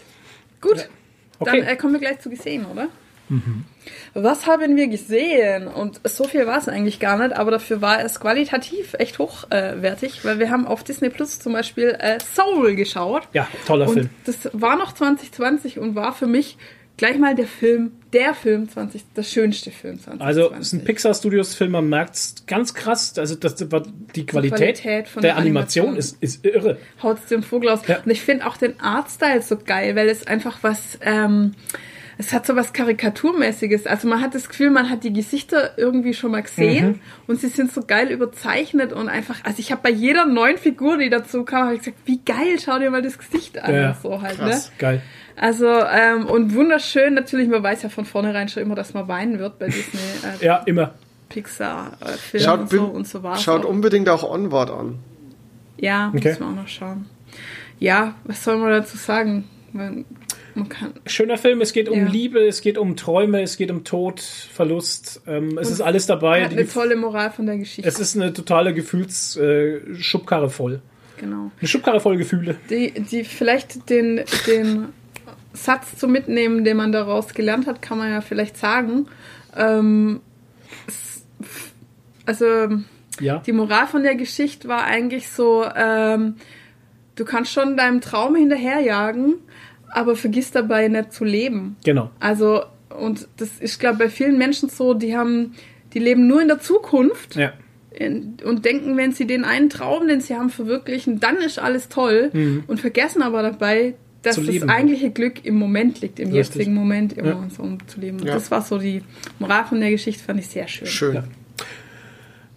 [0.60, 0.88] Gut,
[1.40, 1.60] Okay.
[1.60, 2.88] dann äh, kommen wir gleich zu gesehen, oder?
[3.28, 3.64] Mhm.
[4.14, 5.68] Was haben wir gesehen?
[5.68, 10.24] Und so viel war es eigentlich gar nicht, aber dafür war es qualitativ echt hochwertig,
[10.24, 13.28] weil wir haben auf Disney Plus zum Beispiel äh, Soul geschaut.
[13.34, 14.10] Ja, toller Und Film.
[14.24, 16.56] das war noch 2020 und war für mich
[16.98, 20.20] gleich mal der Film, der Film 20, das schönste Film 2020.
[20.26, 23.18] Also, es ist ein Pixar Studios Film, man merkt's ganz krass.
[23.18, 23.64] Also, das, die
[24.26, 25.96] Qualität, Qualität von der der Animation, Animation.
[25.96, 26.76] Ist, ist irre.
[27.02, 27.80] haut's dem Vogel aus.
[27.86, 28.00] Ja.
[28.04, 31.54] Und ich finde auch den Artstyle so geil, weil es einfach was, ähm,
[32.20, 33.86] es hat so was Karikaturmäßiges.
[33.86, 37.00] Also man hat das Gefühl, man hat die Gesichter irgendwie schon mal gesehen Mhm.
[37.28, 40.98] und sie sind so geil überzeichnet und einfach, also ich habe bei jeder neuen Figur,
[40.98, 43.72] die dazu kam, habe ich gesagt, wie geil, schau dir mal das Gesicht an.
[43.72, 44.70] Ja, so halt, krass.
[44.70, 44.74] ne?
[44.78, 45.02] Geil.
[45.40, 49.38] Also, ähm, und wunderschön, natürlich, man weiß ja von vornherein schon immer, dass man weinen
[49.38, 50.00] wird bei Disney.
[50.40, 50.94] Äh, Ja, immer.
[51.28, 54.98] Pixar-Film Schaut, und so und so war schaut unbedingt auch Onward an.
[55.76, 56.28] Ja, Okay.
[56.28, 57.06] müssen wir auch noch schauen.
[57.78, 59.44] Ja, was soll man dazu sagen?
[59.72, 60.04] Man,
[60.54, 60.94] man kann.
[61.06, 62.08] Schöner Film, es geht um Ja.
[62.08, 65.20] Liebe, es geht um Träume, es geht um Tod, Verlust.
[65.26, 66.44] Ähm, es ist alles dabei.
[66.44, 67.86] Hat Die, eine tolle Moral von der Geschichte.
[67.88, 70.80] es ist eine totale Gefühlsschubkarre äh, Schubkarre voll.
[71.18, 71.52] genau.
[71.60, 72.56] Eine Schubkarre voll Gefühle.
[72.70, 74.88] Die, die vielleicht den, den
[75.64, 79.06] Satz zu mitnehmen, den man daraus gelernt hat, kann man ja vielleicht sagen.
[79.56, 80.20] Ähm,
[82.26, 82.46] also
[83.20, 83.38] Ja.
[83.46, 86.36] die Moral von der Geschichte war eigentlich so, ähm,
[87.16, 89.34] du kannst schon deinem Traum hinterherjagen,
[89.90, 91.76] aber vergiss dabei nicht zu leben.
[91.84, 92.10] Genau.
[92.20, 92.62] Also,
[92.98, 95.54] und das ist, glaube bei vielen Menschen so, die haben,
[95.94, 97.52] die leben nur in der Zukunft Ja.
[97.90, 101.88] in, und denken, wenn sie den einen Traum, den sie haben, verwirklichen, dann ist alles
[101.88, 102.30] toll
[102.66, 104.68] und vergessen aber dabei, dass das leben.
[104.70, 106.56] eigentliche Glück im Moment liegt, im Richtig.
[106.56, 107.48] jetzigen Moment immer Ja.
[107.54, 108.20] so um zu leben.
[108.20, 108.34] Und Ja.
[108.34, 109.02] das war so die
[109.38, 110.86] Moral von der Geschichte, fand ich sehr schön.
[110.88, 111.14] Schön.
[111.14, 111.24] Ja.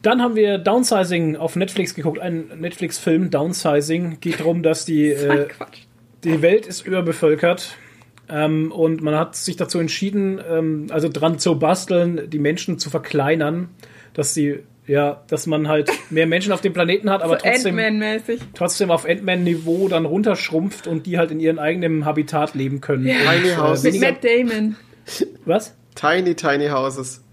[0.01, 4.17] Dann haben wir Downsizing auf Netflix geguckt, ein Netflix-Film, Downsizing.
[4.19, 5.77] Geht darum, dass die, Das äh, Quatsch.
[6.23, 7.77] die Welt ist überbevölkert
[8.27, 12.89] ähm, und man hat sich dazu entschieden, ähm, also dran zu basteln, die Menschen zu
[12.89, 13.69] verkleinern,
[14.13, 17.79] dass die, ja, dass man halt mehr Menschen auf dem Planeten hat, aber so trotzdem,
[18.53, 23.05] trotzdem auf Ant-Man-Niveau dann runterschrumpft und die halt in ihrem eigenen Habitat leben können.
[23.07, 23.15] Ja.
[23.15, 23.83] Tiny House.
[23.83, 24.75] Mit weniger, Matt Damon.
[25.45, 25.75] was?
[25.95, 27.23] Tiny, tiny houses.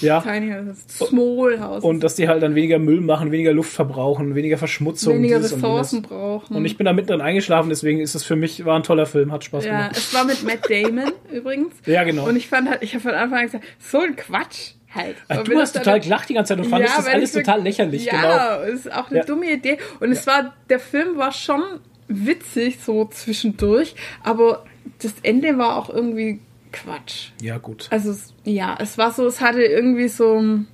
[0.00, 0.20] Ja.
[0.20, 0.84] Tiny House.
[0.88, 1.84] Small House.
[1.84, 5.16] Und dass die halt dann weniger Müll machen, weniger Luft verbrauchen, weniger Verschmutzung.
[5.16, 5.58] weniger dieses und.
[5.58, 6.56] Ressourcen brauchen.
[6.56, 9.06] Und ich bin da mitten drin eingeschlafen, deswegen ist es für mich, war ein toller
[9.06, 9.96] Film, hat Spaß ja, gemacht.
[9.96, 11.74] es war mit Matt Damon übrigens.
[11.86, 12.26] Ja, genau.
[12.28, 15.16] Und ich fand halt, ich habe von Anfang an gesagt, so ein Quatsch halt.
[15.28, 17.42] Ach, du hast das total gelacht die ganze Zeit und fandest das weil alles ich
[17.42, 18.72] total lächerlich, ja, genau.
[18.74, 19.24] ist auch eine Ja.
[19.24, 19.78] dumme Idee.
[20.00, 21.62] Und es war, der Film war schon
[22.08, 24.64] witzig so zwischendurch, aber
[25.02, 26.40] das Ende war auch irgendwie
[26.72, 27.28] Quatsch.
[27.40, 27.86] Ja, gut.
[27.90, 28.14] Also
[28.44, 30.66] ja, es war so, es hatte irgendwie so ein-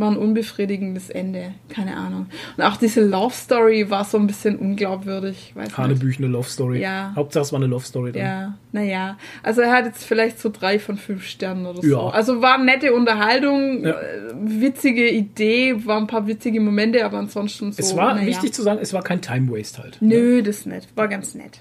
[0.00, 2.26] war ein unbefriedigendes Ende, keine Ahnung.
[2.56, 5.78] Und auch diese Love Story war so ein bisschen unglaubwürdig, weiß nicht.
[5.78, 6.80] Hanebüchene Love Story.
[6.80, 7.12] Ja.
[7.14, 8.22] Hauptsache es war eine Love Story dann.
[8.22, 9.18] Ja, naja.
[9.42, 11.86] Also er hat jetzt vielleicht so drei von fünf Sternen oder so.
[11.88, 12.08] Ja.
[12.08, 13.90] Also war nette Unterhaltung, Ja.
[13.90, 17.78] äh, witzige Idee, waren ein paar witzige Momente, aber ansonsten so.
[17.80, 18.26] Es war, naja.
[18.26, 19.98] wichtig zu sagen, es war kein Time Waste halt.
[20.00, 20.88] Nö, das ist nett.
[20.94, 21.60] War ganz nett.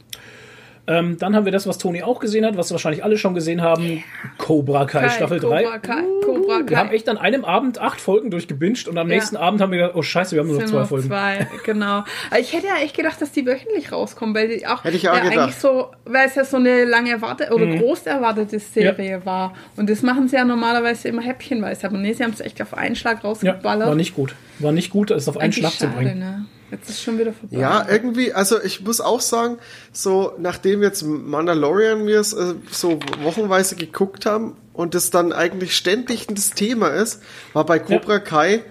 [0.89, 3.61] Ähm, dann haben wir das, was Toni auch gesehen hat, was wahrscheinlich alle schon gesehen
[3.61, 4.03] haben.
[4.39, 5.63] Cobra Kai, Staffel 3.
[5.63, 6.03] Cobra Kai.
[6.25, 6.69] Cobra Kai.
[6.69, 9.15] Wir haben echt an einem Abend acht Folgen durchgebinged und am Ja.
[9.15, 11.07] nächsten Abend haben wir gedacht, oh scheiße, wir haben nur noch zwei Folgen.
[11.07, 12.03] Zwei, genau.
[12.39, 15.13] Ich hätte ja echt gedacht, dass die wöchentlich rauskommen, weil die auch, Hätte ich auch
[15.15, 15.37] ja, gedacht.
[15.39, 19.53] eigentlich so, weil es ja so eine lange erwartete oder groß erwartete Serie war.
[19.77, 21.85] Und das machen sie ja normalerweise immer häppchenweise.
[21.85, 23.87] Aber nee, sie haben es echt auf einen Schlag Ja, rausgeballert.
[23.87, 24.33] war nicht gut.
[24.57, 26.19] War nicht gut, es auf einen Eigentlich Schlag zu schade, bringen.
[26.19, 26.45] Ne?
[26.71, 27.57] Jetzt ist schon wieder vorbei.
[27.57, 29.57] Ja, irgendwie, also ich muss auch sagen,
[29.91, 35.75] so nachdem jetzt Mandalorian wir es äh, so wochenweise geguckt haben und das dann eigentlich
[35.75, 37.21] ständig das Thema ist,
[37.53, 38.61] war bei Cobra Kai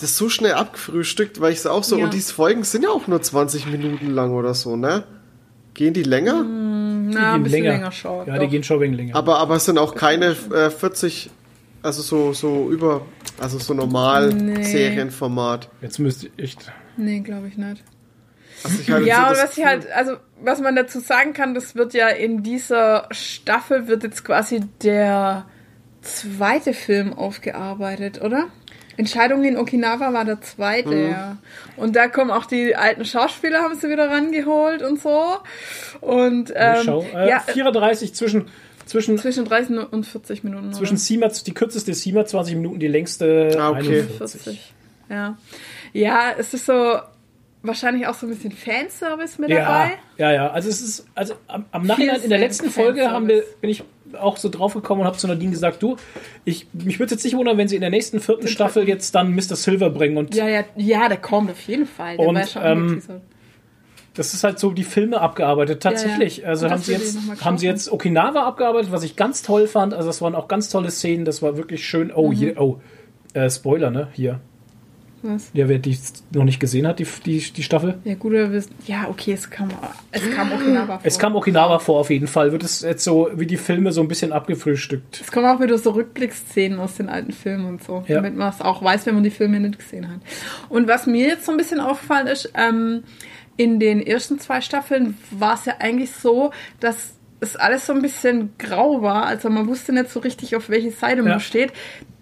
[0.00, 2.04] das so schnell abgefrühstückt, weil ich es auch so, Ja.
[2.04, 5.04] und diese Folgen sind ja auch nur 20 Minuten lang oder so, ne?
[5.74, 6.42] Gehen die länger?
[6.42, 8.26] Na, ein gehen bisschen länger, schauen.
[8.26, 9.14] Ja, die gehen schon wegen länger.
[9.14, 11.30] Aber, aber es sind auch keine äh, 40,
[11.86, 13.02] also so, so über,
[13.40, 14.62] also so normal Nee.
[14.62, 15.68] Serienformat.
[15.80, 16.72] Jetzt müsste ich echt.
[16.96, 17.82] Nee, glaube ich nicht.
[18.64, 21.54] Also ich hatte Ja, so und was ich halt, also was man dazu sagen kann,
[21.54, 25.46] das wird ja in dieser Staffel wird jetzt quasi der
[26.02, 28.46] zweite Film aufgearbeitet, oder?
[28.98, 31.10] Entscheidung in Okinawa war der zweite, Mhm.
[31.10, 31.36] ja.
[31.76, 35.22] Und da kommen auch die alten Schauspieler, haben sie wieder rangeholt und so.
[36.00, 37.06] Und Ich ähm, schau.
[37.14, 38.46] Äh, ja, 34 zwischen,
[38.86, 40.68] zwischen, zwischen 30 und 40 Minuten.
[40.68, 40.76] oder?
[40.76, 44.00] zwischen 7, die kürzeste 27 Minuten, die längste Ah, okay.
[44.02, 44.40] 41.
[44.42, 44.72] 40.
[45.10, 45.38] Ja.
[45.92, 46.98] Ja, es ist so
[47.62, 49.90] wahrscheinlich auch so ein bisschen Fanservice mit Ja, dabei.
[50.18, 50.50] ja, ja.
[50.50, 53.82] Also es ist, also am, am Nachhinein in der letzten Folge haben wir, bin ich
[54.20, 55.96] auch so drauf gekommen und habe zu Nadine gesagt, du,
[56.44, 59.34] ich, mich würde jetzt nicht wundern, wenn sie in der nächsten vierten Staffel jetzt dann
[59.34, 59.56] Mr.
[59.56, 62.16] Silver bringen und Ja, ja, ja, der kommt auf jeden Fall.
[62.16, 63.02] Der Und, war ja schon ähm.
[64.16, 65.82] Das ist halt so die Filme abgearbeitet.
[65.82, 66.38] Tatsächlich.
[66.38, 66.48] Ja, ja.
[66.50, 69.94] Also haben sie jetzt, haben sie jetzt Okinawa abgearbeitet, was ich ganz toll fand.
[69.94, 71.24] Also das waren auch ganz tolle Szenen.
[71.24, 72.10] Das war wirklich schön.
[72.14, 72.32] Oh, Mhm.
[72.32, 72.80] hier, oh,
[73.34, 74.08] äh, Spoiler, ne?
[74.12, 74.40] Hier.
[75.22, 75.50] Was?
[75.54, 75.96] Ja, wer die
[76.34, 77.98] noch nicht gesehen hat, die, die, die Staffel.
[78.04, 78.50] Ja, gut, oder
[78.86, 79.70] ja, okay, es kam,
[80.12, 81.00] es kam Okinawa vor.
[81.02, 82.52] Es kam Okinawa vor auf jeden Fall.
[82.52, 85.20] Wird es jetzt so wie die Filme so ein bisschen abgefrühstückt.
[85.22, 88.16] Es kommen auch wieder so Rückblicksszenen aus den alten Filmen und so, Ja.
[88.16, 90.20] damit man es auch weiß, wenn man die Filme nicht gesehen hat.
[90.68, 93.02] Und was mir jetzt so ein bisschen aufgefallen ist, ähm,
[93.56, 96.50] in den ersten zwei Staffeln war es ja eigentlich so,
[96.80, 99.26] dass es alles so ein bisschen grau war.
[99.26, 101.28] Also man wusste nicht so richtig, auf welche Seite Ja.
[101.28, 101.72] man steht.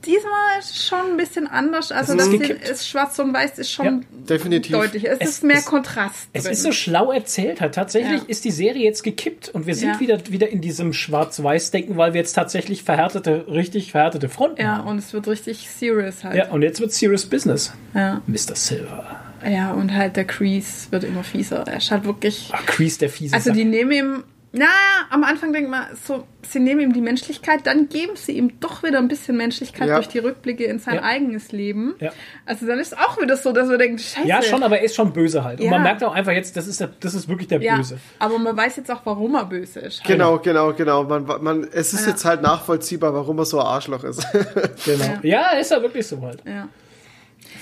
[0.05, 1.91] Diesmal ist es schon ein bisschen anders.
[1.91, 4.73] Also Es das ist schwarz und weiß ist schon Definitiv.
[4.77, 5.09] deutlich.
[5.09, 6.29] Es, Es ist mehr ist- Kontrast.
[6.35, 6.53] Es drin.
[6.53, 7.75] ist so schlau erzählt halt.
[7.75, 8.29] Tatsächlich Ja.
[8.29, 10.01] ist die Serie jetzt gekippt und wir sind Ja.
[10.01, 14.89] wieder, wieder in diesem Schwarz-Weiß-Denken, weil wir jetzt tatsächlich verhärtete, richtig verhärtete Fronten ja, haben.
[14.89, 16.35] und es wird richtig serious halt.
[16.37, 17.73] Ja, und jetzt wird Serious Business.
[17.95, 18.21] Ja.
[18.27, 18.55] Mr.
[18.57, 19.21] Silver.
[19.49, 21.65] Ja, und halt der Crease wird immer fieser.
[21.67, 22.51] Er ist halt wirklich.
[22.53, 23.57] Ach, Crease, der fiese Also Sack.
[23.57, 24.25] die nehmen ihm.
[24.57, 24.67] Na,
[25.11, 28.85] am Anfang denkt man so, sie nehmen ihm die Menschlichkeit, dann geben sie ihm doch
[28.85, 29.97] wieder ein bisschen Menschlichkeit Ja.
[29.97, 31.03] durch die Rückblicke in sein Ja.
[31.03, 31.97] eigenes Leben.
[31.99, 32.13] Ja.
[32.47, 34.29] Also dann ist es auch wieder so, dass wir denken, scheiße.
[34.29, 35.61] Ja, schon, aber er ist schon böse halt.
[35.61, 37.99] Und man merkt auch einfach jetzt, das ist, der, das ist wirklich der Ja, Böse.
[38.21, 39.99] aber man weiß jetzt auch, warum er böse ist.
[40.05, 40.07] Halt.
[40.07, 41.03] Genau, genau, genau.
[41.03, 42.13] Man, man, es ist Ja.
[42.13, 44.25] jetzt halt nachvollziehbar, warum er so ein Arschloch ist.
[44.85, 45.19] Genau.
[45.23, 46.39] Ja, ist er wirklich so halt.
[46.47, 46.69] Ja,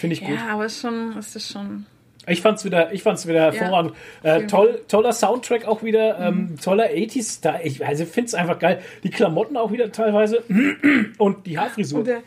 [0.02, 0.34] Finde ich gut.
[0.34, 1.86] ja aber es ist schon, es ist schon.
[2.26, 3.94] Ich fand's wieder, ich fand's wieder hervorragend.
[4.22, 7.60] Äh, toll, toller Soundtrack auch wieder, ähm, toller 80s Style.
[7.64, 8.80] Ich also find's einfach geil.
[9.02, 10.44] Die Klamotten auch wieder teilweise
[11.18, 11.98] und die Haarfrisur.
[12.00, 12.22] Und, der,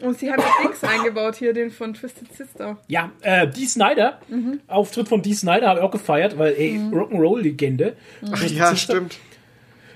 [0.00, 2.78] und sie haben Dings eingebaut hier, den von Twisted Sister.
[2.86, 4.60] ja, äh, Dee Snyder, Mhm.
[4.68, 7.96] Auftritt von Dee Snyder habe ich auch gefeiert, weil ey, Rock'n'Roll-Legende.
[8.30, 9.18] Ach ja, stimmt.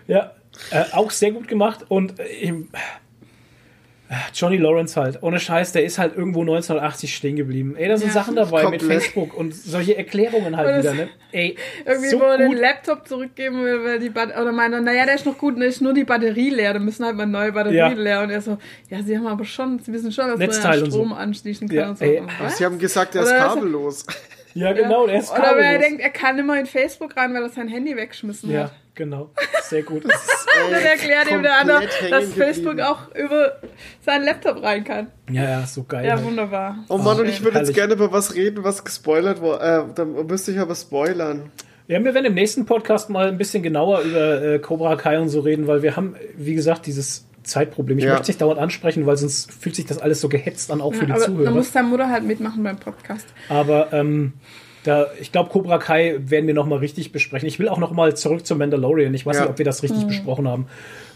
[0.09, 0.33] Ja,
[0.73, 2.79] äh, auch sehr gut gemacht und im- äh,
[4.35, 7.77] Johnny Lawrence halt, ohne Scheiß, der ist halt irgendwo 1980 stehen geblieben.
[7.77, 8.13] Ey, da sind Ja.
[8.15, 9.03] Sachen dabei mit Komplett.
[9.03, 11.09] Facebook und solche Erklärungen halt wieder, ne?
[11.33, 11.57] Ey,
[11.87, 12.53] Irgendwie, so wo er den.
[12.53, 15.65] Laptop zurückgeben will, weil die Bat oder meint, er, naja, der ist noch gut, da
[15.65, 17.89] ist nur die Batterie leer, da müssen halt mal neue Batterie Ja.
[17.89, 18.23] leer.
[18.23, 18.59] Und er so,
[18.91, 21.15] ja, sie haben aber schon, sie wissen schon, dass Netzteil man ja Strom so.
[21.15, 22.05] anschließen kann Ja, und so.
[22.05, 22.31] ey, Und?
[22.51, 24.05] Sie haben gesagt, er ist kabellos.
[24.55, 25.81] Ja, genau, der ist Oder wenn er kabellos.
[25.83, 28.73] denkt, er kann immer in Facebook rein, weil er sein Handy weggeschmissen Ja, hat.
[28.95, 29.31] Genau.
[29.63, 30.05] Sehr gut.
[30.05, 30.13] Und
[30.71, 32.81] dann erklärt ihm der andere, dass Facebook geblieben.
[32.89, 33.53] auch über
[34.05, 35.07] seinen Laptop rein kann.
[35.31, 36.05] ja, ja, so geil.
[36.07, 36.85] Ja, wunderbar.
[36.89, 39.61] Oh Mann, und ich würde jetzt gerne über was reden, was gespoilert wurde.
[39.91, 41.51] Äh, dann müsste ich aber spoilern.
[41.89, 45.29] Ja, wir werden im nächsten Podcast mal ein bisschen genauer über äh, Cobra Kai und
[45.31, 47.99] so reden, weil wir haben, wie gesagt, dieses Zeitproblem.
[47.99, 48.11] Ich Ja.
[48.11, 50.95] möchte es nicht dauernd ansprechen, weil sonst fühlt sich das alles so gehetzt an, auch
[50.95, 51.45] für die aber Zuhörer.
[51.47, 53.27] dann muss deine Mutter halt mitmachen beim Podcast.
[53.49, 54.35] Aber ähm,
[54.85, 57.47] da, ich glaube, Cobra Kai werden wir nochmal richtig besprechen.
[57.49, 59.15] Ich will auch nochmal zurück zum Mandalorian.
[59.15, 59.43] Ich weiß Ja.
[59.43, 60.67] nicht, ob wir das richtig besprochen haben.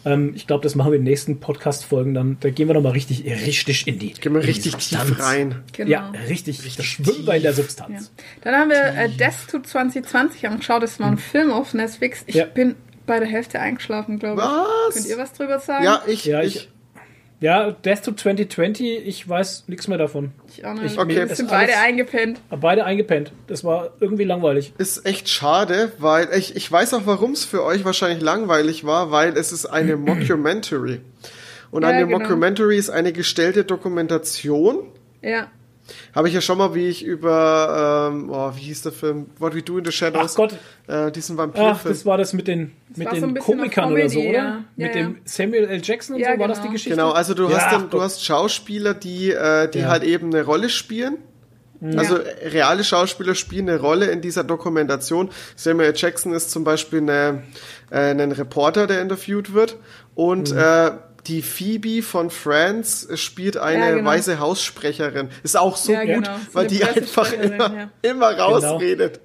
[0.05, 2.37] Ähm, ich glaube, das machen wir in den nächsten Podcast-Folgen dann.
[2.41, 4.13] Da gehen wir nochmal richtig, richtig in die.
[4.13, 5.09] Gehen wir richtig Substanz.
[5.09, 5.63] tief rein.
[5.73, 5.91] Genau.
[5.91, 6.59] Ja, richtig.
[6.59, 7.57] richtig das schwimmen wir in der Ja.
[7.57, 8.13] Substanz.
[8.43, 10.83] Dann haben wir äh, Death to 2020 angeschaut.
[10.83, 12.23] Das war ein Film auf Netflix.
[12.27, 12.45] Ich Ja.
[12.45, 12.77] bin
[13.07, 14.47] bei der Hälfte eingeschlafen, glaube ich.
[14.47, 14.95] Was?
[14.95, 15.85] Könnt ihr was drüber sagen?
[15.85, 16.69] Ja, ich, Ja, ich, ich-
[17.39, 20.33] Ja, Death to 2020, ich weiß nichts mehr davon.
[20.49, 20.93] Ich auch nicht.
[20.95, 21.27] Ich- Okay.
[21.35, 22.41] Sind beide eingepennt.
[22.51, 23.31] Beide eingepennt.
[23.47, 24.73] Das war irgendwie langweilig.
[24.79, 29.11] ist echt schade, weil ich, ich weiß auch, warum es für euch wahrscheinlich langweilig war,
[29.11, 31.01] weil es ist eine Mockumentary.
[31.71, 32.21] Und Ja, eine genau.
[32.21, 34.87] Mockumentary ist eine gestellte Dokumentation.
[35.21, 35.49] Ja.
[36.15, 39.27] Habe ich ja schon mal, wie ich über, ähm, oh, wie hieß der Film?
[39.39, 40.33] What We Do in the Shadows.
[40.33, 40.55] Ach Gott.
[40.87, 41.95] Äh, diesen Ach, Vampirfilm.
[41.95, 44.39] das war das mit den, mit so den bisschen Komikern auf oder so, Comedy, oder?
[44.45, 44.65] ja.
[44.77, 45.81] Mit Ja, dem Samuel L.
[45.83, 46.73] Jackson und Ja, so, war das die genau.
[46.73, 46.97] Geschichte?
[46.97, 49.89] Genau, also du Ja, hast ach dann, du hast Schauspieler, die, äh, die Ja.
[49.89, 51.19] halt eben eine Rolle spielen.
[51.95, 55.29] Also reale Schauspieler spielen eine Rolle in dieser Dokumentation.
[55.57, 55.93] Samuel L.
[55.95, 57.43] Jackson ist zum Beispiel eine,
[57.91, 59.77] äh, ein Reporter, der interviewt wird.
[60.15, 60.59] Und Mhm.
[60.59, 60.91] äh,
[61.27, 64.11] die Phoebe von Friends spielt eine Ja, genau.
[64.11, 65.29] weiße Haussprecherin.
[65.43, 66.37] Ist auch so Ja, gut, genau.
[66.53, 67.91] Weil eine die einfach immer, ja.
[68.03, 69.21] immer rausredet.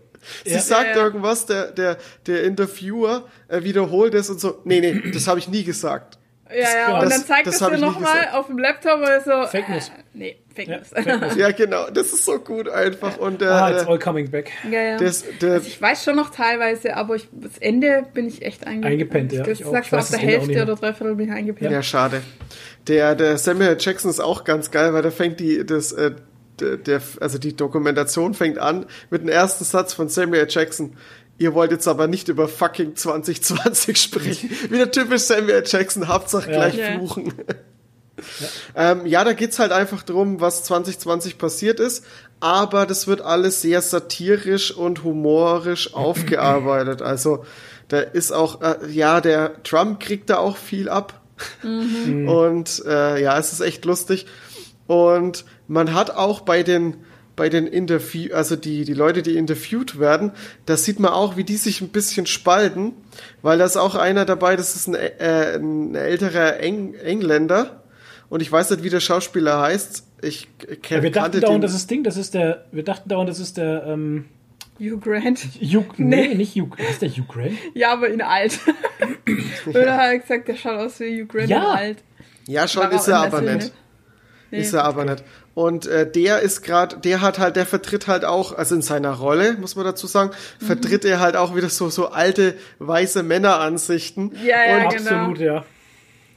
[0.46, 0.60] Sie Ja.
[0.60, 1.04] sagt Ja, ja.
[1.04, 1.98] irgendwas, der, der,
[2.28, 6.18] der Interviewer äh, wiederholt es und so, nee, nee, das habe ich nie gesagt.
[6.50, 6.96] Ja, ja, genau.
[7.00, 9.48] und Das- dann zeigt das es hab dir nochmal auf dem Laptop ist so.
[9.48, 9.88] Fake News.
[9.90, 10.80] Äh, nee, Fake Ja.
[11.36, 13.18] Ja, genau, das ist so gut einfach.
[13.18, 14.52] Und der, Ah, it's äh, all coming back.
[14.72, 14.98] ja, ja.
[14.98, 18.68] das, der, Also ich weiß schon noch teilweise, aber ich, das Ende bin ich echt
[18.68, 18.94] eingepennt.
[18.94, 21.72] Eingepennt, ja, Das ich sagst du, auf der das Hälfte oder Dreiviertel bin ich eingepennt.
[21.72, 22.22] Ja, schade.
[22.88, 26.12] Der, der Samuel Jackson ist auch ganz geil, weil da fängt die, das, äh,
[26.60, 30.96] der, der, also die Dokumentation fängt an mit dem ersten Satz von Samuel Jackson.
[31.38, 34.50] Ihr wollt jetzt aber nicht über fucking 2020 sprechen.
[34.70, 36.70] Wieder typisch Samuel Jackson, Hauptsache Ja.
[36.70, 37.00] gleich
[38.76, 38.92] Ja.
[38.92, 42.06] Ähm, ja, da geht's halt einfach drum, was 2020 passiert ist,
[42.40, 47.02] aber das wird alles sehr satirisch und humorisch aufgearbeitet.
[47.02, 47.46] Also
[47.88, 51.22] da ist auch, äh, ja, der Trump kriegt da auch viel ab.
[51.64, 54.28] Und äh, ja, es ist echt lustig.
[54.86, 56.98] Und man hat auch bei den
[57.36, 60.32] bei den Interview, also die, die Leute, die interviewt werden,
[60.66, 62.94] da sieht man auch, wie die sich ein bisschen spalten,
[63.42, 67.81] weil da ist auch einer dabei, das ist ein, äh, ein älterer Eng Engländer
[68.32, 70.08] und ich weiß nicht, wie der Schauspieler heißt.
[70.24, 73.30] Ich Ja, kenne wir dachten dauernd, das ist Ding, das ist der, wir dachten dauernd,
[73.30, 74.26] das ist der, ähm,
[74.80, 75.40] Hugh Grant.
[75.62, 76.34] Hugh, nee, Nee.
[76.36, 77.54] nicht Hugh, ist der Hugh Grant?
[77.76, 78.58] Ja, aber in alt.
[79.68, 81.60] Oder hat er gesagt, der schaut aus wie Hugh Grant Ja.
[81.74, 81.98] in alt.
[82.48, 83.72] Ja, schon War ist er aber der nicht.
[84.50, 85.24] Nee, ist er aber nicht.
[85.54, 89.12] Und äh, der ist gerade, der hat halt, der vertritt halt auch, also in seiner
[89.12, 90.66] Rolle, muss man dazu sagen, Mhm.
[90.66, 94.32] vertritt er halt auch wieder so, so alte, weiße Männeransichten.
[94.46, 95.10] Ja, ja, und, genau.
[95.12, 95.66] Absolut, ja.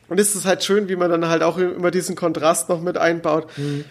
[0.09, 2.97] Und es ist halt schön, wie man dann halt auch immer diesen Kontrast noch mit
[2.98, 3.47] einbaut.
[3.56, 3.85] Mhm.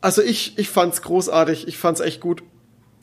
[0.00, 2.42] Also ich, ich fand's großartig, ich fand's echt gut.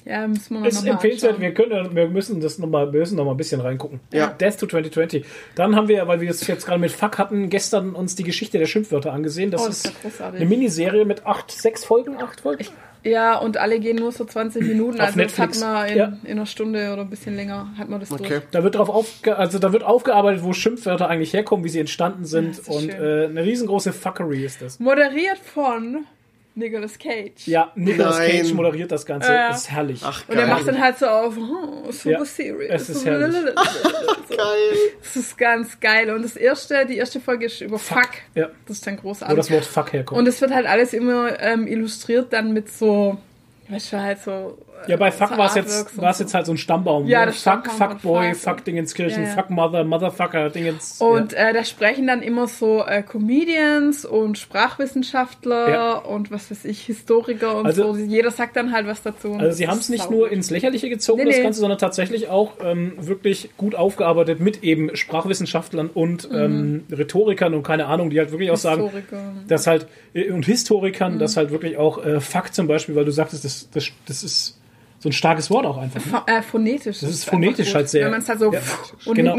[0.05, 1.41] Ja, müssen wir mal Ist noch mal empfehlenswert, anschauen.
[1.41, 3.99] wir können, wir müssen das noch mal, wir müssen noch mal ein bisschen reingucken.
[4.13, 4.27] Ja.
[4.27, 5.25] Death to 2020.
[5.55, 8.59] Dann haben wir, weil wir es jetzt gerade mit Fuck hatten, gestern uns die Geschichte
[8.59, 9.49] der Schimpfwörter angesehen.
[9.49, 10.39] Das Oh, das ist großartig.
[10.41, 12.65] eine Miniserie mit acht, sechs Folgen, acht Folgen.
[13.05, 14.99] Ja, und alle gehen nur so 20 Minuten.
[14.99, 15.61] Auf also das hat Netflix.
[15.61, 16.13] man in, Ja.
[16.23, 18.27] in einer Stunde oder ein bisschen länger hat man das Okay.
[18.27, 18.41] durch.
[18.51, 22.25] Da wird drauf aufge also da wird aufgearbeitet, wo Schimpfwörter eigentlich herkommen, wie sie entstanden
[22.25, 22.55] sind.
[22.55, 24.79] Ja, ist und äh, eine riesengroße Fuckery ist das.
[24.79, 26.05] Moderiert von
[26.55, 27.47] Nicolas Cage.
[27.47, 28.31] Ja, Nicolas Nein.
[28.31, 29.31] Cage moderiert das Ganze.
[29.31, 29.49] Ja.
[29.49, 30.01] Das ist herrlich.
[30.03, 30.53] Ach, Und er geil.
[30.55, 32.81] macht dann halt so auf, oh, super Ja, serious.
[32.81, 33.35] es ist So herrlich.
[34.29, 34.77] geil.
[35.03, 36.09] Das ist ganz geil.
[36.11, 38.09] Und das erste, die erste Folge ist über Fuck.
[38.35, 38.49] Ja.
[38.67, 39.35] Das ist dann Wo großartig.
[39.37, 40.19] das Wort Fuck herkommt.
[40.19, 43.17] Und es wird halt alles immer ähm, illustriert dann mit so,
[43.69, 44.57] weißt du, halt so.
[44.87, 46.23] Ja, bei Fuck war es jetzt, Artworks und war es so.
[46.23, 47.07] jetzt halt so ein Stammbaum.
[47.07, 47.25] Ja, ne?
[47.27, 48.57] das Fuck, Fuckboy, und Fuck.
[48.57, 49.35] Fuck Dingenskirchen, Ja, ja.
[49.35, 51.01] Fuck Mother, Motherfucker, Dingens.
[51.01, 51.49] Und ja.
[51.49, 55.93] äh, da sprechen dann immer so äh, Comedians und Sprachwissenschaftler Ja.
[55.93, 57.99] und was weiß ich, Historiker und Also- so.
[57.99, 59.33] Jeder sagt dann halt was dazu.
[59.33, 61.43] Also sie haben es nicht nur ins Lächerliche gezogen, Nee, das nee.
[61.43, 67.63] Ganze, sondern tatsächlich auch ähm, wirklich gut aufgearbeitet mit eben Sprachwissenschaftlern und ähm, Rhetorikern und
[67.63, 69.47] keine Ahnung, die halt wirklich auch sagen, Mhm.
[69.47, 71.19] Dass halt, äh, und Historikern, Mhm.
[71.19, 74.57] dass halt wirklich auch äh, Fakt zum Beispiel, weil du sagtest, das, das, das ist
[74.99, 76.05] so ein starkes Wort auch einfach.
[76.05, 76.21] Ne?
[76.37, 76.99] Äh, phonetisch.
[76.99, 78.59] Das ist einfach phonetisch halt sehr- Wenn man es halt so Ja,
[79.05, 79.37] und genau.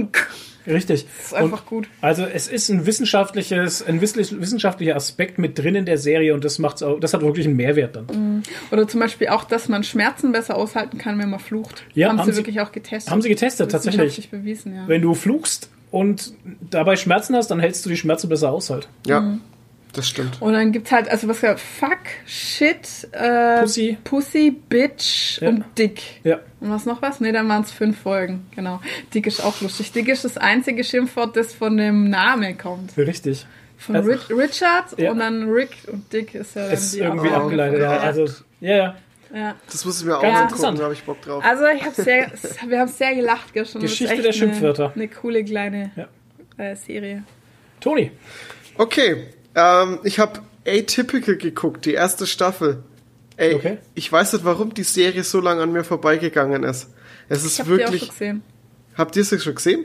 [0.69, 1.07] Richtig.
[1.21, 1.89] ist einfach gut.
[2.01, 6.45] Also es ist ein wissenschaftliches, ein wiss- wissenschaftlicher Aspekt mit drin in der Serie und
[6.45, 8.43] das macht's auch, das hat wirklich einen Mehrwert dann.
[8.73, 11.85] Oder zum Beispiel auch, dass man Schmerzen besser aushalten kann, wenn man flucht.
[11.95, 13.13] Ja, haben, haben sie wirklich auch getestet.
[13.13, 14.29] Haben sie getestet, tatsächlich.
[14.31, 14.89] Bewiesen, ja.
[14.89, 16.35] Wenn du fluchst und
[16.69, 18.89] dabei Schmerzen hast, dann hältst du die Schmerzen besser aus halt.
[19.07, 19.41] Ja, Mhm.
[19.97, 20.41] Das stimmt.
[20.41, 23.99] Und dann gibt's halt, also was ja, Fuck, Shit, äh, Pussy.
[24.05, 25.49] Pussy, Bitch Ja.
[25.49, 26.03] und Dick.
[26.25, 26.41] Ja.
[26.61, 27.21] Und was noch was?
[27.21, 28.47] Ne, dann waren es fünf Folgen.
[28.55, 28.81] Genau.
[29.15, 29.93] Dick ist auch lustig.
[29.93, 32.97] Dick ist das einzige Schimpfwort, das von dem Namen kommt.
[32.97, 33.47] Richtig.
[33.79, 35.11] Von Also- Ri- Richard Ja.
[35.11, 37.99] und dann Rick und Dick ist ja dann Ist die irgendwie abgeleitet, ja.
[37.99, 38.25] Also,
[38.61, 38.97] ja, ja.
[39.35, 39.55] ja.
[39.71, 40.79] Das muss ich mir auch Ganz angucken, interessant.
[40.79, 41.45] da habe ich Bock drauf.
[41.45, 42.31] Also ich hab sehr,
[42.69, 43.83] wir haben sehr gelacht gestern.
[43.83, 44.85] Geschichte der Schimpfwörter.
[44.87, 46.09] Eine, eine coole kleine Ja.
[46.65, 47.23] äh, Serie.
[47.81, 48.11] Toni.
[48.79, 49.27] Okay,
[49.57, 52.83] ähm, ich habe Atypical geguckt, die erste Staffel.
[53.37, 53.79] Ey, Okay.
[53.95, 56.91] ich weiß nicht, warum die Serie so lange an mir vorbeigegangen ist.
[57.29, 58.01] Es ist Ich habe die auch wirklich.
[58.03, 58.43] schon gesehen.
[58.97, 59.85] Habt ihr es schon gesehen?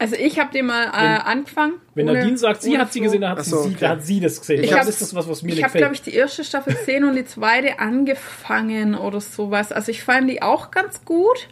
[0.00, 1.74] Also ich habe den mal äh, angefangen.
[1.94, 3.76] Wenn ohne- Nadine sagt, sie hat sie gesehen, dann hat, so, sie, okay.
[3.80, 4.62] dann hat sie das gesehen.
[4.62, 6.76] Ich das hab's- ist das, was, was mir Ich habe, glaube ich, die erste Staffel
[6.84, 9.72] 10 und die zweite angefangen oder sowas.
[9.72, 11.48] Also ich fand die auch ganz gut.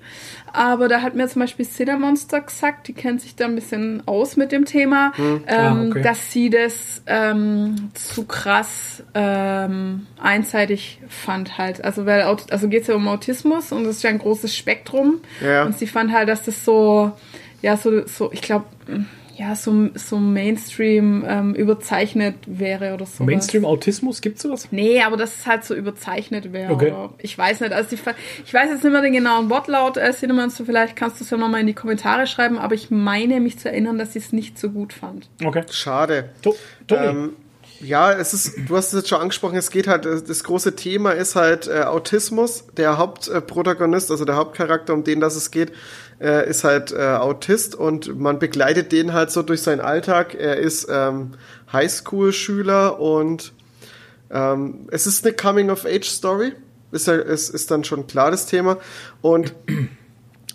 [0.52, 4.36] Aber da hat mir zum Beispiel Cinemonster gesagt, die kennt sich da ein bisschen aus
[4.36, 6.02] mit dem Thema, ähm, Ah, okay.
[6.02, 11.84] dass sie das ähm, zu krass ähm, einseitig fand halt.
[11.84, 15.20] Also weil also geht es ja um Autismus und das ist ja ein großes Spektrum.
[15.44, 15.64] Ja.
[15.64, 17.12] Und sie fand halt, dass das so,
[17.62, 18.66] ja, so, so ich glaube,
[19.36, 23.24] ja, so, so Mainstream ähm, überzeichnet wäre oder so.
[23.24, 24.68] Mainstream-Autismus, gibt's sowas?
[24.70, 26.72] Nee, aber dass es halt so überzeichnet wäre.
[26.72, 26.94] Okay.
[27.18, 27.72] Ich weiß nicht.
[27.72, 28.02] Also die,
[28.44, 31.36] ich weiß jetzt nicht mehr den genauen Wortlaut, äh, Cinemonster, vielleicht kannst du es ja
[31.36, 34.58] nochmal in die Kommentare schreiben, aber ich meine mich zu erinnern, dass ich es nicht
[34.58, 35.28] so gut fand.
[35.44, 35.64] Okay.
[35.70, 36.30] Schade.
[36.40, 36.54] To.
[36.90, 37.32] Ähm,
[37.80, 41.10] ja, es ist, du hast es jetzt schon angesprochen, es geht halt, das große Thema
[41.10, 42.64] ist halt äh, Autismus.
[42.76, 45.72] Der Hauptprotagonist, also der Hauptcharakter, um den das es geht,
[46.20, 50.34] äh, ist halt äh, Autist und man begleitet den halt so durch seinen Alltag.
[50.34, 51.32] Er ist ähm,
[51.72, 53.52] Highschool-Schüler und
[54.30, 56.52] ähm, es ist eine Coming-of-Age-Story.
[56.92, 58.78] Ist, ist, ist dann schon klar das Thema.
[59.20, 59.54] Und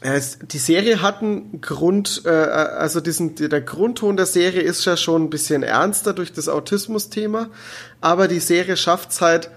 [0.04, 5.26] die Serie hat einen Grund, äh, also diesen, der Grundton der Serie ist ja schon
[5.26, 7.50] ein bisschen ernster durch das Autismus-Thema,
[8.00, 9.52] aber die Serie schafft es halt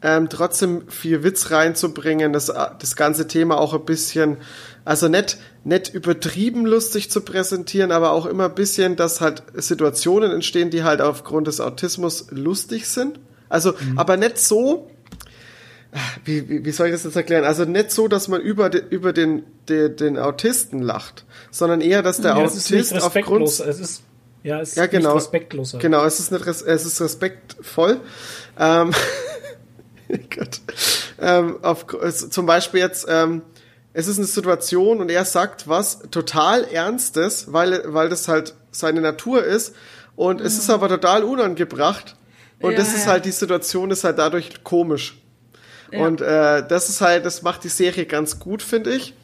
[0.00, 4.36] ähm, trotzdem viel Witz reinzubringen, das, das ganze Thema auch ein bisschen,
[4.88, 10.32] also nicht, nicht übertrieben lustig zu präsentieren, aber auch immer ein bisschen, dass halt Situationen
[10.32, 13.20] entstehen, die halt aufgrund des Autismus lustig sind.
[13.50, 14.90] Also, aber nicht so,
[16.24, 17.44] wie, wie, wie soll ich das jetzt erklären?
[17.44, 22.02] Also nicht so, dass man über, de, über den, de, den Autisten lacht, sondern eher,
[22.02, 23.60] dass der ja, es Autist aufgrund respektlos.
[23.60, 24.02] Es ist,
[24.42, 25.10] ja, es ist ja, genau.
[25.10, 25.74] nicht respektlos.
[25.74, 25.82] halt.
[25.82, 28.00] Genau, es ist nicht es ist respektvoll.
[28.58, 28.92] Ähm,
[30.34, 30.62] Gott.
[31.20, 33.42] Ähm, auf, es, zum Beispiel jetzt, ähm,
[33.92, 39.00] es ist eine Situation und er sagt was total Ernstes, weil, weil das halt seine
[39.00, 39.74] Natur ist
[40.16, 42.16] und es ist aber total unangebracht
[42.60, 43.12] und Ja, das ist ja.
[43.12, 45.18] halt, die Situation ist halt dadurch komisch.
[45.92, 49.14] Und äh, das ist halt, das macht die Serie ganz gut, finde ich.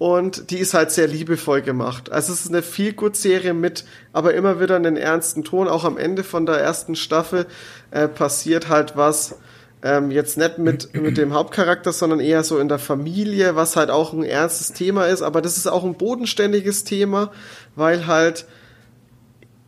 [0.00, 2.10] und die ist halt sehr liebevoll gemacht.
[2.10, 3.84] Also es ist eine viel gut Serie mit,
[4.14, 5.68] aber immer wieder einen ernsten Ton.
[5.68, 7.44] Auch am Ende von der ersten Staffel
[7.90, 9.34] äh, passiert halt was.
[9.82, 13.90] Ähm, jetzt nicht mit, mit dem Hauptcharakter, sondern eher so in der Familie, was halt
[13.90, 15.22] auch ein ernstes Thema ist.
[15.22, 17.30] Aber das ist auch ein bodenständiges Thema,
[17.76, 18.46] weil halt,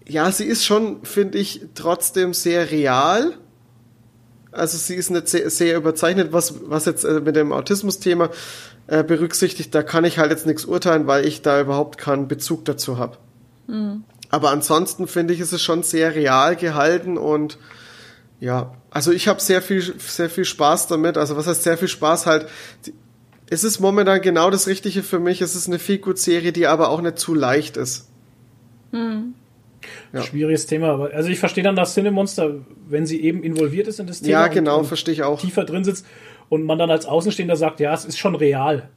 [0.07, 3.33] ja, sie ist schon, finde ich, trotzdem sehr real.
[4.51, 8.29] Also sie ist nicht sehr, sehr überzeichnet, was, was jetzt äh, mit dem Autismus-Thema
[8.89, 9.75] äh, berücksichtigt.
[9.75, 13.17] Da kann ich halt jetzt nichts urteilen, weil ich da überhaupt keinen Bezug dazu habe.
[14.29, 17.59] Aber ansonsten finde ich, ist es schon sehr real gehalten und
[18.41, 21.17] ja, also ich habe sehr viel, sehr viel Spaß damit.
[21.17, 22.47] Also was heißt sehr viel Spaß halt?
[23.51, 25.41] Es ist momentan genau das Richtige für mich.
[25.41, 28.09] Es ist eine viel gut Serie, die aber auch nicht zu leicht ist.
[30.13, 30.23] Ja.
[30.23, 32.57] Schwieriges Thema, aber also ich verstehe dann das Cinemonster,
[32.89, 34.31] wenn sie eben involviert ist in das Thema.
[34.31, 35.41] Ja, genau, verstehe ich auch.
[35.41, 36.07] Tiefer drin sitzt
[36.51, 38.91] und man dann als Außenstehender sagt, ja, es ist schon real.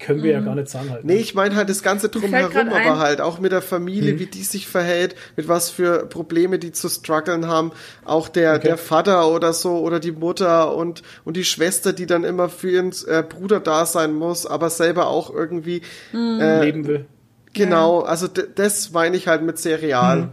[0.00, 1.04] Können wir ja gar nicht sagen halt.
[1.04, 4.44] Nee, ich meine halt das Ganze drumherum, aber halt auch mit der Familie, wie die
[4.44, 7.72] sich verhält, mit was für Probleme die zu strugglen haben.
[8.04, 8.68] Auch der, Okay.
[8.68, 12.70] der Vater oder so oder die Mutter und, und die Schwester, die dann immer für
[12.70, 15.82] ihren äh, Bruder da sein muss, aber selber auch irgendwie,
[16.14, 17.06] äh, leben will.
[17.52, 20.28] genau, also d- das meine ich halt mit sehr real.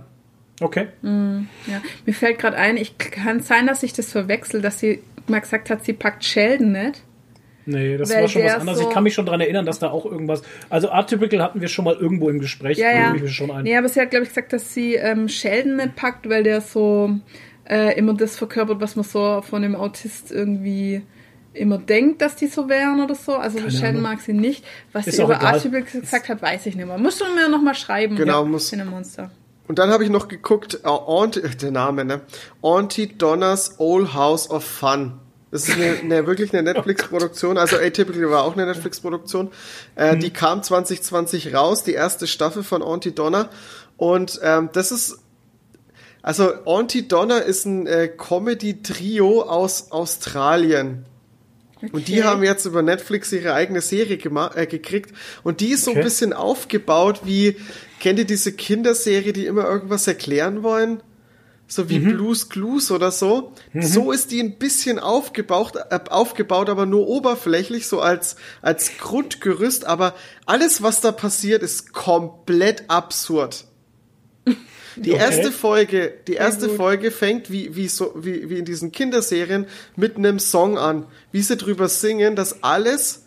[0.62, 0.88] Okay.
[1.02, 1.82] Ja.
[2.06, 5.70] Mir fällt gerade ein, ich kann sein, dass ich das verwechsel, dass sie mal gesagt
[5.72, 7.02] hat, sie packt Sheldon nicht.
[7.68, 8.80] Nee, das Weil war schon was der anderes.
[8.80, 10.42] so- ich kann mich schon dran erinnern, dass da auch irgendwas.
[10.70, 12.78] Also Atypical hatten wir schon mal irgendwo im Gespräch.
[12.78, 13.16] Ja, ja.
[13.16, 13.64] Ich schon ein.
[13.64, 16.62] Nee, aber sie hat, glaube ich, gesagt, dass sie ähm, Sheldon nicht packt, weil der
[16.62, 17.10] so
[17.68, 21.02] äh, immer das verkörpert, was man so von dem Autist irgendwie
[21.54, 23.34] immer denkt, dass die so wären oder so.
[23.36, 24.02] Also Keine Sheldon Ahnung.
[24.04, 24.64] mag sie nicht.
[24.92, 25.42] Was Ist sie über.
[25.42, 26.98] Atypical gesagt hat, weiß ich nicht mehr.
[26.98, 28.16] Muss schon mir noch mal schreiben.
[28.16, 29.32] Genau, ja, muss- Monster.
[29.68, 32.22] Und dann habe ich noch geguckt, äh, Auntie, äh, der Name, ne?
[32.62, 35.14] Auntie Donna's Old House of Fun.
[35.56, 39.52] Das ist eine, eine wirklich eine Netflix-Produktion, also Atypical war auch eine Netflix-Produktion.
[39.96, 43.50] Äh, Die kam 2020 raus, die erste Staffel von Auntie Donna.
[43.96, 45.20] Und ähm, das ist,
[46.22, 51.06] also Auntie Donna ist ein äh, Comedy-Trio aus Australien.
[51.94, 52.24] Und die Okay.
[52.24, 55.14] haben jetzt über Netflix ihre eigene Serie äh, gekriegt.
[55.44, 56.00] Und die ist so Okay.
[56.02, 57.56] ein bisschen aufgebaut wie,
[58.02, 61.02] kennt ihr diese Kinderserie, die immer irgendwas erklären wollen?
[61.68, 63.54] So wie Blues Clues oder so.
[63.74, 69.86] So ist die ein bisschen aufgebaut, äh, aufgebaut, aber nur oberflächlich, so als, als Grundgerüst.
[69.86, 70.14] Aber
[70.46, 73.66] alles, was da passiert, ist komplett absurd.
[74.96, 75.20] Die Okay.
[75.20, 76.70] erste Folge, die erste.
[76.70, 79.66] Folge fängt wie, wie, so, wie, wie in diesen Kinderserien
[79.98, 83.25] mit einem Song an, wie sie drüber singen, dass alles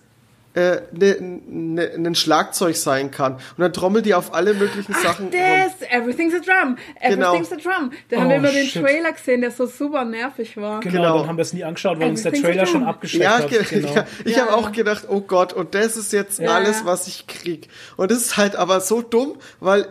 [0.54, 3.34] äh, ne, ne, ein Schlagzeug sein kann.
[3.34, 5.32] Und dann trommelt die auf alle möglichen Sachen rum.
[5.32, 6.76] Das, everything's a drum.
[7.06, 7.34] Genau.
[7.34, 7.90] Everything's a drum.
[8.08, 8.68] Da haben Oh, wir immer den.
[8.68, 10.80] Trailer gesehen, der so super nervig war.
[10.80, 11.18] Genau, Genau.
[11.18, 13.48] dann haben wir es nie angeschaut, weil uns der Trailer schon abgeschreckt Ja, hat.
[13.50, 13.94] ge- Genau.
[13.94, 17.06] ja, ich Ja, habe auch gedacht, oh Gott, und das ist jetzt Ja, alles, was
[17.06, 17.68] ich krieg.
[17.96, 19.86] Und das ist halt aber so dumm, weil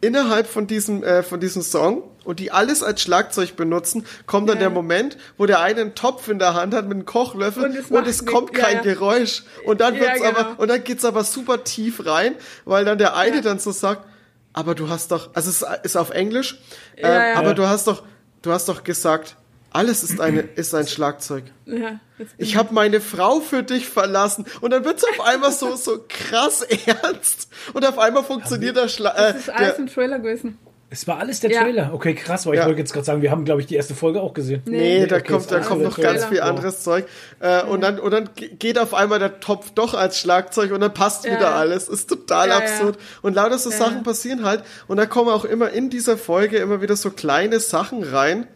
[0.00, 4.56] innerhalb von diesem, äh, von diesem Song und die alles als Schlagzeug benutzen, kommt dann
[4.58, 4.62] Ja.
[4.62, 7.70] der Moment, wo der eine einen Topf in der Hand hat mit einem Kochlöffel Und
[7.70, 8.26] und es es, macht nichts.
[8.26, 8.82] kommt kein ja.
[8.82, 9.42] Geräusch.
[9.64, 10.38] Und dann wird's genau.
[10.38, 12.34] aber, und dann geht's aber super tief rein,
[12.64, 14.06] weil dann der eine dann so sagt,
[14.52, 16.60] aber du hast doch, also es ist auf Englisch,
[16.96, 17.34] ja.
[17.34, 18.02] aber du hast doch,
[18.42, 19.36] du hast doch gesagt,
[19.70, 21.44] alles ist eine, ist ein Schlagzeug.
[21.66, 22.00] Ja,
[22.38, 26.62] Ich habe meine Frau für dich verlassen und dann wird's auf einmal so so krass
[26.86, 30.58] ernst und auf einmal funktioniert der Schla äh, Das ist alles der, im Trailer gewesen.
[30.90, 31.64] Es war alles der Ja.
[31.64, 31.90] Trailer.
[31.92, 32.66] Okay, krass, weil ich Ja.
[32.66, 34.62] wollte jetzt gerade sagen, wir haben, glaube ich, die erste Folge auch gesehen.
[34.64, 36.28] Nee, da okay, kommt, da kommt noch ganz Trailer.
[36.28, 36.44] viel Wow.
[36.48, 37.04] anderes Zeug.
[37.40, 40.80] Äh, und dann, und dann ge- geht auf einmal der Topf doch als Schlagzeug und
[40.80, 41.32] dann passt Ja.
[41.32, 41.90] wieder alles.
[41.90, 42.64] Ist total Ja, ja.
[42.64, 42.96] absurd.
[43.20, 43.76] Und lauter so Ja.
[43.76, 44.62] Sachen passieren halt.
[44.86, 48.46] Und da kommen auch immer in dieser Folge immer wieder so kleine Sachen rein,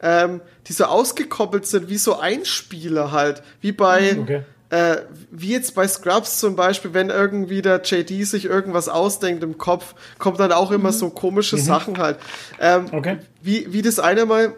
[0.00, 3.42] ähm, die so ausgekoppelt sind, wie so Einspieler halt.
[3.60, 4.42] Wie bei, Okay.
[4.70, 4.96] äh,
[5.30, 9.94] wie jetzt bei Scrubs zum Beispiel, wenn irgendwie der JD sich irgendwas ausdenkt im Kopf,
[10.18, 12.18] kommt dann auch immer so komische Sachen halt.
[12.60, 13.18] Ähm, Okay.
[13.42, 14.54] wie, wie das eine Mal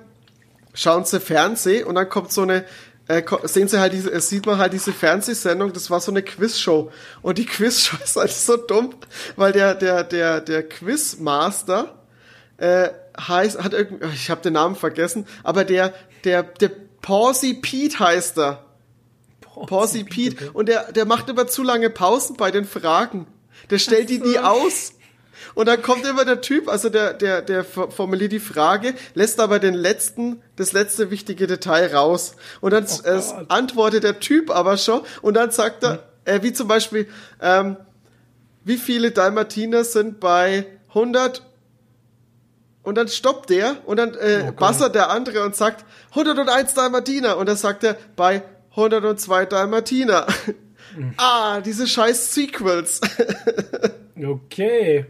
[0.75, 2.65] schauen sie Fernseh und dann kommt so eine,
[3.09, 6.23] äh, sehen sie halt diese, äh, sieht man halt diese Fernsehsendung, das war so eine
[6.23, 6.93] Quizshow.
[7.23, 8.91] Und die Quizshow ist halt so dumm,
[9.37, 11.98] weil der, der, der, der Quizmaster,
[12.59, 15.95] äh, heißt, hat irgendwie, ich habe den Namen vergessen, aber der,
[16.25, 16.71] der, der
[17.01, 18.65] Pawsy Pete heißt er.
[19.67, 20.51] Pawsy Pete.
[20.53, 23.27] Und der, der macht immer zu lange Pausen bei den Fragen.
[23.71, 24.93] Der stellt die nie aus.
[25.55, 29.59] Und dann kommt immer der Typ, also der, der, der formuliert die Frage, lässt aber
[29.59, 32.35] den letzten, das letzte wichtige Detail raus.
[32.61, 33.47] Und dann äh, Gott.
[33.49, 37.09] antwortet der Typ aber schon und dann sagt er, äh, wie zum Beispiel,
[37.41, 37.77] ähm,
[38.65, 41.48] wie viele Dalmatiner sind bei 100
[42.89, 47.47] und dann stoppt der und dann äh, bassert der andere und sagt 101 Dalmatiner und
[47.47, 50.27] dann sagt er bei 102 Dalmatiner.
[51.19, 53.01] ah, diese scheiß Sequels.
[54.21, 55.07] Okay.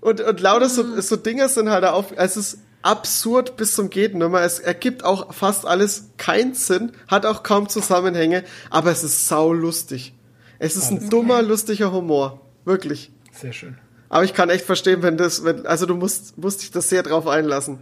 [0.00, 4.14] Und, und lauter so, so Dinger sind halt auf, es ist absurd bis zum geht.
[4.14, 9.52] Es ergibt auch fast alles keinen Sinn, hat auch kaum Zusammenhänge, aber es ist sau
[9.52, 10.14] lustig.
[10.58, 12.40] Es ist ein dummer, lustiger Humor.
[12.64, 13.12] Wirklich.
[13.30, 13.76] Sehr schön.
[14.08, 17.02] Aber ich kann echt verstehen, wenn das, wenn, also du musst, musst dich das sehr
[17.02, 17.78] drauf einlassen.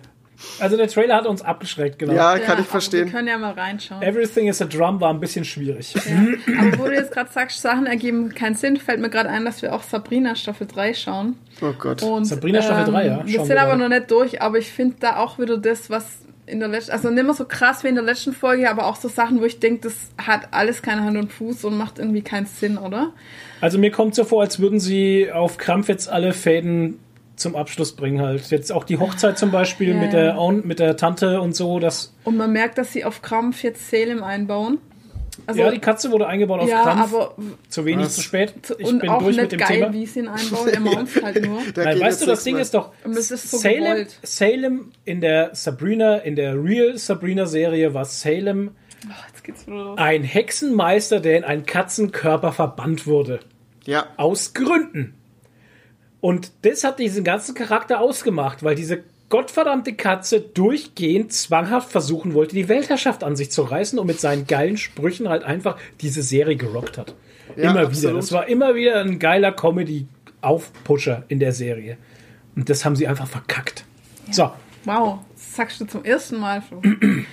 [0.59, 2.13] Also der Trailer hat uns abgeschreckt, genau.
[2.13, 3.07] Ja, Ja, kann ich aber verstehen.
[3.07, 4.03] Wir können ja mal reinschauen.
[4.03, 5.95] Everything is a Drum war ein bisschen schwierig.
[5.95, 6.61] Ja.
[6.61, 9.63] Aber wo du jetzt gerade sagst, Sachen ergeben keinen Sinn, fällt mir gerade ein, dass
[9.63, 11.39] wir auch Sabrina Staffel 3 schauen.
[11.63, 12.03] Oh Gott.
[12.03, 13.83] Und, Sabrina Staffel 3, ja, Wir schauen sind wir aber gerade.
[13.83, 16.05] noch nicht durch, aber ich finde da auch wieder das, was
[16.47, 18.97] in der letzten, also nicht mehr so krass wie in der letzten Folge, aber auch
[18.97, 19.95] so Sachen, wo ich denke, das
[20.27, 23.13] hat alles keine Hand und Fuß und macht irgendwie keinen Sinn, oder?
[23.65, 26.99] Also mir kommt so vor, als würden sie auf Krampf jetzt alle Fäden
[27.35, 28.51] zum Abschluss bringen halt.
[28.51, 30.21] Jetzt auch die Hochzeit zum Beispiel Ja, mit, ja.
[30.21, 31.79] der, Aunt- mit der Tante und so.
[31.79, 34.77] Das, Und man merkt, dass sie auf Krampf jetzt Salem einbauen.
[35.47, 37.13] Also, ja, die Katze wurde eingebaut auf ja, Krampf.
[37.15, 37.35] aber
[37.71, 38.17] zu wenig, Was?
[38.17, 38.53] zu spät.
[38.79, 39.93] Ich und bin auch durch nicht mit dem geil, Thema.
[39.95, 41.59] wie sie ihn einbauen, er maunzt halt nur.
[41.77, 44.19] Nein, weißt du, das Ding ist doch, das ist so Salem, gewollt.
[44.23, 48.73] Salem in der Sabrina, in der Real Sabrina-Serie war Salem
[49.07, 49.99] Oh, jetzt geht's wieder los.
[49.99, 53.41] ein Hexenmeister, der in einen Katzenkörper verbannt wurde.
[53.85, 55.15] Ja, Aus Gründen.
[56.21, 62.55] Und das hat diesen ganzen Charakter ausgemacht, weil diese gottverdammte Katze durchgehend zwanghaft versuchen wollte,
[62.55, 66.57] die Weltherrschaft an sich zu reißen und mit seinen geilen Sprüchen halt einfach diese Serie
[66.57, 67.15] gerockt hat.
[67.57, 67.87] Ja, immer wieder.
[67.89, 68.19] absolut.
[68.19, 71.99] Das war immer wieder ein geiler Comedy-Aufpusher in der Serie.
[72.57, 73.85] Und das haben sie einfach verkackt.
[74.31, 74.53] So.
[74.85, 76.63] Wow, das sagst du zum ersten Mal.
[76.63, 76.81] Flo.
[76.85, 77.27] ähm,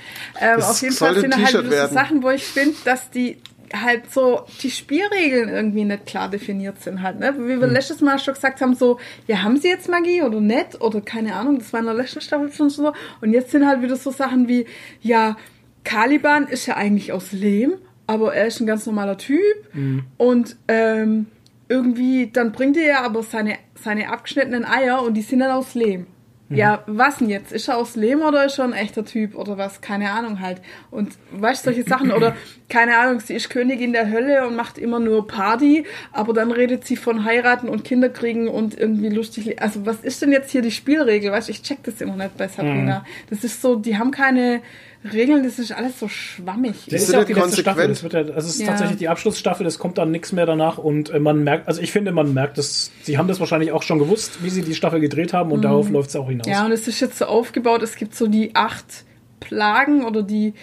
[0.58, 1.88] auf jeden Fall sind halt wieder.
[1.90, 3.38] Sachen, wo ich finde, dass die
[3.74, 7.34] halt so die Spielregeln irgendwie nicht klar definiert sind halt, ne?
[7.38, 7.74] Wie wir Hm.
[7.74, 10.82] letztes Mal schon gesagt haben, so, ja, haben sie jetzt Magie oder nicht?
[10.82, 12.94] Oder keine Ahnung, das war in der letzten Staffel schon so.
[13.22, 14.66] Und jetzt sind halt wieder so Sachen wie,
[15.02, 15.38] ja,
[15.84, 17.74] Caliban ist ja eigentlich aus Lehm,
[18.08, 19.42] aber er ist ein ganz normaler Typ.
[19.72, 20.04] Hm.
[20.18, 21.28] Und ähm,
[21.70, 25.74] irgendwie, dann bringt er ja aber seine, seine abgeschnittenen Eier und die sind dann aus
[25.76, 26.08] Lehm.
[26.52, 26.58] Mhm.
[26.58, 27.52] Ja, was denn jetzt?
[27.52, 29.80] Ist er aus Lehm oder ist er ein echter Typ oder was?
[29.80, 30.62] Keine Ahnung halt.
[30.92, 32.36] Und weißt du, solche Sachen oder
[32.68, 36.86] keine Ahnung, sie ist Königin der Hölle und macht immer nur Party, aber dann redet
[36.86, 39.62] sie von heiraten und Kinder kriegen und irgendwie lustig.
[39.62, 41.32] Also was ist denn jetzt hier die Spielregel?
[41.32, 43.00] Weißt du, ich check das immer nicht bei Sabrina.
[43.00, 43.06] Mhm.
[43.30, 44.62] Das ist so, die haben keine
[45.04, 46.74] Regeln, das ist alles so schwammig.
[46.86, 47.88] Das ist ist ja auch die letzte Staffel.
[47.88, 48.68] Das, wird ja, das ist Ja.
[48.68, 51.92] tatsächlich die Abschlussstaffel, es kommt dann nichts mehr danach und äh, man merkt, also ich
[51.92, 55.00] finde, man merkt, dass sie haben das wahrscheinlich auch schon gewusst, wie sie die Staffel
[55.00, 56.46] gedreht haben und darauf läuft es auch hinaus.
[56.46, 56.54] Mhm.
[56.54, 59.06] Ja, und es ist jetzt so aufgebaut, es gibt so die acht
[59.40, 60.54] Plagen oder die,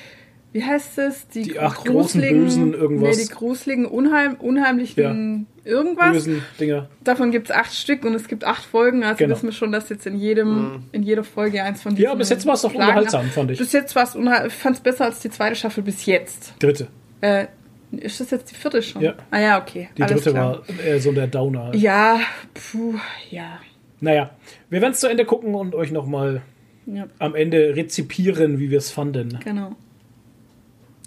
[0.52, 1.28] wie heißt es?
[1.28, 3.16] Die acht großen Bösen irgendwas.
[3.16, 6.12] Nee, die gruseligen, unheim, unheimlichen irgendwas.
[6.12, 6.88] Bösen Dinger.
[7.04, 9.34] Davon gibt es acht Stück und es gibt acht Folgen, also Genau.
[9.36, 12.30] wissen wir schon, dass jetzt in jedem, in jeder Folge eins von diesen Ja, bis
[12.30, 13.58] jetzt war es doch unterhaltsam, fand ich.
[13.58, 16.54] Bis jetzt war es unheimlich, ich fand es besser als die zweite Staffel bis jetzt.
[16.60, 16.88] Dritte.
[17.20, 17.46] Äh,
[17.92, 19.02] ist das jetzt die vierte schon?
[19.02, 19.14] Ja.
[19.30, 19.88] Ah ja, okay.
[19.98, 20.62] Die alles dritte klar.
[20.78, 21.64] war äh, so der Downer.
[21.64, 21.76] Halt.
[21.76, 22.20] Ja,
[22.54, 22.94] puh,
[23.30, 23.60] ja.
[24.00, 24.30] Naja,
[24.70, 26.42] wir werden es zu Ende gucken und euch nochmal
[26.86, 29.38] Ja, am Ende rezipieren, wie wir es fanden.
[29.44, 29.72] genau.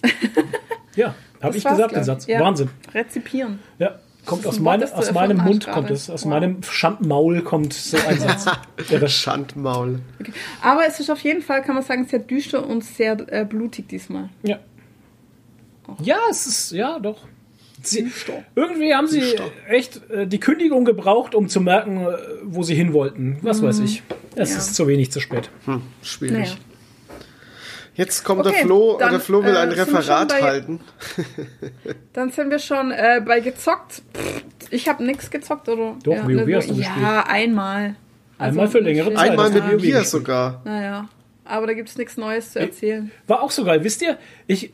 [0.95, 2.27] Ja, habe ich gesagt, den Satz.
[2.27, 2.41] Ja.
[2.41, 2.69] Wahnsinn.
[2.93, 3.59] Rezipieren.
[3.79, 6.09] Ja, kommt aus, meine, Wort, aus meinem Mund kommt es.
[6.09, 6.29] Aus Wow.
[6.31, 8.45] meinem Schandmaul kommt so ein Satz.
[8.89, 9.99] ja, das, Schandmaul.
[10.61, 13.87] Aber es ist auf jeden Fall, kann man sagen, sehr düster und sehr äh, blutig
[13.87, 14.29] diesmal.
[14.43, 14.59] ja.
[16.03, 17.19] ja, es ist, ja, doch.
[17.83, 18.11] Sie,
[18.53, 19.23] irgendwie haben sie
[19.67, 23.39] echt äh, die Kündigung gebraucht, um zu merken, äh, wo sie hin wollten.
[23.41, 24.03] Was weiß ich.
[24.35, 24.55] Es Mhm.
[24.55, 24.59] Ja.
[24.59, 25.49] ist zu wenig, zu spät.
[25.65, 26.37] Hm, schwierig.
[26.37, 26.51] Naja.
[27.93, 30.79] Jetzt kommt Okay, der Flo, dann, der Flo will äh, ein Referat bei- halten.
[32.13, 34.01] Dann sind wir schon äh, bei gezockt.
[34.13, 35.97] Pff, ich habe nichts gezockt, oder?
[36.03, 37.07] Doch, ja, WoW ne, hast du ja, gespielt.
[37.27, 37.95] einmal.
[38.37, 39.31] Einmal für längere Zeit.
[39.31, 40.61] Einmal mit WoW mir sogar.
[40.63, 41.09] Naja,
[41.43, 43.11] aber da gibt's nichts Neues zu erzählen.
[43.27, 43.83] War auch so geil.
[43.83, 44.73] Wisst ihr, ich,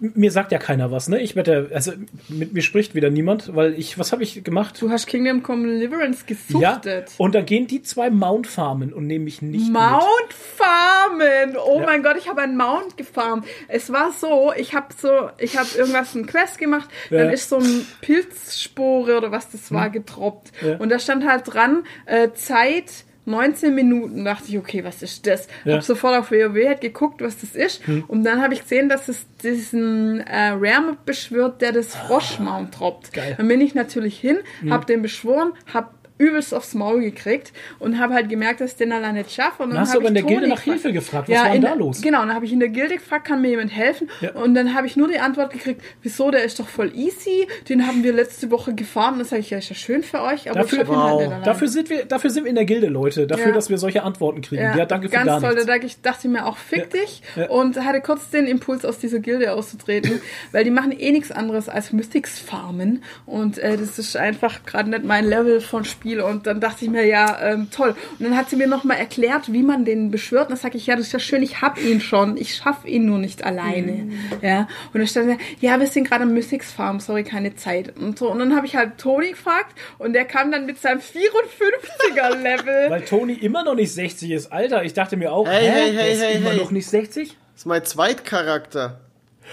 [0.00, 1.20] mir sagt ja keiner was, ne?
[1.20, 1.92] Ich werde, also
[2.28, 4.80] mit mir spricht wieder niemand, weil ich, was habe ich gemacht?
[4.80, 6.34] Du hast Kingdom Come Deliverance Ja,
[6.76, 7.12] gesuchtet.
[7.18, 11.56] und dann gehen die zwei Mount farmen und nehmen mich nicht Mount farmen.
[11.56, 11.86] Oh Ja.
[11.86, 13.46] mein Gott, ich habe einen Mount gefarmt.
[13.66, 17.24] Es war so, ich habe so, ich habe irgendwas ein Quest gemacht, dann Ja.
[17.26, 17.32] Hm.
[17.34, 20.76] ist so ein Pilzspore oder was das war getroppt Ja.
[20.76, 24.24] und da stand halt dran äh, Zeit 19 Minuten.
[24.24, 25.46] Dachte ich, okay, was ist das?
[25.64, 25.72] Ja.
[25.72, 25.72] Hm.
[25.74, 29.08] Hab sofort auf WoW halt geguckt, was das ist und dann habe ich gesehen, dass
[29.08, 33.12] es diesen äh, Rare beschwört, der das Froschmount droppt.
[33.12, 33.34] Geil.
[33.36, 34.72] Dann bin ich natürlich hin, Hm.
[34.72, 38.92] hab den beschworen, hab übelst aufs Maul gekriegt und habe halt gemerkt, dass ich den
[38.92, 39.62] alleine nicht schaffe.
[39.62, 41.28] Und Dann dann hast du habe aber in der Gilde Toni nach Hilfe gefragt.
[41.28, 42.02] Was ja, war denn da los?
[42.02, 44.10] Genau, dann habe ich in der Gilde gefragt, kann mir jemand helfen?
[44.20, 44.32] Ja.
[44.32, 47.86] Und dann habe ich nur die Antwort gekriegt, wieso, der ist doch voll easy, den
[47.86, 49.12] haben wir letzte Woche gefahren.
[49.14, 51.20] Und dann sage ich, ja, ist ja schön für euch, aber Dafür- ich halt Wow.
[51.20, 51.42] alleine.
[51.44, 53.26] Dafür sind wir, dafür sind wir in der Gilde, Leute.
[53.26, 53.52] Dafür, Ja.
[53.52, 54.62] dass wir solche Antworten kriegen.
[54.62, 55.50] Ja, danke für ganz gar toll.
[55.50, 55.66] nichts.
[55.66, 57.22] Da dachte ich, dachte ich mir auch, fick dich.
[57.36, 57.48] Ja.
[57.48, 60.20] Und hatte kurz den Impuls, aus dieser Gilde auszutreten,
[60.52, 63.02] weil die machen eh nichts anderes als Mystics farmen.
[63.24, 66.07] Und äh, das ist einfach gerade nicht mein Level von Spiel.
[66.16, 67.94] Und dann dachte ich mir, ja, ähm, toll.
[68.18, 70.44] Und dann hat sie mir nochmal erklärt, wie man den beschwört.
[70.44, 72.36] Und dann sage ich, ja, das ist ja schön, ich hab ihn schon.
[72.36, 73.92] Ich schaffe ihn nur nicht alleine.
[73.92, 74.18] Mhm.
[74.42, 74.68] Ja.
[74.92, 77.96] Und dann stand er, ja, wir sind gerade am Mystics Farm, sorry, keine Zeit.
[77.96, 78.30] Und so.
[78.30, 82.90] Und dann habe ich halt Toni gefragt und der kam dann mit seinem 54er Level.
[82.90, 84.52] Weil Toni immer noch nicht 60 ist.
[84.52, 86.58] Alter, ich dachte mir auch, Hey, hä, hey, der hey, ist hey, immer hey.
[86.58, 87.28] noch nicht 60?
[87.28, 89.00] Das ist mein Zweitcharakter.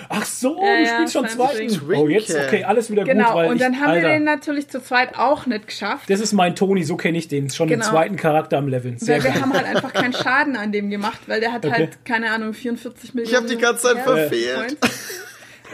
[0.10, 1.26] Ach so, Ja, du ja, spielst schon.
[1.26, 1.80] Twinkie.
[1.96, 4.68] Oh, jetzt, okay, alles wieder gut, Genau, und dann ich, haben Alter, wir den natürlich
[4.70, 6.10] zu zweit auch nicht geschafft.
[6.10, 7.50] das ist mein Toni, so kenne ich den.
[7.50, 7.84] Schon Genau.
[7.86, 8.96] den zweiten Charakter am Level.
[8.98, 9.42] Sehr Weil wir geil.
[9.42, 11.74] haben halt einfach keinen Schaden an dem gemacht, weil der hat Okay.
[11.76, 13.32] halt, keine Ahnung, 44 Millionen.
[13.32, 14.78] Ich habe die ganze Zeit verfehlt.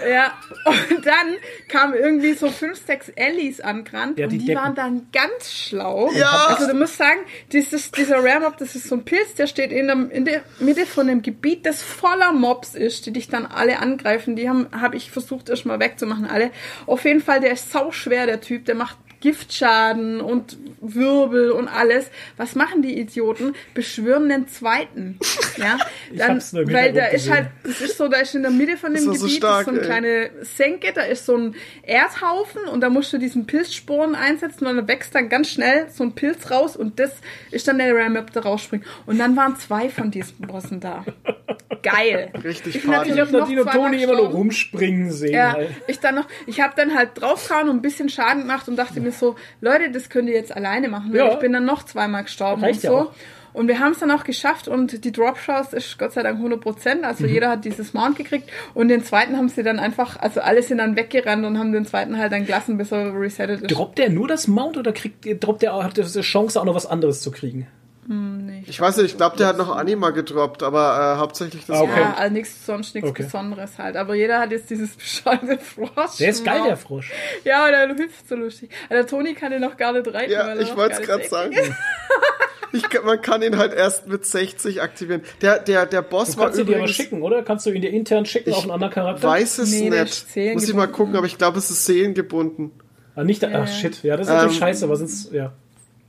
[0.09, 0.33] Ja,
[0.65, 1.35] und dann
[1.67, 4.61] kamen irgendwie so fünf, sechs Ellies angerannt Ja, und die die, Decken.
[4.61, 6.11] waren dann ganz schlau.
[6.13, 6.47] Ja.
[6.49, 7.19] Also du musst sagen,
[7.51, 10.85] dieses, dieser Rare-Mob, das ist so ein Pilz, der steht in, dem, in der Mitte
[10.85, 14.35] von einem Gebiet, das voller Mobs ist, die dich dann alle angreifen.
[14.35, 16.51] Die haben habe ich versucht erstmal wegzumachen, alle.
[16.88, 21.67] Auf jeden Fall, der ist sau schwer, der Typ, der macht Giftschaden und Wirbel und
[21.67, 22.11] alles.
[22.38, 23.56] Was machen die Idioten?
[23.74, 25.19] Beschwören den zweiten.
[25.58, 25.77] Ja,
[26.11, 28.41] Ich dann, hab's nur im weil da ist halt, das ist so, da ist in
[28.41, 29.85] der Mitte von dem Das war so Gebiet stark, ist so eine ey.
[29.85, 34.75] kleine Senke, da ist so ein Erdhaufen und da musst du diesen Pilzsporen einsetzen und
[34.75, 37.11] dann wächst dann ganz schnell so ein Pilz raus und das
[37.51, 38.85] ist dann der Ram-Up, der rausspringt.
[39.06, 41.06] Und dann waren zwei von diesen Bossen da.
[41.83, 42.32] Geil.
[42.43, 45.33] Richtig Ich habe noch Nadine und Toni immer nur rumspringen sehen.
[45.33, 45.72] Ja, halt.
[45.88, 49.00] ich dann noch, ich habe dann halt draufgehauen und ein bisschen Schaden gemacht und dachte
[49.00, 51.11] mir so, Leute, das könnt ihr jetzt alleine machen.
[51.11, 51.33] weil Ja.
[51.33, 52.98] Ich bin dann noch zweimal gestorben Reicht und ja so.
[52.98, 53.11] auch.
[53.53, 56.38] Und wir haben es dann auch geschafft und die Drop Shots ist Gott sei Dank
[56.38, 57.03] 100 Prozent.
[57.03, 57.33] Also Mhm.
[57.33, 60.77] jeder hat dieses Mount gekriegt und den zweiten haben sie dann einfach, also alle sind
[60.77, 63.67] dann weggerannt und haben den zweiten halt dann gelassen, bis er resettet ist.
[63.75, 66.85] Droppt der nur das Mount oder kriegt, droppt der, hat der Chance auch noch was
[66.85, 67.67] anderes zu kriegen?
[68.67, 71.81] Ich weiß nicht, ich glaube, der hat noch Anima gedroppt, aber äh, hauptsächlich das Ah,
[71.81, 71.99] okay.
[72.01, 73.23] Ja, also nichts, sonst nichts Okay.
[73.23, 73.95] Besonderes halt.
[73.95, 76.17] Aber jeder hat jetzt dieses bescheuerte Frosch.
[76.19, 77.11] Der ist geil, der Frosch.
[77.43, 78.69] Ja, der hüpft so lustig.
[78.88, 80.31] Aber Der Toni kann den noch gar nicht reiten.
[80.31, 81.56] Ja, weil er ich wollte es gerade sagen.
[82.73, 85.23] Ich, man kann ihn halt erst mit 60 aktivieren.
[85.41, 86.95] Der, der, der Boss Du war kannst ihn dir aber übrigens.
[86.95, 87.43] schicken, oder?
[87.43, 89.27] Kannst du ihn dir intern schicken Ich auf einen anderen Charakter?
[89.27, 90.25] Weiß es Nee, nicht.
[90.53, 92.72] Muss ich mal gucken, aber ich glaube, es ist seelengebunden.
[93.14, 95.51] Ah, nicht, ach shit, ja, das ist natürlich Ähm, scheiße, aber sonst, ja.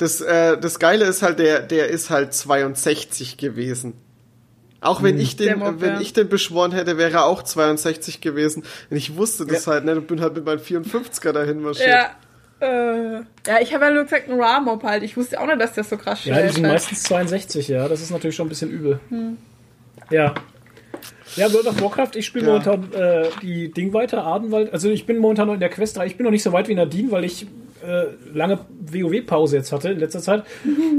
[0.03, 3.95] Das, äh, das Geile ist halt, der, der ist halt 62 gewesen.
[4.81, 6.01] Auch wenn ich Der den, Mob, wenn ja.
[6.01, 8.65] ich den beschworen hätte, wäre er auch 62 gewesen.
[8.91, 11.89] Und ich wusste das halt nicht und bin halt mit meinem 54er dahin marschiert.
[11.89, 12.11] Ja.
[12.61, 15.05] Äh, ja, ich habe ja nur gesagt, ein Raw-Mob halt.
[15.05, 16.55] Ich wusste auch nicht, dass der so krass Ja, schnell die ist.
[16.57, 16.75] sind halt.
[16.75, 17.89] meistens 62, ja.
[17.89, 18.99] Das ist natürlich schon ein bisschen übel.
[19.09, 19.37] Hm.
[20.11, 20.35] Ja.
[21.37, 22.53] Ja, World of Warcraft, ich spiele Ja.
[22.53, 24.73] momentan äh, die Ding weiter, Adenwald.
[24.73, 26.07] Also ich bin momentan noch in der Quest 3.
[26.07, 27.47] Ich bin noch nicht so weit wie Nadine, weil ich
[27.83, 30.45] äh, lange WoW-Pause jetzt hatte in letzter Zeit.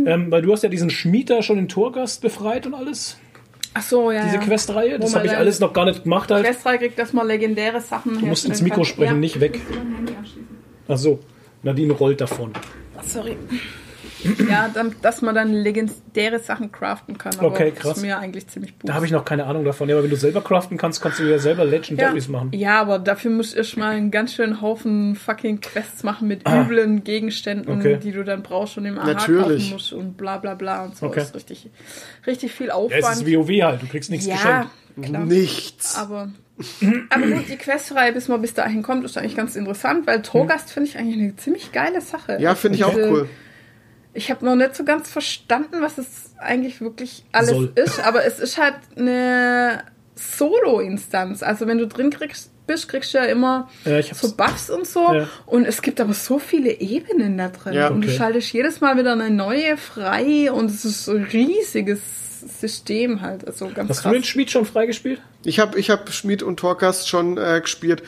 [0.06, 3.18] ähm, weil du hast ja diesen Schmied da schon in Torgast befreit und alles.
[3.74, 4.24] Ach so, ja.
[4.26, 4.42] Diese ja.
[4.42, 5.00] Quest-Reihe.
[5.00, 6.46] Das habe ich alles noch gar nicht gemacht halt.
[6.46, 9.60] Quest 3 kriegt, dass man legendäre Sachen Du musst ins Mikro sprechen, nicht weg.
[10.88, 11.20] Ach so.
[11.64, 12.52] Nadine rollt davon.
[13.02, 13.38] Sorry.
[14.50, 17.34] Ja, dann, dass man dann legendäre Sachen craften kann.
[17.40, 17.98] Aber Okay, Das krass.
[17.98, 19.90] ist mir eigentlich ziemlich Da habe ich noch keine Ahnung davon.
[19.90, 21.70] Ja, aber wenn du selber craften kannst, kannst du ja selber ja.
[21.72, 22.52] Legendaries machen.
[22.54, 26.48] ja, aber dafür musst du erst mal einen ganz schönen Haufen fucking Quests machen mit
[26.48, 27.80] üblen Gegenständen, Ah.
[27.80, 27.98] Okay.
[28.02, 29.42] die du dann brauchst und im AH Natürlich.
[29.42, 31.06] kaufen musst und bla bla bla und so.
[31.08, 31.20] Okay.
[31.20, 31.70] Das ist richtig,
[32.28, 33.04] richtig viel Ja, Aufwand.
[33.04, 33.82] es ist WoW halt.
[33.82, 34.70] Du kriegst nichts ja, geschenkt.
[35.10, 35.26] klar.
[35.26, 35.96] Nichts.
[35.98, 36.30] Aber,
[37.10, 40.72] aber gut, die Questreihe, bis man bis dahin kommt, ist eigentlich ganz interessant, weil Torgast
[40.72, 42.38] finde ich eigentlich eine ziemlich geile Sache.
[42.40, 43.28] Ja, finde ich auch cool.
[44.14, 47.72] Ich habe noch nicht so ganz verstanden, was es eigentlich wirklich alles Soll.
[47.76, 49.84] ist, aber es ist halt eine
[50.16, 51.42] Solo-Instanz.
[51.44, 55.14] Also wenn du drin kriegst, bist, kriegst du ja immer Ja, so Buffs und so.
[55.14, 55.28] Ja.
[55.46, 57.74] Und es gibt aber so viele Ebenen da drin.
[57.74, 57.88] Ja.
[57.90, 58.18] Und du Okay.
[58.18, 62.00] schaltest jedes Mal wieder eine neue frei und es ist so ein riesiges
[62.60, 63.46] System halt.
[63.48, 64.12] Also ganz Hast krass.
[64.12, 65.22] du den Schmied schon freigespielt?
[65.44, 68.04] Ich habe ich hab Schmied und Torcast schon äh, gespielt.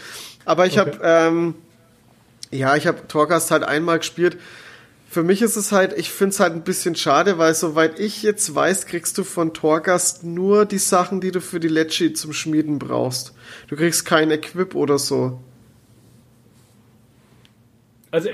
[0.46, 0.92] Aber ich Okay.
[0.92, 1.56] habe, ähm,
[2.52, 4.38] ja, ich habe Torcast halt einmal gespielt.
[5.16, 8.22] Für mich ist es halt, ich finde es halt ein bisschen schade, weil soweit ich
[8.22, 12.34] jetzt weiß, kriegst du von Torgast nur die Sachen, die du für die Lecce zum
[12.34, 13.34] Schmieden brauchst.
[13.70, 15.40] Du kriegst kein Equip oder so.
[18.12, 18.28] Also,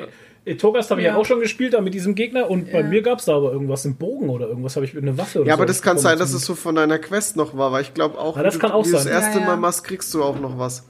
[0.45, 1.19] äh, Torgast habe ich ja Ja.
[1.19, 2.49] auch schon gespielt, da mit diesem Gegner.
[2.49, 2.87] Und bei Ja.
[2.87, 5.49] mir gab es da aber irgendwas, einen Bogen oder irgendwas, habe ich eine Waffe oder
[5.49, 5.59] Ja, so.
[5.59, 8.17] aber das kann sein, dass es so von deiner Quest noch war, weil ich glaube
[8.17, 9.05] auch, Ja, das wenn kann du auch sein.
[9.07, 9.45] erste Ja, ja.
[9.45, 10.87] Mal machst, kriegst du auch noch was.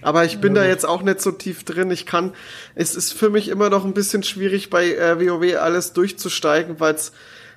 [0.00, 1.90] Aber ich bin da jetzt auch nicht so tief drin.
[1.90, 2.32] Ich kann,
[2.74, 6.94] es ist für mich immer noch ein bisschen schwierig bei äh, WoW alles durchzusteigen, weil
[6.94, 7.12] es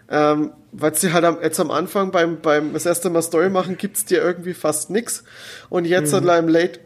[0.10, 3.78] ähm, weil sie halt am, jetzt am Anfang beim, beim das erste Mal Story machen,
[3.78, 5.24] gibt's dir irgendwie fast nix.
[5.70, 6.28] Und jetzt mhm.
[6.28, 6.80] im Late,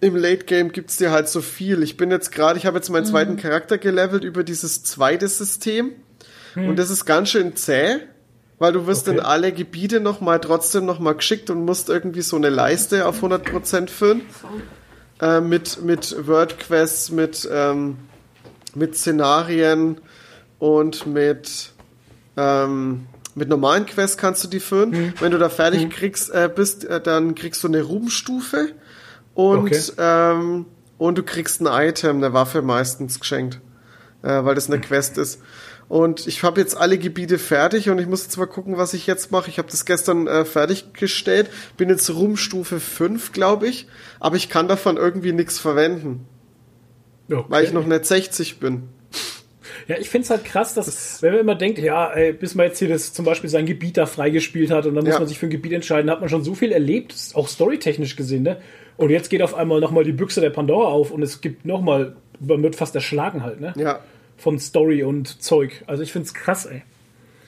[0.00, 1.82] im Late Game gibt's dir halt so viel.
[1.82, 5.92] Ich bin jetzt gerade, ich habe jetzt meinen zweiten Charakter gelevelt über dieses zweite System.
[6.56, 7.98] Und das ist ganz schön zäh,
[8.60, 9.18] weil du wirst Okay.
[9.18, 13.06] in alle Gebiete noch mal trotzdem noch mal geschickt und musst irgendwie so eine Leiste
[13.06, 14.20] auf 100% füllen.
[15.20, 17.96] Äh, mit, mit Wordquests, mit, ähm,
[18.74, 19.98] mit Szenarien
[20.58, 21.72] und mit,
[22.36, 24.92] ähm, mit normalen Quests kannst du die füllen.
[24.92, 25.14] Hm.
[25.20, 28.72] Wenn du da fertig kriegst, äh, bist, äh, dann kriegst du eine Ruhmstufe
[29.34, 29.80] und, Okay.
[29.98, 30.66] ähm,
[30.98, 33.60] und du kriegst ein Item, eine Waffe meistens geschenkt,
[34.22, 35.40] äh, weil das eine Quest ist.
[35.90, 39.08] Und ich habe jetzt alle Gebiete fertig und ich muss jetzt mal gucken, was ich
[39.08, 39.50] jetzt mache.
[39.50, 43.88] Ich habe das gestern äh, fertiggestellt, bin jetzt Ruhmstufe 5, glaube ich,
[44.20, 46.26] aber ich kann davon irgendwie nichts verwenden,
[47.28, 47.44] Okay.
[47.48, 48.84] weil ich noch nicht 60 bin.
[49.88, 52.78] Ja, ich find's halt krass, dass, wenn man immer denkt, ja, ey, bis man jetzt
[52.78, 55.18] hier das zum Beispiel sein Gebiet da freigespielt hat und dann muss Ja.
[55.18, 58.44] man sich für ein Gebiet entscheiden, hat man schon so viel erlebt, auch storytechnisch gesehen,
[58.44, 58.58] ne?
[58.96, 62.14] Und jetzt geht auf einmal nochmal die Büchse der Pandora auf und es gibt nochmal,
[62.38, 63.72] man wird fast erschlagen halt, ne?
[63.76, 63.98] Ja,
[64.40, 65.84] Von Story und Zeug.
[65.86, 66.82] Also ich find's krass, ey.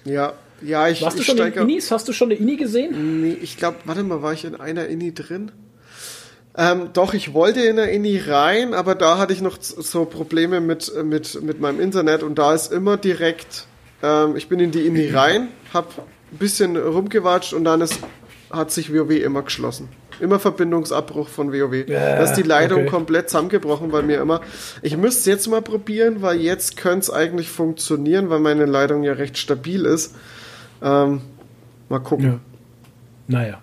[0.05, 1.53] ja, ja, ich, Warst du ich schon in.
[1.53, 1.91] Inis?
[1.91, 3.23] Hast du schon eine Ini gesehen?
[3.23, 5.51] Nee, ich glaube, warte mal, war ich in einer Inni drin?
[6.57, 10.61] Ähm, doch, ich wollte in der Inni rein, aber da hatte ich noch so Probleme
[10.61, 13.67] mit, mit, mit meinem Internet und da ist immer direkt,
[14.03, 18.01] ähm, ich bin in die Inni rein, hab ein bisschen rumgewatscht und dann ist,
[18.51, 19.89] hat sich WoW immer geschlossen.
[20.23, 21.89] Immer Verbindungsabbruch von WoW.
[21.89, 22.91] Ja, da ist die Leitung okay.
[22.91, 24.41] komplett zusammengebrochen bei mir immer.
[24.81, 29.03] Ich müsste es jetzt mal probieren, weil jetzt könnte es eigentlich funktionieren, weil meine Leitung
[29.03, 30.15] ja recht stabil ist.
[30.81, 31.23] Ähm,
[31.89, 32.25] mal gucken.
[32.25, 32.41] Ja.
[33.27, 33.63] Naja.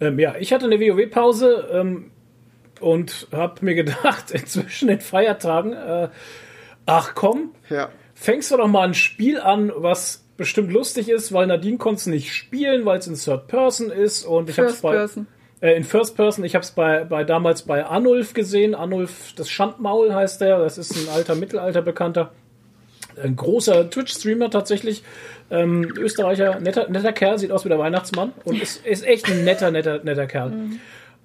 [0.00, 2.10] Ähm, ja, ich hatte eine WoW-Pause ähm,
[2.80, 6.08] und habe mir gedacht, zwischen den Feiertagen, äh,
[6.86, 7.88] ach komm, Ja.
[8.14, 12.06] fängst du doch mal ein Spiel an, was bestimmt lustig ist, weil Nadine konnte es
[12.06, 15.28] nicht spielen, weil es in Third Person ist und ich habe es First bei Person.
[15.62, 18.74] Äh, in First Person, ich habe es bei, bei damals bei Arnulf gesehen.
[18.74, 22.32] Arnulf, das Schandmaul heißt der, das ist ein alter Mittelalterbekannter.
[23.22, 25.02] Ein großer Twitch-Streamer tatsächlich.
[25.50, 29.44] Ähm, Österreicher, netter, netter Kerl, sieht aus wie der Weihnachtsmann und ist, ist echt ein
[29.44, 30.52] netter, netter, netter Kerl.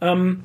[0.01, 0.43] Ähm,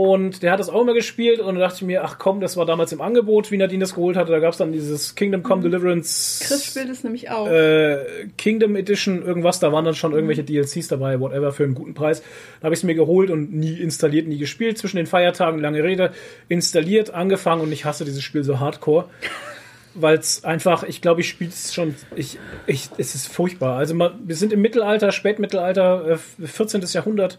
[0.00, 2.56] und der hat das auch immer gespielt und da dachte ich mir, ach komm, das
[2.56, 4.32] war damals im Angebot, wie Nadine das geholt hatte.
[4.32, 7.46] Da gab es dann dieses Kingdom Come Deliverance Chris spielt es nämlich auch.
[7.46, 7.98] äh,
[8.38, 12.22] Kingdom Edition, irgendwas, da waren dann schon irgendwelche DLCs dabei, whatever, für einen guten Preis.
[12.60, 14.78] Da habe ich es mir geholt und nie installiert, nie gespielt.
[14.78, 16.12] Zwischen den Feiertagen, lange Rede,
[16.48, 19.04] installiert, angefangen und ich hasse dieses Spiel so hardcore.
[19.94, 23.76] Weil es einfach, ich glaube, ich spiele es schon, ich, ich, es ist furchtbar.
[23.76, 26.80] Also mal, wir sind im Mittelalter, Spätmittelalter, äh, 14.
[26.86, 27.38] Jahrhundert,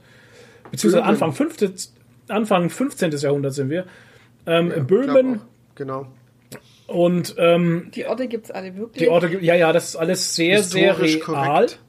[0.69, 1.05] beziehungsweise.
[1.05, 1.73] Anfang 15.
[2.27, 3.11] Anfang 15.
[3.11, 3.85] Jahrhundert sind wir.
[4.45, 5.41] Ähm, in Glaub Böhmen.
[5.75, 6.07] Genau.
[6.87, 9.03] und ähm, die Orte gibt's alle wirklich.
[9.03, 11.19] die Orte, ja, ja, das ist alles sehr, sehr real.
[11.19, 11.79] korrekt.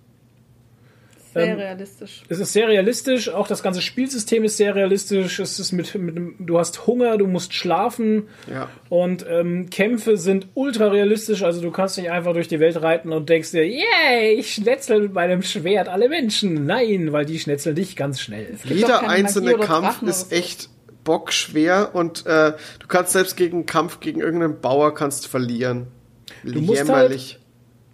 [1.32, 2.22] Sehr ähm, realistisch.
[2.28, 5.38] Es ist sehr realistisch, auch das ganze Spielsystem ist sehr realistisch.
[5.38, 8.68] Es ist mit, mit du hast Hunger, du musst schlafen Ja.
[8.88, 11.42] und ähm, Kämpfe sind ultra realistisch.
[11.42, 15.00] Also du kannst nicht einfach durch die Welt reiten und denkst dir, yay, ich schnetzel
[15.00, 16.66] mit meinem Schwert alle Menschen.
[16.66, 18.56] Nein, weil die schnetzeln dich ganz schnell.
[18.64, 20.36] Jeder einzelne Kampf ist so.
[20.36, 20.68] echt
[21.04, 25.88] bockschwer und äh, du kannst selbst gegen einen Kampf gegen irgendeinen Bauer kannst verlieren.
[26.44, 27.38] Du musst halt Jämmerlich.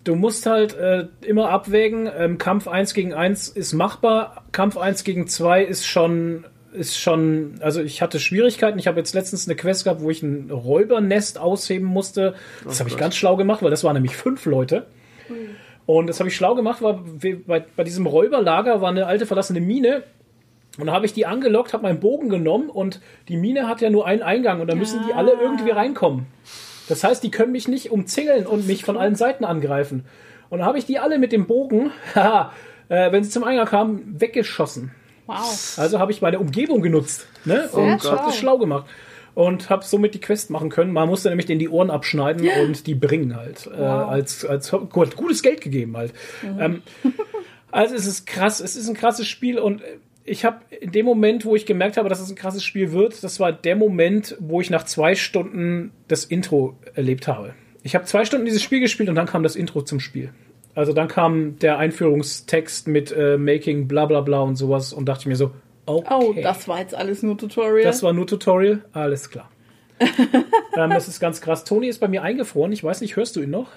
[0.05, 5.05] Du musst halt äh, immer abwägen, ähm, Kampf 1 gegen 1 ist machbar, Kampf 1
[5.05, 8.79] gegen 2 ist schon, ist schon, also ich hatte Schwierigkeiten.
[8.79, 12.35] Ich habe jetzt letztens eine Quest gehabt, wo ich ein Räubernest ausheben musste.
[12.65, 14.87] Das habe ich ganz schlau gemacht, weil das waren nämlich fünf Leute.
[15.87, 17.01] Und das habe ich schlau gemacht, weil
[17.47, 20.05] bei, bei diesem Räuberlager war eine alte verlassene Mine.
[20.79, 23.91] Und da habe ich die angelockt, habe meinen Bogen genommen und die Mine hat ja
[23.91, 26.27] nur einen Eingang und da müssen die alle irgendwie reinkommen.
[26.89, 30.05] Das heißt, die können mich nicht umzingeln und mich von allen Seiten angreifen.
[30.51, 34.17] Und dann habe ich die alle mit dem Bogen, äh, wenn sie zum Eingang kamen,
[34.19, 34.93] weggeschossen.
[35.27, 35.75] Wow.
[35.77, 37.69] Also habe ich meine Umgebung genutzt ne?
[37.69, 38.11] und schlau.
[38.13, 38.87] habe das schlau gemacht.
[39.35, 40.93] Und habe somit die Quest machen können.
[40.93, 43.69] Man musste nämlich denen die Ohren abschneiden und die bringen halt.
[43.73, 46.13] Äh, als, als gut, gutes Geld gegeben halt.
[46.59, 46.83] Ähm,
[47.71, 49.83] also es ist krass, es ist ein krasses Spiel und
[50.29, 53.23] ich habe in dem Moment, wo ich gemerkt habe, dass es ein krasses Spiel wird,
[53.25, 57.55] das war der Moment, wo ich nach zwei Stunden das Intro erlebt habe.
[57.83, 60.33] Ich habe zwei Stunden dieses Spiel gespielt und dann kam das Intro zum Spiel.
[60.75, 65.23] Also dann kam der Einführungstext mit äh, Making bla bla bla und sowas und dachte
[65.23, 65.53] ich mir so,
[65.87, 66.15] okay.
[66.15, 67.83] Oh, das war jetzt alles nur Tutorial.
[67.83, 69.51] Das war nur Tutorial, alles klar.
[70.01, 71.65] ähm, das ist ganz krass.
[71.65, 72.71] Toni ist bei mir eingefroren.
[72.73, 73.71] Ich weiß nicht, hörst du ihn noch?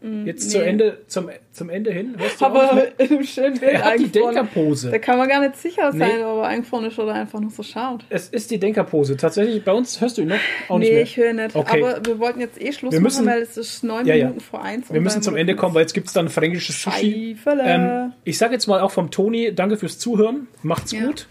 [0.00, 0.64] Jetzt zu nee.
[0.64, 2.14] Ende, zum, zum Ende hin.
[2.16, 4.06] Hörst du Aber einem schönen Bild er hat die.
[4.08, 4.90] Denkerpose.
[4.90, 6.22] Da kann man gar nicht sicher sein, Nee.
[6.24, 8.04] ob er ist oder einfach nur so schaut.
[8.08, 9.16] Es ist die Denkerpose.
[9.16, 10.36] Tatsächlich, bei uns hörst du ihn noch?
[10.68, 11.56] Auch nicht nee, ich höre nicht.
[11.56, 11.82] Okay.
[11.82, 14.26] Aber wir wollten jetzt eh Schluss Wir müssen- machen, weil es ist neun Ja, ja.
[14.26, 14.92] Minuten vor eins.
[14.92, 17.36] Wir müssen zum Ende kommen, weil jetzt gibt es dann fränkisches Sushi.
[17.60, 20.46] Ähm, ich sage jetzt mal auch vom Toni, danke fürs Zuhören.
[20.62, 21.06] Macht's Ja.
[21.06, 21.26] gut.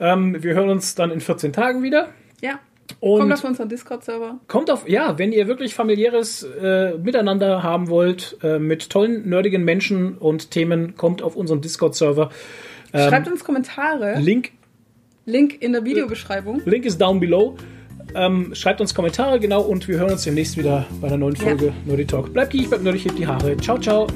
[0.00, 2.10] Ähm, wir hören uns dann in 14 Tagen wieder.
[2.40, 2.60] ja,
[3.00, 4.40] Und kommt auf unseren Discord-Server.
[4.48, 9.64] Kommt auf, ja, wenn ihr wirklich familiäres äh, Miteinander haben wollt, äh, mit tollen, nerdigen
[9.64, 12.30] Menschen und Themen, kommt auf unseren Discord-Server.
[12.92, 14.18] Ähm, Schreibt uns Kommentare.
[14.18, 14.50] Link,
[15.26, 16.62] Link in der Videobeschreibung.
[16.64, 17.56] Link ist down below.
[18.14, 21.74] Ähm, schreibt uns Kommentare, genau, und wir hören uns demnächst wieder bei einer neuen Folge
[21.84, 22.32] Nerdy Talk.
[22.32, 23.56] Bleibt geek, bleibt nerdig, hebt die Haare.
[23.58, 24.06] Ciao, ciao.